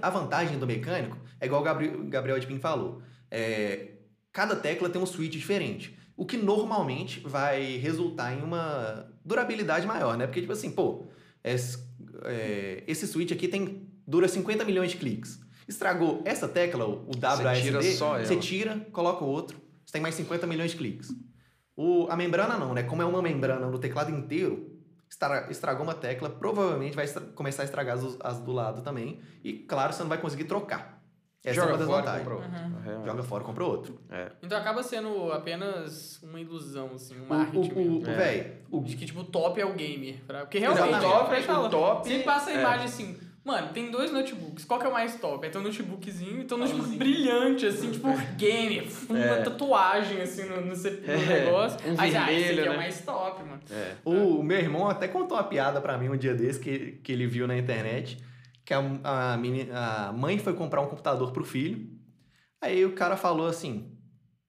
a, 0.00 0.10
vantagem 0.10 0.58
do 0.58 0.66
mecânico 0.66 1.18
é 1.40 1.46
igual 1.46 1.60
o 1.60 1.64
Gabriel, 1.64 2.04
Gabriel 2.04 2.36
Edpin 2.36 2.58
falou. 2.58 3.02
É, 3.30 3.88
cada 4.32 4.54
tecla 4.54 4.88
tem 4.88 5.02
um 5.02 5.06
switch 5.06 5.32
diferente. 5.32 5.98
O 6.16 6.24
que 6.24 6.36
normalmente 6.36 7.20
vai 7.20 7.78
resultar 7.78 8.32
em 8.32 8.42
uma 8.42 9.10
durabilidade 9.24 9.86
maior, 9.86 10.16
né? 10.16 10.26
Porque, 10.26 10.40
tipo 10.40 10.52
assim, 10.52 10.70
pô, 10.70 11.06
esse, 11.42 11.78
é, 12.24 12.84
esse 12.86 13.06
switch 13.08 13.32
aqui 13.32 13.48
tem, 13.48 13.88
dura 14.06 14.28
50 14.28 14.64
milhões 14.64 14.90
de 14.92 14.98
cliques. 14.98 15.40
Estragou 15.68 16.22
essa 16.24 16.48
tecla, 16.48 16.84
o 16.86 17.08
o 17.08 17.10
WASD, 17.20 17.62
tira 17.62 17.82
só 17.82 18.18
você 18.18 18.36
tira, 18.36 18.86
coloca 18.92 19.24
o 19.24 19.28
outro, 19.28 19.60
você 19.84 19.92
tem 19.92 20.02
mais 20.02 20.14
50 20.14 20.46
milhões 20.46 20.70
de 20.72 20.76
cliques. 20.76 21.14
O, 21.76 22.06
a 22.10 22.16
membrana 22.16 22.56
não, 22.58 22.74
né? 22.74 22.82
Como 22.82 23.00
é 23.02 23.04
uma 23.04 23.22
membrana 23.22 23.66
no 23.66 23.78
teclado 23.78 24.10
inteiro, 24.10 24.76
estra- 25.10 25.48
estragou 25.50 25.82
uma 25.84 25.94
tecla, 25.94 26.28
provavelmente 26.28 26.94
vai 26.96 27.06
começar 27.34 27.62
a 27.62 27.64
estragar 27.64 27.96
as, 27.96 28.16
as 28.20 28.38
do 28.40 28.52
lado 28.52 28.82
também. 28.82 29.20
E, 29.42 29.54
claro, 29.54 29.92
você 29.92 30.02
não 30.02 30.08
vai 30.08 30.18
conseguir 30.18 30.44
trocar. 30.44 31.00
Essa 31.44 31.50
é 31.58 31.60
Joga 31.60 31.72
uma 31.72 31.78
das 31.78 31.86
fora, 31.88 32.02
vantagens. 32.02 32.28
compra 32.28 32.44
outro. 32.44 32.50
Uhum. 32.92 33.02
É. 33.02 33.06
Joga 33.06 33.22
fora, 33.24 33.44
compra 33.44 33.64
outro. 33.64 34.00
Então 34.42 34.56
acaba 34.58 34.80
sendo 34.82 35.32
apenas 35.32 36.22
uma 36.22 36.40
ilusão, 36.40 36.90
assim, 36.94 37.18
um 37.18 37.24
O, 37.24 37.28
marketing 37.28 37.72
o, 37.72 37.74
mesmo. 37.76 38.00
o, 38.02 38.10
É. 38.10 38.52
o, 38.70 38.80
De 38.82 38.94
que, 38.96 39.06
tipo, 39.06 39.20
o 39.20 39.24
top 39.24 39.60
é 39.60 39.66
o 39.66 39.72
gamer. 39.72 40.22
pra- 40.24 40.40
Porque 40.42 40.58
realmente, 40.60 40.86
Exatamente. 40.88 41.06
o 41.06 41.48
top, 41.48 41.66
O 41.66 41.68
top- 41.70 42.08
Sempre 42.08 42.22
passa 42.24 42.50
a 42.50 42.52
é. 42.52 42.60
imagem 42.60 42.86
assim, 42.86 43.16
mano, 43.44 43.72
tem 43.72 43.90
dois 43.90 44.12
notebooks, 44.12 44.64
qual 44.64 44.78
que 44.78 44.86
é 44.86 44.88
o 44.88 44.92
mais 44.92 45.18
top? 45.20 45.44
Aí 45.44 45.50
tem 45.52 45.60
um 45.60 45.64
notebookzinho 45.64 46.40
e 46.40 46.44
tem 46.44 46.56
um 46.56 46.60
notebook 46.60 46.82
Azulzinho. 46.82 46.98
brilhante, 46.98 47.66
assim, 47.66 47.90
tipo, 47.90 48.08
gamer, 48.36 48.86
uma 49.08 49.18
É. 49.18 49.42
tatuagem, 49.42 50.20
assim, 50.20 50.44
no, 50.44 50.60
no, 50.60 50.66
no 50.66 50.72
É, 50.74 51.44
negócio. 51.44 51.78
um 51.90 52.00
Aí, 52.00 52.14
ah, 52.16 52.32
esse 52.32 52.44
vermelho, 52.44 52.60
aqui 52.60 52.60
é 52.60 52.70
né? 52.70 52.74
o 52.74 52.76
mais 52.76 53.00
top, 53.00 53.42
mano. 53.42 53.60
É. 53.70 53.94
o, 54.04 54.38
o 54.38 54.42
meu 54.42 54.58
irmão 54.58 54.88
até 54.88 55.08
contou 55.08 55.36
uma 55.36 55.44
piada 55.44 55.80
pra 55.80 55.98
mim 55.98 56.08
um 56.08 56.16
dia 56.16 56.34
desse 56.34 56.60
que, 56.60 56.92
que 57.02 57.12
ele 57.12 57.26
viu 57.26 57.46
na 57.46 57.56
internet. 57.58 58.18
Que 58.64 58.72
a, 58.74 58.78
a, 59.02 59.34
a 60.08 60.12
mãe 60.12 60.38
foi 60.38 60.52
comprar 60.54 60.80
um 60.80 60.86
computador 60.86 61.32
pro 61.32 61.44
filho. 61.44 61.90
Aí 62.60 62.84
o 62.84 62.92
cara 62.92 63.16
falou 63.16 63.48
assim: 63.48 63.98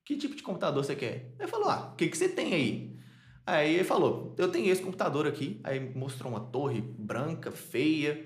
Que 0.05 0.15
tipo 0.15 0.35
de 0.35 0.43
computador 0.43 0.83
você 0.85 0.95
quer? 0.95 1.33
Ele 1.39 1.47
falou: 1.47 1.67
Ah, 1.67 1.89
o 1.91 1.95
que, 1.95 2.07
que 2.07 2.15
você 2.15 2.29
tem 2.29 2.53
aí? 2.53 2.95
Aí 3.43 3.73
ele 3.73 3.83
falou: 3.83 4.35
Eu 4.37 4.49
tenho 4.49 4.71
esse 4.71 4.83
computador 4.83 5.25
aqui. 5.25 5.59
Aí 5.63 5.79
mostrou 5.95 6.31
uma 6.31 6.39
torre 6.41 6.79
branca, 6.79 7.51
feia, 7.51 8.23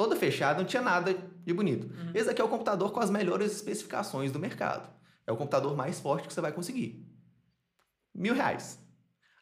toda 0.00 0.16
fechada, 0.16 0.58
não 0.58 0.64
tinha 0.64 0.80
nada 0.80 1.14
de 1.44 1.52
bonito. 1.52 1.84
Uhum. 1.84 2.12
Esse 2.14 2.30
aqui 2.30 2.40
é 2.40 2.44
o 2.44 2.48
computador 2.48 2.90
com 2.90 3.00
as 3.00 3.10
melhores 3.10 3.52
especificações 3.52 4.32
do 4.32 4.38
mercado. 4.38 4.88
É 5.26 5.30
o 5.30 5.36
computador 5.36 5.76
mais 5.76 6.00
forte 6.00 6.26
que 6.26 6.32
você 6.32 6.40
vai 6.40 6.52
conseguir. 6.52 7.06
Mil 8.14 8.32
reais. 8.32 8.78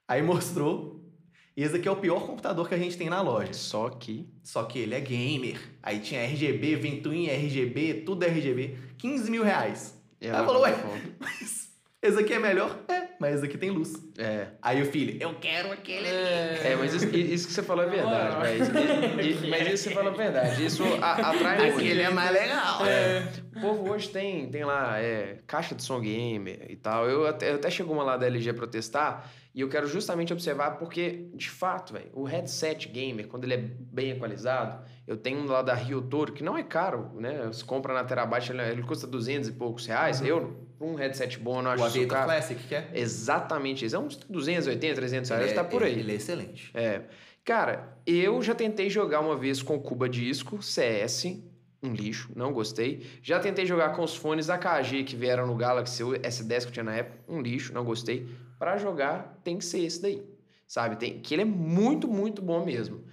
Aí 0.09 0.21
mostrou. 0.21 1.09
E 1.57 1.63
esse 1.63 1.77
aqui 1.77 1.87
é 1.87 1.91
o 1.93 1.97
pior 2.01 2.27
computador 2.27 2.69
que 2.69 2.75
a 2.75 2.79
gente 2.79 2.99
tem 2.99 3.09
na 3.09 3.21
loja. 3.21 3.53
Só 3.53 3.89
que. 3.89 4.29
Só 4.43 4.65
que 4.65 4.81
ele 4.81 4.97
é 4.97 5.01
gamer. 5.01 5.61
Aí 5.81 6.01
tinha 6.01 6.25
RGB, 6.25 6.75
ventoinha 6.75 7.35
RGB, 7.35 8.03
tudo 8.05 8.25
RGB. 8.25 8.77
15 8.99 9.31
mil 9.31 9.45
reais. 9.45 9.97
Ela 10.21 10.45
falou, 10.45 10.63
ué. 10.63 10.75
Mas 11.21 11.68
esse 12.01 12.19
aqui 12.19 12.33
é 12.33 12.39
melhor? 12.39 12.79
É, 12.89 13.09
mas 13.21 13.35
esse 13.37 13.45
aqui 13.47 13.59
tem 13.59 13.71
luz. 13.71 13.93
É. 14.17 14.49
Aí 14.63 14.81
o 14.83 14.87
filho, 14.87 15.17
eu 15.21 15.35
quero 15.35 15.73
aquele 15.73 16.07
ali. 16.09 16.59
É, 16.67 16.77
mas 16.79 16.95
isso, 16.95 17.07
isso 17.17 17.47
que 17.49 17.53
você 17.53 17.63
falou 17.63 17.85
é 17.85 17.89
verdade, 17.89 18.37
e- 18.57 19.49
Mas 19.49 19.67
isso 19.73 19.85
que 19.85 19.89
você 19.89 19.91
falou 19.91 20.13
é 20.13 20.17
verdade. 20.17 20.65
Isso 20.65 20.83
a- 21.03 21.13
atrai 21.31 21.59
muito. 21.59 21.79
Aquele 21.79 22.03
é 22.03 22.11
mais 22.11 22.31
legal. 22.33 22.87
É. 22.87 23.29
O 23.57 23.61
povo 23.61 23.91
hoje 23.93 24.09
tem, 24.11 24.49
tem 24.49 24.65
lá 24.65 24.99
é, 25.01 25.39
caixa 25.47 25.75
de 25.75 25.83
som 25.83 26.01
gamer 26.01 26.67
e 26.71 26.77
tal. 26.77 27.09
Eu 27.09 27.27
até, 27.27 27.51
eu 27.51 27.57
até 27.57 27.71
chegou 27.71 27.95
uma 27.95 28.05
lá 28.05 28.17
da 28.17 28.27
LG 28.27 28.53
pra 28.53 28.65
eu 28.65 28.71
testar 28.71 29.29
e 29.53 29.61
eu 29.61 29.69
quero 29.69 29.89
justamente 29.89 30.33
observar 30.33 30.79
porque, 30.79 31.29
de 31.35 31.51
fato, 31.51 31.93
velho, 31.93 32.11
o 32.13 32.23
headset 32.23 32.89
gamer, 32.89 33.27
quando 33.27 33.43
ele 33.45 33.55
é 33.55 33.57
bem 33.57 34.11
equalizado, 34.13 34.85
eu 35.05 35.17
tenho 35.17 35.41
um 35.41 35.47
lá 35.47 35.63
da 35.63 35.75
Rio 35.75 36.01
Toro, 36.03 36.33
que 36.33 36.45
não 36.45 36.57
é 36.57 36.63
caro, 36.63 37.11
né? 37.17 37.47
Você 37.47 37.65
compra 37.65 37.93
na 37.93 38.05
Terabyte, 38.05 38.53
ele, 38.53 38.63
ele 38.63 38.83
custa 38.85 39.05
200 39.07 39.49
e 39.49 39.53
poucos 39.53 39.85
reais. 39.87 40.23
Eu, 40.23 40.68
pra 40.79 40.87
um 40.87 40.95
headset 40.95 41.39
bom, 41.39 41.59
eu 41.59 41.63
não 41.63 41.71
acho 41.73 41.83
O 41.83 41.87
Aviator 41.87 42.09
caro. 42.17 42.25
Classic, 42.27 42.63
que 42.69 42.75
é? 42.75 42.91
Exatamente 42.95 43.85
isso. 43.85 43.97
É 43.97 43.99
uns 43.99 44.17
280, 44.17 44.95
300 44.95 45.31
reais, 45.31 45.43
Ele 45.45 45.53
é- 45.53 45.55
tá 45.55 45.65
por 45.65 45.83
aí. 45.83 45.99
Ele 45.99 46.13
é 46.13 46.15
excelente. 46.15 46.71
É. 46.75 47.03
Cara, 47.45 47.97
eu 48.07 48.41
já 48.43 48.55
tentei 48.55 48.89
jogar 48.91 49.21
uma 49.21 49.37
vez 49.37 49.63
com 49.63 49.77
o 49.77 49.81
Cuba 49.81 50.09
Disco, 50.09 50.63
CS, 50.63 51.43
um 51.83 51.93
lixo, 51.93 52.31
não 52.37 52.53
gostei. 52.53 53.07
Já 53.23 53.41
tentei 53.41 53.65
jogar 53.65 53.91
com 53.95 54.03
os 54.03 54.15
fones 54.15 54.51
AKG 54.51 55.05
que 55.05 55.17
vieram 55.17 55.47
no 55.47 55.55
Galaxy 55.55 56.03
S10 56.05 56.63
que 56.65 56.69
eu 56.69 56.73
tinha 56.73 56.85
na 56.85 56.95
época, 56.95 57.19
um 57.29 57.41
lixo, 57.41 57.73
não 57.73 57.85
gostei. 57.85 58.29
Pra 58.59 58.77
jogar 58.77 59.39
tem 59.45 59.57
que 59.57 59.65
ser 59.65 59.81
esse 59.81 60.03
daí, 60.03 60.23
sabe? 60.67 60.97
Tem, 60.97 61.21
que 61.21 61.35
ele 61.35 61.43
é 61.43 61.45
muito, 61.47 62.07
muito 62.09 62.43
bom 62.43 62.65
mesmo. 62.65 63.05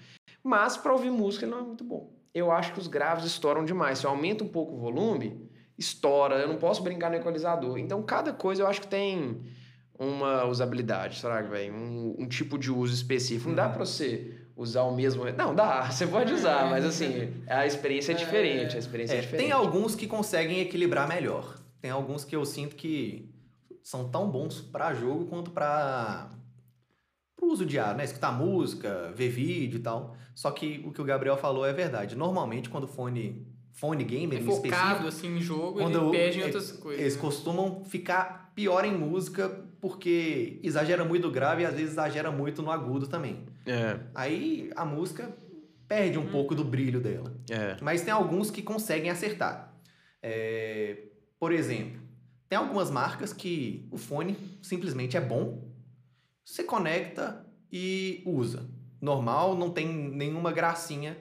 Mas 0.43 0.75
pra 0.75 0.91
ouvir 0.91 1.11
música 1.11 1.45
ele 1.45 1.51
não 1.51 1.59
é 1.59 1.63
muito 1.63 1.83
bom. 1.83 2.11
Eu 2.33 2.51
acho 2.51 2.73
que 2.73 2.79
os 2.79 2.87
graves 2.87 3.23
estouram 3.25 3.63
demais. 3.63 3.99
Se 3.99 4.05
eu 4.05 4.09
aumento 4.09 4.43
um 4.43 4.47
pouco 4.49 4.73
o 4.73 4.77
volume, 4.79 5.44
estoura. 5.77 6.35
Eu 6.35 6.47
não 6.47 6.57
posso 6.57 6.81
brincar 6.83 7.09
no 7.09 7.15
equalizador. 7.17 7.77
Então 7.77 8.01
cada 8.03 8.31
coisa 8.33 8.63
eu 8.63 8.67
acho 8.67 8.81
que 8.81 8.87
tem 8.87 9.41
uma 9.97 10.45
usabilidade, 10.45 11.19
será 11.19 11.41
que, 11.41 11.49
velho? 11.49 11.73
Um, 11.73 12.15
um 12.19 12.27
tipo 12.27 12.57
de 12.57 12.71
uso 12.71 12.93
específico. 12.93 13.49
Não 13.49 13.55
dá 13.55 13.69
pra 13.69 13.85
você 13.85 14.41
usar 14.55 14.83
o 14.83 14.95
mesmo. 14.95 15.23
Não, 15.31 15.53
dá, 15.55 15.83
você 15.91 16.05
pode 16.07 16.33
usar, 16.33 16.69
mas 16.69 16.85
assim, 16.85 17.33
a 17.47 17.65
experiência 17.65 18.11
é 18.11 18.15
diferente. 18.15 18.75
A 18.75 18.79
experiência 18.79 19.15
é, 19.15 19.17
É, 19.17 19.21
diferente. 19.21 19.41
tem 19.43 19.51
alguns 19.51 19.95
que 19.95 20.07
conseguem 20.07 20.59
equilibrar 20.59 21.07
melhor. 21.07 21.57
Tem 21.81 21.91
alguns 21.91 22.23
que 22.25 22.35
eu 22.35 22.43
sinto 22.45 22.75
que 22.75 23.31
são 23.83 24.09
tão 24.09 24.29
bons 24.29 24.59
pra 24.61 24.93
jogo 24.93 25.25
quanto 25.25 25.51
pra 25.51 26.29
pro 27.35 27.47
uso 27.51 27.65
diário, 27.65 27.97
né? 27.97 28.05
Escutar 28.05 28.31
música, 28.31 29.11
ver 29.13 29.29
vídeo 29.29 29.77
e 29.77 29.81
tal. 29.81 30.15
Só 30.33 30.49
que 30.51 30.81
o 30.85 30.91
que 30.91 31.01
o 31.01 31.05
Gabriel 31.05 31.37
falou 31.37 31.65
é 31.65 31.73
verdade. 31.73 32.15
Normalmente, 32.15 32.69
quando 32.69 32.85
o 32.85 32.87
fone, 32.87 33.45
fone 33.75 34.03
gamer 34.03 34.39
É 34.39 34.41
em 34.41 34.45
focado, 34.45 35.07
assim, 35.07 35.37
em 35.37 35.41
jogo, 35.41 35.79
quando 35.79 35.97
ele 35.97 36.05
eu- 36.05 36.11
perde 36.11 36.39
em 36.39 36.43
outras 36.43 36.71
coisas. 36.71 36.99
eles 37.01 37.15
né? 37.15 37.21
costumam 37.21 37.83
ficar 37.85 38.51
pior 38.55 38.83
em 38.85 38.93
música 38.97 39.49
porque 39.79 40.59
exagera 40.63 41.05
muito 41.05 41.27
no 41.27 41.31
grave 41.31 41.61
e 41.61 41.65
às 41.65 41.73
vezes 41.75 41.91
exagera 41.91 42.31
muito 42.31 42.61
no 42.63 42.71
agudo 42.71 43.05
também. 43.07 43.45
É, 43.65 43.99
Aí 44.15 44.71
a 44.75 44.83
música 44.85 45.31
perde 45.87 46.17
um 46.17 46.23
Hum. 46.23 46.31
pouco 46.31 46.55
do 46.55 46.63
brilho 46.63 46.99
dela. 46.99 47.31
é. 47.49 47.77
Mas 47.81 48.01
tem 48.01 48.11
alguns 48.13 48.49
que 48.49 48.61
conseguem 48.63 49.09
acertar. 49.11 49.71
É, 50.23 51.03
por 51.39 51.51
exemplo, 51.51 52.01
tem 52.49 52.57
algumas 52.57 52.89
marcas 52.89 53.31
que 53.33 53.87
o 53.91 53.97
fone 53.97 54.35
simplesmente 54.61 55.15
é 55.17 55.21
bom, 55.21 55.69
você 56.43 56.63
conecta 56.63 57.45
e 57.71 58.23
usa. 58.25 58.67
Normal, 59.01 59.55
não 59.55 59.69
tem 59.69 59.87
nenhuma 59.87 60.51
gracinha. 60.51 61.17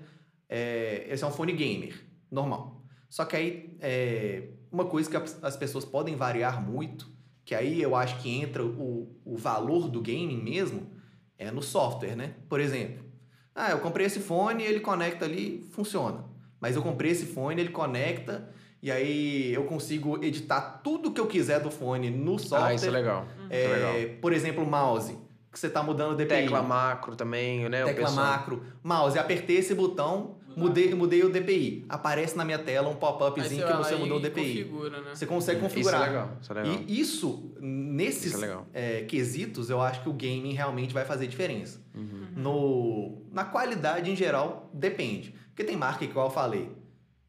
É, 0.49 1.07
esse 1.11 1.25
é 1.25 1.27
um 1.27 1.33
fone 1.33 1.53
gamer, 1.53 1.95
normal. 2.35 2.83
Só 3.09 3.25
que 3.25 3.37
aí, 3.37 3.77
é, 3.81 4.49
uma 4.71 4.85
coisa 4.85 5.09
que 5.09 5.17
as 5.17 5.43
as 5.43 5.57
pessoas 5.57 5.85
podem 5.85 6.17
variar 6.17 6.61
muito, 6.61 7.07
que 7.45 7.55
aí 7.55 7.81
eu 7.81 7.95
acho 7.95 8.19
que 8.21 8.29
entra 8.43 8.65
o, 8.65 9.15
o 9.25 9.37
valor 9.37 9.89
do 9.89 10.01
gaming 10.01 10.43
mesmo, 10.43 10.91
é 11.39 11.51
no 11.51 11.63
software, 11.63 12.17
né? 12.17 12.35
Por 12.49 12.59
exemplo, 12.61 13.05
ah, 13.55 13.71
eu 13.71 13.79
comprei 13.79 14.07
esse 14.07 14.19
fone, 14.21 14.63
ele 14.65 14.81
conecta 14.81 15.25
ali, 15.25 15.65
funciona. 15.73 16.25
Mas 16.61 16.75
eu 16.77 16.83
comprei 16.83 17.11
esse 17.13 17.27
fone, 17.27 17.61
ele 17.61 17.71
conecta 17.71 18.49
e 18.83 18.91
aí 18.91 19.53
eu 19.55 19.65
consigo 19.65 20.23
editar 20.25 20.81
tudo 20.83 21.13
que 21.13 21.21
eu 21.21 21.27
quiser 21.27 21.61
do 21.61 21.71
fone 21.71 22.11
no 22.11 22.39
software. 22.39 22.69
Ah, 22.71 22.75
isso 22.75 22.87
é 22.87 22.91
legal. 22.91 23.27
É, 23.49 23.65
Isso 23.65 23.73
é 23.73 23.77
legal. 23.77 24.19
Por 24.21 24.33
exemplo, 24.33 24.65
o 24.65 24.67
mouse. 24.67 25.17
que 25.53 25.59
você 25.61 25.71
tá 25.71 25.83
mudando 25.83 26.13
o 26.13 26.17
DPI. 26.17 26.29
Tecla 26.43 26.63
macro 26.63 27.15
também, 27.15 27.69
né? 27.69 27.85
o 27.85 27.87
Tecla 27.87 28.07
pessoal- 28.07 28.27
macro. 28.27 28.63
Mouse, 28.83 29.17
apertei 29.19 29.59
esse 29.59 29.73
botão, 29.75 30.37
mudei, 30.57 30.95
mudei 30.95 31.23
o 31.25 31.31
DPI. 31.31 31.85
Aparece 31.89 32.37
na 32.37 32.45
minha 32.45 32.59
tela 32.59 32.89
um 32.89 32.95
pop-upzinho 32.97 33.67
que 33.67 33.73
você 33.75 33.95
mudou 33.97 34.19
o 34.19 34.21
DPI. 34.21 34.65
configura, 34.65 35.01
né? 35.01 35.11
Você 35.15 35.27
consegue 35.27 35.59
Isso 35.59 35.67
é 35.67 35.69
configurar. 35.69 36.01
legal, 36.09 36.37
isso 36.41 36.53
é 36.53 36.55
legal. 36.63 36.81
E 36.87 37.01
isso, 37.01 37.55
nesses 37.61 38.27
Isso 38.27 38.37
é 38.37 38.41
legal. 38.41 38.67
é, 38.73 39.01
quesitos, 39.03 39.71
eu 39.71 39.81
acho 39.81 40.03
que 40.03 40.09
o 40.09 40.13
gaming 40.13 40.53
realmente 40.53 40.93
vai 40.95 41.05
fazer 41.05 41.27
diferença. 41.27 41.81
Uhum. 41.95 42.27
No, 42.37 43.23
na 43.33 43.45
qualidade, 43.45 44.11
em 44.11 44.17
geral, 44.17 44.71
depende. 44.73 45.35
Porque 45.49 45.65
tem 45.65 45.77
marca, 45.77 46.05
igual 46.05 46.27
eu 46.27 46.31
falei. 46.33 46.71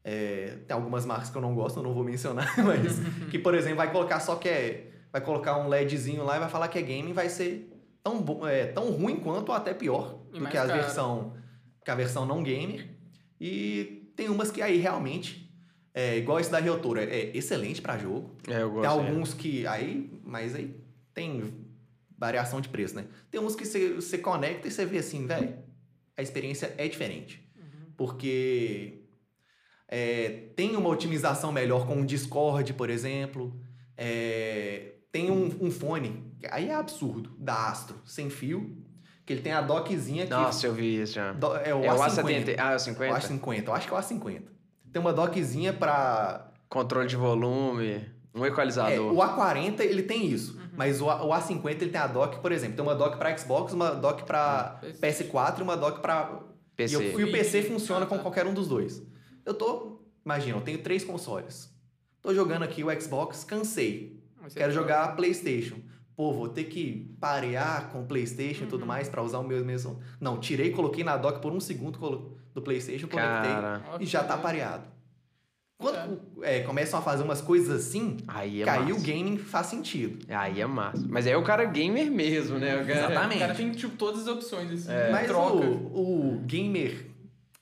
é, 0.04 0.58
tem 0.66 0.74
algumas 0.74 1.04
marcas 1.04 1.30
que 1.30 1.36
eu 1.36 1.42
não 1.42 1.54
gosto, 1.54 1.78
eu 1.78 1.82
não 1.82 1.92
vou 1.92 2.04
mencionar, 2.04 2.54
mas 2.64 2.98
que, 3.30 3.38
por 3.38 3.54
exemplo, 3.54 3.78
vai 3.78 3.90
colocar 3.90 4.20
só 4.20 4.36
que 4.36 4.48
é. 4.48 4.90
Vai 5.12 5.20
colocar 5.20 5.56
um 5.58 5.68
LEDzinho 5.68 6.24
lá 6.24 6.36
e 6.36 6.40
vai 6.40 6.48
falar 6.48 6.68
que 6.68 6.78
é 6.78 6.82
gaming, 6.82 7.12
vai 7.14 7.28
ser 7.30 7.72
tão, 8.04 8.22
é, 8.46 8.66
tão 8.66 8.90
ruim 8.90 9.16
quanto 9.16 9.48
ou 9.48 9.54
até 9.54 9.72
pior 9.72 10.18
E 10.32 10.38
do 10.38 10.46
que 10.46 10.56
a 10.58 10.66
caro. 10.66 10.72
versão 10.80 11.32
que 11.84 11.90
a 11.90 11.94
versão 11.94 12.26
não 12.26 12.42
gamer. 12.42 12.95
E 13.40 14.10
tem 14.16 14.28
umas 14.28 14.50
que 14.50 14.62
aí 14.62 14.78
realmente, 14.78 15.52
é, 15.92 16.16
igual 16.16 16.40
esse 16.40 16.50
da 16.50 16.58
Realtora, 16.58 17.04
é 17.04 17.36
excelente 17.36 17.82
para 17.82 17.98
jogo. 17.98 18.36
É, 18.48 18.62
eu 18.62 18.70
gosto. 18.70 18.82
Tem 18.82 18.90
é. 18.90 19.08
alguns 19.08 19.34
que. 19.34 19.66
Aí, 19.66 20.20
mas 20.24 20.54
aí 20.54 20.74
tem 21.12 21.66
variação 22.18 22.60
de 22.60 22.68
preço, 22.68 22.94
né? 22.94 23.06
Tem 23.30 23.40
uns 23.40 23.54
que 23.54 23.64
você, 23.64 23.94
você 23.94 24.18
conecta 24.18 24.68
e 24.68 24.70
você 24.70 24.86
vê 24.86 24.98
assim, 24.98 25.26
velho, 25.26 25.56
a 26.16 26.22
experiência 26.22 26.74
é 26.78 26.88
diferente. 26.88 27.44
Porque 27.96 29.06
é, 29.88 30.48
tem 30.54 30.76
uma 30.76 30.88
otimização 30.88 31.52
melhor 31.52 31.86
com 31.86 32.00
o 32.00 32.06
Discord, 32.06 32.72
por 32.74 32.90
exemplo. 32.90 33.58
É, 33.96 34.94
tem 35.10 35.30
um, 35.30 35.46
um 35.60 35.70
fone, 35.70 36.32
que 36.38 36.46
aí 36.50 36.68
é 36.68 36.74
absurdo, 36.74 37.34
da 37.38 37.68
Astro, 37.68 38.00
sem 38.04 38.28
fio, 38.28 38.76
que 39.26 39.32
ele 39.32 39.42
tem 39.42 39.52
a 39.52 39.60
dockzinha 39.60 40.24
que. 40.24 40.30
Nossa, 40.30 40.66
eu 40.66 40.72
vi 40.72 41.02
isso 41.02 41.14
já. 41.14 41.32
do- 41.32 41.54
é 41.56 41.74
o 41.74 41.84
é 41.84 41.92
o 41.92 41.96
A50. 41.98 42.54
A70. 42.54 42.54
Ah, 42.58 42.70
é 42.70 42.72
o 42.72 42.76
O 42.76 42.78
50? 42.78 43.14
A50, 43.18 43.66
eu 43.66 43.74
acho 43.74 43.88
que 43.88 43.92
é 43.92 43.96
o 43.96 44.00
A50. 44.00 44.42
Tem 44.92 45.00
uma 45.02 45.12
dockzinha 45.12 45.72
pra 45.72 46.50
Controle 46.68 47.06
de 47.08 47.16
volume, 47.16 48.04
um 48.34 48.44
É, 48.44 48.48
equalizador. 48.48 49.12
o 49.12 49.16
A40 49.18 49.80
ele 49.80 50.02
tem 50.02 50.26
isso, 50.26 50.58
mas 50.74 51.00
o, 51.00 51.10
A- 51.10 51.24
o 51.24 51.30
A50 51.30 51.82
ele 51.82 51.90
tem 51.90 52.00
a 52.00 52.06
dock, 52.06 52.38
por 52.40 52.50
exemplo, 52.52 52.76
tem 52.76 52.84
uma 52.84 52.94
dock 52.94 53.16
para 53.18 53.36
Xbox, 53.36 53.72
uma 53.72 53.90
dock 53.90 54.24
para 54.24 54.80
PS4 55.00 55.58
e 55.58 55.62
uma 55.62 55.76
dock 55.76 56.00
para 56.00 56.40
PC. 56.76 56.96
E, 57.02 57.12
eu- 57.12 57.20
e 57.20 57.24
o 57.24 57.32
PC 57.32 57.62
funciona 57.62 58.04
Ah, 58.04 58.08
com 58.08 58.16
tá. 58.16 58.22
qualquer 58.22 58.46
um 58.46 58.54
dos 58.54 58.68
dois. 58.68 59.02
Eu 59.44 59.54
tô, 59.54 60.00
imagina, 60.24 60.56
eu 60.58 60.62
tenho 60.62 60.78
três 60.78 61.04
consoles. 61.04 61.70
Tô 62.22 62.32
jogando 62.34 62.62
aqui 62.64 62.82
o 62.84 63.00
Xbox, 63.00 63.44
cansei. 63.44 64.20
Quero 64.54 64.72
troca. 64.72 64.72
jogar 64.72 65.16
PlayStation. 65.16 65.76
Pô, 66.16 66.32
vou 66.32 66.48
ter 66.48 66.64
que 66.64 67.14
parear 67.20 67.90
com 67.90 68.06
PlayStation 68.06 68.64
e 68.64 68.66
tudo 68.66 68.80
Uhum. 68.82 68.86
mais 68.86 69.08
para 69.08 69.22
usar 69.22 69.38
o 69.38 69.44
meu 69.46 69.62
mesmo. 69.64 70.00
Não, 70.18 70.38
tirei, 70.40 70.70
coloquei 70.70 71.04
na 71.04 71.16
dock 71.16 71.40
por 71.42 71.52
um 71.52 71.60
segundo 71.60 71.98
do 72.54 72.62
PlayStation, 72.62 73.06
conectei 73.06 73.52
Cara, 73.52 73.82
e 74.00 74.06
já 74.06 74.24
tá 74.24 74.36
pareado. 74.38 74.84
Quando 75.78 76.22
é, 76.42 76.60
começam 76.60 76.98
a 76.98 77.02
fazer 77.02 77.22
umas 77.22 77.42
coisas 77.42 77.86
assim, 77.86 78.16
aí 78.26 78.62
é 78.62 78.64
massa. 78.64 78.94
o 78.94 79.00
gaming 79.02 79.36
faz 79.36 79.66
sentido. 79.66 80.24
Aí 80.26 80.58
é 80.58 80.66
massa. 80.66 81.04
Mas 81.06 81.26
aí 81.26 81.34
é 81.34 81.36
o 81.36 81.42
cara 81.42 81.66
gamer 81.66 82.10
mesmo, 82.10 82.58
né? 82.58 82.80
O 82.80 82.86
cara... 82.86 82.98
Exatamente. 82.98 83.36
O 83.36 83.40
cara 83.40 83.54
tem, 83.54 83.72
tipo, 83.72 83.94
todas 83.94 84.22
as 84.22 84.28
opções, 84.28 84.72
assim. 84.72 84.90
É. 84.90 85.10
Mas 85.12 85.26
troca. 85.26 85.54
o, 85.66 86.36
o 86.36 86.40
gamer 86.46 87.04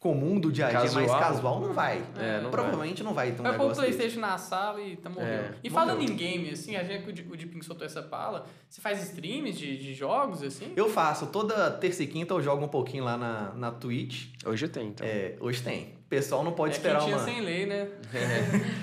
comum 0.05 0.39
do 0.39 0.53
dia 0.53 0.67
a 0.67 0.69
dia, 0.85 0.93
mais 0.93 1.11
Casual? 1.11 1.61
não 1.63 1.73
vai. 1.73 2.03
É, 2.19 2.43
não 2.43 2.51
Provavelmente 2.51 3.03
não 3.03 3.15
vai 3.15 3.33
ter 3.33 3.41
um 3.41 3.43
Vai 3.43 3.57
pôr 3.57 3.73
o. 3.73 3.75
Playstation 3.75 4.21
na 4.21 4.37
sala 4.37 4.79
e 4.83 4.97
tá 4.97 5.09
morrendo. 5.09 5.31
É, 5.33 5.55
e 5.65 5.71
morreu. 5.71 5.87
falando 5.87 6.03
em 6.03 6.15
game, 6.15 6.51
assim, 6.51 6.77
a 6.77 6.85
gente, 6.85 7.09
o 7.09 7.13
Di- 7.13 7.27
o 7.27 7.35
Diping 7.35 7.63
soltou 7.63 7.87
essa 7.87 8.03
pala. 8.03 8.45
Você 8.69 8.83
faz 8.83 9.03
streams 9.03 9.57
de, 9.59 9.79
de 9.79 9.95
jogos, 9.95 10.43
assim? 10.43 10.75
Eu 10.77 10.91
faço, 10.91 11.29
toda 11.29 11.71
terça 11.71 12.03
e 12.03 12.07
quinta 12.07 12.35
eu 12.35 12.43
jogo 12.43 12.63
um 12.67 12.69
pouquinho 12.69 13.03
lá 13.03 13.17
na, 13.17 13.55
na 13.55 13.71
Twitch. 13.71 14.27
Hoje 14.45 14.69
tem, 14.69 14.89
então. 14.89 15.07
É, 15.07 15.37
hoje 15.41 15.63
tem. 15.63 15.95
O 16.15 16.17
pessoal 16.17 16.45
não 16.45 16.53
pode 16.53 16.75
é 16.75 16.77
esperar 16.77 17.05
uma. 17.05 17.19
sem 17.19 17.41
lei, 17.41 17.67
né? 17.67 17.89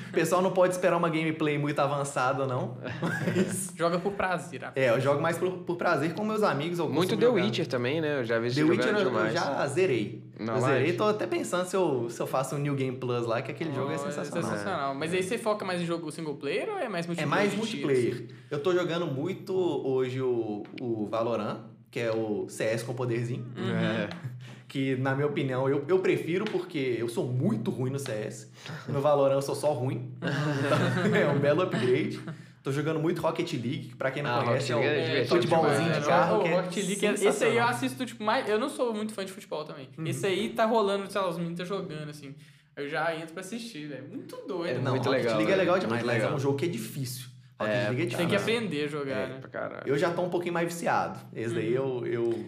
O 0.10 0.12
pessoal 0.14 0.42
não 0.42 0.52
pode 0.52 0.74
esperar 0.74 0.98
uma 0.98 1.10
gameplay 1.10 1.58
muito 1.58 1.80
avançada, 1.80 2.46
não. 2.46 2.78
Mas, 3.02 3.72
Joga 3.78 3.98
por 4.00 4.12
prazer. 4.14 4.66
ah. 4.66 4.72
é, 4.76 4.90
eu 4.90 5.00
jogo 5.00 5.22
mais 5.22 5.38
por, 5.38 5.50
por 5.60 5.76
prazer 5.78 6.14
com 6.14 6.24
meus 6.26 6.44
amigos. 6.44 6.80
Muito 6.80 7.16
The 7.16 7.26
jogar. 7.26 7.44
Witcher 7.44 7.68
também, 7.68 8.02
né? 8.02 8.20
Eu 8.20 8.24
já 8.26 8.38
vi 8.40 8.50
The 8.50 8.54
você 8.56 8.64
Witcher 8.64 8.88
jogando 8.98 9.18
eu, 9.18 9.26
eu 9.26 9.32
já 9.32 9.68
zerei. 9.68 10.24
Na 10.40 10.56
eu 10.56 10.62
zerei, 10.62 10.82
live? 10.84 10.98
tô 10.98 11.04
até 11.06 11.28
pensando 11.28 11.66
se 11.68 11.76
eu, 11.76 12.10
se 12.10 12.20
eu 12.20 12.26
faço 12.26 12.56
um 12.56 12.58
New 12.58 12.74
Game 12.76 12.98
Plus 12.98 13.26
lá, 13.28 13.42
que 13.44 13.52
aquele 13.52 13.74
jogo 13.74 13.92
é 13.92 13.96
Oh, 13.96 14.00
sensacional. 14.00 14.44
sensacional. 14.50 14.96
Mas 14.96 15.14
aí 15.14 15.22
você 15.22 15.38
foca 15.38 15.64
mais 15.64 15.80
em 15.82 15.86
jogo 15.86 16.12
single 16.12 16.36
player 16.36 16.68
ou 16.70 16.78
é 16.80 16.90
mais 16.90 17.06
É 17.06 17.08
multiplayer? 17.08 17.28
mais 17.30 17.52
de 17.52 17.58
multiplayer. 17.58 18.26
Eu 18.50 18.60
tô 18.60 18.74
jogando 18.74 19.06
muito 19.06 19.54
hoje 19.56 20.20
o, 20.20 20.64
o 20.82 21.06
Valorant, 21.08 21.58
que 21.92 22.00
é 22.00 22.12
o 22.12 22.48
CS 22.50 22.82
com 22.84 22.94
poderzinho. 22.94 23.46
É. 23.58 24.10
Que, 24.72 24.96
na 24.96 25.14
minha 25.14 25.28
opinião, 25.28 25.68
eu, 25.68 25.84
eu 25.86 26.00
prefiro 26.00 26.46
porque 26.46 26.96
eu 26.98 27.10
sou 27.10 27.28
muito 27.28 27.70
ruim 27.70 27.92
no 27.92 28.00
CS. 28.00 28.50
No 28.88 29.02
Valorant 29.02 29.36
eu 29.36 29.42
sou 29.42 29.54
só 29.54 29.74
ruim. 29.74 30.14
Então, 30.16 31.12
é 31.14 31.28
um 31.28 31.40
belo 31.40 31.62
upgrade. 31.64 32.22
Tô 32.64 32.72
jogando 32.72 32.98
muito 32.98 33.22
Rocket 33.22 33.52
League, 33.52 33.94
pra 33.98 34.12
quem 34.12 34.24
não 34.24 34.34
Ah, 34.34 34.44
conhece, 34.46 34.72
é 34.72 34.76
League 34.78 34.88
é 34.88 35.22
É, 35.24 35.26
futebolzinho 35.26 35.92
de 35.92 35.98
É, 35.98 36.02
carro. 36.04 36.46
é 36.48 36.56
Rocket 36.56 36.78
League, 36.88 37.06
esse 37.28 37.44
aí 37.44 37.58
eu 37.58 37.66
assisto, 37.66 38.06
tipo, 38.06 38.24
mais. 38.24 38.48
Eu 38.48 38.58
não 38.58 38.70
sou 38.70 38.94
muito 38.94 39.14
fã 39.14 39.26
de 39.26 39.32
futebol 39.34 39.66
também. 39.66 39.90
Uhum. 39.98 40.08
Esse 40.08 40.26
aí 40.26 40.48
tá 40.52 40.64
rolando, 40.66 41.12
sei 41.12 41.20
lá, 41.20 41.28
os 41.28 41.38
meninos 41.38 41.58
tá 41.60 41.66
jogando, 41.66 42.08
assim. 42.10 42.34
Eu 42.78 42.88
já 42.88 43.14
entro 43.14 43.34
pra 43.34 43.42
assistir, 43.42 43.90
velho. 43.90 44.08
Muito 44.08 44.38
doido. 44.48 44.78
É 44.78 44.80
Não, 44.80 44.92
muito 44.92 45.04
Rocket 45.06 45.24
legal, 45.26 45.36
League 45.38 45.52
é 45.52 45.56
né? 45.58 45.62
legal 45.64 45.80
demais, 45.80 46.02
mas 46.06 46.16
legal. 46.16 46.32
é 46.32 46.36
um 46.36 46.40
jogo 46.40 46.58
que 46.58 46.64
é 46.64 46.70
difícil. 46.70 47.26
Rocket 47.62 47.76
É, 47.76 47.90
League 47.90 48.14
é. 48.14 48.18
Tem 48.18 48.28
que 48.28 48.36
aprender 48.36 48.86
a 48.86 48.88
jogar, 48.88 49.18
É, 49.18 49.28
né? 49.30 49.38
Pra 49.40 49.50
caralho. 49.50 49.84
Eu 49.88 49.98
já 49.98 50.12
tô 50.12 50.22
um 50.22 50.30
pouquinho 50.30 50.54
mais 50.54 50.68
viciado. 50.68 51.20
Esse 51.34 51.54
daí 51.56 51.74
eu. 51.74 52.06
eu 52.06 52.46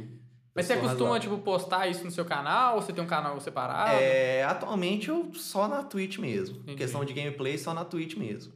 Mas 0.55 0.65
você 0.65 0.77
costuma, 0.77 1.19
tipo, 1.19 1.37
postar 1.39 1.87
isso 1.87 2.03
no 2.03 2.11
seu 2.11 2.25
canal? 2.25 2.75
Ou 2.75 2.81
você 2.81 2.93
tem 2.93 3.03
um 3.03 3.07
canal 3.07 3.39
separado? 3.39 3.91
É, 3.99 4.43
atualmente 4.43 5.09
eu 5.09 5.31
só 5.33 5.67
na 5.67 5.83
Twitch 5.83 6.17
mesmo. 6.19 6.57
Entendi. 6.57 6.77
Questão 6.77 7.03
de 7.05 7.13
gameplay, 7.13 7.57
só 7.57 7.73
na 7.73 7.83
Twitch 7.85 8.15
mesmo. 8.15 8.53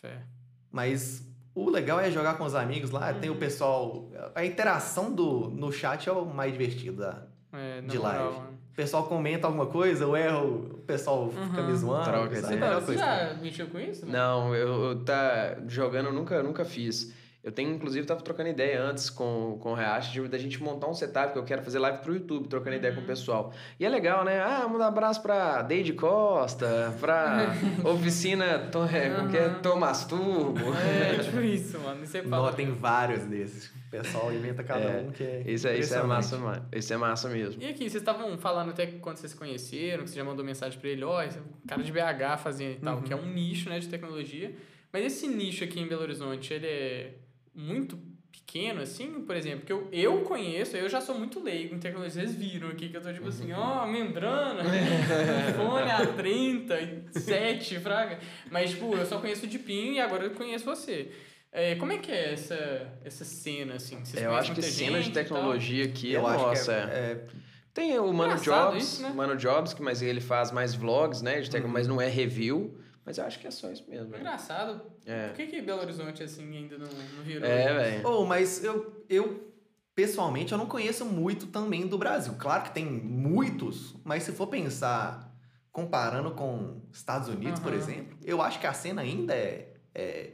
Fé. 0.00 0.22
Mas 0.70 1.22
o 1.54 1.70
legal 1.70 1.98
é 2.00 2.10
jogar 2.10 2.36
com 2.36 2.44
os 2.44 2.54
amigos 2.54 2.90
lá. 2.90 3.12
Tem 3.14 3.30
o 3.30 3.32
Uhum. 3.34 3.38
pessoal. 3.38 4.10
A 4.34 4.44
interação 4.44 5.12
do, 5.12 5.48
no 5.50 5.72
chat 5.72 6.08
é 6.08 6.12
o 6.12 6.24
mais 6.26 6.52
divertido. 6.52 6.98
Da, 6.98 7.22
É, 7.52 7.80
De 7.80 7.98
moral, 7.98 8.24
live. 8.24 8.38
mano. 8.40 8.55
O 8.76 8.82
pessoal 8.82 9.04
comenta 9.04 9.46
alguma 9.46 9.64
coisa, 9.64 10.04
eu 10.04 10.14
erro, 10.14 10.66
o 10.74 10.78
pessoal 10.86 11.30
fica 11.30 11.62
Uhum. 11.62 11.66
me 11.66 11.74
zoando. 11.76 12.04
Troca. 12.04 12.38
Aquela 12.38 12.74
Você 12.80 12.84
coisa. 12.86 13.00
já 13.02 13.34
mexeu 13.40 13.66
com 13.68 13.80
isso? 13.80 14.04
Não, 14.04 14.54
eu, 14.54 14.84
eu 14.90 14.96
tá 15.02 15.56
jogando, 15.66 16.06
eu 16.08 16.12
nunca, 16.12 16.42
nunca 16.42 16.62
fiz. 16.62 17.10
Eu 17.46 17.52
tenho, 17.52 17.70
inclusive, 17.72 18.04
tava 18.04 18.20
trocando 18.22 18.48
ideia 18.48 18.82
antes 18.82 19.08
com, 19.08 19.56
com 19.62 19.70
o 19.70 19.74
React 19.74 20.12
de, 20.12 20.26
da 20.26 20.36
gente 20.36 20.60
montar 20.60 20.88
um 20.88 20.94
setup 20.94 21.32
que 21.32 21.38
eu 21.38 21.44
quero 21.44 21.62
fazer 21.62 21.78
live 21.78 21.98
pro 21.98 22.12
YouTube, 22.12 22.48
trocando 22.48 22.74
ideia 22.74 22.92
com 22.92 23.00
o 23.00 23.04
pessoal. 23.04 23.52
E 23.78 23.86
é 23.86 23.88
legal, 23.88 24.24
né? 24.24 24.40
Ah, 24.42 24.66
mandar 24.68 24.88
abraço 24.88 25.22
pra 25.22 25.62
Deide 25.62 25.92
Costa, 25.92 26.92
pra 26.98 27.54
oficina 27.88 28.58
to, 28.72 28.84
é, 28.92 29.10
como 29.10 29.30
que 29.30 29.36
é? 29.36 29.46
Uhum. 29.46 29.62
Thomas 29.62 30.04
Turbo. 30.06 30.74
É, 30.74 31.22
tipo 31.22 31.40
isso, 31.40 31.78
mano. 31.78 32.04
Você 32.04 32.20
fala. 32.22 32.48
Não, 32.48 32.52
tem 32.52 32.72
vários 32.72 33.22
desses. 33.26 33.66
O 33.68 33.90
pessoal 33.92 34.32
inventa 34.34 34.64
cada 34.64 34.80
É, 34.84 35.00
um 35.02 35.12
que 35.12 35.22
é. 35.22 35.42
Isso, 35.46 35.68
é- 35.68 35.78
isso 35.78 35.94
é 35.94 36.02
massa, 36.02 36.36
ma- 36.38 36.62
isso 36.74 36.92
é 36.92 36.96
massa 36.96 37.28
mesmo. 37.28 37.62
E 37.62 37.66
aqui, 37.68 37.88
vocês 37.88 37.94
estavam 38.02 38.36
falando 38.36 38.70
até 38.70 38.86
quando 38.86 39.18
vocês 39.18 39.30
se 39.30 39.38
conheceram, 39.38 40.02
que 40.02 40.10
você 40.10 40.16
já 40.16 40.24
mandou 40.24 40.44
mensagem 40.44 40.80
pra 40.80 40.90
ele, 40.90 41.04
ó, 41.04 41.22
esse 41.22 41.38
é 41.38 41.40
um 41.40 41.66
cara 41.68 41.80
de 41.84 41.92
BH 41.92 42.38
fazendo 42.42 42.72
e 42.72 42.80
tal, 42.80 43.00
que 43.02 43.12
é 43.12 43.16
um 43.16 43.24
nicho, 43.26 43.70
né, 43.70 43.78
de 43.78 43.86
tecnologia. 43.88 44.52
Mas 44.92 45.04
esse 45.04 45.28
nicho 45.28 45.62
aqui 45.62 45.78
em 45.78 45.86
Belo 45.86 46.02
Horizonte, 46.02 46.52
ele 46.52 46.66
é 46.66 47.10
muito 47.56 47.98
pequeno, 48.30 48.80
assim, 48.82 49.22
por 49.22 49.34
exemplo, 49.34 49.66
que 49.66 49.72
eu, 49.72 49.88
eu 49.90 50.20
conheço, 50.20 50.76
eu 50.76 50.88
já 50.88 51.00
sou 51.00 51.18
muito 51.18 51.42
leigo 51.42 51.74
em 51.74 51.78
tecnologia, 51.78 52.22
vocês 52.22 52.34
viram 52.36 52.68
aqui 52.68 52.88
que 52.88 52.96
eu 52.96 53.00
tô 53.00 53.12
tipo 53.12 53.28
assim, 53.28 53.52
ó, 53.52 53.86
membrana, 53.86 54.62
iPhone 55.50 55.90
A37, 55.90 57.80
fraga. 57.80 58.18
Mas, 58.50 58.70
tipo, 58.70 58.94
eu 58.94 59.04
só 59.06 59.18
conheço 59.18 59.46
o 59.46 59.48
Dipinho 59.48 59.92
e 59.94 60.00
agora 60.00 60.24
eu 60.24 60.30
conheço 60.30 60.64
você. 60.64 61.10
É, 61.52 61.74
como 61.76 61.92
é 61.92 61.98
que 61.98 62.12
é 62.12 62.32
essa, 62.34 62.92
essa 63.04 63.24
cena, 63.24 63.74
assim? 63.74 63.96
Vocês 64.04 64.22
eu 64.22 64.30
conhecem 64.30 64.52
acho 64.52 64.60
que 64.60 64.62
cena 64.62 65.00
de 65.00 65.10
tecnologia 65.10 65.84
aqui 65.86 66.14
é 66.14 66.18
Eu 66.18 66.26
acho 66.26 66.44
nossa. 66.46 66.64
que 66.64 66.78
é. 66.78 66.82
é, 66.82 67.12
é- 67.12 67.26
Tem 67.72 67.98
o 67.98 68.12
Mano 68.12 68.32
Engraçado 68.34 68.70
Jobs, 68.72 68.84
isso, 68.84 69.02
né? 69.02 69.12
Mano 69.14 69.36
Jobs, 69.36 69.72
que 69.72 69.82
mas 69.82 70.02
ele 70.02 70.20
faz 70.20 70.50
mais 70.52 70.74
vlogs, 70.74 71.22
né, 71.22 71.40
de 71.40 71.50
tec- 71.50 71.64
Uhum. 71.64 71.70
mas 71.70 71.86
não 71.88 72.00
é 72.00 72.08
review. 72.08 72.78
Mas 73.06 73.18
eu 73.18 73.24
acho 73.24 73.38
que 73.38 73.46
é 73.46 73.50
só 73.52 73.70
isso 73.70 73.88
mesmo. 73.88 74.08
É 74.08 74.18
né? 74.18 74.18
engraçado. 74.18 74.82
É. 75.06 75.28
Por 75.28 75.36
que, 75.36 75.46
que 75.46 75.62
Belo 75.62 75.80
Horizonte, 75.80 76.24
assim, 76.24 76.56
ainda 76.56 76.76
não, 76.76 76.88
não 76.88 77.22
virou? 77.22 77.48
É, 77.48 77.72
velho. 77.72 78.08
Oh, 78.08 78.26
mas 78.26 78.64
eu, 78.64 79.04
eu, 79.08 79.54
pessoalmente, 79.94 80.50
eu 80.50 80.58
não 80.58 80.66
conheço 80.66 81.04
muito 81.04 81.46
também 81.46 81.86
do 81.86 81.96
Brasil. 81.96 82.34
Claro 82.36 82.64
que 82.64 82.74
tem 82.74 82.84
muitos, 82.84 83.94
mas 84.02 84.24
se 84.24 84.32
for 84.32 84.48
pensar, 84.48 85.32
comparando 85.70 86.32
com 86.32 86.82
Estados 86.92 87.28
Unidos, 87.28 87.60
por 87.60 87.72
Aham. 87.72 87.80
exemplo, 87.80 88.18
eu 88.24 88.42
acho 88.42 88.58
que 88.58 88.66
a 88.66 88.72
cena 88.72 89.02
ainda 89.02 89.32
é, 89.32 89.72
é 89.94 90.32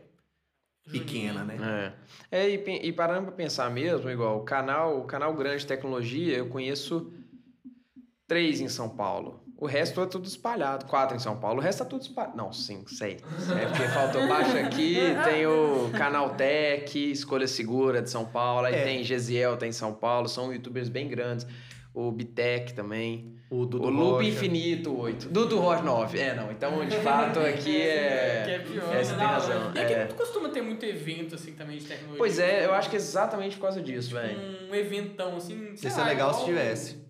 pequena, 0.90 1.44
né? 1.44 1.94
É, 2.30 2.44
é 2.44 2.48
e, 2.48 2.88
e 2.88 2.92
parando 2.92 3.26
pra 3.26 3.32
pensar 3.32 3.70
mesmo, 3.70 4.08
igual 4.08 4.38
o 4.38 4.44
canal, 4.44 4.98
o 4.98 5.04
canal 5.04 5.34
grande 5.34 5.58
de 5.58 5.66
tecnologia, 5.66 6.38
eu 6.38 6.48
conheço 6.48 7.12
três 8.26 8.62
em 8.62 8.68
São 8.68 8.88
Paulo. 8.88 9.44
O 9.62 9.66
resto 9.66 10.00
é 10.02 10.06
tudo 10.06 10.26
espalhado. 10.26 10.86
Quatro 10.86 11.16
em 11.16 11.20
São 11.20 11.36
Paulo. 11.36 11.60
O 11.60 11.62
resto 11.62 11.84
é 11.84 11.86
tudo 11.86 12.02
espalhado. 12.02 12.36
Não, 12.36 12.52
cinco, 12.52 12.90
seis. 12.92 13.22
É 13.60 13.66
porque 13.66 13.84
faltou 13.84 14.26
baixo 14.26 14.56
aqui. 14.58 14.96
Tem 15.24 15.46
o 15.46 15.88
Canaltech, 15.96 17.12
Escolha 17.12 17.46
Segura 17.46 18.02
de 18.02 18.10
São 18.10 18.24
Paulo. 18.24 18.66
Aí 18.66 18.74
É. 18.74 18.82
tem 18.82 19.04
Gesiel, 19.04 19.56
tem 19.56 19.68
em 19.68 19.72
São 19.72 19.92
Paulo. 19.92 20.28
São 20.28 20.52
youtubers 20.52 20.88
bem 20.88 21.06
grandes. 21.06 21.46
O 21.94 22.10
Bitec 22.10 22.72
também. 22.74 23.36
O 23.50 23.66
Dudu 23.66 23.86
o 23.86 23.90
Loop 23.90 24.12
Rocha. 24.16 24.28
Infinito, 24.30 24.98
8. 24.98 25.28
Dudu 25.28 25.58
Rocha, 25.60 25.82
9. 25.82 26.18
É, 26.18 26.34
não. 26.34 26.50
Então, 26.50 26.84
de 26.86 26.96
fato, 27.04 27.38
aqui 27.38 27.82
é... 27.82 28.42
Que 28.44 28.50
é 28.50 28.58
pior. 28.60 28.94
É, 28.96 29.04
você 29.04 29.10
tem 29.14 29.18
Não, 29.22 29.26
razão. 29.32 29.72
E 29.74 29.78
aqui 29.78 29.92
É. 29.92 30.08
não 30.08 30.16
costuma 30.16 30.48
ter 30.48 30.62
muito 30.62 30.84
evento, 30.86 31.34
assim, 31.34 31.52
também 31.52 31.76
de 31.78 31.84
tecnologia. 31.84 32.18
Pois 32.18 32.38
é, 32.38 32.64
eu 32.64 32.72
acho 32.72 32.88
que 32.90 32.96
é 32.96 32.98
exatamente 32.98 33.56
por 33.56 33.62
causa 33.62 33.82
disso, 33.82 34.12
velho. 34.14 34.40
Um 34.70 34.74
eventão, 34.74 35.36
assim. 35.36 35.76
ser 35.76 35.90
lá, 35.90 36.06
legal 36.06 36.32
se 36.34 36.46
tivesse. 36.46 37.01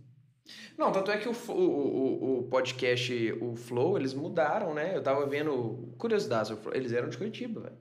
Não, 0.79 0.91
tanto 0.91 1.11
é 1.11 1.19
que 1.19 1.29
o, 1.29 1.33
o, 1.49 1.53
o, 1.53 2.39
o 2.39 2.43
podcast, 2.45 3.33
o 3.41 3.55
Flow, 3.55 3.97
eles 3.97 4.15
mudaram, 4.15 4.73
né? 4.75 4.97
Eu 4.97 5.03
tava 5.03 5.27
vendo 5.27 5.95
Flow, 6.57 6.75
eles 6.75 6.93
eram 6.93 7.09
de 7.09 7.19
Curitiba, 7.19 7.61
velho. 7.61 7.77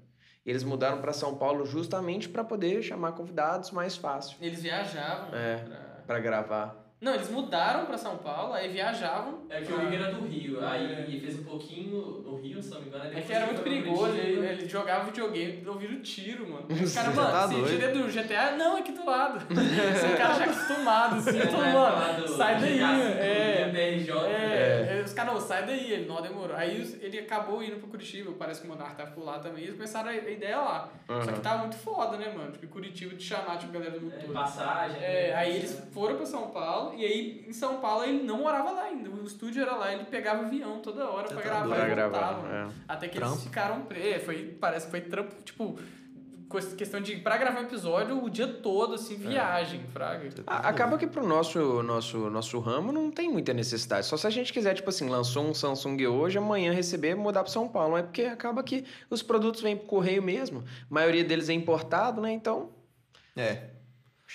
Eles 0.45 0.63
mudaram 0.63 0.99
pra 1.01 1.13
São 1.13 1.35
Paulo 1.37 1.65
justamente 1.65 2.27
pra 2.27 2.43
poder 2.43 2.81
chamar 2.81 3.11
convidados 3.11 3.69
mais 3.71 3.95
fácil 3.95 4.37
Eles 4.41 4.61
viajavam. 4.61 5.35
É. 5.35 5.57
pra- 5.57 6.03
pra 6.07 6.19
gravar. 6.19 6.90
Não, 7.01 7.15
eles 7.15 7.31
mudaram 7.31 7.85
pra 7.87 7.97
São 7.97 8.17
Paulo, 8.17 8.53
aí 8.53 8.69
viajavam. 8.69 9.39
É 9.49 9.59
que 9.61 9.73
o 9.73 9.75
Igor 9.81 9.93
era 9.93 10.11
do 10.13 10.23
Rio, 10.27 10.63
aí 10.63 11.19
fez 11.19 11.39
um 11.39 11.43
pouquinho 11.43 12.21
no 12.23 12.35
Rio, 12.39 12.61
se 12.61 12.69
não 12.69 12.79
me 12.79 12.87
engano. 12.89 13.17
É 13.17 13.21
que 13.21 13.33
era 13.33 13.47
muito 13.47 13.63
perigoso, 13.63 14.15
ele, 14.15 14.45
ele 14.45 14.69
jogava 14.69 15.05
videogame, 15.05 15.67
ouviram 15.67 15.99
tiro, 16.03 16.47
mano. 16.47 16.67
Os 16.69 16.77
Você 16.91 16.99
caras, 16.99 17.15
tá 17.15 17.21
mano, 17.23 17.53
doido. 17.53 17.67
você 17.67 17.75
tira 17.75 17.91
do 17.91 18.03
GTA? 18.07 18.51
Não, 18.55 18.77
aqui 18.77 18.91
do 18.91 19.03
lado. 19.03 19.39
Esse 19.51 20.15
cara 20.15 20.33
já 20.35 20.43
acostumado, 20.45 21.15
assim, 21.15 21.39
É, 21.39 21.43
então, 21.43 21.59
mano, 21.59 22.27
sai 22.27 22.59
daí, 22.61 22.79
é. 22.79 23.67
MRJ, 23.69 24.11
É, 24.27 24.97
é, 24.99 25.01
os 25.03 25.13
caras, 25.13 25.35
"Ô, 25.35 25.39
sai 25.39 25.65
daí, 25.65 25.91
ele 25.93 26.05
não 26.07 26.21
demorou. 26.21 26.55
Aí 26.55 26.99
ele 27.01 27.17
acabou 27.17 27.63
indo 27.63 27.77
pro 27.77 27.87
Curitiba, 27.87 28.31
parece 28.37 28.61
que 28.61 28.67
o 28.67 28.69
Monark 28.69 28.95
tava 28.95 29.09
por 29.09 29.23
lá 29.25 29.39
também, 29.39 29.61
e 29.63 29.65
eles 29.65 29.75
começaram 29.75 30.09
a, 30.09 30.15
ideia 30.15 30.57
lá. 30.59 30.89
Só 31.07 31.31
que 31.31 31.39
tava 31.39 31.57
muito 31.59 31.77
foda, 31.77 32.15
né, 32.17 32.31
mano? 32.35 32.51
Tipo, 32.51 32.67
Curitiba 32.67 33.15
de 33.15 33.23
chamar, 33.23 33.57
tipo, 33.57 33.75
a 33.75 33.79
galera 33.79 33.99
do 33.99 34.05
mundo 34.05 34.15
é, 34.15 34.19
todo. 34.19 34.33
passagem. 34.33 34.97
É, 35.01 35.29
né? 35.29 35.33
aí 35.35 35.55
eles 35.57 35.83
foram 35.91 36.15
pra 36.15 36.25
São 36.27 36.49
Paulo, 36.49 36.90
e 36.95 37.05
aí 37.05 37.45
em 37.47 37.53
São 37.53 37.77
Paulo 37.81 38.03
ele 38.03 38.23
não 38.23 38.39
morava 38.39 38.71
lá 38.71 38.83
ainda. 38.83 39.09
O 39.09 39.23
estúdio 39.25 39.61
era 39.61 39.75
lá, 39.75 39.93
ele 39.93 40.05
pegava 40.05 40.45
avião 40.45 40.79
toda 40.79 41.09
hora 41.09 41.27
pra 41.27 41.37
tá 41.37 41.41
gravar 41.43 41.87
e 41.87 41.89
gravar, 41.89 42.41
é. 42.51 42.67
Até 42.87 43.07
que 43.07 43.17
Trampo. 43.17 43.33
eles 43.33 43.43
ficaram 43.43 43.81
presos. 43.81 44.23
Foi, 44.23 44.55
parece 44.59 44.85
que 44.85 44.91
foi 44.91 45.01
trampo, 45.01 45.35
tipo, 45.43 45.77
questão 46.77 46.99
de 46.99 47.15
pra 47.15 47.37
gravar 47.37 47.61
um 47.61 47.63
episódio 47.63 48.21
o 48.21 48.29
dia 48.29 48.45
todo, 48.47 48.95
assim, 48.95 49.15
viagem, 49.15 49.85
fraga. 49.93 50.27
A- 50.45 50.67
Acaba 50.67 50.97
que 50.97 51.07
pro 51.07 51.25
nosso, 51.25 51.81
nosso, 51.81 52.29
nosso 52.29 52.59
ramo 52.59 52.91
não 52.91 53.09
tem 53.09 53.29
muita 53.31 53.53
necessidade. 53.53 54.05
Só 54.05 54.17
se 54.17 54.27
a 54.27 54.29
gente 54.29 54.51
quiser, 54.51 54.73
tipo 54.73 54.89
assim, 54.89 55.07
lançou 55.07 55.45
um 55.45 55.53
Samsung 55.53 56.05
hoje, 56.07 56.37
amanhã 56.37 56.73
receber, 56.73 57.15
mudar 57.15 57.43
pro 57.43 57.51
São 57.51 57.69
Paulo. 57.69 57.95
É 57.95 58.03
porque 58.03 58.23
acaba 58.23 58.61
que 58.63 58.83
os 59.09 59.23
produtos 59.23 59.61
vêm 59.61 59.77
pro 59.77 59.87
correio 59.87 60.21
mesmo. 60.21 60.59
A 60.89 60.93
maioria 60.93 61.23
deles 61.23 61.47
é 61.47 61.53
importado, 61.53 62.19
né? 62.19 62.31
Então, 62.33 62.69
É. 63.35 63.69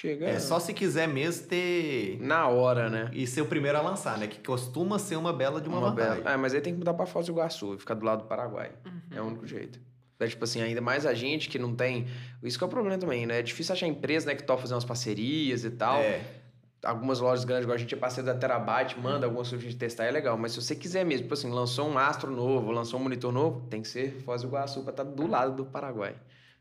chega 0.01 0.27
É 0.27 0.39
só 0.39 0.59
se 0.59 0.73
quiser 0.75 1.07
mesmo 1.09 1.47
ter. 1.47 2.19
na 2.21 2.49
hora, 2.49 2.89
né? 2.91 3.11
E 3.13 3.27
ser 3.27 3.41
o 3.41 3.47
primeiro 3.47 3.79
a 3.79 3.81
lançar, 3.81 4.19
né? 4.19 4.27
Que 4.27 4.39
costuma 4.47 4.99
ser 4.99 5.17
uma 5.17 5.33
bela 5.33 5.61
de 5.61 5.69
uma, 5.69 5.81
vantagem. 5.81 6.23
bela- 6.23 6.35
É, 6.35 6.37
mas 6.37 6.55
aí 6.55 6.61
tem 6.61 6.73
que 6.73 6.79
mudar 6.79 6.95
pra 6.95 7.07
Foz 7.07 7.27
do 7.27 7.33
Iguaçu 7.33 7.75
e 7.75 7.79
ficar 7.79 7.95
do 7.95 8.05
lado 8.05 8.23
do 8.23 8.29
Paraguai. 8.29 8.73
É 9.11 9.21
o 9.21 9.25
único 9.25 9.47
jeito. 9.47 9.79
É, 10.19 10.27
tipo 10.27 10.45
assim, 10.45 10.63
ainda 10.63 10.81
mais 10.81 11.05
a 11.05 11.13
gente 11.15 11.49
que 11.49 11.59
não 11.59 11.75
tem. 11.75 12.07
Isso 12.43 12.57
que 12.57 12.65
é 12.65 12.67
o 12.67 12.71
problema 12.71 12.97
também, 12.99 13.27
né? 13.27 13.39
É 13.39 13.43
difícil 13.43 13.73
achar 13.75 13.87
empresa 13.87 14.27
né, 14.27 14.35
que 14.35 14.43
topa 14.43 14.63
fazer 14.63 14.75
umas 14.75 14.85
parcerias 14.85 15.65
e 15.65 15.71
tal. 15.71 16.01
É. 16.01 16.21
Algumas 16.83 17.19
lojas 17.21 17.45
grandes, 17.45 17.65
igual 17.65 17.75
a 17.75 17.79
gente 17.79 17.93
é 17.95 17.99
parceiro 17.99 18.27
da 18.27 18.35
Terabyte, 18.35 18.99
manda 19.01 19.27
algumas 19.27 19.49
coisas 19.49 19.63
pra 19.65 19.71
gente 19.71 19.79
testar, 19.79 20.05
é 20.05 20.11
legal. 20.11 20.39
Mas 20.39 20.53
se 20.53 20.63
você 20.63 20.75
quiser 20.77 21.05
mesmo, 21.05 21.23
tipo 21.23 21.35
assim, 21.35 21.51
lançou 21.51 21.89
um 21.89 21.99
astro 21.99 22.31
novo, 22.31 22.71
lançou 22.71 23.01
um 23.01 23.03
monitor 23.03 23.33
novo, 23.33 23.67
tem 23.69 23.83
que 23.83 23.89
ser 23.89 24.13
Foz 24.25 24.43
do 24.43 24.49
Iguaçu 24.49 24.83
pra 24.83 24.91
estar 24.93 25.03
do 25.05 25.27
lado 25.27 25.57
do 25.57 25.65
Paraguai. 25.67 26.15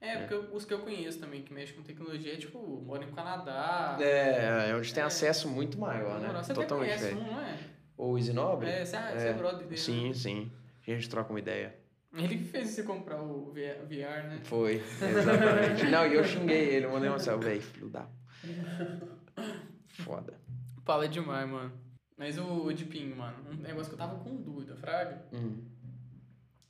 É, 0.05 0.17
porque 0.19 0.33
eu- 0.33 0.49
os 0.53 0.65
que 0.65 0.73
eu 0.73 0.79
conheço 0.79 1.19
também, 1.19 1.41
que 1.41 1.53
mexem 1.53 1.75
com 1.75 1.81
tecnologia, 1.81 2.33
é 2.33 2.37
tipo, 2.37 2.59
moram 2.85 3.07
no 3.07 3.13
Canadá. 3.13 3.97
É, 3.99 4.69
é 4.69 4.75
onde 4.75 4.93
tem 4.93 5.01
É. 5.03 5.05
acesso 5.05 5.47
muito 5.49 5.77
maior, 5.79 6.19
né? 6.19 6.27
Você 6.29 6.51
até 6.51 6.61
Totalmente 6.61 6.87
conhece 6.97 7.15
diferente. 7.15 7.29
um, 7.29 7.33
não 7.33 7.41
é? 7.41 7.57
O 7.97 8.17
Isinobre? 8.17 8.69
É, 8.69 8.85
você, 8.85 8.97
você 8.97 9.27
é 9.27 9.33
brother 9.33 9.65
dele. 9.67 9.77
Sim, 9.77 10.07
né? 10.09 10.13
sim. 10.13 10.51
A 10.87 10.91
gente 10.91 11.09
troca 11.09 11.29
uma 11.31 11.39
ideia. 11.39 11.75
Ele 12.13 12.37
que 12.37 12.43
fez 12.45 12.69
você 12.69 12.83
comprar 12.83 13.21
o 13.21 13.51
VR, 13.51 14.27
né? 14.27 14.39
Foi, 14.43 14.75
exatamente. 14.75 15.85
Não, 15.91 16.05
e 16.07 16.13
eu 16.15 16.23
xinguei 16.23 16.69
ele, 16.75 16.85
eu 16.85 16.91
mandei 16.91 17.09
uma 17.09 17.19
céu, 17.19 17.37
velho, 17.39 17.61
filho 17.61 17.89
da. 17.89 18.07
Foda. 19.89 20.33
Fala 20.83 21.07
demais, 21.07 21.49
mano. 21.49 21.71
Mas 22.17 22.37
o, 22.37 22.65
o 22.65 22.73
de 22.73 22.85
pinho, 22.85 23.15
mano, 23.15 23.35
um 23.51 23.55
negócio 23.55 23.87
que 23.87 23.95
eu 23.95 23.97
tava 23.97 24.17
com 24.23 24.35
dúvida, 24.37 24.75
Fraga. 24.75 25.25
Hum. 25.33 25.61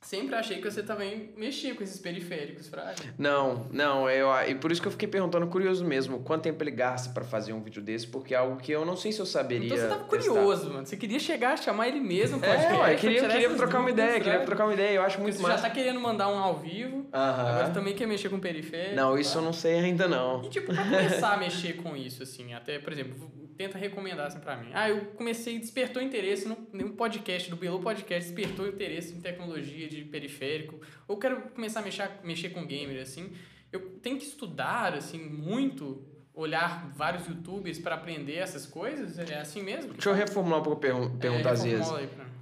Sempre 0.00 0.36
achei 0.36 0.60
que 0.60 0.70
você 0.70 0.82
também 0.84 1.30
mexia 1.36 1.74
com 1.74 1.82
esses 1.82 1.98
periféricos, 1.98 2.68
Fraga. 2.68 2.94
Não, 3.18 3.66
não, 3.72 4.08
eu, 4.08 4.28
e 4.48 4.54
por 4.54 4.70
isso 4.70 4.80
que 4.80 4.86
eu 4.86 4.92
fiquei 4.92 5.08
perguntando, 5.08 5.46
curioso 5.48 5.84
mesmo, 5.84 6.20
quanto 6.20 6.42
tempo 6.42 6.62
ele 6.62 6.70
gasta 6.70 7.10
pra 7.12 7.24
fazer 7.24 7.52
um 7.52 7.60
vídeo 7.60 7.82
desse, 7.82 8.06
porque 8.06 8.32
é 8.32 8.36
algo 8.36 8.56
que 8.56 8.70
eu 8.70 8.84
não 8.86 8.96
sei 8.96 9.10
se 9.10 9.18
eu 9.20 9.26
saberia. 9.26 9.66
Então 9.66 9.76
você 9.76 9.88
tava 9.88 10.04
testar. 10.04 10.30
curioso, 10.32 10.70
mano. 10.70 10.86
Você 10.86 10.96
queria 10.96 11.18
chegar, 11.18 11.58
chamar 11.58 11.88
ele 11.88 11.98
mesmo, 11.98 12.36
É, 12.36 12.40
podcast, 12.46 12.72
ué, 12.74 12.78
pra 12.90 12.94
queria, 12.94 13.20
tirar 13.20 13.32
queria 13.32 13.50
trocar 13.56 13.80
uma 13.80 13.90
ideia, 13.90 14.20
queria 14.20 14.40
trocar 14.40 14.64
uma 14.64 14.74
ideia, 14.74 14.94
eu 14.96 15.02
acho 15.02 15.16
Porque 15.16 15.22
muito 15.22 15.36
você 15.38 15.42
já 15.42 15.48
massa. 15.48 15.62
tá 15.64 15.70
querendo 15.70 15.98
mandar 15.98 16.28
um 16.28 16.38
ao 16.38 16.56
vivo, 16.56 17.06
Aham. 17.12 17.48
agora 17.48 17.70
também 17.70 17.94
quer 17.94 18.06
mexer 18.06 18.28
com 18.28 18.38
periférico. 18.38 18.94
Não, 18.94 19.18
isso 19.18 19.32
tá? 19.32 19.38
eu 19.40 19.44
não 19.44 19.52
sei 19.52 19.78
ainda 19.80 20.06
não. 20.06 20.44
E 20.44 20.48
tipo, 20.50 20.72
pra 20.72 20.84
começar 20.84 21.32
a 21.32 21.36
mexer 21.36 21.72
com 21.82 21.96
isso, 21.96 22.22
assim, 22.22 22.54
até, 22.54 22.78
por 22.78 22.92
exemplo, 22.92 23.14
tenta 23.56 23.78
recomendar 23.78 24.26
assim 24.26 24.38
pra 24.40 24.56
mim. 24.56 24.68
Ah, 24.72 24.88
eu 24.88 25.06
comecei, 25.16 25.58
despertou 25.58 26.02
interesse 26.02 26.46
no, 26.46 26.56
no 26.72 26.90
podcast, 26.90 27.48
do 27.50 27.56
Belo 27.56 27.80
Podcast, 27.80 28.30
despertou 28.32 28.68
interesse 28.68 29.14
em 29.14 29.20
tecnologia 29.20 29.88
de 29.88 30.04
periférico. 30.04 30.80
Ou 31.08 31.16
quero 31.18 31.40
começar 31.50 31.80
a 31.80 31.82
mexer, 31.82 32.08
mexer 32.22 32.50
com 32.50 32.64
gamer, 32.66 33.00
assim. 33.02 33.32
Eu 33.72 33.80
tenho 34.02 34.16
que 34.18 34.24
estudar, 34.24 34.94
assim, 34.94 35.18
muito, 35.18 36.04
olhar 36.32 36.90
vários 36.94 37.26
youtubers 37.26 37.78
pra 37.78 37.94
aprender 37.96 38.34
essas 38.36 38.66
coisas? 38.66 39.18
É 39.18 39.38
assim 39.40 39.62
mesmo? 39.62 39.92
Deixa 39.94 40.10
eu 40.10 40.14
reformular 40.14 40.60
um 40.60 40.62
pouco 40.62 40.78
a 40.78 40.80
pergun- 40.80 41.16
pergunta 41.18 41.48
é, 41.48 41.52
às 41.52 41.64
vezes. 41.64 41.88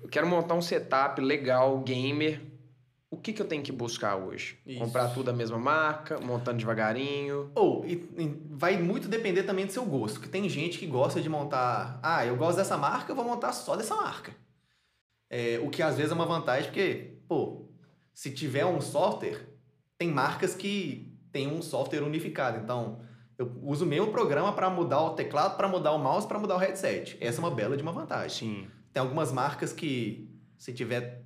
Eu 0.02 0.08
quero 0.08 0.26
montar 0.26 0.54
um 0.54 0.60
setup 0.62 1.20
legal, 1.20 1.78
gamer. 1.80 2.40
O 3.14 3.16
que, 3.16 3.32
que 3.32 3.40
eu 3.40 3.46
tenho 3.46 3.62
que 3.62 3.70
buscar 3.72 4.16
hoje? 4.16 4.58
Isso. 4.66 4.78
Comprar 4.80 5.08
tudo 5.08 5.26
da 5.26 5.32
mesma 5.32 5.56
marca, 5.58 6.18
montando 6.20 6.58
devagarinho. 6.58 7.50
Ou, 7.54 7.84
e- 7.86 7.92
e 8.18 8.42
vai 8.50 8.76
muito 8.76 9.06
depender 9.08 9.44
também 9.44 9.64
do 9.66 9.72
seu 9.72 9.84
gosto. 9.84 10.20
Que 10.20 10.28
tem 10.28 10.48
gente 10.48 10.78
que 10.78 10.86
gosta 10.86 11.20
de 11.20 11.28
montar. 11.28 12.00
Ah, 12.02 12.26
eu 12.26 12.36
gosto 12.36 12.56
dessa 12.56 12.76
marca, 12.76 13.12
eu 13.12 13.16
vou 13.16 13.24
montar 13.24 13.52
só 13.52 13.76
dessa 13.76 13.94
marca. 13.94 14.32
É, 15.30 15.60
o 15.64 15.70
que 15.70 15.82
às 15.82 15.96
vezes 15.96 16.12
é 16.12 16.14
uma 16.14 16.26
vantagem, 16.26 16.64
porque, 16.70 17.18
pô, 17.28 17.68
se 18.12 18.30
tiver 18.30 18.64
um 18.66 18.80
software, 18.80 19.48
tem 19.96 20.10
marcas 20.10 20.54
que 20.54 21.16
tem 21.32 21.48
um 21.48 21.62
software 21.62 22.02
unificado. 22.02 22.58
Então, 22.58 23.00
eu 23.38 23.52
uso 23.62 23.84
o 23.84 23.88
mesmo 23.88 24.08
programa 24.12 24.52
para 24.52 24.68
mudar 24.70 25.00
o 25.02 25.10
teclado, 25.14 25.56
para 25.56 25.66
mudar 25.68 25.92
o 25.92 25.98
mouse, 25.98 26.26
para 26.26 26.38
mudar 26.38 26.54
o 26.56 26.58
headset. 26.58 27.16
Essa 27.20 27.38
é 27.38 27.44
uma 27.44 27.50
bela 27.50 27.76
de 27.76 27.82
uma 27.82 27.92
vantagem. 27.92 28.30
Sim. 28.62 28.66
Tem 28.92 29.00
algumas 29.00 29.32
marcas 29.32 29.72
que, 29.72 30.30
se 30.56 30.72
tiver 30.72 31.23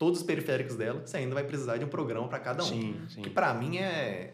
todos 0.00 0.20
os 0.20 0.26
periféricos 0.26 0.76
dela, 0.76 1.06
você 1.06 1.18
ainda 1.18 1.34
vai 1.34 1.44
precisar 1.44 1.76
de 1.76 1.84
um 1.84 1.88
programa 1.88 2.26
para 2.26 2.40
cada 2.40 2.64
um. 2.64 2.66
Sim, 2.66 3.04
sim. 3.06 3.20
Que 3.20 3.28
pra 3.28 3.52
mim 3.52 3.76
é 3.76 4.32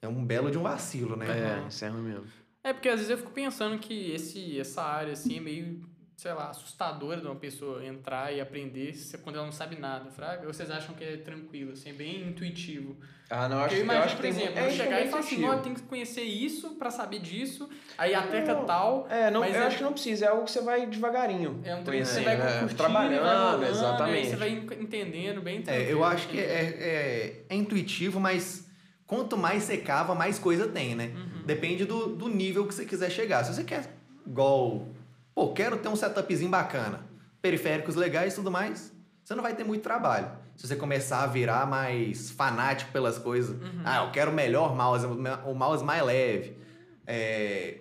é 0.00 0.08
um 0.08 0.24
belo 0.24 0.50
de 0.50 0.56
um 0.56 0.62
vacilo, 0.62 1.14
né? 1.14 1.26
É, 1.26 1.68
isso 1.68 1.84
é 1.84 1.88
ruim 1.88 2.02
mesmo. 2.02 2.26
É, 2.64 2.72
porque 2.72 2.88
às 2.88 2.96
vezes 2.96 3.10
eu 3.10 3.18
fico 3.18 3.30
pensando 3.30 3.78
que 3.78 4.12
esse, 4.12 4.58
essa 4.58 4.82
área, 4.82 5.12
assim, 5.12 5.36
é 5.36 5.40
meio, 5.40 5.84
sei 6.18 6.32
lá, 6.32 6.50
assustadora 6.50 7.20
de 7.20 7.26
uma 7.28 7.36
pessoa 7.36 7.84
entrar 7.86 8.34
e 8.34 8.40
aprender 8.40 8.92
se- 8.92 9.16
quando 9.18 9.36
ela 9.36 9.44
não 9.44 9.52
sabe 9.52 9.76
nada, 9.78 10.10
fraga? 10.10 10.48
Ou 10.48 10.52
vocês 10.52 10.68
acham 10.68 10.92
que 10.92 11.04
é 11.04 11.16
tranquilo, 11.16 11.70
assim, 11.74 11.90
é 11.90 11.92
bem 11.92 12.26
intuitivo? 12.28 12.96
Ah, 13.30 13.48
não, 13.48 13.58
eu 13.58 13.64
acho, 13.64 13.74
eu 13.76 13.82
imagino, 13.84 14.04
acho 14.04 14.16
que 14.16 14.22
por 14.22 14.22
tem 14.22 14.30
exemplo, 14.42 14.58
eu 14.58 14.64
é, 14.64 14.70
chegar 14.70 14.98
é 15.00 15.04
e 15.04 15.08
falar 15.10 15.20
assim, 15.22 15.44
ó, 15.44 15.58
tem 15.58 15.74
que 15.74 15.82
conhecer 15.82 16.22
isso 16.24 16.70
pra 16.74 16.90
saber 16.90 17.20
disso, 17.20 17.68
aí 17.96 18.16
a 18.16 18.22
teca 18.26 18.52
Não. 18.52 18.66
tal... 18.66 19.06
É, 19.08 19.30
não, 19.30 19.42
Mas 19.42 19.54
eu 19.54 19.62
é- 19.62 19.66
acho 19.66 19.76
que 19.76 19.82
não 19.84 19.92
precisa, 19.92 20.24
é 20.24 20.28
algo 20.28 20.42
que 20.44 20.50
você 20.50 20.60
vai 20.60 20.86
devagarinho. 20.88 21.60
É 21.62 21.72
um 21.76 21.84
trem 21.84 22.00
que 22.00 22.08
você 22.08 22.22
vai 22.22 22.36
né? 22.36 22.58
curtindo, 22.62 22.74
Trabalhando, 22.76 23.22
vai 23.22 23.36
rolando, 23.36 23.64
aí 23.64 23.70
exatamente. 23.70 24.26
você 24.30 24.36
vai 24.36 24.50
entendendo 24.80 25.40
bem 25.40 25.58
É, 25.58 25.62
tranquilo. 25.62 25.90
eu 25.90 26.04
acho 26.04 26.26
que 26.26 26.40
é, 26.40 26.42
é, 26.42 27.44
é 27.48 27.54
intuitivo, 27.54 28.18
mas 28.18 28.68
quanto 29.06 29.36
mais 29.36 29.62
você 29.62 29.76
cava, 29.76 30.16
mais 30.16 30.36
coisa 30.36 30.66
tem, 30.66 30.96
né? 30.96 31.12
Uhum. 31.14 31.42
Depende 31.46 31.84
do, 31.84 32.08
do 32.16 32.28
nível 32.28 32.66
que 32.66 32.74
você 32.74 32.84
quiser 32.84 33.08
chegar. 33.08 33.44
Se 33.44 33.54
você 33.54 33.62
quer, 33.62 33.88
igual, 34.26 34.88
pô, 35.38 35.52
quero 35.52 35.76
ter 35.76 35.88
um 35.88 35.94
setupzinho 35.94 36.50
bacana, 36.50 36.98
periféricos 37.40 37.94
legais 37.94 38.32
e 38.32 38.36
tudo 38.36 38.50
mais, 38.50 38.92
você 39.22 39.36
não 39.36 39.42
vai 39.44 39.54
ter 39.54 39.62
muito 39.62 39.82
trabalho. 39.82 40.28
Se 40.56 40.66
você 40.66 40.74
começar 40.74 41.22
a 41.22 41.28
virar 41.28 41.64
mais 41.64 42.32
fanático 42.32 42.90
pelas 42.90 43.18
coisas, 43.18 43.50
Uhum. 43.54 43.82
ah, 43.84 44.04
eu 44.04 44.10
quero 44.10 44.32
o 44.32 44.34
melhor 44.34 44.74
mouse, 44.74 45.06
o 45.06 45.54
mouse 45.54 45.84
mais 45.84 46.02
leve, 46.04 46.56
é, 47.06 47.78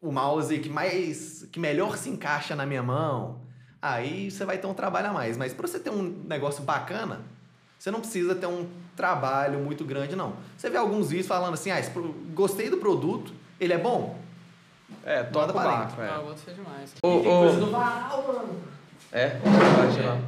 o 0.00 0.10
mouse 0.10 0.58
que 0.58 0.68
mais, 0.68 1.46
que 1.52 1.60
melhor 1.60 1.96
se 1.96 2.10
encaixa 2.10 2.56
na 2.56 2.66
minha 2.66 2.82
mão, 2.82 3.42
aí 3.80 4.28
você 4.28 4.44
vai 4.44 4.58
ter 4.58 4.66
um 4.66 4.74
trabalho 4.74 5.10
a 5.10 5.12
mais. 5.12 5.36
Mas 5.36 5.54
para 5.54 5.68
você 5.68 5.78
ter 5.78 5.90
um 5.90 6.02
negócio 6.02 6.64
bacana, 6.64 7.20
você 7.78 7.92
não 7.92 8.00
precisa 8.00 8.34
ter 8.34 8.46
um 8.48 8.66
trabalho 8.96 9.60
muito 9.60 9.84
grande, 9.84 10.16
não. 10.16 10.34
Você 10.56 10.68
vê 10.68 10.76
alguns 10.76 11.10
vídeos 11.10 11.28
falando 11.28 11.54
assim, 11.54 11.70
ah, 11.70 11.80
gostei 12.34 12.68
do 12.68 12.78
produto, 12.78 13.32
ele 13.60 13.72
é 13.72 13.78
bom? 13.78 14.18
É, 15.04 15.22
toca 15.22 15.50
o 15.50 15.54
barco, 15.54 16.00
Ah, 16.00 16.04
é. 16.04 16.18
o 16.18 16.26
outro 16.26 16.42
foi 16.44 16.54
demais. 16.54 16.94
Ô, 17.02 17.18
E 17.18 17.22
tem 17.22 17.32
ô, 17.32 17.38
coisa 17.40 17.58
no 17.60 17.70
varal, 17.70 18.24
mano. 18.26 18.56
É? 19.12 19.28
Pode 19.30 20.02
lá. 20.02 20.18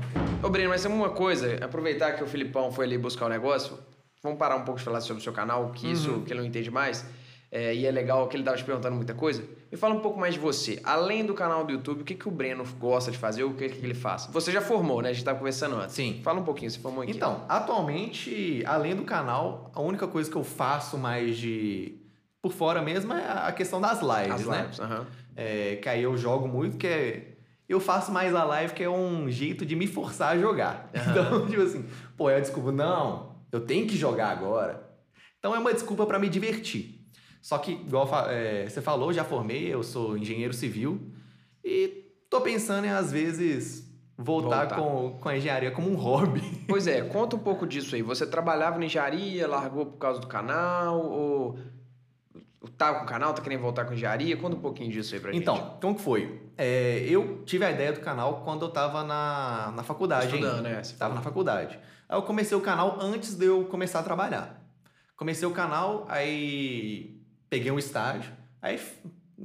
Ô, 0.43 0.49
Breno, 0.49 0.71
mas 0.71 0.85
é 0.85 0.89
uma 0.89 1.11
coisa, 1.11 1.63
aproveitar 1.65 2.13
que 2.13 2.25
o 2.25 2.27
Filipão 2.27 2.73
foi 2.73 2.87
ali 2.87 2.97
buscar 2.97 3.27
o 3.27 3.29
negócio, 3.29 3.79
vamos 4.23 4.39
parar 4.39 4.57
um 4.57 4.65
pouco 4.65 4.79
de 4.79 4.85
falar 4.85 5.01
sobre 5.03 5.21
o 5.21 5.25
seu 5.25 5.33
canal, 5.33 5.71
que 5.71 5.91
isso 5.91 6.21
que 6.23 6.33
ele 6.33 6.41
não 6.41 6.47
entende 6.47 6.71
mais. 6.71 7.05
É, 7.53 7.75
e 7.75 7.85
é 7.85 7.91
legal 7.91 8.29
que 8.29 8.37
ele 8.37 8.45
tava 8.45 8.57
te 8.57 8.63
perguntando 8.63 8.95
muita 8.95 9.13
coisa. 9.13 9.43
Me 9.73 9.77
fala 9.77 9.93
um 9.93 9.99
pouco 9.99 10.21
mais 10.21 10.35
de 10.35 10.41
você. 10.41 10.81
Além 10.85 11.27
do 11.27 11.35
canal 11.35 11.65
do 11.65 11.73
YouTube, 11.73 12.03
o 12.03 12.05
que, 12.05 12.15
que 12.15 12.29
o 12.29 12.31
Breno 12.31 12.65
gosta 12.79 13.11
de 13.11 13.19
fazer 13.19 13.43
o 13.43 13.55
que, 13.55 13.69
que 13.69 13.85
ele 13.85 13.93
faz? 13.95 14.27
Você 14.33 14.53
já 14.53 14.61
formou, 14.61 15.03
né? 15.03 15.09
A 15.11 15.13
gente 15.13 15.25
tava 15.25 15.37
conversando 15.39 15.75
antes. 15.75 15.97
Sim. 15.97 16.21
Fala 16.23 16.39
um 16.39 16.45
pouquinho, 16.45 16.71
você 16.71 16.79
formou 16.79 17.03
aqui. 17.03 17.11
Então, 17.11 17.45
atualmente, 17.49 18.63
além 18.67 18.95
do 18.95 19.03
canal, 19.03 19.69
a 19.75 19.81
única 19.81 20.07
coisa 20.07 20.31
que 20.31 20.37
eu 20.37 20.45
faço 20.45 20.97
mais 20.97 21.37
de 21.37 21.97
por 22.43 22.53
fora 22.53 22.81
mesmo 22.81 23.13
é 23.13 23.49
a 23.49 23.53
questão 23.53 23.81
das 23.81 24.01
lives, 24.01 24.41
As 24.41 24.47
né? 24.47 24.63
lives, 24.63 24.81
aham. 24.81 25.07
É, 25.37 25.77
que 25.77 25.89
aí 25.89 26.03
eu 26.03 26.17
jogo 26.17 26.49
muito, 26.49 26.77
que 26.77 26.87
é. 26.87 27.37
Eu 27.69 27.79
faço 27.79 28.11
mais 28.11 28.35
a 28.35 28.43
live, 28.43 28.75
que 28.75 28.83
é 28.83 28.91
um 28.91 29.31
jeito 29.31 29.65
de 29.65 29.77
me 29.77 29.87
forçar 29.87 30.33
a 30.33 30.39
jogar. 30.39 30.91
Então, 31.11 31.47
tipo 31.47 31.63
assim, 31.63 31.85
pô, 32.17 32.29
é 32.29 32.37
a 32.37 32.41
desculpa, 32.41 32.73
não, 32.73 33.37
eu 33.53 33.61
tenho 33.61 33.87
que 33.87 33.97
jogar 33.97 34.31
agora. 34.31 34.91
Então 35.39 35.55
é 35.55 35.59
uma 35.59 35.73
desculpa 35.73 36.05
pra 36.05 36.19
me 36.19 36.29
divertir. 36.29 37.07
Só 37.41 37.59
que, 37.59 37.73
igual 37.73 38.09
é, 38.29 38.69
você 38.69 38.83
falou, 38.83 39.13
já 39.13 39.25
formei, 39.25 39.73
eu 39.73 39.83
sou 39.83 40.17
engenheiro 40.19 40.53
civil 40.53 41.13
e 41.65 42.13
tô 42.29 42.41
pensando 42.41 42.87
em, 42.87 42.91
às 42.91 43.11
vezes, 43.13 43.89
voltar, 44.19 44.67
Voltar. 44.67 44.77
Com, 44.77 45.19
com 45.19 45.29
a 45.29 45.37
engenharia 45.37 45.71
como 45.71 45.91
um 45.91 45.95
hobby. 45.95 46.43
Pois 46.69 46.87
é, 46.87 47.01
conta 47.03 47.37
um 47.37 47.39
pouco 47.39 47.67
disso 47.67 47.95
aí. 47.95 48.03
Você 48.03 48.27
trabalhava 48.27 48.79
na 48.79 48.85
engenharia, 48.85 49.49
largou 49.49 49.87
por 49.87 49.99
causa 49.99 50.21
do 50.21 50.27
canal, 50.27 51.01
ou 51.01 51.59
tava 52.69 52.99
com 52.99 53.05
o 53.05 53.09
canal, 53.09 53.33
tá 53.33 53.43
querendo 53.43 53.63
voltar 53.63 53.87
com 53.87 53.95
engenharia? 53.95 54.37
Conta 54.37 54.57
um 54.57 54.61
pouquinho 54.61 54.91
disso 54.91 55.15
aí 55.15 55.21
pra 55.21 55.33
gente. 55.33 55.41
Então, 55.41 55.79
como 55.81 55.95
que 55.95 56.03
foi? 56.03 56.41
É, 56.59 57.07
eu 57.09 57.43
tive 57.45 57.65
a 57.65 57.71
ideia 57.71 57.93
do 57.93 58.01
canal 58.01 58.43
quando 58.45 58.67
eu 58.67 58.71
tava 58.71 59.03
na, 59.03 59.73
na 59.75 59.83
faculdade. 59.83 60.27
Estudando, 60.27 60.63
né? 60.63 60.75
Tava 60.75 60.97
falou. 60.99 61.15
na 61.15 61.23
faculdade. 61.23 61.79
Aí 62.09 62.19
eu 62.19 62.23
comecei 62.23 62.57
o 62.57 62.61
canal 62.61 62.99
antes 63.01 63.35
de 63.35 63.47
eu 63.47 63.65
começar 63.65 64.01
a 64.01 64.03
trabalhar. 64.03 64.63
Comecei 65.17 65.47
o 65.49 65.53
canal, 65.53 66.05
aí 66.09 67.19
peguei 67.49 67.71
um 67.71 67.79
estágio. 67.79 68.33
Aí, 68.61 68.79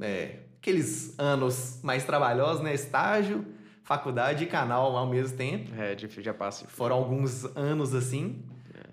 é, 0.00 0.40
aqueles 0.58 1.18
anos 1.18 1.80
mais 1.82 2.04
trabalhosos, 2.04 2.62
né? 2.62 2.74
Estágio, 2.74 3.46
faculdade 3.82 4.44
e 4.44 4.46
canal 4.46 4.94
ao 4.94 5.06
mesmo 5.06 5.36
tempo. 5.38 5.74
É, 5.74 5.94
difícil, 5.94 6.22
já 6.22 6.34
passa. 6.34 6.66
Foram 6.66 6.96
alguns 6.96 7.44
anos 7.56 7.94
assim. 7.94 8.44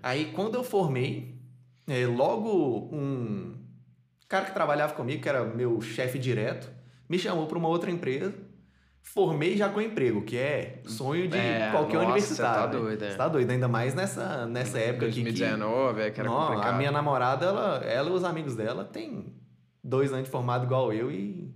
Aí, 0.02 0.32
quando 0.32 0.54
eu 0.54 0.64
formei, 0.64 1.34
é, 1.86 2.06
logo 2.06 2.88
um 2.92 3.63
cara 4.28 4.46
que 4.46 4.52
trabalhava 4.52 4.94
comigo, 4.94 5.22
que 5.22 5.28
era 5.28 5.44
meu 5.44 5.80
chefe 5.80 6.18
direto, 6.18 6.70
me 7.08 7.18
chamou 7.18 7.46
para 7.46 7.58
uma 7.58 7.68
outra 7.68 7.90
empresa. 7.90 8.34
Formei 9.02 9.54
já 9.56 9.68
com 9.68 9.80
emprego, 9.82 10.22
que 10.22 10.36
é 10.36 10.80
sonho 10.86 11.28
de 11.28 11.36
É, 11.36 11.70
qualquer 11.70 11.96
nossa, 11.98 12.06
universitário. 12.06 12.62
você 12.62 12.62
tá 12.62 12.66
né? 12.66 12.80
doido, 12.80 13.04
é. 13.04 13.10
Você 13.10 13.16
tá 13.18 13.28
doido, 13.28 13.50
ainda 13.50 13.68
mais 13.68 13.94
nessa, 13.94 14.46
nessa 14.46 14.78
época 14.78 15.06
aqui. 15.06 15.16
que- 15.16 15.22
2019, 15.24 16.00
é 16.00 16.10
que 16.10 16.20
era 16.20 16.28
Não, 16.30 16.38
complicado. 16.46 16.74
a 16.74 16.78
minha 16.78 16.90
namorada, 16.90 17.44
ela, 17.46 17.76
ela 17.84 18.08
e 18.08 18.12
os 18.12 18.24
amigos 18.24 18.56
dela 18.56 18.82
têm 18.82 19.26
dois 19.82 20.10
anos 20.10 20.24
de 20.24 20.30
formado 20.30 20.64
igual 20.64 20.90
eu 20.90 21.10
e 21.12 21.52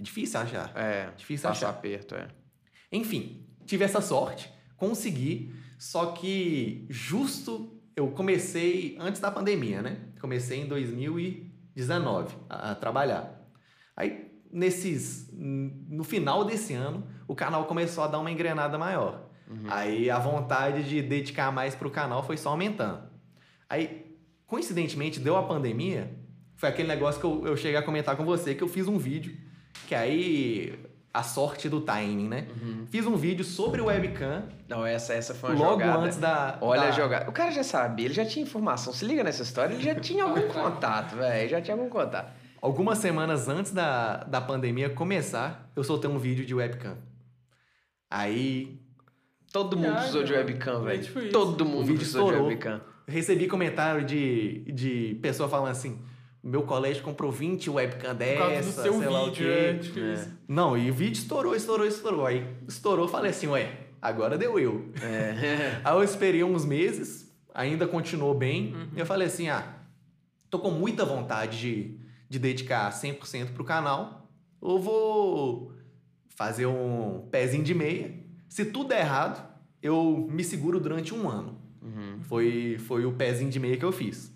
é 0.00 0.02
difícil 0.02 0.40
achar. 0.40 0.72
É, 0.74 1.10
Difícil 1.18 1.50
achar. 1.50 1.68
aperto, 1.68 2.14
é. 2.14 2.28
Enfim, 2.90 3.46
tive 3.66 3.84
essa 3.84 4.00
sorte, 4.00 4.50
consegui, 4.78 5.54
só 5.78 6.12
que 6.12 6.86
justo 6.88 7.78
eu 7.94 8.08
comecei 8.08 8.96
antes 8.98 9.20
da 9.20 9.30
pandemia, 9.30 9.82
né? 9.82 9.98
Comecei 10.18 10.60
em 10.60 10.66
2019 11.76 12.34
a, 12.48 12.72
a 12.72 12.74
trabalhar. 12.74 13.46
Aí, 13.96 14.32
nesses. 14.50 15.30
No 15.32 16.02
final 16.02 16.44
desse 16.44 16.74
ano, 16.74 17.06
o 17.28 17.34
canal 17.34 17.66
começou 17.66 18.02
a 18.04 18.08
dar 18.08 18.18
uma 18.18 18.30
engrenada 18.30 18.78
maior. 18.78 19.26
Aí 19.68 20.10
a 20.10 20.18
vontade 20.18 20.88
de 20.88 21.00
dedicar 21.00 21.52
mais 21.52 21.74
pro 21.74 21.90
canal 21.90 22.22
foi 22.24 22.36
só 22.36 22.50
aumentando. 22.50 23.08
Aí, 23.68 24.16
coincidentemente, 24.46 25.20
deu 25.20 25.36
a 25.36 25.42
pandemia, 25.42 26.18
foi 26.56 26.68
aquele 26.68 26.88
negócio 26.88 27.20
que 27.20 27.26
eu, 27.26 27.46
eu 27.46 27.56
cheguei 27.56 27.76
a 27.76 27.82
comentar 27.82 28.16
com 28.16 28.24
você, 28.24 28.54
que 28.54 28.62
eu 28.62 28.68
fiz 28.68 28.88
um 28.88 28.98
vídeo, 28.98 29.36
que 29.86 29.94
aí 29.94 30.78
a 31.18 31.22
sorte 31.22 31.68
do 31.68 31.80
timing, 31.80 32.28
né? 32.28 32.46
Fiz 32.90 33.06
um 33.06 33.16
vídeo 33.16 33.44
sobre 33.44 33.80
o 33.80 33.86
webcam 33.86 34.42
Não, 34.68 34.84
essa, 34.84 35.14
essa 35.14 35.34
foi 35.34 35.50
uma 35.54 35.64
logo 35.64 35.80
jogada. 35.80 35.98
antes 36.04 36.18
da. 36.18 36.58
Olha 36.60 36.82
da... 36.82 36.88
a 36.88 36.90
jogada. 36.90 37.28
O 37.30 37.32
cara 37.32 37.50
já 37.50 37.62
sabia, 37.62 38.06
ele 38.06 38.14
já 38.14 38.24
tinha 38.24 38.44
informação. 38.44 38.92
Se 38.92 39.04
liga 39.04 39.24
nessa 39.24 39.42
história, 39.42 39.74
ele 39.74 39.82
já 39.82 39.94
tinha 39.94 40.24
algum 40.24 40.42
contato, 40.48 41.16
velho. 41.16 41.48
Já 41.48 41.60
tinha 41.60 41.74
algum 41.76 41.88
contato. 41.88 42.32
Algumas 42.60 42.98
semanas 42.98 43.48
antes 43.48 43.72
da, 43.72 44.24
da 44.24 44.40
pandemia 44.40 44.90
começar, 44.90 45.70
eu 45.76 45.84
soltei 45.84 46.10
um 46.10 46.18
vídeo 46.18 46.44
de 46.44 46.54
webcam. 46.54 46.96
Aí 48.10 48.80
Todo 49.52 49.76
mundo 49.76 49.94
precisou 49.96 50.22
de 50.24 50.32
webcam, 50.32 50.82
velho. 50.82 51.02
tipo. 51.02 51.28
Todo 51.30 51.62
O 51.62 51.68
mundo 51.68 51.94
precisou 51.94 52.30
de 52.32 52.38
webcam. 52.38 52.80
recebi 53.06 53.46
comentário 53.46 54.04
de, 54.04 54.60
de 54.72 55.18
pessoa 55.22 55.48
falando 55.48 55.70
assim: 55.70 55.98
meu 56.48 56.62
colégio 56.62 57.02
comprou 57.02 57.32
20 57.32 57.68
webcam 57.70 58.14
dessa, 58.14 58.62
do 58.62 58.82
seu 58.82 58.98
sei 58.98 59.08
lá 59.08 59.22
o 59.22 59.26
vídeo, 59.26 59.46
quê. 59.46 59.52
é, 59.52 59.74
tipo 59.74 59.98
É. 59.98 60.28
Não, 60.46 60.78
e 60.78 60.88
o 60.90 60.94
vídeo 60.94 61.18
estourou, 61.18 61.56
estourou, 61.56 61.86
estourou. 61.86 62.24
Aí 62.24 62.46
estourou, 62.68 63.08
falei 63.08 63.32
assim, 63.32 63.48
ué, 63.48 63.72
agora 64.00 64.38
deu 64.38 64.56
eu. 64.58 64.88
É. 65.02 65.80
Aí 65.82 65.94
eu 65.94 66.04
esperei 66.04 66.44
uns 66.44 66.64
meses, 66.64 67.34
ainda 67.52 67.88
continuou 67.88 68.32
bem. 68.32 68.74
Uhum. 68.74 68.88
E 68.94 69.00
eu 69.00 69.06
falei 69.06 69.26
assim, 69.26 69.48
ah, 69.48 69.76
tô 70.48 70.60
com 70.60 70.70
muita 70.70 71.04
vontade 71.04 71.58
de, 71.58 71.98
de 72.28 72.38
dedicar 72.38 72.92
100% 72.92 73.52
pro 73.52 73.64
canal. 73.64 74.30
Eu 74.62 74.78
vou 74.78 75.72
fazer 76.28 76.66
um 76.66 77.26
pezinho 77.28 77.64
de 77.64 77.74
meia. 77.74 78.14
Se 78.48 78.66
tudo 78.66 78.90
der 78.90 79.00
errado, 79.00 79.44
eu 79.82 80.28
me 80.30 80.44
seguro 80.44 80.78
durante 80.78 81.12
um 81.12 81.28
ano. 81.28 81.60
Uhum. 81.82 82.20
Foi, 82.22 82.76
foi 82.78 83.04
o 83.04 83.12
pezinho 83.12 83.50
de 83.50 83.58
meia 83.58 83.76
que 83.76 83.84
eu 83.84 83.90
fiz. 83.92 84.35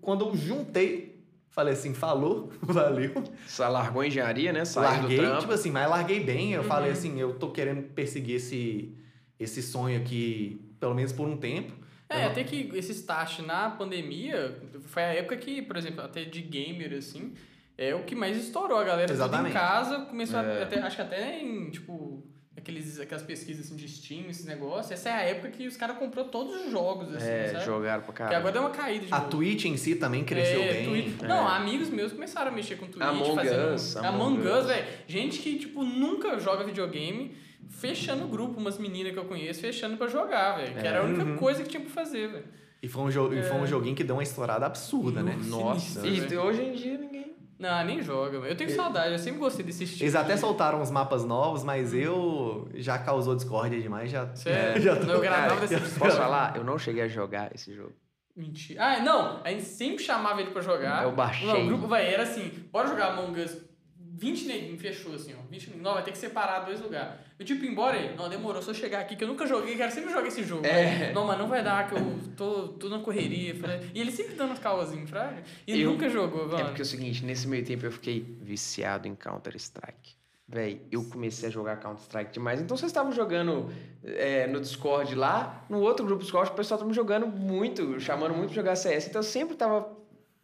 Quando 0.00 0.26
eu 0.26 0.36
juntei, 0.36 1.22
falei 1.50 1.72
assim, 1.74 1.94
falou, 1.94 2.52
valeu. 2.62 3.12
Só 3.46 3.68
largou 3.68 4.02
a 4.02 4.06
engenharia, 4.06 4.52
né? 4.52 4.64
Saiu 4.64 4.88
larguei, 5.00 5.16
do 5.16 5.22
trampo. 5.22 5.40
tipo 5.40 5.52
assim, 5.52 5.70
mas 5.70 5.88
larguei 5.88 6.20
bem. 6.20 6.52
Eu 6.52 6.62
Uhum. 6.62 6.68
falei 6.68 6.90
assim, 6.92 7.18
eu 7.20 7.34
tô 7.34 7.50
querendo 7.50 7.82
perseguir 7.94 8.36
esse, 8.36 8.94
esse 9.38 9.62
sonho 9.62 9.98
aqui, 10.00 10.60
pelo 10.80 10.94
menos 10.94 11.12
por 11.12 11.26
um 11.28 11.36
tempo. 11.36 11.72
É, 12.10 12.24
até 12.24 12.42
que 12.42 12.70
esse 12.74 12.92
start 12.92 13.40
na 13.40 13.68
pandemia 13.70 14.58
foi 14.86 15.02
a 15.02 15.14
época 15.14 15.36
que, 15.36 15.60
por 15.60 15.76
exemplo, 15.76 16.00
até 16.02 16.24
de 16.24 16.40
gamer, 16.40 16.94
assim, 16.96 17.34
é 17.76 17.94
o 17.94 18.02
que 18.04 18.14
mais 18.14 18.34
estourou. 18.36 18.78
A 18.78 18.84
galera 18.84 19.06
tudo 19.08 19.20
em 19.20 19.24
Exatamente. 19.24 19.52
casa 19.52 20.00
começou 20.06 20.40
É. 20.40 20.60
a, 20.60 20.62
até, 20.62 20.80
acho 20.80 20.96
que 20.96 21.02
até 21.02 21.38
em, 21.42 21.70
tipo, 21.70 22.24
aqueles, 22.68 23.00
aquelas 23.00 23.22
pesquisas 23.24 23.66
assim, 23.66 23.76
de 23.76 23.88
Steam, 23.88 24.28
esses 24.28 24.44
negócios. 24.44 24.92
Essa 24.92 25.08
é 25.08 25.12
a 25.12 25.22
época 25.22 25.48
que 25.50 25.66
os 25.66 25.76
caras 25.76 25.96
comprou 25.96 26.26
todos 26.26 26.54
os 26.66 26.70
jogos, 26.70 27.14
assim, 27.14 27.26
É, 27.26 27.48
sabe? 27.52 27.64
jogaram 27.64 28.02
pra 28.02 28.12
Que 28.12 28.18
caralho. 28.18 28.36
agora 28.36 28.52
deu 28.52 28.62
uma 28.62 28.70
caída 28.70 29.06
de 29.06 29.12
A 29.14 29.18
novo. 29.18 29.30
Twitch 29.30 29.64
em 29.64 29.76
si 29.76 29.94
também 29.94 30.22
cresceu 30.24 30.60
É, 30.60 30.72
bem. 30.74 30.84
Twitch- 30.88 31.22
Não, 31.22 31.48
amigos 31.48 31.88
meus 31.88 32.12
começaram 32.12 32.50
a 32.52 32.54
mexer 32.54 32.76
com 32.76 32.86
Twitch, 32.86 33.02
Among 33.06 33.34
fazendo... 33.34 33.74
Us, 33.74 33.96
Among 33.96 34.36
Among 34.36 34.48
Us, 34.48 34.66
velho. 34.66 34.86
Gente 35.06 35.38
que, 35.38 35.58
tipo, 35.58 35.82
nunca 35.82 36.38
joga 36.38 36.64
videogame, 36.64 37.34
fechando 37.70 38.24
o 38.24 38.28
grupo, 38.28 38.60
umas 38.60 38.76
meninas 38.78 39.12
que 39.12 39.18
eu 39.18 39.24
conheço, 39.24 39.60
fechando 39.60 39.96
pra 39.96 40.06
jogar, 40.06 40.56
velho. 40.58 40.74
Que 40.74 40.86
era 40.86 41.00
a 41.00 41.04
única 41.04 41.24
Uhum. 41.24 41.36
coisa 41.36 41.62
que 41.62 41.68
tinha 41.70 41.80
pra 41.82 41.90
fazer, 41.90 42.28
velho. 42.28 42.44
E 42.80 42.86
foi, 42.86 43.02
um 43.02 43.10
jo- 43.10 43.32
e 43.32 43.42
foi 43.42 43.56
um 43.56 43.64
É. 43.64 43.66
joguinho 43.66 43.96
que 43.96 44.04
deu 44.04 44.14
uma 44.14 44.22
estourada 44.22 44.64
absurda, 44.66 45.20
né? 45.22 45.36
Nossa. 45.46 46.00
Sinistro, 46.02 46.34
E 46.34 46.38
hoje 46.38 46.62
em 46.62 46.72
dia 46.74 46.96
ninguém. 46.96 47.17
Não, 47.58 47.84
nem 47.84 48.00
joga. 48.00 48.36
Eu 48.38 48.56
tenho 48.56 48.70
saudade, 48.70 49.12
eu 49.12 49.18
sempre 49.18 49.40
gostei 49.40 49.64
desse 49.64 49.84
estilo. 49.84 50.04
Eles 50.04 50.14
até 50.14 50.34
de- 50.34 50.40
soltaram 50.40 50.80
uns 50.80 50.90
mapas 50.90 51.24
novos, 51.24 51.64
mas 51.64 51.92
eu 51.92 52.68
já 52.74 52.96
causou 52.98 53.34
discórdia 53.34 53.80
demais, 53.80 54.10
já, 54.10 54.32
Sério? 54.34 54.80
já 54.82 54.94
tô... 54.96 55.06
Não, 55.06 55.14
eu 55.14 55.20
gravava 55.20 55.66
desse 55.66 55.98
Posso 55.98 56.16
falar? 56.16 56.56
Eu 56.56 56.62
não 56.62 56.78
cheguei 56.78 57.02
a 57.02 57.08
jogar 57.08 57.50
esse 57.54 57.74
jogo. 57.74 57.92
Mentira. 58.36 58.80
Ah, 58.84 59.00
não. 59.00 59.40
A 59.44 59.50
gente 59.50 59.64
sempre 59.64 60.04
chamava 60.04 60.40
ele 60.40 60.52
pra 60.52 60.62
jogar. 60.62 61.02
Eu 61.02 61.10
baixei. 61.10 61.48
Não, 61.48 61.64
o 61.64 61.66
grupo, 61.66 61.88
vai, 61.88 62.06
era 62.14 62.22
assim, 62.22 62.48
bora 62.70 62.86
jogar 62.86 63.08
Among 63.08 63.40
Us. 63.40 63.56
20 64.18 64.46
neguinhos, 64.46 64.82
fechou 64.82 65.14
assim, 65.14 65.32
ó. 65.32 65.42
20 65.48 65.66
neguinhos. 65.66 65.82
Não, 65.84 65.94
vai 65.94 66.02
ter 66.02 66.10
que 66.10 66.18
separar 66.18 66.60
dois 66.60 66.80
lugares. 66.80 67.14
Eu 67.38 67.46
tipo, 67.46 67.64
embora 67.64 67.96
ele. 67.96 68.16
Não, 68.16 68.28
demorou, 68.28 68.60
só 68.60 68.74
chegar 68.74 69.00
aqui, 69.00 69.14
que 69.14 69.22
eu 69.22 69.28
nunca 69.28 69.46
joguei, 69.46 69.76
cara. 69.76 69.90
Sempre 69.92 70.10
joguei 70.12 70.28
esse 70.28 70.42
jogo. 70.42 70.66
É. 70.66 71.12
Não, 71.12 71.24
mas 71.24 71.38
não 71.38 71.46
vai 71.46 71.62
dar, 71.62 71.88
que 71.88 71.94
eu 71.94 72.18
tô, 72.36 72.68
tô 72.68 72.88
na 72.88 72.98
correria. 72.98 73.54
E 73.94 74.00
ele 74.00 74.10
sempre 74.10 74.34
dando 74.34 74.52
uns 74.52 74.58
cauazinhos, 74.58 75.08
fraga. 75.08 75.42
E 75.66 75.80
Eu- 75.80 75.92
nunca 75.92 76.08
jogou, 76.08 76.46
É 76.46 76.48
mano. 76.52 76.64
porque 76.66 76.82
é 76.82 76.84
o 76.84 76.86
seguinte, 76.86 77.24
nesse 77.24 77.46
meio 77.46 77.64
tempo 77.64 77.86
eu 77.86 77.92
fiquei 77.92 78.20
viciado 78.40 79.06
em 79.06 79.14
Counter-Strike. 79.14 80.18
Véi, 80.50 80.80
eu 80.90 81.04
comecei 81.04 81.48
a 81.48 81.52
jogar 81.52 81.76
Counter-Strike 81.76 82.32
demais. 82.32 82.60
Então 82.60 82.76
vocês 82.76 82.90
estavam 82.90 83.12
jogando 83.12 83.70
é, 84.02 84.46
no 84.46 84.58
Discord 84.60 85.14
lá, 85.14 85.64
no 85.68 85.78
outro 85.80 86.04
grupo 86.06 86.22
Discord, 86.22 86.50
o 86.50 86.54
pessoal 86.54 86.78
tava 86.78 86.88
me 86.88 86.96
jogando 86.96 87.26
muito, 87.26 88.00
chamando 88.00 88.34
muito 88.34 88.48
pra 88.48 88.56
jogar 88.62 88.74
CS. 88.74 89.06
Então 89.08 89.20
eu 89.20 89.22
sempre 89.24 89.54
tava 89.56 89.96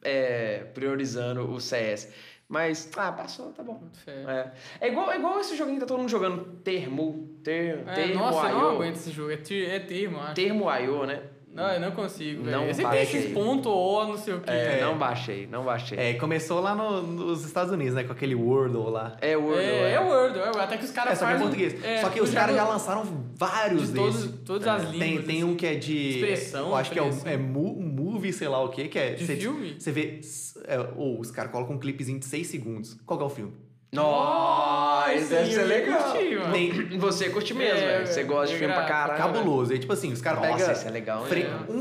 é, 0.03 0.65
priorizando 0.75 1.51
o 1.51 1.59
CS. 1.61 2.13
Mas, 2.49 2.91
ah, 2.97 3.11
passou, 3.11 3.47
tá 3.53 3.63
bom. 3.63 3.81
É, 4.07 4.47
é, 4.81 4.89
igual, 4.89 5.11
é 5.11 5.17
igual 5.17 5.41
esse 5.41 5.57
joguinho 5.57 5.77
que 5.77 5.81
tá 5.81 5.87
todo 5.87 5.99
mundo 5.99 6.11
jogando 6.11 6.45
Termo. 6.63 7.31
Ter, 7.43 7.81
É, 7.87 7.93
termo 7.95 8.15
nossa, 8.21 8.49
eu 8.49 8.55
não 8.59 8.61
IO. 8.71 8.75
aguento 8.77 8.97
esse 8.97 9.11
jogo. 9.11 9.31
É, 9.31 9.37
ter- 9.37 9.69
é 9.71 9.79
termo, 9.81 10.19
acho. 10.21 10.35
Termo 10.35 10.71
IO, 10.79 11.07
né? 11.07 11.23
Não, 11.53 11.71
eu 11.71 11.79
não 11.81 11.93
consigo, 11.93 12.43
velho. 12.43 12.57
Não 12.57 12.65
Eu 12.67 12.75
sempre 12.75 12.91
tem 12.91 13.01
baixei. 13.05 13.21
esses 13.21 13.33
pontos 13.33 13.67
ou 13.71 14.09
não 14.09 14.17
sei 14.17 14.35
o 14.35 14.41
quê. 14.41 14.51
É, 14.51 14.79
É. 14.79 14.81
não 14.81 14.99
baixei, 14.99 15.47
não 15.47 15.65
baixei. 15.65 15.97
É, 15.97 16.15
começou 16.15 16.61
lá 16.61 16.75
no- 16.75 17.01
nos 17.03 17.45
Estados 17.45 17.73
Unidos, 17.73 17.95
né? 17.95 18.03
Com 18.03 18.13
aquele 18.13 18.35
Wordle 18.35 18.91
lá. 18.91 19.17
É, 19.21 19.37
o 19.37 19.55
É, 19.55 19.93
é 19.93 20.01
Word, 20.01 20.37
é 20.37 20.43
Word. 20.47 20.59
Até 20.59 20.77
que 20.79 20.85
os 20.85 20.91
caras 20.91 21.13
É, 21.13 21.15
só 21.15 21.27
que 21.27 21.33
é 21.33 21.39
português. 21.39 21.85
é, 21.85 22.01
só 22.01 22.09
que 22.09 22.21
os 22.21 22.35
caras 22.35 22.57
já 22.57 22.65
lançaram 22.67 23.05
vários 23.37 23.87
de 23.89 23.95
todos- 23.95 24.25
desses. 24.25 24.41
todas 24.45 24.67
as 24.67 24.91
Tem, 24.91 24.99
línguas, 24.99 25.27
tem 25.27 25.37
assim. 25.43 25.45
um 25.45 25.55
que 25.55 25.65
é 25.67 25.75
de. 25.77 26.09
Expressão, 26.19 26.69
Eu 26.71 26.75
acho 26.75 26.91
que 26.91 26.99
é, 26.99 27.07
assim. 27.07 27.29
é 27.29 27.37
mu- 27.37 27.77
movie, 28.25 28.33
sei 28.33 28.49
lá 28.49 28.63
o 28.63 28.69
que, 28.71 28.89
que 28.89 28.99
é. 28.99 29.15
De 29.15 29.27
você, 29.27 29.37
filme? 29.37 29.77
Você 29.79 29.93
vê. 29.93 30.21
é, 30.67 30.79
ou 30.97 31.21
os 31.21 31.31
caras 31.31 31.53
colocam 31.53 31.77
um 31.77 31.79
clipezinho 31.79 32.19
de 32.19 32.25
6 32.27 32.47
segundos. 32.47 32.95
Qual 33.05 33.19
que 33.19 33.25
é 33.25 33.27
o 33.27 33.31
filme? 33.31 33.53
Nossa, 33.93 35.15
isso 35.15 35.31
deve 35.31 35.53
ser 35.53 35.61
ia 35.61 35.67
legal. 35.67 36.13
Tem- 36.53 36.99
Você 36.99 37.31
curte 37.31 37.55
mesmo, 37.55 37.79
É, 37.79 37.99
velho. 37.99 38.07
Você 38.09 38.25
gosta 38.25 38.49
de 38.49 38.55
é 38.55 38.59
filme 38.59 38.75
pra 38.75 38.85
caralho. 38.87 39.19
cabuloso. 39.19 39.73
E 39.73 39.79
tipo 39.79 39.93
assim, 39.93 40.13
os 40.13 40.21
caras 40.21 40.41
Nossa, 40.41 40.57
pegam. 40.57 40.73
isso 40.73 40.89
é 40.89 40.91
legal, 40.91 41.25
fra- 41.27 41.39
né? 41.39 41.67
um, 41.69 41.79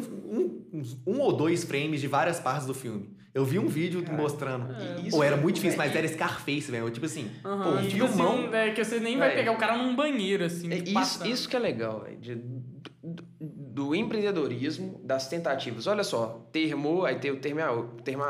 um, 0.77 0.83
um 1.07 1.19
ou 1.19 1.33
dois 1.33 1.63
frames 1.63 1.99
de 2.01 2.07
várias 2.07 2.39
partes 2.39 2.67
do 2.67 2.73
filme. 2.73 3.09
Eu 3.33 3.43
vi 3.43 3.57
um 3.57 3.67
vídeo 3.67 4.03
mostrando. 4.11 4.71
É. 4.73 5.09
Ou 5.11 5.23
era 5.23 5.33
Isso, 5.33 5.41
muito 5.43 5.55
difícil, 5.55 5.75
mas 5.77 5.95
era 5.95 6.07
Scarface, 6.07 6.69
velho. 6.69 6.87
Tipo 6.91 7.07
assim, 7.07 7.31
Aham, 7.43 7.63
pô, 7.63 7.69
um 7.79 7.87
tipo 7.87 8.03
assim, 8.05 8.13
filmão. 8.15 8.53
é, 8.53 8.69
que 8.69 8.83
você 8.85 8.99
nem 8.99 9.17
vai 9.17 9.33
pegar 9.33 9.53
o 9.53 9.57
cara 9.57 9.75
num 9.75 9.95
banheiro, 9.95 10.43
assim. 10.45 10.71
É 10.71 10.77
Isso, 10.77 10.93
passando. 10.93 11.27
isso 11.31 11.49
que 11.49 11.55
é 11.55 11.59
legal, 11.59 12.01
velho. 12.01 12.19
Do, 13.73 13.87
do 13.87 13.95
empreendedorismo, 13.95 14.99
das 15.03 15.27
tentativas. 15.27 15.87
Olha 15.87 16.03
só, 16.03 16.47
termo, 16.51 17.05
aí 17.05 17.15
tem 17.19 17.31
o 17.31 17.37
termo, 17.39 17.59
termo 18.03 18.23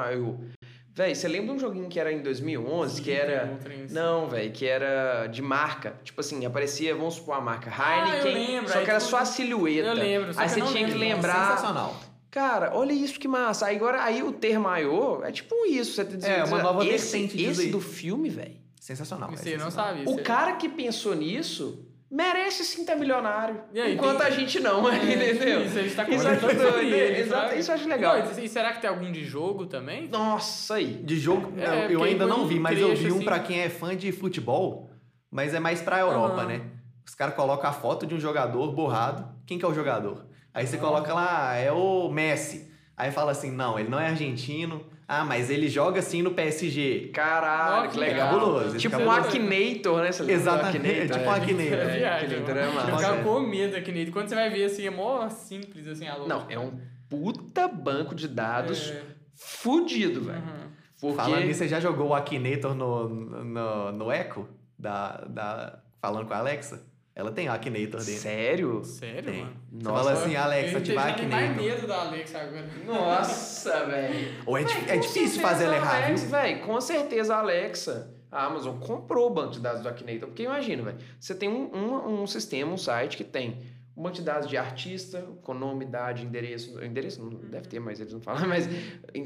Véi, 0.95 1.15
você 1.15 1.27
lembra 1.27 1.47
de 1.47 1.51
um 1.53 1.59
joguinho 1.59 1.89
que 1.89 1.99
era 1.99 2.11
em 2.11 2.21
2011, 2.21 3.01
que 3.01 3.09
Sim, 3.09 3.17
era... 3.17 3.45
um 3.51 3.57
trem 3.57 3.81
assim. 3.83 3.95
Não, 3.95 4.29
velho, 4.29 4.51
que 4.51 4.65
era 4.65 5.25
de 5.25 5.41
marca. 5.41 5.95
Tipo 6.03 6.21
assim, 6.21 6.45
aparecia, 6.45 6.93
vamos 6.95 7.15
supor, 7.15 7.35
a 7.35 7.41
marca 7.41 7.71
Ah, 7.75 8.09
eu 8.09 8.27
Heineken, 8.27 8.33
lembro, 8.53 8.71
só 8.71 8.81
que 8.83 8.89
era 8.91 8.99
só 8.99 9.17
a 9.17 9.25
silhueta. 9.25 9.87
eu 9.87 9.93
lembro, 9.95 10.33
só 10.33 10.39
Aí 10.41 10.47
que 10.47 10.53
você 10.53 10.59
não 10.59 10.67
tinha 10.67 10.85
que 10.87 10.93
lembro. 10.93 11.15
lembrar... 11.15 11.47
Sensacional. 11.57 11.99
Cara, 12.29 12.71
olha 12.75 12.93
isso 12.93 13.19
que 13.19 13.27
massa. 13.27 13.67
Aí 13.67 13.75
agora, 13.75 14.03
aí 14.03 14.23
o 14.23 14.31
termo 14.31 14.63
maiô 14.63 15.23
é 15.23 15.31
tipo 15.31 15.55
isso. 15.67 15.93
Você 15.93 16.05
tá 16.05 16.15
dizendo, 16.15 16.31
É, 16.33 16.43
uma 16.45 16.63
nova 16.63 16.83
esse, 16.85 17.11
vertente 17.17 17.37
disso 17.37 17.61
esse 17.61 17.71
do 17.71 17.79
filme, 17.79 18.29
velho. 18.29 18.55
Sensacional. 18.79 19.29
é 19.31 19.35
Você 19.35 19.51
não 19.57 19.65
sensacional. 19.69 19.95
sabe 19.97 20.09
O 20.11 20.23
cara 20.23 20.53
que 20.53 20.67
pensou 20.67 21.13
nisso 21.15 21.85
merece 22.13 22.63
sim 22.63 22.81
estar 22.81 22.95
milionário. 22.95 23.61
E 23.73 23.81
aí, 23.81 23.95
enquanto 23.95 24.19
tem- 24.19 24.27
a 24.27 24.29
gente 24.29 24.59
não, 24.59 24.87
É, 24.89 24.95
entendeu? 25.03 25.65
Isso, 25.65 25.79
a 25.79 25.81
gente 25.81 25.95
tá 25.95 26.05
conversando 26.05 26.39
sobre 26.61 26.89
ele, 26.89 27.21
exato, 27.21 27.55
isso 27.55 27.71
eu 27.71 27.75
acho 27.75 27.87
legal. 27.87 28.17
Não, 28.19 28.39
e 28.43 28.47
será 28.47 28.71
que 28.73 28.81
tem 28.81 28.89
algum 28.89 29.11
de 29.11 29.23
jogo 29.25 29.65
também? 29.65 30.07
Nossa, 30.07 30.75
aí. 30.75 30.93
De 31.03 31.17
jogo, 31.19 31.51
É, 31.59 31.67
não, 31.67 31.75
eu 31.89 32.03
ainda 32.03 32.25
não 32.27 32.41
um 32.43 32.47
vi, 32.47 32.59
mas 32.59 32.79
eu 32.79 32.95
vi 32.95 33.11
um 33.11 33.15
assim. 33.15 33.25
pra 33.25 33.39
quem 33.39 33.59
é 33.61 33.69
fã 33.69 33.95
de 33.95 34.11
futebol, 34.11 34.91
mas 35.31 35.53
é 35.55 35.59
mais 35.59 35.81
pra 35.81 35.99
Europa, 35.99 36.45
né? 36.45 36.61
Os 37.05 37.15
caras 37.15 37.33
colocam 37.35 37.69
a 37.69 37.73
foto 37.73 38.05
de 38.05 38.13
um 38.13 38.19
jogador 38.19 38.71
borrado. 38.71 39.27
Quem 39.45 39.57
que 39.57 39.65
é 39.65 39.67
o 39.67 39.73
jogador? 39.73 40.25
Aí 40.53 40.67
você 40.67 40.77
coloca 40.77 41.13
lá, 41.13 41.55
é 41.55 41.71
o 41.71 42.09
Messi. 42.09 42.71
Aí 42.95 43.11
fala 43.11 43.31
assim, 43.31 43.51
não, 43.51 43.77
ele 43.79 43.89
não 43.89 43.99
é 43.99 44.07
argentino. 44.07 44.85
Ah, 45.19 45.25
mas 45.25 45.49
ele 45.49 45.67
joga 45.67 45.99
assim 45.99 46.21
no 46.21 46.31
PSG. 46.31 47.09
Caralho, 47.13 47.89
que 47.91 47.99
legal. 47.99 48.29
cabuloso, 48.39 48.77
Tipo 48.77 48.97
um. 48.97 49.11
Akinator, 49.11 50.01
né? 50.01 50.11
Você 50.11 50.31
Exatamente, 50.31 50.77
Akinator? 50.77 51.17
tipo 51.17 51.29
um 51.29 51.31
Akinator. 51.33 51.89
É 51.89 51.99
É, 52.01 52.09
Akinator 52.17 52.55
mano. 52.55 52.59
é 52.59 52.67
Eu 52.67 52.73
massa. 52.73 52.97
ficava 52.97 53.23
com 53.23 53.39
medo 53.41 53.91
nele. 53.91 54.11
Quando 54.11 54.29
você 54.29 54.35
vai 54.35 54.49
ver 54.49 54.65
assim, 54.65 54.85
é 54.87 54.89
mó 54.89 55.29
simples 55.29 55.87
assim 55.87 56.07
a 56.07 56.15
lógica. 56.15 56.29
Não, 56.35 56.45
é 56.49 56.57
um 56.59 56.71
puta 57.09 57.67
banco 57.67 58.15
de 58.15 58.27
dados 58.27 58.89
É. 58.91 59.01
fudido, 59.35 60.21
velho. 60.21 60.39
Uhum. 60.39 60.71
Porque... 60.99 61.15
Falando 61.17 61.43
nisso, 61.45 61.59
você 61.59 61.67
já 61.67 61.79
jogou 61.79 62.07
o 62.09 62.13
Akinator 62.15 62.73
no, 62.73 63.09
no, 63.09 63.91
no 63.91 64.11
Echo? 64.11 64.47
Da, 64.79 65.23
da, 65.29 65.79
falando 66.01 66.25
com 66.27 66.33
a 66.33 66.37
Alexa? 66.37 66.81
Ela 67.15 67.31
tem 67.31 67.47
o 67.47 67.51
Akinator 67.51 67.99
dentro. 68.03 68.21
Sério? 68.21 68.83
Sério, 68.83 69.31
Tem. 69.31 69.41
mano? 69.41 69.55
Você 69.71 69.83
Nossa. 69.83 70.03
fala 70.03 70.11
assim, 70.13 70.35
Alexa, 70.35 70.71
Eu 70.73 70.77
ativar 70.79 71.15
tenho 71.15 71.29
mais 71.29 71.43
Akinator. 71.51 71.63
medo 71.75 71.87
da 71.87 72.01
Alexa 72.01 72.37
agora. 72.39 72.69
Nossa, 72.85 73.85
velho. 73.85 74.33
Ou 74.47 74.57
é, 74.57 74.63
Véi, 74.63 74.73
é 74.73 74.79
com 74.95 74.99
difícil 74.99 75.13
certeza 75.27 75.41
fazer 75.41 75.63
ela 75.65 75.73
a 75.73 75.77
errar, 75.77 75.95
Alexa, 76.05 76.25
viu? 76.25 76.29
Véi, 76.31 76.55
com 76.59 76.81
certeza 76.81 77.35
a 77.35 77.39
Alexa, 77.39 78.11
a 78.31 78.45
Amazon 78.45 78.79
comprou 78.79 79.27
o 79.27 79.29
banco 79.29 79.51
de 79.51 79.59
dados 79.59 79.81
do 79.81 79.89
Akinator. 79.89 80.27
Porque 80.27 80.41
imagina, 80.43 80.81
velho, 80.81 80.97
você 81.19 81.35
tem 81.35 81.49
um, 81.49 81.69
um, 81.75 82.21
um 82.23 82.27
sistema, 82.27 82.73
um 82.73 82.77
site 82.77 83.15
que 83.15 83.23
tem 83.23 83.59
um 83.95 84.01
banco 84.03 84.15
de 84.15 84.21
dados 84.23 84.49
de 84.49 84.57
artista, 84.57 85.21
com 85.43 85.53
nome, 85.53 85.85
idade, 85.85 86.25
endereço. 86.25 86.83
Endereço 86.83 87.21
não 87.23 87.29
deve 87.49 87.67
ter, 87.67 87.79
mas 87.79 87.99
eles 87.99 88.11
não 88.13 88.19
falam. 88.21 88.45
Mas 88.49 88.67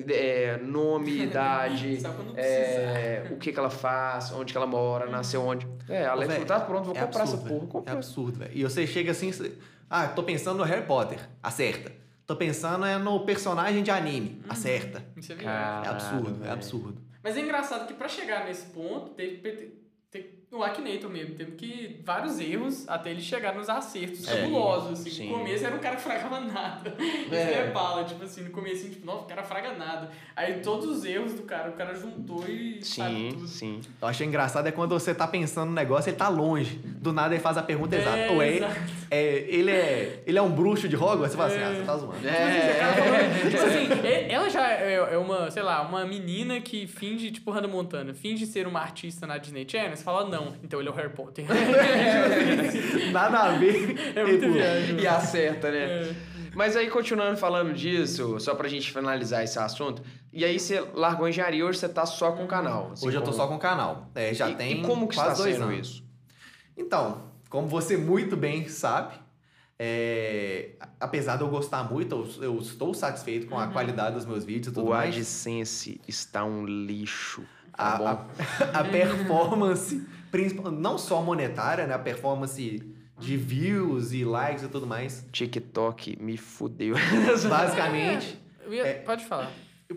é, 0.10 0.58
nome, 0.58 1.12
idade, 1.24 2.00
é, 2.36 3.28
o 3.32 3.38
que, 3.38 3.52
que 3.52 3.60
ela 3.60 3.70
faz, 3.70 4.32
onde 4.32 4.52
que 4.54 4.58
ela 4.58 4.68
mora, 4.68 5.10
nasceu 5.10 5.42
onde. 5.42 5.66
É, 5.88 6.06
a 6.06 6.12
Alexa 6.12 6.34
Véi, 6.38 6.46
falou, 6.46 6.60
tá 6.60 6.66
pronto, 6.66 6.86
vou 6.86 6.96
É 6.96 7.02
comprar 7.02 7.22
absurdo, 7.22 7.40
essa 7.46 7.54
porra. 7.54 7.64
É 7.66 7.72
Comprei. 7.72 7.96
absurdo, 7.96 8.40
velho. 8.40 8.52
E 8.54 8.64
você 8.64 8.86
chega 8.86 9.12
assim, 9.12 9.32
você- 9.32 9.54
ah, 9.90 10.08
tô 10.08 10.24
pensando 10.24 10.58
no 10.58 10.64
Harry 10.64 10.86
Potter, 10.86 11.20
acerta. 11.42 11.92
Tô 12.26 12.36
pensando 12.36 12.86
é 12.86 12.98
no 12.98 13.22
personagem 13.26 13.82
de 13.82 13.90
anime, 13.90 14.42
acerta. 14.50 15.02
Isso 15.16 15.32
é 15.32 15.36
É 15.36 15.38
viagem. 15.40 15.90
absurdo, 15.92 16.30
é 16.30 16.34
velho. 16.40 16.52
absurdo. 16.52 17.02
Mas 17.24 17.38
é 17.38 17.42
engraçado 17.42 17.88
que 17.88 17.94
pra 17.94 18.08
chegar 18.10 18.46
nesse 18.46 18.66
ponto, 18.68 19.12
teve 19.12 19.38
o 20.50 20.64
Akinator 20.64 21.10
mesmo, 21.10 21.36
teve 21.36 21.52
que 21.52 22.00
vários 22.06 22.40
erros 22.40 22.88
até 22.88 23.12
ele 23.12 23.22
chegar 23.22 23.54
nos 23.54 23.68
acertos 23.70 24.26
É, 24.28 24.42
fabulosos. 24.44 25.02
Assim. 25.02 25.10
sim. 25.10 25.30
No 25.30 25.40
começo 25.40 25.66
era 25.66 25.76
um 25.76 25.80
cara 25.80 25.96
que 25.98 26.02
fragava 26.02 26.40
nada. 26.40 26.96
Isso 27.00 27.34
É. 27.36 27.54
é 27.68 27.72
bala, 27.72 28.06
tipo 28.06 28.24
assim, 28.24 28.44
no 28.44 28.50
começo, 28.52 28.90
tipo, 28.90 29.06
nossa, 29.06 29.24
o 29.24 29.26
cara 29.26 29.44
fraga 29.44 29.74
nada. 29.74 30.10
Aí 30.36 30.62
todos 30.62 30.86
os 30.88 31.04
erros 31.04 31.34
do 31.34 31.44
cara, 31.44 31.70
o 31.70 31.74
cara 31.74 31.94
juntou 31.94 32.44
e 32.48 32.80
sabe 32.82 33.14
Sim, 33.16 33.30
tudo. 33.34 33.48
sim. 33.48 33.82
Eu 34.02 34.08
acho 34.08 34.24
engraçado 34.24 34.68
é 34.68 34.72
quando 34.72 34.92
você 34.98 35.14
tá 35.14 35.28
pensando 35.28 35.68
no 35.68 35.74
negócio, 35.76 36.10
ele 36.10 36.18
tá 36.18 36.30
longe. 36.30 36.78
Do 36.78 37.12
nada 37.12 37.34
ele 37.36 37.44
faz 37.44 37.58
a 37.58 37.64
pergunta 37.64 37.96
É, 37.96 38.00
exata. 38.00 38.32
Ou 38.32 38.42
é, 38.42 38.60
é, 39.12 39.26
ele 39.50 39.72
é. 39.72 40.24
Ele 40.26 40.38
é 40.38 40.42
um 40.42 40.50
bruxo 40.52 40.88
de 40.88 40.96
Hogwarts? 40.96 41.32
Você 41.32 41.38
fala 41.38 41.50
assim, 41.50 41.62
ah, 41.62 41.74
você 41.76 41.84
tá 41.84 41.98
zoando. 41.98 42.20
Tipo 42.20 42.30
assim, 42.30 42.58
É. 42.58 42.94
falou- 42.96 43.52
tipo 43.52 43.64
assim, 43.66 44.32
ela 44.32 44.50
já 44.50 44.72
é 44.72 44.96
é 44.98 45.18
uma, 45.18 45.52
sei 45.52 45.62
lá, 45.64 45.82
uma 45.82 46.06
menina 46.06 46.60
que 46.62 46.88
finge, 46.88 47.32
tipo 47.32 47.52
Hannah 47.52 47.68
Montana, 47.68 48.14
finge 48.14 48.46
ser 48.46 48.66
uma 48.68 48.80
artista 48.80 49.28
na 49.28 49.38
Disney 49.38 49.66
Channel, 49.70 49.96
você 49.96 50.04
fala, 50.04 50.28
não, 50.30 50.37
então 50.64 50.80
ele 50.80 50.90
é 50.90 50.92
o 50.92 50.96
Harry 50.96 51.10
Potter. 51.14 51.46
Nada 53.12 53.40
a 53.40 53.52
ver. 53.58 53.96
É 54.16 54.24
muito 54.24 54.40
Tipo, 54.42 54.54
viagem. 54.54 55.00
E 55.00 55.08
acerta, 55.08 55.72
né? 55.72 55.78
É. 55.86 56.16
Mas 56.56 56.76
aí, 56.76 56.90
continuando 56.90 57.38
falando 57.38 57.74
disso, 57.74 58.40
só 58.40 58.56
pra 58.56 58.68
gente 58.68 58.92
finalizar 58.92 59.44
esse 59.44 59.60
assunto, 59.60 60.02
e 60.34 60.44
aí 60.44 60.60
você 60.60 60.84
largou 60.94 61.26
a 61.26 61.30
engenharia, 61.30 61.64
hoje 61.66 61.78
você 61.80 61.88
tá 61.90 62.06
só 62.06 62.32
com 62.32 62.46
o 62.46 62.48
canal. 62.48 62.92
assim, 62.94 63.08
Hoje 63.08 63.18
eu 63.18 63.22
tô 63.22 63.28
como- 63.32 63.38
só 63.38 63.48
com 63.48 63.56
o 63.56 63.60
canal. 63.60 64.10
É, 64.16 64.34
já 64.34 64.50
e, 64.50 64.56
tem 64.56 64.80
E 64.80 64.82
como 64.84 65.08
que 65.08 65.16
quase 65.16 65.32
está 65.34 65.44
dois 65.44 65.56
sendo 65.56 65.68
anos. 65.70 65.88
isso? 65.88 66.04
Então, 66.76 67.24
como 67.50 67.68
você 67.68 67.96
muito 67.96 68.36
bem 68.36 68.68
sabe, 68.68 69.14
é, 69.78 70.70
apesar 71.00 71.36
de 71.38 71.44
eu 71.44 71.48
gostar 71.48 71.84
muito, 71.92 72.28
eu, 72.40 72.44
eu 72.44 72.58
estou 72.60 72.92
satisfeito 72.94 73.46
com 73.46 73.60
a 73.60 73.68
qualidade 73.68 74.16
dos 74.16 74.26
meus 74.26 74.44
vídeos 74.44 74.68
e 74.70 74.72
tudo 74.72 74.88
O 74.88 74.90
mais. 74.90 75.16
AdSense 75.16 76.02
está 76.08 76.44
um 76.44 76.66
lixo, 76.66 77.44
tá 77.76 77.94
a, 77.94 77.98
bom? 77.98 78.06
a, 78.06 78.26
a 78.82 78.84
performance, 78.84 80.04
não 80.72 80.98
só 80.98 81.22
monetária, 81.22 81.86
né? 81.88 81.94
A 81.94 82.00
performance 82.00 82.84
de 83.20 83.38
views 83.38 84.14
e 84.14 84.24
likes 84.24 84.64
e 84.64 84.68
tudo 84.68 84.86
mais. 84.86 85.26
TikTok 85.32 86.18
me 86.22 86.38
fudeu. 86.38 86.96
Basicamente, 87.50 88.38
Eu 88.66 88.74
ia- 88.74 88.86
É. 88.88 88.94
Pode 88.96 89.26
falar. 89.26 89.52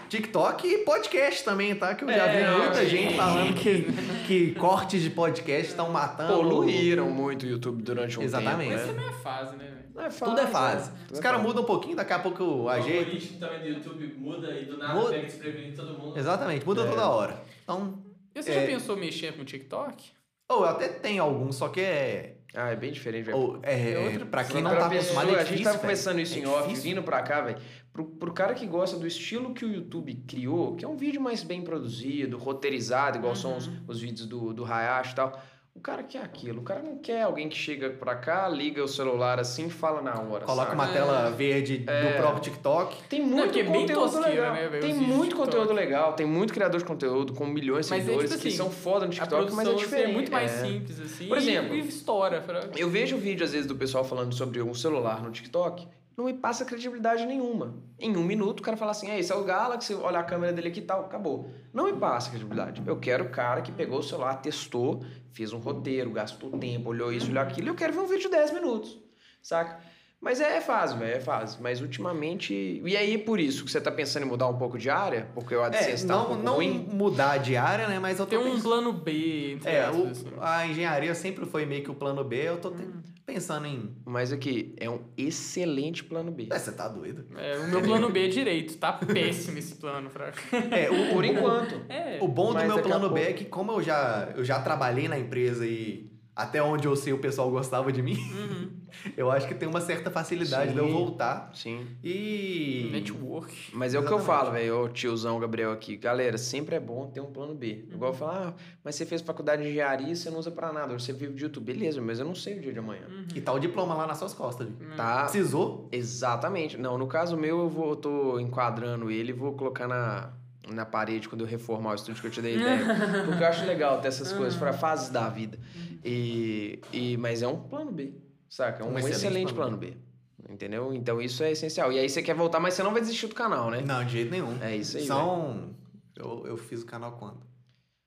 TikTok 0.09 0.67
e 0.69 0.79
podcast 0.85 1.45
também, 1.45 1.75
tá? 1.75 1.95
Que 1.97 2.05
eu 2.05 2.09
já 2.09 2.27
É, 2.27 2.53
vi 2.55 2.59
muita 2.63 2.87
gente 2.87 3.15
falando 3.17 3.55
que, 3.55 3.87
que 4.27 4.55
cortes 4.55 5.03
de 5.03 5.11
podcast 5.11 5.71
estão 5.73 5.91
matando. 5.91 6.33
Poluíram 6.33 7.11
muito 7.11 7.43
o 7.45 7.49
YouTube 7.49 7.83
durante 7.83 8.17
um 8.19 8.23
Exatamente. 8.23 8.71
Mas 8.71 8.81
tempo. 8.83 8.93
isso 8.93 9.01
não 9.01 9.09
é 9.09 9.13
fase, 9.21 9.57
né, 9.57 9.79
é 9.97 10.03
fácil, 10.11 10.27
Tudo 10.27 10.41
é 10.41 10.47
fase. 10.47 10.91
né? 10.93 10.97
Tudo 11.09 11.13
Os 11.15 11.19
é 11.19 11.23
caras 11.23 11.39
fase. 11.39 11.49
mudam 11.49 11.63
um 11.65 11.67
pouquinho, 11.67 11.97
daqui 11.97 12.13
a 12.13 12.19
pouco 12.21 12.45
O 12.45 12.69
ajeita. 12.69 12.99
algoritmo 13.01 13.39
também 13.41 13.61
do 13.63 13.67
YouTube 13.69 14.15
muda 14.17 14.51
e 14.61 14.65
do 14.65 14.79
nada 14.79 14.95
Muda. 14.95 15.11
pega 15.11 15.27
desprevenido 15.27 15.77
todo 15.85 15.99
mundo. 15.99 16.17
Exatamente, 16.17 16.65
muda 16.65 16.83
É. 16.83 16.89
toda 16.89 17.09
hora. 17.09 17.43
Então, 17.65 17.99
E 18.33 18.41
você 18.41 18.53
É. 18.53 18.61
já 18.61 18.67
pensou 18.69 18.97
em 18.97 19.01
mexer 19.01 19.33
com 19.35 19.43
o 19.43 19.45
TikTok? 19.45 20.13
Ou 20.51 20.65
até 20.65 20.89
tem 20.89 21.19
alguns, 21.19 21.57
só 21.57 21.69
que 21.69 21.81
é. 21.81 22.37
Ah, 22.53 22.71
é 22.71 22.77
bem 22.77 22.91
diferente, 22.91 23.25
velho. 23.27 23.39
Ou, 23.39 23.61
é, 23.63 23.93
É 23.93 23.99
outra 24.07 24.27
pra 24.27 24.43
quem 24.45 24.61
não 24.61 24.71
tá 24.71 24.89
pessoa- 24.89 25.23
acostumado, 25.23 25.29
é 25.31 25.35
A 25.35 25.37
difícil, 25.45 25.57
gente 25.59 25.65
tava 25.65 25.79
conversando 25.79 26.21
isso 26.21 26.35
É 26.35 26.39
em 26.41 26.47
off, 26.47 26.63
difícil. 26.69 26.83
vindo 26.91 27.03
pra 27.05 27.23
cá, 27.23 27.41
velho. 27.43 27.59
Pro, 27.93 28.05
pro 28.05 28.33
cara 28.33 28.55
que 28.55 28.67
gosta 28.67 28.97
do 28.97 29.07
estilo 29.07 29.55
que 29.55 29.65
o 29.65 29.73
YouTube 29.73 30.13
criou, 30.27 30.75
que 30.75 30.85
é 30.85 30.89
um 30.89 30.97
vídeo 30.97 31.21
mais 31.21 31.45
bem 31.45 31.63
produzido, 31.63 32.37
roteirizado, 32.39 33.19
igual 33.19 33.37
são 33.37 33.57
os, 33.57 33.71
os 33.87 34.01
vídeos 34.01 34.27
do, 34.27 34.53
do 34.53 34.65
Hayashi 34.65 35.13
e 35.13 35.15
tal. 35.15 35.41
O 35.73 35.81
cara 35.81 36.03
quer 36.03 36.19
aquilo. 36.23 36.61
O 36.61 36.65
cara 36.65 36.83
não 36.83 36.99
quer 36.99 37.23
alguém 37.23 37.49
que 37.49 37.57
chega 37.57 37.91
pra 37.91 38.15
cá, 38.17 38.49
liga 38.49 38.83
o 38.83 38.89
celular 38.89 39.39
assim 39.39 39.69
e 39.69 39.71
fala 39.71 40.03
na 40.03 40.13
hora. 40.21 40.45
Coloca 40.45 40.71
saca? 40.71 40.75
uma 40.75 40.91
É. 40.91 40.93
tela 40.93 41.31
verde 41.31 41.85
É. 41.87 42.11
do 42.13 42.17
próprio 42.19 42.43
TikTok. 42.43 43.03
Tem 43.09 43.21
Não, 43.21 43.29
muito 43.29 43.45
porque 43.45 43.61
é 43.61 43.63
bem 43.63 43.81
conteúdo 43.83 44.01
tosqueira, 44.13 44.29
legal. 44.53 44.53
né, 44.73 44.79
tem 44.81 44.95
muito 44.95 45.31
do 45.31 45.37
conteúdo 45.37 45.73
legal. 45.73 46.13
Tem 46.15 46.27
muito 46.27 46.53
criador 46.53 46.79
de 46.81 46.85
conteúdo 46.85 47.33
com 47.33 47.47
milhões 47.47 47.87
de 47.87 47.91
Mas 47.93 48.01
é, 48.01 48.05
seguidores 48.05 48.31
tipo 48.31 48.43
que 48.43 48.49
assim, 48.49 48.57
são 48.57 48.71
foda 48.71 49.07
no 49.07 49.13
a 49.13 49.15
TikTok, 49.15 49.53
mas 49.53 49.67
é 49.69 49.71
assim, 49.71 49.79
diferente. 49.79 50.11
é 50.11 50.13
muito 50.13 50.33
mais 50.33 50.51
É. 50.53 50.67
simples, 50.67 51.01
assim. 51.01 51.29
Por 51.29 51.39
exemplo, 51.39 51.75
e, 51.75 51.81
e 51.81 51.89
estoura. 51.89 52.41
Pra... 52.41 52.69
Eu 52.77 52.91
vejo 52.91 53.17
vídeo, 53.17 53.45
às 53.45 53.53
vezes, 53.53 53.67
do 53.67 53.77
pessoal 53.77 54.05
falando 54.05 54.35
sobre 54.35 54.61
um 54.61 54.75
celular 54.75 55.23
no 55.23 55.31
TikTok, 55.31 55.87
não 56.21 56.27
me 56.27 56.35
passa 56.35 56.67
credibilidade 56.67 57.25
nenhuma. 57.25 57.83
Em 57.99 58.15
um 58.15 58.23
minuto, 58.23 58.61
o 58.61 58.63
cara 58.63 58.77
fala 58.77 58.91
assim, 58.91 59.09
é, 59.09 59.19
esse 59.19 59.33
é 59.33 59.35
o 59.35 59.43
Galaxy, 59.43 59.95
olha 59.95 60.19
a 60.19 60.23
câmera 60.23 60.53
dele 60.53 60.69
aqui 60.69 60.81
e 60.81 60.83
tal, 60.83 61.07
acabou. 61.07 61.51
Não 61.73 61.87
me 61.87 61.95
passa 61.95 62.29
credibilidade. 62.29 62.83
Eu 62.87 63.01
quero 63.01 63.25
o 63.25 63.31
cara 63.31 63.63
que 63.63 63.73
pegou 63.73 64.01
o 64.01 64.03
celular, 64.03 64.35
testou, 64.37 65.03
fez 65.33 65.53
um 65.55 65.59
roteiro, 65.59 66.11
gastou 66.11 66.51
tempo, 66.59 66.91
olhou 66.91 67.11
isso, 67.11 67.31
olhou 67.31 67.43
aquilo, 67.43 67.69
e 67.69 67.71
eu 67.71 67.75
quero 67.75 67.95
ver 67.95 68.01
um 68.01 68.07
vídeo 68.07 68.25
de 68.25 68.37
10 68.37 68.53
minutos, 68.53 68.99
saca? 69.43 69.81
Mas 70.21 70.39
é, 70.41 70.59
é 70.59 70.61
fase, 70.61 70.97
velho, 70.99 71.17
é 71.17 71.21
fase. 71.21 71.57
Mas 71.63 71.81
ultimamente. 71.81 72.83
E 72.85 72.97
aí, 72.97 73.17
por 73.17 73.41
isso, 73.41 73.65
que 73.65 73.71
você 73.71 73.81
tá 73.81 73.91
pensando 73.91 74.25
em 74.27 74.29
mudar 74.29 74.49
um 74.49 74.59
pouco 74.59 74.77
de 74.79 74.91
área? 74.91 75.29
Porque 75.35 75.55
o 75.55 75.63
É, 75.63 75.67
AdSense 75.67 76.07
tá 76.07 76.15
um 76.15 76.19
não, 76.19 76.27
pouco 76.27 76.43
não 76.43 76.55
ruim. 76.57 76.87
mudar 76.93 77.39
de 77.39 77.57
área, 77.57 77.89
né? 77.89 77.99
Mas 77.99 78.19
eu 78.19 78.27
tô 78.27 78.31
Tem 78.31 78.39
um 78.39 78.51
pensando... 78.51 78.63
plano 78.63 78.93
B, 78.93 79.53
entre 79.55 79.71
É, 79.71 79.91
o- 79.91 80.07
assim. 80.09 80.27
a 80.39 80.67
engenharia 80.67 81.15
sempre 81.15 81.47
foi 81.47 81.65
meio 81.65 81.83
que 81.83 81.91
o 81.91 81.95
plano 81.95 82.23
B. 82.23 82.37
Eu 82.37 82.59
tô 82.59 82.71
te- 82.71 82.87
pensando 83.25 83.67
em... 83.67 83.97
Mas 84.05 84.31
aqui, 84.31 84.75
é 84.77 84.91
um 84.91 85.01
excelente 85.17 86.05
plano 86.05 86.31
B. 86.31 86.49
É, 86.51 86.59
você 86.59 86.73
tá 86.73 86.87
doido? 86.87 87.25
É, 87.39 87.57
o 87.59 87.69
meu 87.69 87.81
plano 87.81 88.11
B 88.11 88.27
é 88.27 88.29
direito. 88.29 88.77
Tá 88.77 88.93
péssimo 88.93 89.57
esse 89.57 89.77
plano, 89.77 90.11
Fraga. 90.11 90.35
É, 90.71 90.91
o, 90.91 91.15
Por 91.15 91.25
enquanto. 91.25 91.81
É. 91.89 92.19
O 92.21 92.29
bom 92.29 92.53
do 92.53 92.63
meu 92.63 92.83
plano 92.83 93.09
B 93.09 93.21
é 93.23 93.33
que 93.33 93.47
como 93.47 93.73
eu 93.73 93.83
já, 93.83 94.33
eu 94.37 94.45
já 94.45 94.61
trabalhei 94.61 95.09
na 95.09 95.19
empresa 95.19 95.65
e 95.67 96.11
até 96.35 96.63
onde 96.63 96.87
eu 96.87 96.95
sei 96.97 97.13
o 97.13 97.19
pessoal 97.19 97.51
gostava 97.51 97.93
de 97.93 98.03
mim, 98.03 98.17
Uhum. 98.17 98.71
eu 99.17 99.31
acho 99.31 99.47
que 99.47 99.55
tem 99.55 99.69
uma 99.69 99.81
certa 99.81 100.11
facilidade 100.11 100.73
de 100.73 100.79
eu 100.79 100.87
Sim. 100.87 100.93
voltar. 100.93 101.51
Sim. 101.55 101.87
E... 102.03 102.89
Network. 102.93 103.71
Mas 103.73 103.95
é 103.95 103.99
o 103.99 104.03
que 104.05 104.13
eu 104.13 104.19
Exatamente. 104.19 104.45
falo, 104.45 104.53
velho, 104.53 104.85
o 104.85 104.89
tiozão 104.89 105.39
Gabriel 105.39 105.73
aqui. 105.73 105.97
Galera, 105.97 106.37
sempre 106.39 106.77
é 106.77 106.81
bom 106.81 107.07
ter 107.09 107.21
um 107.21 107.31
plano 107.33 107.55
B. 107.55 107.87
Igual 107.93 108.13
eu 108.13 108.17
falo, 108.17 108.33
ah, 108.33 108.55
mas 108.83 108.95
você 108.95 109.05
fez 109.07 109.21
faculdade 109.21 109.63
de 109.63 109.69
engenharia 109.71 110.13
e 110.13 110.17
você 110.17 110.31
não 110.31 110.39
usa 110.39 110.51
pra 110.51 110.73
nada. 110.73 110.99
Você 110.99 111.13
vive 111.13 111.35
de 111.35 111.45
YouTube. 111.45 111.65
Beleza, 111.73 112.01
mas 112.01 112.19
eu 112.19 112.25
não 112.27 112.35
sei 112.35 112.59
o 112.59 112.61
dia 112.61 112.73
de 112.73 112.79
amanhã. 112.79 113.05
E 113.35 113.41
tá 113.41 113.53
o 113.53 113.59
diploma 113.59 113.95
lá 113.95 114.07
nas 114.07 114.19
suas 114.19 114.35
costas. 114.35 114.67
Vi. 114.69 114.97
Tá? 114.97 115.23
Precisou? 115.25 115.89
Exatamente. 115.93 116.77
Não, 116.77 116.99
no 116.99 117.07
caso 117.07 117.37
meu, 117.37 117.61
eu 117.61 117.69
vou, 117.69 117.91
eu 117.91 117.97
tô 117.97 118.39
enquadrando 118.41 119.11
ele 119.11 119.31
e 119.31 119.35
vou 119.35 119.53
colocar 119.55 119.87
na, 119.87 120.33
na 120.69 120.85
parede 120.85 121.29
quando 121.29 121.43
eu 121.43 121.47
reformar 121.47 121.93
o 121.93 121.95
estúdio 121.95 122.21
que 122.21 122.27
eu 122.29 122.31
te 122.31 122.43
dei 122.43 122.57
ideia. 122.57 122.85
Porque 123.27 123.43
eu 123.43 123.47
acho 123.49 123.65
legal 123.65 124.01
ter 124.01 124.09
essas 124.09 124.33
coisas 124.33 124.59
para 124.59 124.73
fases 124.73 125.09
da 125.09 125.29
vida. 125.29 125.59
E, 126.05 126.81
e, 126.93 127.17
mas 127.17 127.43
é 127.43 127.49
um 127.49 127.57
plano 127.57 127.91
B, 127.91 128.13
saca? 128.49 128.83
É 128.83 128.87
um, 128.87 128.93
Um 128.93 128.99
excelente, 128.99 129.17
excelente 129.17 129.55
plano, 129.55 129.79
plano 129.79 129.95
B. 129.95 130.53
Entendeu? 130.53 130.93
Então 130.93 131.21
isso 131.21 131.43
é 131.43 131.53
essencial. 131.53 131.93
E 131.93 131.99
aí 131.99 132.09
você 132.09 132.23
quer 132.23 132.35
voltar, 132.35 132.61
mas 132.61 132.75
você 132.75 132.83
não 132.83 132.93
vai 132.93 133.01
desistir 133.01 133.27
do 133.27 133.35
canal, 133.35 133.71
né? 133.71 133.83
Não, 133.83 134.05
de 134.05 134.13
jeito 134.13 134.31
nenhum. 134.31 134.61
É 134.63 134.77
isso 134.77 134.97
aí. 134.97 135.07
São... 135.07 135.75
Eu, 136.17 136.45
eu 136.47 136.57
fiz 136.57 136.83
o 136.83 136.87
canal 136.87 137.13
quando? 137.13 137.39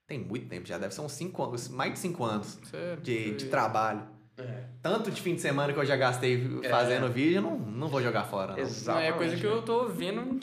Tem 0.06 0.18
muito 0.18 0.48
tempo, 0.48 0.66
já 0.66 0.76
deve 0.76 0.94
ser 0.94 1.00
uns 1.00 1.12
5 1.12 1.42
anos, 1.42 1.68
mais 1.68 1.94
de 1.94 1.98
5 2.00 2.24
anos 2.24 2.58
Certo. 2.70 3.02
de, 3.02 3.34
de 3.34 3.46
trabalho. 3.46 4.02
É. 4.36 4.64
Tanto 4.82 5.10
de 5.10 5.20
fim 5.20 5.34
de 5.34 5.40
semana 5.40 5.72
que 5.72 5.78
eu 5.78 5.84
já 5.84 5.96
gastei 5.96 6.60
fazendo 6.68 7.08
vídeo, 7.10 7.36
eu 7.36 7.42
não, 7.42 7.56
não 7.56 7.88
vou 7.88 8.02
jogar 8.02 8.24
fora, 8.24 8.48
não. 8.48 8.56
Não, 8.56 8.62
Exatamente. 8.62 9.08
é 9.08 9.12
coisa 9.12 9.36
que 9.36 9.44
eu 9.44 9.62
tô 9.62 9.88
vendo 9.88 10.40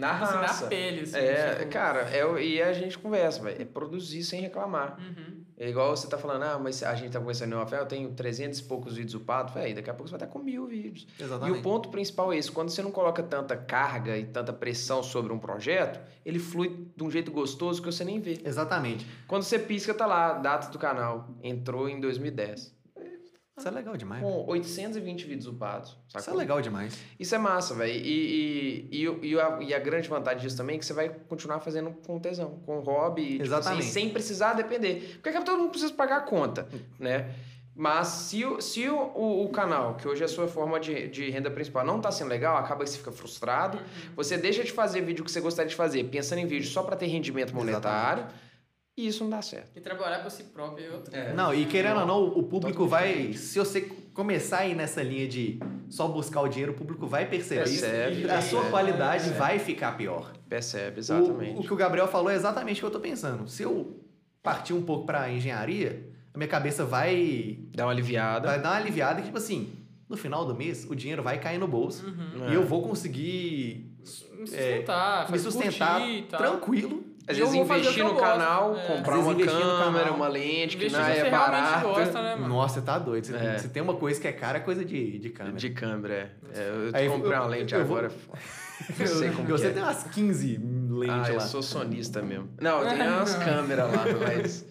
Na 0.00 0.12
assim, 0.12 0.34
raça. 0.34 0.64
na 0.64 0.68
pele. 0.68 1.00
Assim, 1.02 1.16
É, 1.16 1.54
tipo, 1.54 1.70
cara, 1.70 2.00
é, 2.10 2.42
e 2.42 2.62
a 2.62 2.72
gente 2.72 2.98
conversa, 2.98 3.42
velho. 3.42 3.60
É 3.60 3.64
produzir 3.64 4.24
sem 4.24 4.40
reclamar. 4.40 4.98
Uhum. 4.98 5.40
É 5.56 5.68
igual 5.68 5.94
você 5.94 6.08
tá 6.08 6.16
falando, 6.16 6.42
ah, 6.44 6.58
mas 6.58 6.82
a 6.82 6.94
gente 6.94 7.12
tá 7.12 7.18
conversando 7.20 7.52
em 7.52 7.56
off, 7.56 7.70
eu 7.74 7.84
tenho 7.84 8.10
300 8.14 8.60
e 8.60 8.62
poucos 8.62 8.96
vídeos 8.96 9.14
upados. 9.14 9.52
Véi, 9.52 9.74
daqui 9.74 9.90
a 9.90 9.92
pouco 9.92 10.08
você 10.08 10.16
vai 10.16 10.26
estar 10.26 10.32
com 10.32 10.38
mil 10.38 10.66
vídeos. 10.66 11.06
E 11.18 11.22
Exatamente. 11.22 11.58
o 11.58 11.62
ponto 11.62 11.90
principal 11.90 12.32
é 12.32 12.38
esse: 12.38 12.50
quando 12.50 12.70
você 12.70 12.80
não 12.80 12.90
coloca 12.90 13.22
tanta 13.22 13.54
carga 13.54 14.16
e 14.16 14.24
tanta 14.24 14.54
pressão 14.54 15.02
sobre 15.02 15.34
um 15.34 15.38
projeto, 15.38 16.00
ele 16.24 16.38
flui 16.38 16.88
de 16.96 17.04
um 17.04 17.10
jeito 17.10 17.30
gostoso 17.30 17.82
que 17.82 17.92
você 17.92 18.02
nem 18.02 18.18
vê. 18.18 18.40
Exatamente. 18.42 19.06
Quando 19.28 19.42
você 19.42 19.58
pisca, 19.58 19.92
tá 19.92 20.06
lá, 20.06 20.32
data 20.32 20.70
do 20.70 20.78
canal. 20.78 21.28
Entrou 21.42 21.90
em 21.90 22.00
2010. 22.00 22.79
Isso 23.60 23.68
é 23.68 23.70
legal 23.70 23.96
demais. 23.96 24.22
Com 24.22 24.44
820 24.46 25.24
vídeos 25.26 25.46
upados. 25.46 25.96
Isso 26.08 26.18
é 26.18 26.20
sacou? 26.20 26.38
legal 26.38 26.60
demais. 26.60 26.98
Isso 27.18 27.34
é 27.34 27.38
massa, 27.38 27.74
velho. 27.74 27.92
E, 27.92 28.88
e, 28.90 29.00
e, 29.02 29.08
o- 29.08 29.18
e, 29.24 29.38
a, 29.40 29.58
e 29.60 29.74
a 29.74 29.78
grande 29.78 30.08
vantagem 30.08 30.40
disso 30.40 30.56
também 30.56 30.76
é 30.76 30.78
que 30.78 30.84
você 30.86 30.92
vai 30.92 31.08
continuar 31.28 31.60
fazendo 31.60 31.90
com 32.06 32.18
tesão, 32.18 32.58
com 32.66 32.80
hobby, 32.80 33.22
tipo 33.22 33.42
assim, 33.42 33.42
Exatamente. 33.44 33.84
sem 33.86 34.10
precisar 34.10 34.54
depender. 34.54 35.20
Porque 35.22 35.38
todo 35.42 35.58
mundo 35.58 35.70
precisa 35.70 35.92
pagar 35.92 36.16
a 36.16 36.20
conta, 36.22 36.68
né? 36.98 37.32
Mas 37.74 38.08
se, 38.08 38.44
o, 38.44 38.60
se 38.60 38.88
o, 38.88 38.94
o, 39.14 39.44
o 39.44 39.48
canal, 39.48 39.94
que 39.94 40.06
hoje 40.06 40.20
é 40.22 40.26
a 40.26 40.28
sua 40.28 40.46
forma 40.48 40.78
de, 40.78 41.08
de 41.08 41.30
renda 41.30 41.50
principal, 41.50 41.84
não 41.84 42.00
tá 42.00 42.10
sendo 42.10 42.28
legal, 42.28 42.56
acaba 42.56 42.84
que 42.84 42.90
você 42.90 42.98
fica 42.98 43.12
frustrado. 43.12 43.78
Você 44.16 44.36
deixa 44.36 44.62
de 44.62 44.70
fazer 44.72 45.00
vídeo 45.00 45.24
que 45.24 45.30
você 45.30 45.40
gostaria 45.40 45.70
de 45.70 45.76
fazer, 45.76 46.04
pensando 46.04 46.40
em 46.40 46.46
vídeo 46.46 46.68
só 46.68 46.82
para 46.82 46.96
ter 46.96 47.06
rendimento 47.06 47.54
monetário. 47.54 48.26
E 49.00 49.06
isso 49.06 49.22
não 49.24 49.30
dá 49.30 49.40
certo. 49.42 49.68
E 49.76 49.80
trabalhar 49.80 50.18
por 50.22 50.30
si 50.30 50.42
próprio 50.44 50.86
é 50.86 50.90
outra. 50.94 51.32
Não, 51.34 51.54
e 51.54 51.64
querendo 51.66 52.00
ou 52.00 52.06
não, 52.06 52.24
o 52.28 52.42
público 52.42 52.86
vai. 52.86 53.08
diferente. 53.08 53.38
Se 53.38 53.58
você 53.58 53.80
começar 54.12 54.58
a 54.58 54.66
ir 54.66 54.74
nessa 54.74 55.02
linha 55.02 55.26
de 55.26 55.58
só 55.88 56.06
buscar 56.08 56.42
o 56.42 56.48
dinheiro, 56.48 56.72
o 56.72 56.74
público 56.74 57.06
vai 57.06 57.26
perceber. 57.26 57.62
Percebe, 57.64 58.20
e 58.22 58.30
a 58.30 58.42
sua 58.42 58.64
qualidade 58.70 59.22
percebe. 59.24 59.38
vai 59.38 59.58
ficar 59.58 59.96
pior. 59.96 60.32
Percebe, 60.48 60.96
O, 60.96 61.00
exatamente. 61.00 61.58
o 61.58 61.62
que 61.62 61.72
o 61.72 61.76
Gabriel 61.76 62.08
falou 62.08 62.30
é 62.30 62.34
exatamente 62.34 62.78
o 62.78 62.80
que 62.80 62.86
eu 62.86 62.90
tô 62.90 63.00
pensando. 63.00 63.48
Se 63.48 63.62
eu 63.62 63.98
partir 64.42 64.72
um 64.74 64.82
pouco 64.82 65.06
pra 65.06 65.30
engenharia, 65.30 66.06
a 66.34 66.38
minha 66.38 66.48
cabeça 66.48 66.84
vai, 66.84 67.58
Dá 67.74 67.84
uma 67.86 67.92
aliviada. 67.92 68.48
vai 68.48 68.60
dar 68.60 68.70
uma 68.70 68.76
aliviada 68.76 69.20
e, 69.20 69.24
tipo 69.24 69.38
assim, 69.38 69.72
no 70.08 70.16
final 70.16 70.44
do 70.44 70.54
mês, 70.54 70.86
o 70.90 70.94
dinheiro 70.94 71.22
vai 71.22 71.38
cair 71.40 71.58
no 71.58 71.66
bolso 71.68 72.04
Uhum. 72.06 72.50
e 72.50 72.54
eu 72.54 72.64
vou 72.64 72.82
conseguir 72.82 73.94
Me 73.98 74.46
sustentar, 74.46 75.20
me 75.22 75.30
fazer 75.38 75.50
sustentar 75.50 76.00
curtir 76.00 76.22
tranquilo. 76.28 77.04
Às 77.30 77.36
E 77.36 77.40
eu 77.40 77.46
vezes 77.46 77.60
investir 77.60 78.04
no 78.04 78.10
eu 78.10 78.16
canal, 78.16 78.76
É. 78.76 78.80
comprar 78.86 79.14
Às 79.16 79.24
uma 79.24 79.34
câmera, 79.36 80.04
canal. 80.04 80.14
uma 80.16 80.28
lente 80.28 80.76
que 80.76 80.90
não 80.90 81.00
é 81.00 81.30
barata. 81.30 81.80
gosta, 81.86 82.22
né, 82.22 82.34
mano? 82.36 82.48
Nossa, 82.48 82.74
você 82.74 82.80
tá 82.86 82.98
doido. 82.98 83.24
Você, 83.26 83.36
É. 83.36 83.58
você 83.58 83.68
tem 83.68 83.82
uma 83.82 83.94
coisa 83.94 84.20
que 84.20 84.26
é 84.28 84.32
cara, 84.32 84.58
é 84.58 84.60
coisa 84.60 84.84
de, 84.84 85.18
de 85.18 85.30
câmera. 85.30 85.56
De 85.56 85.70
câmera, 85.70 86.14
é. 86.14 86.28
É, 86.60 86.68
Eu 86.68 86.90
Aí, 86.94 87.08
comprei 87.08 87.32
eu- 87.32 87.40
uma 87.40 87.46
lente 87.46 87.74
eu 87.74 87.80
agora. 87.80 88.10
Eu 88.98 89.06
sei 89.06 89.30
como 89.30 89.44
que 89.44 89.52
você 89.52 89.66
é. 89.66 89.70
tem 89.72 89.82
umas 89.82 90.04
15 90.04 90.56
lentes 90.90 91.28
Ah, 91.28 91.30
eu 91.32 91.34
lá. 91.34 91.40
sou 91.42 91.62
sonista 91.62 92.22
mesmo. 92.22 92.48
Não, 92.58 92.80
eu 92.82 92.88
tenho 92.88 93.10
umas 93.14 93.34
câmeras 93.34 93.92
lá, 93.94 94.04
mas, 94.26 94.66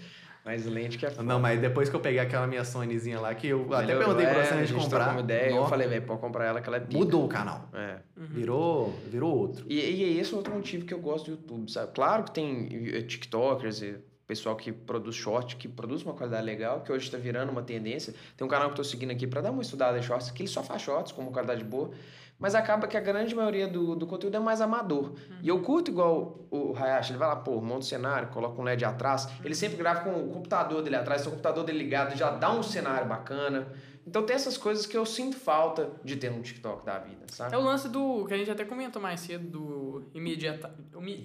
mas 0.50 0.66
lente 0.66 0.98
que 0.98 1.06
é 1.06 1.12
foda. 1.12 1.22
Não, 1.22 1.40
mas 1.40 1.62
depois 1.62 1.90
que 1.90 1.96
eu 1.96 2.00
peguei 2.00 2.20
aquela 2.20 2.48
minha 2.48 2.64
Sonyzinha 2.64 3.20
lá, 3.20 3.36
que 3.36 3.48
eu 3.48 3.72
até 3.72 3.86
Melhorou, 3.86 4.16
perguntei 4.16 4.26
pra 4.26 4.42
é, 4.42 4.46
você 4.46 4.54
a 4.54 4.58
antes 4.58 4.70
de 4.70 4.74
gente 4.74 4.84
comprar. 4.84 5.12
uma 5.12 5.20
ideia, 5.20 5.52
eu 5.52 5.68
falei, 5.68 5.88
velho, 5.88 6.02
pode 6.02 6.20
comprar 6.20 6.46
ela 6.46 6.60
que 6.60 6.68
ela 6.68 6.78
é 6.78 6.80
pica. 6.80 6.98
mudou 6.98 7.26
o 7.26 7.28
canal. 7.28 7.70
É. 7.72 7.98
Virou, 8.18 8.90
virou 9.08 9.38
outro. 9.38 9.64
E, 9.70 9.76
e 9.76 10.04
é 10.04 10.20
esse 10.20 10.34
outro 10.34 10.52
motivo 10.52 10.86
que 10.88 10.94
eu 10.94 11.00
gosto 11.00 11.26
do 11.26 11.32
YouTube, 11.34 11.72
sabe? 11.72 11.92
Claro 11.94 12.24
que 12.24 12.32
tem 12.32 12.68
eh, 12.92 13.02
TikTokers 13.04 13.84
e 13.84 13.98
pessoal 14.26 14.56
que 14.56 14.72
produz 14.72 15.16
short, 15.16 15.56
que 15.56 15.68
produz 15.68 16.02
uma 16.02 16.16
qualidade 16.16 16.44
legal, 16.44 16.82
que 16.82 16.92
hoje 16.92 17.06
está 17.06 17.20
virando 17.20 17.52
uma 17.52 17.62
tendência. 17.62 18.16
Tem 18.36 18.44
um 18.44 18.50
canal 18.50 18.70
que 18.70 18.74
eu 18.74 18.78
tô 18.78 18.84
seguindo 18.84 19.12
aqui 19.12 19.28
para 19.28 19.42
dar 19.42 19.52
uma 19.52 19.62
estudada 19.62 20.00
em 20.00 20.02
shorts, 20.02 20.32
que 20.32 20.42
ele 20.42 20.50
só 20.50 20.64
faz 20.64 20.82
shorts 20.82 21.12
com 21.12 21.22
uma 21.22 21.32
qualidade 21.32 21.64
boa, 21.64 21.92
mas 22.40 22.56
acaba 22.56 22.88
que 22.88 22.96
a 22.96 23.02
grande 23.02 23.36
maioria 23.36 23.68
do, 23.68 23.96
do 23.96 24.08
conteúdo 24.08 24.36
é 24.36 24.40
mais 24.40 24.62
amador. 24.62 25.14
E 25.44 25.50
eu 25.50 25.60
curto 25.62 25.92
igual 25.92 26.40
o 26.50 26.74
Hayashi, 26.76 27.12
ele 27.12 27.20
vai 27.20 27.28
lá, 27.28 27.36
pô, 27.36 27.60
monta 27.62 27.80
o 27.80 27.84
cenário, 27.84 28.30
coloca 28.30 28.60
um 28.60 28.64
LED 28.64 28.86
atrás, 28.86 29.28
ele 29.44 29.54
sempre 29.54 29.78
grava 29.78 30.02
com 30.02 30.12
o 30.12 30.30
computador 30.30 30.82
dele 30.82 30.96
atrás, 30.96 31.22
se 31.22 31.28
o 31.28 31.32
computador 31.32 31.64
dele 31.66 31.80
ligado 31.80 32.16
já 32.18 32.32
dá 32.32 32.52
um 32.52 32.64
cenário 32.64 33.08
bacana. 33.08 33.68
Então 34.08 34.24
tem 34.24 34.36
essas 34.36 34.58
coisas 34.58 34.88
que 34.88 34.98
eu 34.98 35.06
sinto 35.06 35.38
falta 35.38 35.92
de 36.04 36.16
ter 36.16 36.32
no 36.32 36.42
TikTok 36.42 36.84
da 36.84 36.98
vida, 36.98 37.26
sabe? 37.28 37.54
É 37.54 37.58
o 37.58 37.62
lance 37.62 37.88
do. 37.90 38.26
que 38.26 38.34
a 38.34 38.38
gente 38.38 38.50
até 38.50 38.66
comentou 38.66 39.00
mais 39.00 39.20
cedo, 39.20 39.48
do 39.48 40.04
imediata, 40.16 40.74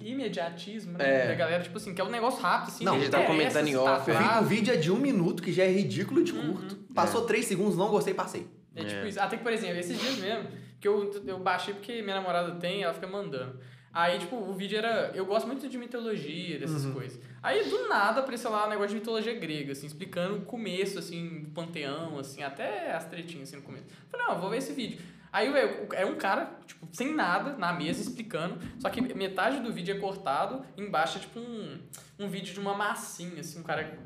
imediatismo, 0.03 0.97
né? 0.97 1.23
É. 1.23 1.27
Da 1.29 1.33
galera, 1.35 1.63
tipo 1.63 1.77
assim, 1.77 1.93
que 1.95 2.01
é 2.01 2.03
um 2.03 2.09
negócio 2.09 2.41
rápido, 2.41 2.69
assim. 2.69 2.83
Não, 2.83 2.95
a 2.95 2.99
gente 2.99 3.09
tá 3.09 3.23
interessa 3.23 3.59
comentando 3.59 3.67
em 3.67 3.73
tá 3.73 3.81
off, 3.95 4.11
atrás. 4.11 4.45
O 4.45 4.47
vídeo 4.47 4.73
é 4.73 4.77
de 4.77 4.91
um 4.91 4.97
minuto, 4.97 5.41
que 5.41 5.51
já 5.51 5.63
é 5.63 5.71
ridículo 5.71 6.23
de 6.23 6.33
curto. 6.33 6.75
Passou 6.93 7.21
três 7.25 7.45
segundos, 7.45 7.75
não 7.75 7.89
gostei, 7.89 8.13
passei. 8.13 8.47
É 8.75 8.83
tipo 8.83 8.99
É. 9.05 9.09
isso. 9.09 9.19
Até 9.19 9.37
que, 9.37 9.43
por 9.43 9.51
exemplo, 9.53 9.77
esses 9.77 9.99
dias 9.99 10.17
mesmo, 10.17 10.47
que 10.79 10.87
eu, 10.87 11.11
eu 11.25 11.39
baixei 11.39 11.73
porque 11.73 12.01
minha 12.01 12.15
namorada 12.15 12.55
tem, 12.55 12.83
ela 12.83 12.93
fica 12.93 13.07
mandando. 13.07 13.59
Aí, 13.93 14.19
tipo, 14.19 14.35
o 14.35 14.53
vídeo 14.53 14.77
era. 14.77 15.11
Eu 15.15 15.25
gosto 15.25 15.47
muito 15.47 15.69
de 15.69 15.77
mitologia, 15.77 16.59
dessas 16.59 16.83
Uhum. 16.83 16.93
coisas. 16.93 17.17
Aí, 17.41 17.63
do 17.69 17.87
nada, 17.87 18.19
apareceu 18.19 18.51
lá 18.51 18.65
um 18.67 18.69
negócio 18.69 18.89
de 18.89 18.95
mitologia 18.95 19.33
grega, 19.39 19.71
assim, 19.71 19.87
explicando 19.87 20.35
o 20.37 20.41
começo, 20.41 20.99
assim, 20.99 21.43
do 21.43 21.49
panteão, 21.51 22.19
assim, 22.19 22.43
até 22.43 22.91
as 22.91 23.05
tretinhas, 23.05 23.47
assim, 23.47 23.55
no 23.57 23.61
começo. 23.63 23.85
Falei, 24.11 24.25
não, 24.27 24.37
vou 24.37 24.49
ver 24.49 24.57
esse 24.57 24.73
vídeo. 24.73 24.99
Aí, 25.31 25.47
é 25.93 26.05
um 26.05 26.15
cara, 26.15 26.59
tipo, 26.65 26.87
sem 26.91 27.13
nada, 27.13 27.55
na 27.57 27.71
mesa, 27.71 28.01
explicando, 28.01 28.57
só 28.79 28.89
que 28.89 28.99
metade 29.01 29.61
do 29.61 29.71
vídeo 29.71 29.95
é 29.95 29.99
cortado, 29.99 30.65
embaixo 30.77 31.17
é, 31.17 31.21
tipo, 31.21 31.39
um, 31.39 31.79
um 32.19 32.27
vídeo 32.27 32.53
de 32.53 32.59
uma 32.59 32.73
massinha, 32.73 33.39
assim, 33.39 33.59
um 33.59 33.63
cara 33.63 33.97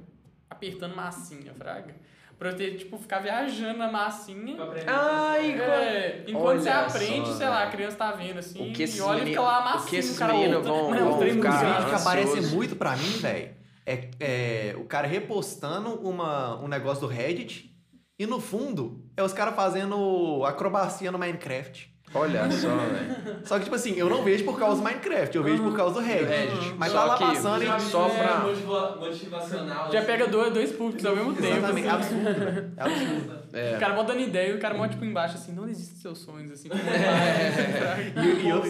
apertando 0.50 0.96
massinha, 0.96 1.52
fraga. 1.56 1.96
Pra 2.40 2.52
eu 2.52 2.56
ter, 2.56 2.78
tipo, 2.78 2.98
ficar 2.98 3.20
viajando 3.20 3.78
na 3.80 3.92
massinha. 3.92 4.56
Pra 4.56 4.64
aprender 4.64 4.86
Ai, 4.90 5.52
É, 5.62 6.24
enquanto 6.26 6.46
Olha 6.48 6.60
você 6.62 6.70
aprende, 6.70 7.28
só, 7.28 7.34
sei 7.34 7.50
lá, 7.50 7.64
a 7.64 7.68
criança 7.68 7.98
tá 7.98 8.12
vendo 8.14 8.40
assim, 8.40 8.72
O 8.72 8.74
que 8.74 8.86
e 8.86 9.02
olha 9.02 9.24
e 9.24 9.26
fica 9.26 9.42
lá 9.42 9.76
o 9.76 9.86
que 9.86 9.96
esses 9.98 10.16
o 10.16 10.20
cara 10.20 10.34
meninos 10.34 10.66
vão- 10.66 10.90
Não, 10.92 11.10
vão 11.12 11.20
ficar 11.20 11.82
Um 11.82 11.90
que 11.90 11.96
aparece 11.96 12.56
muito 12.56 12.78
pra 12.78 12.96
mim, 12.96 13.10
velho, 13.18 13.50
é, 13.86 14.08
é 14.22 14.76
o 14.78 14.86
cara 14.86 15.06
repostando 15.06 15.96
uma, 15.96 16.56
um 16.64 16.70
negócio 16.70 17.02
do 17.06 17.14
Reddit 17.14 17.76
e 18.18 18.26
no 18.26 18.40
fundo 18.40 19.04
é 19.18 19.22
os 19.24 19.34
caras 19.34 19.54
fazendo 19.54 20.46
acrobacia 20.46 21.12
no 21.12 21.20
Minecraft. 21.20 21.94
Olha 22.14 22.49
só, 22.51 22.76
velho. 22.76 23.39
Só 23.43 23.57
que, 23.57 23.66
tipo 23.66 23.76
assim, 23.76 23.93
eu 23.95 24.10
não 24.10 24.24
vejo 24.24 24.43
por 24.43 24.57
causa 24.57 24.78
do 24.78 24.84
Minecraft, 24.84 25.36
eu 25.38 25.43
vejo 25.43 25.62
por 25.62 25.76
causa 25.76 25.93
do 26.01 26.05
Reddit. 26.05 26.26
Reddit. 26.28 26.74
Mas 26.78 26.91
Só 26.91 26.97
tá 26.97 27.05
lá 27.05 27.18
que 27.18 27.24
passando 27.26 27.64
e. 27.64 27.80
Só 27.82 28.07
né, 28.07 28.18
pra- 28.24 28.39
motiva- 28.39 28.95
motivacional. 28.99 29.91
Já 29.91 29.99
assim. 29.99 30.07
pega 30.07 30.28
dois, 30.28 30.53
dois 30.53 30.72
públicos 30.72 31.05
ao 31.05 31.16
mesmo 31.16 31.34
tempo. 31.36 31.57
Exatamente, 31.57 31.88
é 31.88 31.91
assim. 31.91 32.16
absurdo, 32.26 32.39
velho. 32.45 32.72
É 32.76 32.82
absurdo. 32.84 33.39
É. 33.53 33.76
O 33.76 33.80
cara 33.80 33.93
bota 33.93 34.14
dando 34.14 34.22
ideia 34.24 34.51
e 34.51 34.55
o 34.55 34.60
cara 34.60 34.76
manda 34.76 34.89
tipo 34.89 35.05
embaixo 35.05 35.36
assim, 35.36 35.51
não 35.53 35.66
desista 35.68 35.93
dos 35.93 36.01
seus 36.01 36.18
sonhos, 36.20 36.51
assim. 36.51 36.70
como 36.70 36.84
vai. 36.84 38.26
E, 38.26 38.43
e 38.45 38.49
eu- 38.49 38.64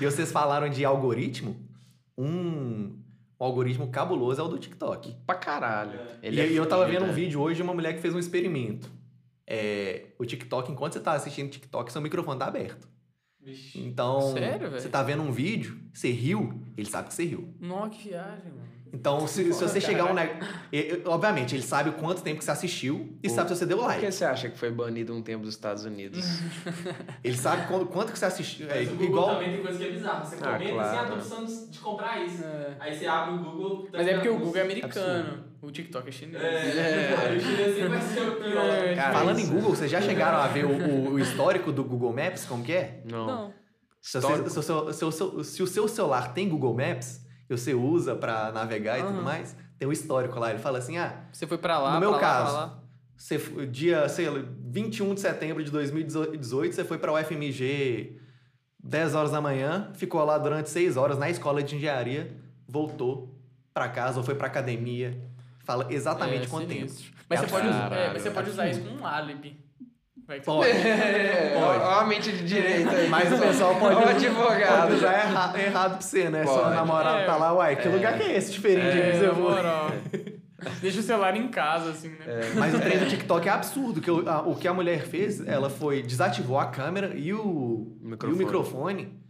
e 0.00 0.04
vocês 0.10 0.30
falaram 0.32 0.68
de 0.68 0.84
algoritmo? 0.84 1.56
Um, 2.16 2.94
um 3.40 3.44
algoritmo 3.44 3.88
cabuloso 3.88 4.40
é 4.40 4.44
o 4.44 4.48
do 4.48 4.58
TikTok. 4.58 5.16
Pra 5.26 5.34
caralho. 5.34 5.98
E, 6.22 6.26
Ele 6.26 6.40
é 6.40 6.46
e 6.48 6.56
eu 6.56 6.66
tava 6.66 6.84
vendo 6.86 7.04
um 7.06 7.10
é. 7.10 7.12
vídeo 7.12 7.40
hoje 7.40 7.56
de 7.56 7.62
uma 7.62 7.74
mulher 7.74 7.94
que 7.94 8.00
fez 8.00 8.14
um 8.14 8.18
experimento. 8.18 8.90
É, 9.46 10.06
o 10.18 10.24
TikTok, 10.24 10.70
enquanto 10.70 10.94
você 10.94 11.00
tá 11.00 11.12
assistindo 11.12 11.50
TikTok, 11.50 11.92
seu 11.92 12.00
microfone 12.00 12.38
tá 12.38 12.46
aberto. 12.46 12.88
Vixe. 13.40 13.80
Então, 13.80 14.32
Sério, 14.32 14.70
você 14.70 14.88
tá 14.88 15.02
vendo 15.02 15.22
um 15.22 15.32
vídeo, 15.32 15.76
você 15.92 16.10
riu, 16.10 16.62
ele 16.76 16.88
sabe 16.88 17.08
que 17.08 17.14
você 17.14 17.24
riu. 17.24 17.52
Nossa, 17.60 17.90
que 17.90 18.08
viagem, 18.08 18.52
mano. 18.52 18.81
Então, 18.94 19.26
se, 19.26 19.52
se 19.54 19.60
você 19.64 19.80
chegar 19.80 20.04
um 20.10 20.14
negócio. 20.14 20.42
Obviamente, 21.06 21.54
ele 21.54 21.62
sabe 21.62 21.88
o 21.88 21.94
quanto 21.94 22.20
tempo 22.22 22.38
que 22.38 22.44
você 22.44 22.50
assistiu 22.50 23.16
e 23.22 23.28
Pô, 23.28 23.34
sabe 23.34 23.48
se 23.48 23.56
você 23.56 23.64
deu 23.64 23.78
Por 23.78 23.86
like. 23.86 24.04
que 24.04 24.12
você 24.12 24.24
acha 24.24 24.50
que 24.50 24.58
foi 24.58 24.70
banido 24.70 25.14
um 25.14 25.22
tempo 25.22 25.44
dos 25.44 25.54
Estados 25.54 25.84
Unidos? 25.86 26.26
Ele 27.24 27.36
sabe 27.36 27.66
quanto, 27.68 27.86
quanto 27.86 28.12
que 28.12 28.18
você 28.18 28.26
assistiu. 28.26 28.68
É, 28.70 28.80
Mas 28.80 28.88
o 28.88 28.90
Google 28.92 29.06
igual. 29.06 29.28
também 29.36 29.52
tem 29.52 29.62
coisa 29.62 29.78
que 29.78 29.84
é 29.84 29.90
bizarra. 29.90 30.24
Você 30.24 30.36
Ah, 30.36 30.38
comenta 30.52 30.64
assim, 30.64 30.72
claro. 30.74 30.98
ah, 30.98 31.06
tô 31.06 31.12
precisando 31.14 31.70
de 31.70 31.78
comprar 31.78 32.24
isso. 32.24 32.44
É. 32.44 32.76
Aí 32.80 32.98
você 32.98 33.06
abre 33.06 33.34
o 33.34 33.38
Google... 33.38 33.82
tá 33.84 33.98
Mas 33.98 34.06
é 34.08 34.12
porque 34.14 34.28
o? 34.28 34.38
Google 34.38 34.56
é 34.56 34.60
americano. 34.62 35.44
O 35.62 35.70
TikTok 35.70 36.08
é 36.08 36.12
chinês. 36.12 36.42
É, 36.42 37.14
aí 37.30 37.36
o 37.38 37.40
chinês 37.40 37.88
vai 37.88 38.00
ser 38.02 38.28
o 38.28 38.32
pior. 38.42 38.64
É, 38.66 38.94
Cara, 38.94 39.12
Falando 39.18 39.38
em 39.38 39.42
isso- 39.42 39.52
Google, 39.52 39.70
vocês 39.74 39.90
já 39.90 40.00
chegaram 40.02 40.36
a 40.38 40.48
ver 40.48 40.66
o, 40.66 40.70
o- 40.70 41.10
o 41.12 41.18
histórico 41.18 41.72
do 41.72 41.82
Google 41.82 42.12
Maps? 42.12 42.44
Como 42.44 42.62
que 42.62 42.72
é? 42.72 43.00
Não. 43.10 43.26
Não. 43.26 43.54
Se, 44.02 44.20
se 44.20 44.28
se 44.50 45.44
se 45.44 45.62
o 45.62 45.66
seu 45.66 45.86
celular 45.88 46.34
tem 46.34 46.48
Google 46.48 46.74
Maps, 46.74 47.21
que 47.54 47.60
você 47.60 47.74
usa 47.74 48.14
pra 48.14 48.50
navegar 48.52 48.98
e 48.98 49.02
tudo 49.02 49.22
mais, 49.22 49.54
tem 49.78 49.86
um 49.88 49.92
histórico 49.92 50.38
lá. 50.38 50.50
Ele 50.50 50.58
fala 50.58 50.78
assim: 50.78 50.96
ah, 50.98 51.24
Você 51.32 51.46
foi 51.46 51.58
pra 51.58 51.78
lá, 51.78 51.94
No 51.94 52.00
meu 52.00 52.10
pra 52.10 52.16
lá, 52.18 52.22
caso. 52.22 52.52
pra 52.52 52.60
lá. 52.66 52.78
Você, 53.16 53.38
dia, 53.70 54.08
sei 54.08 54.28
lá, 54.28 54.42
21 54.70 55.14
de 55.14 55.20
setembro 55.20 55.62
de 55.62 55.70
2018, 55.70 56.74
você 56.74 56.84
foi 56.84 56.98
para 56.98 57.12
o 57.12 57.16
FMG 57.22 58.18
10 58.82 59.14
horas 59.14 59.30
da 59.30 59.40
manhã, 59.40 59.90
ficou 59.94 60.24
lá 60.24 60.36
durante 60.38 60.68
6 60.70 60.96
horas 60.96 61.16
na 61.18 61.30
escola 61.30 61.62
de 61.62 61.76
engenharia, 61.76 62.36
voltou 62.66 63.32
para 63.72 63.88
casa 63.88 64.18
ou 64.18 64.24
foi 64.24 64.34
para 64.34 64.48
academia. 64.48 65.16
Fala 65.64 65.86
exatamente 65.90 66.46
É, 66.46 66.48
quanto 66.48 66.68
sinistro. 66.68 67.04
tempo. 67.04 67.16
Mas, 67.28 67.38
É 67.38 67.42
você 67.44 67.50
pode, 67.50 67.68
usar- 67.68 67.92
é, 67.92 68.12
mas 68.12 68.22
você 68.22 68.30
pode 68.32 68.50
usar 68.50 68.68
isso 68.68 68.80
como 68.82 69.00
um 69.00 69.06
álibi. 69.06 69.60
Vai 70.26 70.38
que 70.40 70.46
você- 70.46 70.50
Pode. 70.50 70.70
É, 70.70 71.54
Pode. 71.54 71.78
ó 71.84 72.00
a 72.00 72.06
mente 72.06 72.32
de 72.32 72.44
direito 72.44 72.88
aí. 72.90 73.08
Mas 73.08 73.32
o 73.32 73.38
pessoal 73.38 73.74
pode, 73.76 73.96
o 73.96 74.08
advogado. 74.08 74.80
pode 74.82 74.94
usar 74.94 75.12
erra- 75.12 75.60
errado 75.60 75.90
pra 75.92 76.00
você, 76.00 76.30
né? 76.30 76.44
Sua 76.46 76.62
Pode. 76.64 76.74
namorada 76.76 77.18
É. 77.20 77.26
tá 77.26 77.36
lá, 77.36 77.52
uai, 77.54 77.76
que 77.76 77.88
lugar 77.88 78.16
que 78.16 78.22
é 78.22 78.36
esse 78.36 78.52
diferente 78.52 78.86
É, 78.98 79.10
que 79.12 79.18
você 79.18 79.26
na 79.26 79.34
foi? 79.34 79.42
moral. 79.42 79.90
Deixa 80.80 81.00
o 81.00 81.02
celular 81.02 81.36
em 81.36 81.48
casa, 81.48 81.90
assim, 81.90 82.10
né? 82.10 82.18
Mas 82.56 82.72
o 82.72 82.78
trem 82.78 82.96
do 82.96 83.06
TikTok 83.08 83.48
é 83.48 83.50
absurdo. 83.50 84.00
Que 84.00 84.10
o, 84.10 84.28
a- 84.28 84.42
o 84.42 84.54
que 84.54 84.68
a 84.68 84.72
mulher 84.72 85.04
fez, 85.06 85.44
ela 85.46 85.68
foi 85.68 86.02
desativou 86.02 86.56
a 86.58 86.66
câmera 86.66 87.16
e 87.16 87.32
o, 87.34 87.96
Microfone. 88.00 88.32
e 88.32 88.34
o 88.34 88.38
microfone. 88.46 89.22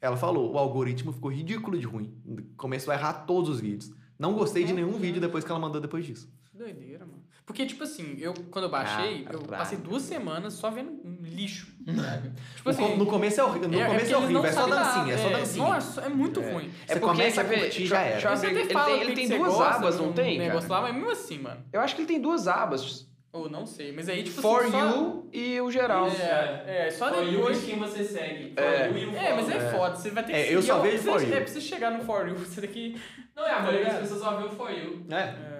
Ela 0.00 0.16
falou, 0.16 0.52
o 0.52 0.56
algoritmo 0.58 1.12
ficou 1.12 1.32
ridículo 1.32 1.76
de 1.76 1.84
ruim. 1.84 2.14
Começou 2.56 2.92
a 2.92 2.96
errar 2.96 3.12
todos 3.26 3.50
os 3.50 3.60
vídeos. 3.60 3.90
Não 4.16 4.32
gostei 4.34 4.62
de 4.64 4.72
nenhum 4.72 4.92
vídeo 4.92 5.20
depois 5.20 5.42
que 5.42 5.50
ela 5.50 5.58
mandou 5.58 5.80
depois 5.80 6.06
disso. 6.06 6.32
Que 6.52 6.56
doideira, 6.56 7.04
mano. 7.04 7.24
Porque, 7.48 7.64
tipo 7.66 7.82
assim, 7.82 8.14
eu, 8.20 8.34
quando 8.50 8.66
eu 8.66 8.70
baixei, 8.70 9.20
eu 9.22 9.40
Caralho. 9.40 9.48
passei 9.48 9.78
duas 9.78 10.02
semanas 10.02 10.52
só 10.52 10.70
vendo 10.70 10.90
um 11.02 11.16
lixo, 11.22 11.66
sabe? 11.96 12.30
tipo 12.54 12.68
assim... 12.68 12.94
no 12.96 13.06
começo 13.06 13.40
é 13.40 13.44
horrível, 13.44 13.68
no 13.70 13.78
é- 13.78 13.82
é 13.82 13.86
começo 13.86 14.12
é 14.12 14.16
horrível, 14.18 14.44
é 14.44 14.52
só 14.52 14.66
dancinha, 14.66 14.96
nada, 14.98 15.12
é 15.12 15.16
só 15.16 15.28
dancinha. 15.30 15.64
Nossa, 15.66 16.00
é 16.02 16.08
muito 16.10 16.40
ruim. 16.42 16.68
Você 16.86 16.92
É 16.92 16.98
porque, 16.98 17.00
começa 17.16 17.40
a 17.40 17.44
curtir, 17.44 17.86
já 17.86 18.02
eu 18.06 18.12
era. 18.18 18.36
Você 18.36 18.46
abrir- 18.48 18.60
até 18.60 18.60
ele 18.60 18.74
tem, 18.74 19.00
ele 19.00 19.06
que 19.10 19.14
tem 19.16 19.24
que 19.24 19.32
você 19.32 19.38
duas 19.38 19.54
gosta 19.54 19.74
abas, 19.76 19.98
não 19.98 20.12
tem, 20.12 20.38
negócio 20.38 20.68
cara? 20.68 20.80
lá, 20.82 20.86
mas 20.88 20.96
mesmo 20.96 21.10
assim, 21.10 21.38
mano. 21.38 21.64
Eu 21.72 21.80
acho 21.80 21.94
que 21.96 22.02
ele 22.02 22.08
tem 22.08 22.20
duas 22.20 22.46
abas. 22.46 23.08
Ou 23.32 23.48
não 23.48 23.66
sei, 23.66 23.92
mas 23.92 24.08
aí, 24.08 24.22
tipo 24.22 24.40
For 24.42 24.62
assim, 24.62 24.70
só- 24.70 24.78
You 24.86 25.28
e 25.32 25.60
o 25.60 25.70
geral. 25.70 26.06
É, 26.08 26.86
é, 26.86 26.90
só 26.90 27.08
For 27.08 27.22
you 27.24 27.32
depois... 27.38 27.62
e 27.62 27.66
quem 27.66 27.78
você 27.78 28.04
segue. 28.04 28.52
For 28.54 28.62
É. 28.62 28.88
you 28.90 28.98
e 28.98 29.06
o 29.06 29.16
É, 29.16 29.34
mas 29.34 29.48
é 29.50 29.70
foda, 29.70 29.96
você 29.96 30.10
vai 30.10 30.22
ter 30.24 30.32
que 30.32 30.38
É, 30.38 30.42
seguir 30.42 30.54
eu 30.54 30.62
só 30.62 30.78
vejo 30.80 31.02
For 31.02 31.12
você- 31.20 31.26
You. 31.26 31.34
É, 31.34 31.40
pra 31.40 31.46
você 31.46 31.60
chegar 31.62 31.90
no 31.92 32.04
For 32.04 32.28
You, 32.28 32.34
você 32.44 32.60
tem 32.60 32.70
que... 32.70 33.00
Não, 33.34 33.46
é, 33.46 33.52
a 33.52 33.60
maioria 33.60 33.80
Tá 33.86 33.92
das 33.92 33.94
ligado? 33.94 34.00
pessoas 34.02 34.20
só 34.20 34.36
vê 34.38 34.44
o 34.46 34.50
For 34.50 34.70
you. 34.70 35.06
É, 35.10 35.14
É. 35.16 35.57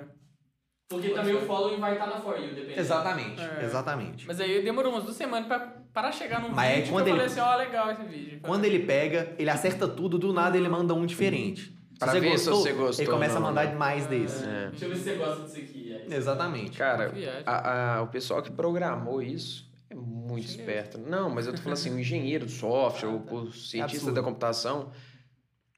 Porque 0.89 1.11
também 1.11 1.34
o 1.34 1.41
following 1.43 1.78
vai 1.78 1.93
estar 1.93 2.07
na 2.07 2.18
For 2.18 2.39
you, 2.41 2.55
dependendo. 2.55 2.80
exatamente, 2.80 3.41
É. 3.43 3.62
exatamente. 3.62 4.26
Mas 4.26 4.41
aí 4.41 4.62
demorou 4.62 4.91
umas 4.91 5.05
duas 5.05 5.16
semanas 5.16 5.47
pra 5.47 5.61
parar 5.93 6.11
chegar 6.12 6.41
num 6.41 6.49
Mas 6.49 6.70
é 6.70 6.74
vídeo 6.76 6.93
quando 6.93 7.05
que 7.05 7.11
eu 7.11 7.16
ele- 7.16 7.28
falei 7.28 7.43
assim, 7.45 7.53
ó, 7.53 7.57
legal 7.59 7.91
esse 7.91 8.03
vídeo. 8.05 8.41
Quando 8.43 8.64
ele 8.64 8.78
pega, 8.80 9.34
ele 9.39 9.51
acerta 9.51 9.86
tudo, 9.86 10.18
do 10.18 10.32
nada 10.32 10.57
ele 10.57 10.68
manda 10.68 10.95
um 10.95 11.05
diferente. 11.05 11.76
Se 11.93 11.99
Pra 11.99 12.12
ver 12.12 12.39
se 12.39 12.49
você 12.49 12.72
gostou 12.72 13.05
ele 13.05 13.11
começa 13.12 13.34
não, 13.34 13.49
a 13.49 13.51
mandar 13.51 13.66
né? 13.66 13.74
mais 13.74 14.07
desse. 14.07 14.43
É. 14.45 14.68
Deixa 14.70 14.84
eu 14.86 14.89
ver 14.89 14.97
se 14.97 15.03
você 15.03 15.14
gosta 15.16 15.43
disso 15.45 15.57
aqui. 15.59 15.93
Aí. 16.09 16.14
Exatamente. 16.16 16.78
Cara, 16.78 17.12
a- 17.45 17.97
a- 17.99 18.03
o 18.03 18.07
pessoal 18.07 18.41
que 18.41 18.51
programou 18.51 19.20
isso 19.20 19.68
é 19.91 19.95
muito 19.95 20.47
esperto. 20.47 20.97
Não, 20.97 21.28
mas 21.28 21.47
eu 21.47 21.53
tô 21.53 21.59
falando 21.59 21.74
assim, 21.76 21.95
o 21.95 21.99
engenheiro 21.99 22.47
do 22.47 22.51
software, 22.53 23.09
o, 23.11 23.16
o 23.34 23.53
cientista 23.53 23.82
absurdo. 23.97 24.14
da 24.14 24.22
computação, 24.22 24.91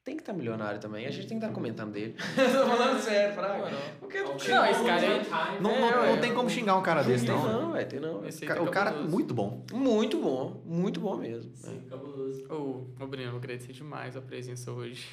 tem 0.05 0.17
que 0.17 0.23
estar 0.23 0.33
milionário 0.33 0.81
também. 0.81 1.07
A 1.07 1.11
gente 1.11 1.27
tem 1.27 1.39
que 1.39 1.45
estar 1.45 1.55
comentando 1.55 1.93
dele. 1.93 2.15
tô 2.35 2.67
falando 2.67 2.99
sério, 3.01 3.35
Fraga. 3.35 3.71
Porque 3.99 4.19
não, 4.21 4.29
Não, 4.29 4.37
esse 4.67 4.85
cara 4.85 5.01
Time. 5.25 5.61
Não, 5.61 5.71
É, 5.71 5.81
não, 5.81 6.01
ué. 6.01 6.13
não 6.13 6.21
tem 6.21 6.35
como 6.35 6.49
xingar 6.51 6.77
um 6.77 6.83
cara 6.83 7.03
desse, 7.03 7.27
tem 7.27 7.35
não. 7.35 7.63
não, 7.71 7.77
é, 7.77 7.85
tem 7.85 8.01
não. 8.01 8.27
Esse 8.27 8.45
O 8.45 8.49
tá 8.49 8.71
cara 8.71 8.91
é 8.91 8.93
cabuloso. 8.93 9.11
muito 9.15 9.35
bom. 9.35 9.65
Muito 9.73 10.19
bom, 10.19 10.63
muito 10.65 11.01
bom 11.01 11.17
mesmo. 11.17 11.51
Sim, 11.55 11.83
cabuloso. 11.89 12.45
Ô, 12.51 13.03
ô 13.03 13.07
Breno, 13.07 13.37
eu 13.37 13.41
demais 13.73 14.17
a 14.17 14.21
presença 14.21 14.73
hoje. 14.73 15.07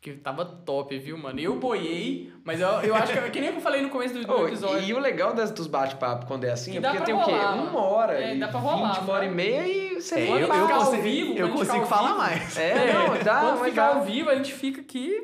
Porque 0.00 0.12
tava 0.12 0.44
top, 0.44 0.96
viu, 0.96 1.18
mano? 1.18 1.40
Eu 1.40 1.58
boiei, 1.58 2.32
mas 2.44 2.60
eu, 2.60 2.68
eu 2.68 2.94
acho 2.94 3.12
que, 3.12 3.18
é 3.18 3.30
que 3.30 3.40
nem 3.40 3.50
eu 3.52 3.60
falei 3.60 3.82
no 3.82 3.88
começo 3.90 4.14
do, 4.14 4.24
do 4.24 4.32
Ô, 4.32 4.46
episódio. 4.46 4.84
e 4.88 4.94
o 4.94 4.98
legal 5.00 5.34
das, 5.34 5.50
dos 5.50 5.66
bate-papos 5.66 6.24
quando 6.28 6.44
é 6.44 6.52
assim 6.52 6.70
Que 6.70 6.78
é 6.78 6.80
porque 6.80 7.00
tem 7.02 7.14
o 7.16 7.24
quê? 7.24 7.32
rolar. 7.32 7.54
Uma 7.56 7.82
hora, 7.82 8.14
É, 8.22 8.36
e 8.36 8.38
dá 8.38 8.46
pra 8.46 8.60
rolar, 8.60 8.92
20, 8.92 9.02
uma 9.02 9.12
hora 9.14 9.24
e 9.24 9.30
meia 9.30 9.66
e 9.66 10.00
você 10.00 10.14
É, 10.20 10.30
eu, 10.30 10.38
eu 10.38 10.52
ao 10.52 10.84
consigo, 10.84 11.02
vivo, 11.02 11.34
eu 11.34 11.48
consigo 11.48 11.72
ficar 11.72 11.80
ao 11.80 11.86
falar 11.86 12.08
vivo. 12.10 12.18
mais. 12.18 12.56
É, 12.56 12.92
não, 12.94 13.24
dá, 13.24 13.40
Quando 13.40 13.58
mas 13.58 13.68
ficar 13.70 13.88
dá. 13.88 13.94
ao 13.96 14.04
vivo, 14.04 14.30
a 14.30 14.34
gente 14.36 14.52
fica 14.52 14.80
aqui 14.82 15.20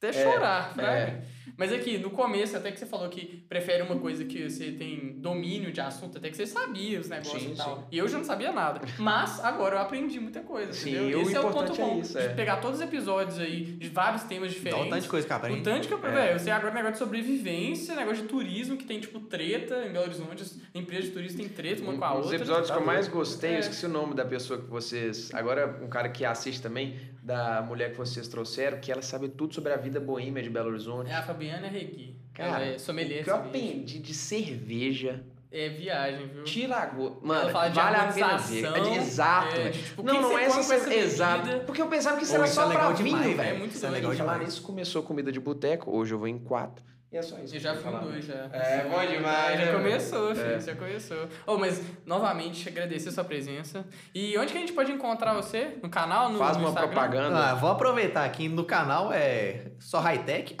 até 0.00 0.12
chorar, 0.12 0.72
é. 0.78 0.80
né? 0.82 1.22
Mas 1.58 1.72
aqui, 1.72 1.98
no 1.98 2.08
começo, 2.10 2.56
até 2.56 2.70
que 2.70 2.78
você 2.78 2.86
falou 2.86 3.08
que 3.08 3.44
prefere 3.48 3.82
uma 3.82 3.96
coisa 3.98 4.24
que 4.24 4.48
você 4.48 4.70
tem 4.70 5.14
domínio 5.18 5.72
de 5.72 5.80
assunto, 5.80 6.16
até 6.16 6.30
que 6.30 6.36
você 6.36 6.46
sabia 6.46 7.00
os 7.00 7.08
negócios 7.08 7.42
Sim, 7.42 7.52
e 7.52 7.56
tal. 7.56 7.76
sim. 7.78 7.82
E 7.90 7.98
eu 7.98 8.06
já 8.08 8.16
não 8.18 8.24
sabia 8.24 8.52
nada. 8.52 8.80
Mas 8.96 9.44
agora 9.44 9.74
eu 9.74 9.80
aprendi 9.80 10.20
muita 10.20 10.38
coisa, 10.40 10.72
Sim, 10.72 10.90
entendeu? 10.94 11.18
o 11.18 11.22
Esse 11.22 11.34
é 11.34 11.40
o 11.40 11.50
ponto 11.50 11.72
é 11.72 11.76
bom. 11.76 11.98
isso, 12.00 12.12
de 12.16 12.24
é. 12.24 12.28
pegar 12.28 12.58
todos 12.58 12.78
os 12.78 12.84
episódios 12.84 13.40
aí, 13.40 13.64
de 13.64 13.88
vários 13.88 14.22
temas 14.22 14.50
Dá 14.52 14.54
diferentes. 14.56 14.86
um 14.86 14.90
tanto 14.90 15.02
de 15.02 15.08
coisa 15.08 15.26
que 15.26 15.32
O 15.32 15.36
aprende. 15.36 15.62
tanto 15.62 15.88
que 15.88 15.94
eu, 15.94 16.06
É. 16.06 16.34
eu 16.34 16.38
sei 16.38 16.52
agora 16.52 16.72
negócio 16.72 16.92
de 16.92 16.98
sobrevivência, 17.00 17.96
negócio 17.96 18.22
de 18.22 18.28
turismo, 18.28 18.76
que 18.76 18.84
tem, 18.84 19.00
tipo, 19.00 19.18
treta 19.18 19.84
em 19.84 19.92
Belo 19.92 20.04
Horizonte. 20.04 20.42
As 20.42 20.56
empresas 20.72 21.06
de 21.06 21.10
turismo 21.10 21.38
tem 21.38 21.48
treta 21.48 21.82
uma 21.82 21.92
com 21.98 22.04
a 22.04 22.12
Um 22.12 22.16
dos 22.18 22.22
outra. 22.26 22.36
episódios 22.36 22.68
tá 22.68 22.74
que 22.74 22.80
eu 22.80 22.86
mais 22.86 23.06
doido. 23.06 23.16
gostei, 23.18 23.50
É. 23.50 23.56
eu 23.56 23.60
esqueci 23.60 23.84
o 23.84 23.88
nome 23.88 24.14
da 24.14 24.24
pessoa 24.24 24.60
que 24.60 24.66
vocês. 24.68 25.34
Agora, 25.34 25.80
um 25.82 25.88
cara 25.88 26.08
que 26.08 26.24
assiste 26.24 26.62
também, 26.62 26.96
da 27.28 27.60
mulher 27.60 27.90
que 27.90 27.98
vocês 27.98 28.26
trouxeram, 28.26 28.80
que 28.80 28.90
ela 28.90 29.02
sabe 29.02 29.28
tudo 29.28 29.54
sobre 29.54 29.70
a 29.70 29.76
vida 29.76 30.00
boêmia 30.00 30.42
de 30.42 30.48
Belo 30.48 30.70
Horizonte. 30.70 31.10
É 31.10 31.14
a 31.14 31.22
Fabiana 31.22 31.68
Regui. 31.68 32.16
Cara, 32.32 32.64
Ela 32.64 32.74
é 32.74 32.78
sommelier 32.78 33.20
O 33.20 33.24
que 33.24 33.30
eu 33.30 33.34
aprendi 33.34 33.98
de 33.98 34.14
cerveja, 34.14 35.22
É 35.52 35.68
viagem, 35.68 36.26
viu? 36.28 36.44
tira 36.44 36.76
a 36.76 36.86
go... 36.86 37.20
Mano, 37.22 37.50
fala 37.50 37.68
de 37.68 37.74
vale 37.74 37.96
a 37.96 38.12
pena 38.12 38.36
ver. 38.38 38.64
É 38.64 38.96
exato. 38.96 39.56
é, 39.56 39.68
de, 39.68 39.82
tipo, 39.82 40.02
não, 40.02 40.22
não 40.22 40.38
é 40.38 40.44
essa, 40.44 40.54
com 40.54 40.60
essa 40.60 40.78
bebida. 40.78 40.94
Exato. 40.94 41.60
Porque 41.66 41.82
eu 41.82 41.88
pensava 41.88 42.16
que 42.16 42.22
isso 42.22 42.32
Pô, 42.32 42.38
era 42.38 42.46
isso 42.46 42.54
só 42.54 42.62
é 42.62 42.68
legal 42.68 42.94
pra 42.94 43.02
demais, 43.04 43.24
vinho, 43.26 43.36
velho. 43.36 43.54
É 43.56 43.58
muito 43.58 43.74
Isso 43.74 43.84
é 43.86 43.90
legal 43.90 44.14
Falar 44.14 44.38
nisso, 44.38 44.62
começou 44.62 45.02
comida 45.02 45.30
de 45.30 45.38
boteco, 45.38 45.90
hoje 45.90 46.14
eu 46.14 46.18
vou 46.18 46.28
em 46.28 46.38
quatro. 46.38 46.82
E 47.10 47.16
é 47.16 47.22
só 47.22 47.38
isso. 47.38 47.56
Eu 47.56 47.60
já 47.60 47.74
falar. 47.74 48.00
dois, 48.00 48.22
já. 48.24 48.34
É, 48.52 48.84
bom 48.86 49.00
demais, 49.06 49.58
Já 49.58 49.64
né, 49.66 49.72
começou, 49.72 50.34
filho, 50.34 50.46
É. 50.56 50.60
já 50.60 50.74
começou. 50.76 51.26
Oh, 51.46 51.56
mas, 51.56 51.80
novamente, 52.04 52.68
agradecer 52.68 53.08
a 53.08 53.12
sua 53.12 53.24
presença. 53.24 53.86
E 54.14 54.36
onde 54.36 54.52
que 54.52 54.58
a 54.58 54.60
gente 54.60 54.74
pode 54.74 54.92
encontrar 54.92 55.32
você? 55.32 55.78
No 55.82 55.88
canal, 55.88 56.28
no 56.30 56.38
Faz 56.38 56.58
no 56.58 56.64
uma 56.64 56.68
Instagram? 56.68 56.90
propaganda. 56.92 57.38
Ah, 57.50 57.54
vou 57.54 57.70
aproveitar 57.70 58.24
aqui 58.26 58.46
no 58.48 58.62
canal, 58.62 59.10
é 59.10 59.72
só 59.78 60.00
Hightech, 60.00 60.54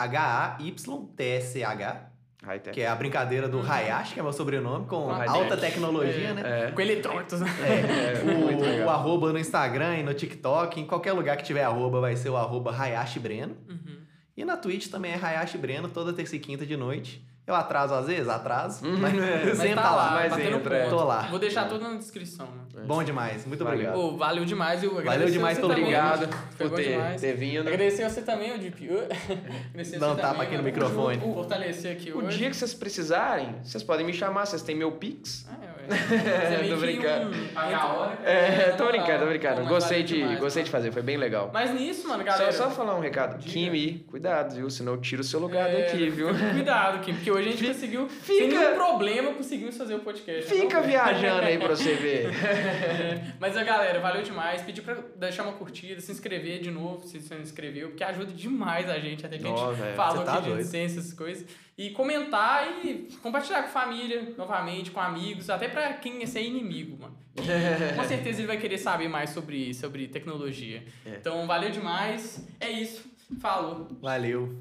H-A-Y-T-S-H, 0.88 2.10
Hightech. 2.44 2.74
que 2.74 2.80
é 2.80 2.88
a 2.88 2.94
brincadeira 2.94 3.46
do 3.48 3.60
Hayashi, 3.60 4.14
que 4.14 4.20
é 4.20 4.22
meu 4.22 4.32
sobrenome, 4.32 4.86
com 4.86 5.10
alta 5.10 5.56
tecnologia, 5.56 6.28
É. 6.28 6.32
né? 6.32 6.42
É. 6.68 6.70
Com 6.70 6.80
eletrônicos, 6.80 7.40
né? 7.40 7.46
É, 7.60 8.22
muito 8.24 8.64
o, 8.64 8.84
o 8.86 8.90
arroba 8.90 9.32
no 9.32 9.38
Instagram 9.38 9.96
e 9.98 10.02
no 10.02 10.14
TikTok, 10.14 10.80
em 10.80 10.86
qualquer 10.86 11.12
lugar 11.12 11.36
que 11.36 11.42
tiver 11.44 11.64
arroba 11.64 12.00
vai 12.00 12.16
ser 12.16 12.30
o 12.30 12.36
arroba 12.36 12.74
Hayashi 12.74 13.18
Breno. 13.20 13.56
Uhum. 13.68 13.97
E 14.38 14.44
na 14.44 14.56
Twitch 14.56 14.86
também 14.88 15.10
é 15.12 15.16
Hayashi 15.20 15.58
Breno, 15.58 15.88
toda 15.88 16.12
terça 16.12 16.36
e 16.36 16.38
quinta 16.38 16.64
de 16.64 16.76
noite. 16.76 17.20
Eu 17.44 17.54
atraso 17.54 17.94
às 17.94 18.06
vezes, 18.06 18.28
atraso, 18.28 18.86
Uhum. 18.86 18.98
mas 18.98 19.14
É, 19.18 19.44
Mas 19.46 19.56
sempre 19.58 19.74
tá 19.74 19.82
tá 19.82 19.96
lá, 19.96 20.10
mas 20.12 20.38
entra, 20.38 20.76
é. 20.76 20.88
Tô 20.90 21.02
lá. 21.02 21.22
Vou 21.22 21.38
deixar 21.38 21.66
tudo 21.66 21.80
na 21.82 21.96
descrição, 21.96 22.46
né? 22.46 22.82
Bom 22.86 23.02
demais, 23.02 23.44
muito 23.46 23.64
Valeu. 23.64 23.78
obrigado. 23.90 23.98
Ô, 23.98 24.16
valeu 24.16 24.44
demais. 24.44 24.84
Eu 24.84 25.02
Valeu 25.02 25.28
demais 25.30 25.56
você 25.56 25.62
pelo. 25.62 25.72
Obrigado 25.72 26.28
por 26.56 26.70
ter, 26.70 27.16
ter 27.18 27.32
vindo. 27.34 27.60
Agradecer 27.66 28.08
você 28.08 28.20
também, 28.22 28.56
Deep. 28.58 28.88
Agradecer 29.70 29.98
Dá 29.98 30.08
um 30.08 30.14
você 30.14 30.20
tapa 30.20 30.34
também, 30.34 30.46
aqui 30.46 30.56
no 30.56 30.62
mano. 30.62 30.74
microfone. 30.74 31.20
Fortalecer 31.20 31.92
aqui 31.92 32.12
O 32.12 32.18
hoje. 32.18 32.38
dia 32.38 32.50
que 32.50 32.56
vocês 32.56 32.74
precisarem, 32.74 33.56
vocês 33.64 33.82
podem 33.82 34.06
me 34.06 34.12
chamar, 34.12 34.46
vocês 34.46 34.62
têm 34.62 34.76
meu 34.76 34.92
Pix. 34.92 35.46
Ah, 35.50 35.56
é, 35.64 35.77
é 36.64 36.68
Tô 36.68 36.76
brincando. 36.76 37.30
um- 37.36 37.48
Pagar 37.48 37.78
a 37.78 37.86
hora. 37.94 38.18
É, 38.24 38.66
na 38.70 38.76
tô 38.76 38.86
brincando, 38.88 39.18
tô 39.20 39.26
brincando. 39.26 39.64
Gostei, 39.66 40.02
de, 40.02 40.14
demais, 40.18 40.38
gostei 40.38 40.62
de 40.62 40.70
mano. 40.70 40.78
fazer, 40.82 40.92
foi 40.92 41.02
bem 41.02 41.16
legal. 41.16 41.50
Mas 41.52 41.72
nisso, 41.72 42.06
mano, 42.08 42.22
Só, 42.24 42.30
galera. 42.30 42.52
só 42.52 42.70
falar 42.70 42.94
um 42.96 43.00
recado. 43.00 43.38
Diga. 43.38 43.50
Kimi, 43.50 44.04
cuidado, 44.10 44.54
viu? 44.54 44.68
Senão 44.70 44.92
eu 44.94 45.00
tiro 45.00 45.22
o 45.22 45.24
seu 45.24 45.40
lugar 45.40 45.68
É, 45.70 45.82
daqui, 45.86 46.08
viu? 46.10 46.28
Cuidado, 46.54 47.00
Kim, 47.04 47.14
porque 47.14 47.30
hoje 47.30 47.48
a 47.48 47.50
gente 47.52 47.58
Fica- 47.60 47.72
conseguiu, 47.74 48.08
fica- 48.08 48.38
sem 48.38 48.48
nenhum 48.48 48.74
problema, 48.74 49.32
conseguimos 49.32 49.76
fazer 49.76 49.94
o 49.94 50.00
podcast. 50.00 50.52
Fica 50.52 50.80
Não, 50.80 50.86
viajando 50.86 51.42
aí 51.42 51.58
pra 51.58 51.68
você 51.68 51.94
ver. 51.94 52.26
É, 52.28 53.24
Mas 53.40 53.56
a 53.56 53.64
galera, 53.64 53.98
valeu 54.00 54.22
demais. 54.22 54.62
Pedir 54.62 54.82
pra 54.82 54.96
deixar 55.16 55.42
uma 55.44 55.52
curtida, 55.52 56.00
se 56.00 56.12
inscrever 56.12 56.60
de 56.60 56.70
novo, 56.70 57.06
se 57.06 57.20
você 57.20 57.34
não 57.34 57.42
inscreveu, 57.42 57.88
porque 57.88 58.04
ajuda 58.04 58.32
demais 58.32 58.88
a 58.90 58.98
gente, 58.98 59.24
até 59.24 59.38
que 59.38 59.46
a 59.46 59.50
Ó, 59.50 59.70
gente 59.70 59.80
velho, 59.80 59.96
falou 59.96 60.24
tá 60.24 60.34
aqui 60.34 60.50
de 60.50 60.56
licença, 60.56 61.00
essas 61.00 61.12
coisas. 61.12 61.44
E 61.78 61.90
comentar 61.90 62.84
e 62.84 63.08
compartilhar 63.22 63.62
com 63.62 63.68
a 63.68 63.70
família, 63.70 64.34
novamente, 64.36 64.90
com 64.90 64.98
amigos, 64.98 65.48
até 65.48 65.68
pra 65.68 65.92
quem 65.92 66.20
é 66.20 66.26
ser 66.26 66.42
inimigo, 66.42 66.98
mano. 67.00 67.16
E, 67.36 67.40
com 67.94 68.02
certeza 68.02 68.40
ele 68.40 68.48
vai 68.48 68.56
querer 68.56 68.78
saber 68.78 69.06
mais 69.06 69.30
sobre, 69.30 69.72
sobre 69.72 70.08
tecnologia. 70.08 70.82
É. 71.06 71.10
Então, 71.10 71.46
valeu 71.46 71.70
demais. 71.70 72.44
É 72.58 72.68
isso. 72.68 73.08
Falou. 73.40 73.86
Valeu. 74.00 74.60